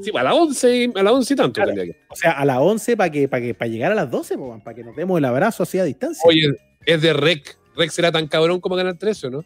Sí, 0.03 0.11
a 0.13 0.23
las 0.23 0.33
11, 0.33 0.91
a 0.95 1.03
las 1.03 1.13
11 1.13 1.33
y 1.33 1.37
tanto. 1.37 1.61
Claro. 1.61 1.81
O 2.09 2.15
sea, 2.15 2.31
a 2.31 2.43
las 2.45 2.57
11 2.57 2.97
para 2.97 3.09
que, 3.09 3.27
para 3.29 3.41
que, 3.41 3.53
para 3.53 3.69
llegar 3.71 3.91
a 3.91 3.95
las 3.95 4.11
12, 4.11 4.37
po, 4.37 4.49
man, 4.49 4.61
para 4.61 4.75
que 4.75 4.83
nos 4.83 4.95
demos 4.95 5.17
el 5.17 5.25
abrazo 5.25 5.63
así 5.63 5.79
a 5.79 5.83
distancia. 5.85 6.21
Oye, 6.25 6.53
es 6.85 7.01
de 7.01 7.13
Rec. 7.13 7.57
Rec 7.77 7.89
será 7.91 8.11
tan 8.11 8.27
cabrón 8.27 8.59
como 8.59 8.75
Canal 8.75 8.97
13, 8.97 9.27
¿o 9.27 9.29
no? 9.29 9.45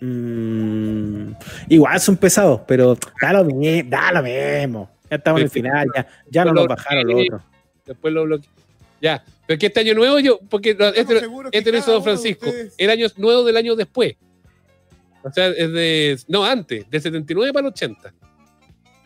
Mm, 0.00 1.32
igual 1.68 2.00
son 2.00 2.16
pesados, 2.16 2.60
pero 2.66 2.96
da 3.20 3.32
lo 3.32 3.44
mismo, 3.44 3.90
da 3.90 4.12
lo 4.12 4.22
mismo. 4.22 4.90
Ya 5.10 5.16
estamos 5.16 5.40
en 5.40 5.44
el 5.44 5.50
final, 5.50 5.88
ya, 5.94 6.06
ya 6.28 6.44
no 6.44 6.52
Lo- 6.52 6.60
nos 6.62 6.68
bajaron 6.68 7.06
los 7.06 7.20
otros. 7.22 7.42
Después 7.84 8.12
lo 8.14 8.24
bloqueé. 8.24 8.50
Ya, 9.00 9.24
pero 9.46 9.58
que 9.58 9.66
este 9.66 9.80
año 9.80 9.94
nuevo 9.94 10.18
yo, 10.18 10.38
porque 10.48 10.74
no, 10.74 10.86
este, 10.88 11.20
este 11.52 11.72
lo 11.72 11.78
hizo 11.78 11.92
Don 11.92 12.02
Francisco, 12.02 12.46
el 12.78 12.90
año 12.90 13.06
nuevo 13.16 13.44
del 13.44 13.56
año 13.56 13.76
después. 13.76 14.14
O 15.22 15.32
sea, 15.32 15.48
es 15.48 15.72
de, 15.72 16.18
no, 16.28 16.44
antes, 16.44 16.88
del 16.88 17.00
79 17.02 17.52
para 17.52 17.66
el 17.66 17.72
80. 17.72 18.14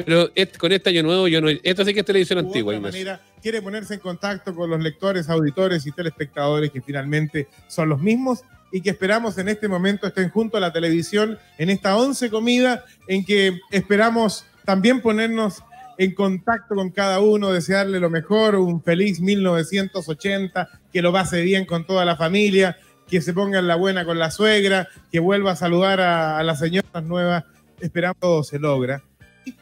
Pero 0.04 0.30
este- 0.34 0.58
con 0.58 0.72
este 0.72 0.90
año 0.90 1.02
nuevo 1.02 1.28
yo 1.28 1.40
no, 1.40 1.48
esto 1.48 1.84
sí 1.84 1.92
que 1.92 2.00
es 2.00 2.06
televisión 2.06 2.38
antigua. 2.38 2.74
Ignacio. 2.74 2.98
manera 2.98 3.20
quiere 3.42 3.62
ponerse 3.62 3.94
en 3.94 4.00
contacto 4.00 4.54
con 4.54 4.70
los 4.70 4.80
lectores, 4.80 5.28
auditores 5.28 5.86
y 5.86 5.92
telespectadores 5.92 6.70
que 6.70 6.80
finalmente 6.80 7.48
son 7.68 7.88
los 7.88 8.00
mismos 8.00 8.42
y 8.72 8.80
que 8.80 8.90
esperamos 8.90 9.36
en 9.38 9.48
este 9.48 9.68
momento 9.68 10.06
estén 10.06 10.30
junto 10.30 10.56
a 10.56 10.60
la 10.60 10.72
televisión 10.72 11.38
en 11.58 11.70
esta 11.70 11.96
once 11.96 12.30
comida 12.30 12.84
en 13.08 13.24
que 13.24 13.58
esperamos 13.70 14.44
también 14.64 15.00
ponernos 15.00 15.62
en 16.00 16.14
contacto 16.14 16.74
con 16.74 16.90
cada 16.92 17.20
uno, 17.20 17.52
desearle 17.52 18.00
lo 18.00 18.08
mejor, 18.08 18.54
un 18.54 18.82
feliz 18.82 19.20
1980, 19.20 20.80
que 20.90 21.02
lo 21.02 21.12
pase 21.12 21.42
bien 21.42 21.66
con 21.66 21.84
toda 21.84 22.06
la 22.06 22.16
familia, 22.16 22.78
que 23.06 23.20
se 23.20 23.34
ponga 23.34 23.58
en 23.58 23.66
la 23.66 23.76
buena 23.76 24.06
con 24.06 24.18
la 24.18 24.30
suegra, 24.30 24.88
que 25.12 25.20
vuelva 25.20 25.52
a 25.52 25.56
saludar 25.56 26.00
a, 26.00 26.38
a 26.38 26.42
las 26.42 26.58
señoras 26.58 27.04
nuevas, 27.04 27.44
esperamos 27.80 28.16
todo 28.18 28.42
se 28.42 28.58
logra. 28.58 29.02
Y 29.44 29.54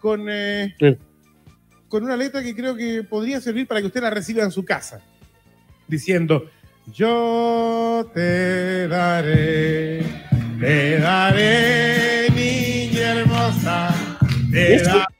con 0.00 0.28
eh, 0.30 0.74
con 1.88 2.04
una 2.04 2.16
letra 2.16 2.42
que 2.42 2.56
creo 2.56 2.74
que 2.74 3.04
podría 3.04 3.42
servir 3.42 3.66
para 3.68 3.82
que 3.82 3.88
usted 3.88 4.00
la 4.00 4.08
reciba 4.08 4.42
en 4.44 4.50
su 4.50 4.64
casa, 4.64 5.02
diciendo, 5.88 6.50
yo 6.90 8.10
te 8.14 8.88
daré, 8.88 10.06
te 10.58 10.98
daré, 11.00 12.30
niña 12.30 13.12
hermosa, 13.12 13.94
te 14.50 14.82
daré 14.82 15.11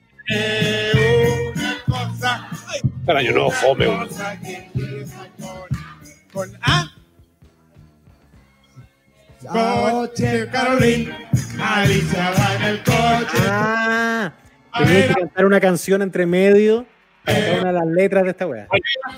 Cada 3.07 3.22
no 3.22 3.50
fome. 3.50 3.86
Con 6.32 6.50
A. 6.62 6.88
Coche, 9.48 10.48
Carolina. 10.50 11.18
Alicia 11.61 12.30
va 12.30 12.55
en 12.55 12.62
el 12.62 12.82
coche. 12.82 13.38
Ah, 13.48 14.32
tenías 14.78 15.09
que 15.09 15.14
cantar 15.14 15.46
una 15.46 15.61
canción 15.61 16.03
entre 16.03 16.26
medio. 16.26 16.86
Cada 17.24 17.61
una 17.61 17.72
de 17.72 17.72
las 17.72 17.86
letras 17.86 18.24
de 18.24 18.30
esta 18.30 18.46
weá. 18.46 18.68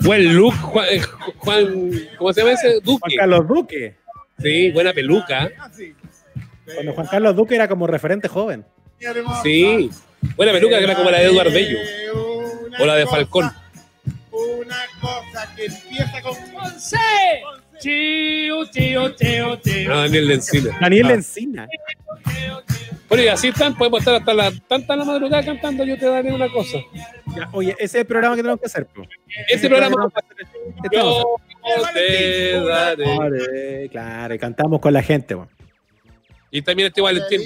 Buen 0.01 0.35
look, 0.35 0.55
Juan, 0.55 0.87
eh, 0.91 1.01
Juan, 1.39 1.91
¿Cómo 2.19 2.33
se 2.33 2.41
llama 2.41 2.53
ese? 2.53 2.81
Duque. 2.81 3.01
Juan 3.01 3.13
Carlos 3.19 3.49
Duque. 3.49 3.97
Sí, 4.39 4.71
buena 4.73 4.93
peluca. 4.93 5.51
Cuando 6.75 6.93
Juan 6.95 7.07
Carlos 7.07 7.37
Duque 7.37 7.55
era 7.55 7.69
como 7.69 7.87
referente 7.87 8.29
joven. 8.29 8.65
Sí, 9.43 9.91
buena 10.37 10.53
peluca 10.53 10.79
que 10.79 10.85
era 10.85 10.95
como 10.95 11.11
la 11.11 11.19
de 11.19 11.27
Eduardo 11.27 11.53
Bello 11.53 11.79
o 12.79 12.87
la 12.87 12.97
de 12.97 13.07
Falcón. 13.07 13.51
Una 14.65 14.77
cosa 15.01 15.55
que 15.57 15.67
empieza 15.67 16.23
con 16.23 16.37
¡Once! 16.65 16.97
Chío, 17.79 18.65
chío, 18.71 19.11
chío, 19.17 19.57
chío. 19.57 19.89
No, 19.89 20.01
Daniel 20.03 20.29
de 20.29 20.35
Encina. 20.35 20.79
Daniel 20.81 21.07
Ah. 21.07 21.13
Encina. 21.15 21.69
Bueno, 23.09 23.25
y 23.25 23.29
así 23.29 23.49
están, 23.49 23.77
podemos 23.77 24.01
estar 24.01 24.15
hasta 24.15 24.33
la 24.35 24.51
tanta 24.67 24.97
la 24.97 25.05
madrugada 25.05 25.45
cantando, 25.45 25.85
yo 25.85 25.97
te 25.99 26.07
daré 26.07 26.33
una 26.33 26.49
cosa. 26.49 26.79
Ya, 27.37 27.49
oye, 27.53 27.73
ese 27.73 27.85
es 27.85 27.95
el 27.97 28.07
programa 28.07 28.35
que 28.35 28.43
tenemos 28.43 28.61
que 28.61 28.67
hacer. 28.67 28.87
po. 28.87 29.03
Ese 29.49 29.69
programa 29.69 29.95
Este 30.83 30.97
vamos 30.97 31.13
yo 31.63 31.81
te 31.93 32.57
a 32.57 32.61
daré. 32.61 33.05
hacer. 33.05 33.19
Vale, 33.19 33.89
Claro, 33.91 34.35
y 34.35 34.39
cantamos 34.39 34.81
con 34.81 34.93
la 34.93 35.03
gente. 35.03 35.37
Y 36.51 36.63
también 36.63 36.87
este 36.89 37.01
Valentín. 37.01 37.41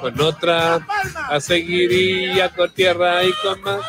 Con 0.00 0.20
otra 0.20 0.86
a 1.28 1.40
seguiría 1.40 2.48
con 2.50 2.70
tierra 2.72 3.24
y 3.24 3.32
con 3.42 3.60
más. 3.62 3.80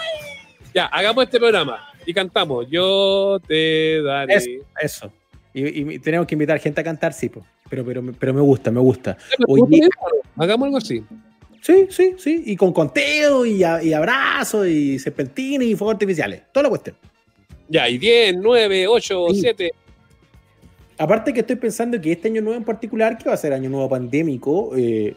Ya, 0.77 0.85
hagamos 0.85 1.23
este 1.23 1.39
programa 1.39 1.79
y 2.05 2.13
cantamos. 2.13 2.67
Yo 2.69 3.39
te 3.47 3.99
daré. 4.03 4.35
Eso, 4.35 4.49
eso. 4.79 5.11
Y, 5.53 5.93
y 5.95 5.99
tenemos 5.99 6.27
que 6.27 6.35
invitar 6.35 6.59
gente 6.59 6.81
a 6.81 6.83
cantar, 6.83 7.13
sí, 7.13 7.29
po. 7.29 7.43
Pero, 7.67 7.83
pero, 7.83 8.03
pero 8.19 8.31
me 8.33 8.41
gusta, 8.41 8.69
me 8.69 8.79
gusta. 8.79 9.17
Oye, 9.47 9.89
Hagamos 10.35 10.65
algo 10.67 10.77
así. 10.77 11.03
sí, 11.61 11.87
sí, 11.89 12.13
sí. 12.19 12.43
Y 12.45 12.55
con 12.55 12.71
conteo 12.73 13.43
y, 13.43 13.63
a- 13.63 13.81
y 13.81 13.91
abrazos 13.91 14.67
y 14.67 14.99
serpentines 14.99 15.67
y 15.67 15.75
fuegos 15.75 15.95
artificiales. 15.95 16.43
Toda 16.53 16.65
la 16.65 16.69
cuestión. 16.69 16.95
Ya, 17.67 17.89
y 17.89 17.97
10, 17.97 18.35
9, 18.37 18.87
8, 18.87 19.25
Sí. 19.31 19.41
7. 19.41 19.71
Aparte 20.99 21.33
que 21.33 21.39
estoy 21.41 21.55
pensando 21.55 21.99
que 21.99 22.11
este 22.11 22.27
año 22.27 22.41
nuevo 22.43 22.57
en 22.57 22.63
particular, 22.63 23.17
que 23.17 23.27
va 23.29 23.33
a 23.33 23.37
ser 23.37 23.51
año 23.51 23.69
nuevo 23.69 23.89
pandémico, 23.89 24.71
eh, 24.77 25.15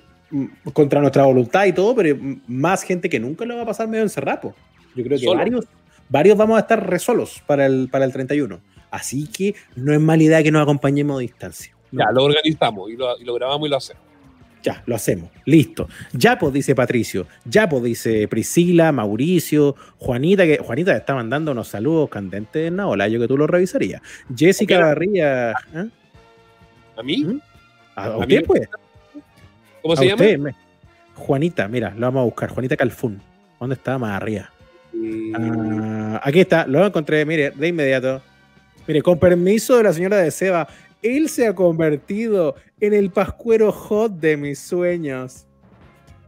contra 0.72 1.00
nuestra 1.00 1.24
voluntad 1.24 1.66
y 1.66 1.72
todo, 1.72 1.94
pero 1.94 2.16
más 2.46 2.82
gente 2.82 3.08
que 3.11 3.20
nunca 3.20 3.44
lo 3.44 3.56
va 3.56 3.62
a 3.62 3.66
pasar 3.66 3.88
medio 3.88 4.02
encerrado. 4.04 4.54
Yo 4.95 5.05
creo 5.05 5.18
que 5.18 5.24
Solo. 5.24 5.38
varios, 5.38 5.64
varios 6.09 6.36
vamos 6.36 6.57
a 6.57 6.61
estar 6.61 6.88
re 6.88 6.99
solos 6.99 7.43
para 7.47 7.66
el, 7.66 7.88
para 7.91 8.05
el 8.05 8.12
31. 8.12 8.61
Así 8.91 9.26
que 9.28 9.55
no 9.76 9.93
es 9.93 10.01
mala 10.01 10.22
idea 10.22 10.43
que 10.43 10.51
nos 10.51 10.62
acompañemos 10.62 11.16
a 11.16 11.20
distancia. 11.20 11.72
No. 11.93 12.05
Ya, 12.05 12.12
lo 12.12 12.24
organizamos 12.24 12.91
y 12.91 12.97
lo, 12.97 13.18
y 13.18 13.24
lo 13.24 13.34
grabamos 13.34 13.66
y 13.66 13.70
lo 13.70 13.76
hacemos. 13.76 14.03
Ya, 14.62 14.82
lo 14.84 14.95
hacemos. 14.95 15.30
Listo. 15.47 15.88
Ya 16.12 16.38
pues 16.38 16.53
dice 16.53 16.74
Patricio. 16.74 17.26
Ya 17.47 17.66
pues 17.68 17.82
dice 17.82 18.28
Priscila, 18.28 18.93
Mauricio, 18.93 19.74
Juanita, 19.99 20.45
que 20.45 20.59
Juanita 20.59 20.95
está 20.97 21.14
mandando 21.14 21.53
unos 21.53 21.68
saludos 21.68 22.11
candentes 22.11 22.68
en 22.68 22.78
Hola, 22.78 23.09
yo 23.09 23.18
que 23.18 23.26
tú 23.28 23.38
lo 23.38 23.47
revisarías. 23.47 24.03
Jessica. 24.36 24.78
Barría. 24.80 25.53
¿eh? 25.74 25.88
¿A 26.97 27.03
mí? 27.03 27.41
¿A, 27.97 28.03
a 28.05 28.07
¿A 28.12 28.16
usted, 28.18 28.41
mí? 28.41 28.45
pues? 28.47 28.68
¿Cómo 29.80 29.95
A 29.95 29.97
se 29.97 30.05
llama? 30.05 30.22
usted, 30.22 30.38
me- 30.38 30.55
Juanita, 31.14 31.66
mira, 31.68 31.95
lo 31.95 32.01
vamos 32.07 32.20
a 32.20 32.24
buscar. 32.24 32.51
Juanita 32.51 32.76
Calfún. 32.76 33.20
¿Dónde 33.59 33.76
está? 33.76 33.97
Más 33.99 34.12
arriba. 34.14 34.51
Ah, 35.34 36.20
aquí 36.22 36.41
está, 36.41 36.66
lo 36.66 36.84
encontré, 36.84 37.24
mire, 37.24 37.51
de 37.51 37.68
inmediato. 37.68 38.22
Mire, 38.86 39.03
con 39.03 39.18
permiso 39.18 39.76
de 39.76 39.84
la 39.84 39.93
señora 39.93 40.18
de 40.18 40.30
Seba, 40.30 40.66
él 41.03 41.28
se 41.28 41.47
ha 41.47 41.55
convertido 41.55 42.57
en 42.80 42.95
el 42.95 43.11
pascuero 43.11 43.72
hot 43.72 44.12
de 44.12 44.36
mis 44.36 44.59
sueños. 44.59 45.47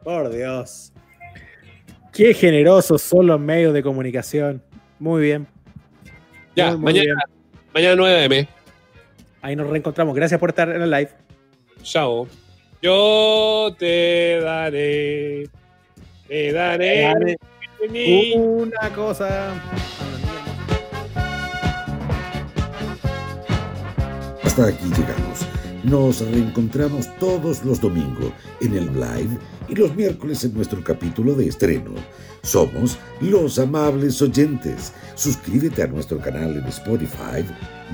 Por 0.04 0.30
Dios. 0.30 0.92
Qué 2.12 2.34
generosos 2.34 3.02
son 3.02 3.26
los 3.26 3.40
medios 3.40 3.72
de 3.72 3.82
comunicación. 3.82 4.62
Muy 4.98 5.22
bien. 5.22 5.46
Ya, 6.54 6.76
Muy, 6.76 6.92
mañana, 6.92 7.24
mañana 7.72 7.96
9 7.96 8.24
m. 8.24 8.48
Ahí 9.40 9.56
nos 9.56 9.68
reencontramos. 9.68 10.14
Gracias 10.14 10.38
por 10.38 10.50
estar 10.50 10.68
en 10.68 10.82
el 10.82 10.90
live. 10.90 11.10
Chao. 11.82 12.28
Yo 12.80 13.74
te 13.78 14.40
daré. 14.40 15.48
Te 16.28 16.52
daré. 16.52 17.36
Una 17.84 18.94
cosa. 18.94 19.60
Hasta 24.44 24.68
aquí 24.68 24.84
llegamos. 24.84 25.40
Nos 25.82 26.20
reencontramos 26.20 27.08
todos 27.18 27.64
los 27.64 27.80
domingos 27.80 28.32
en 28.60 28.74
el 28.74 28.86
live 28.94 29.36
y 29.68 29.74
los 29.74 29.96
miércoles 29.96 30.44
en 30.44 30.54
nuestro 30.54 30.84
capítulo 30.84 31.34
de 31.34 31.48
estreno. 31.48 31.90
Somos 32.44 32.98
los 33.20 33.58
amables 33.58 34.22
oyentes. 34.22 34.92
Suscríbete 35.16 35.82
a 35.82 35.88
nuestro 35.88 36.18
canal 36.20 36.56
en 36.56 36.64
Spotify, 36.66 37.44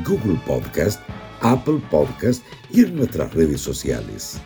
Google 0.07 0.39
Podcast, 0.47 1.01
Apple 1.41 1.81
Podcast 1.91 2.43
y 2.71 2.85
en 2.85 2.95
nuestras 2.95 3.33
redes 3.33 3.63
sociales. 3.63 4.39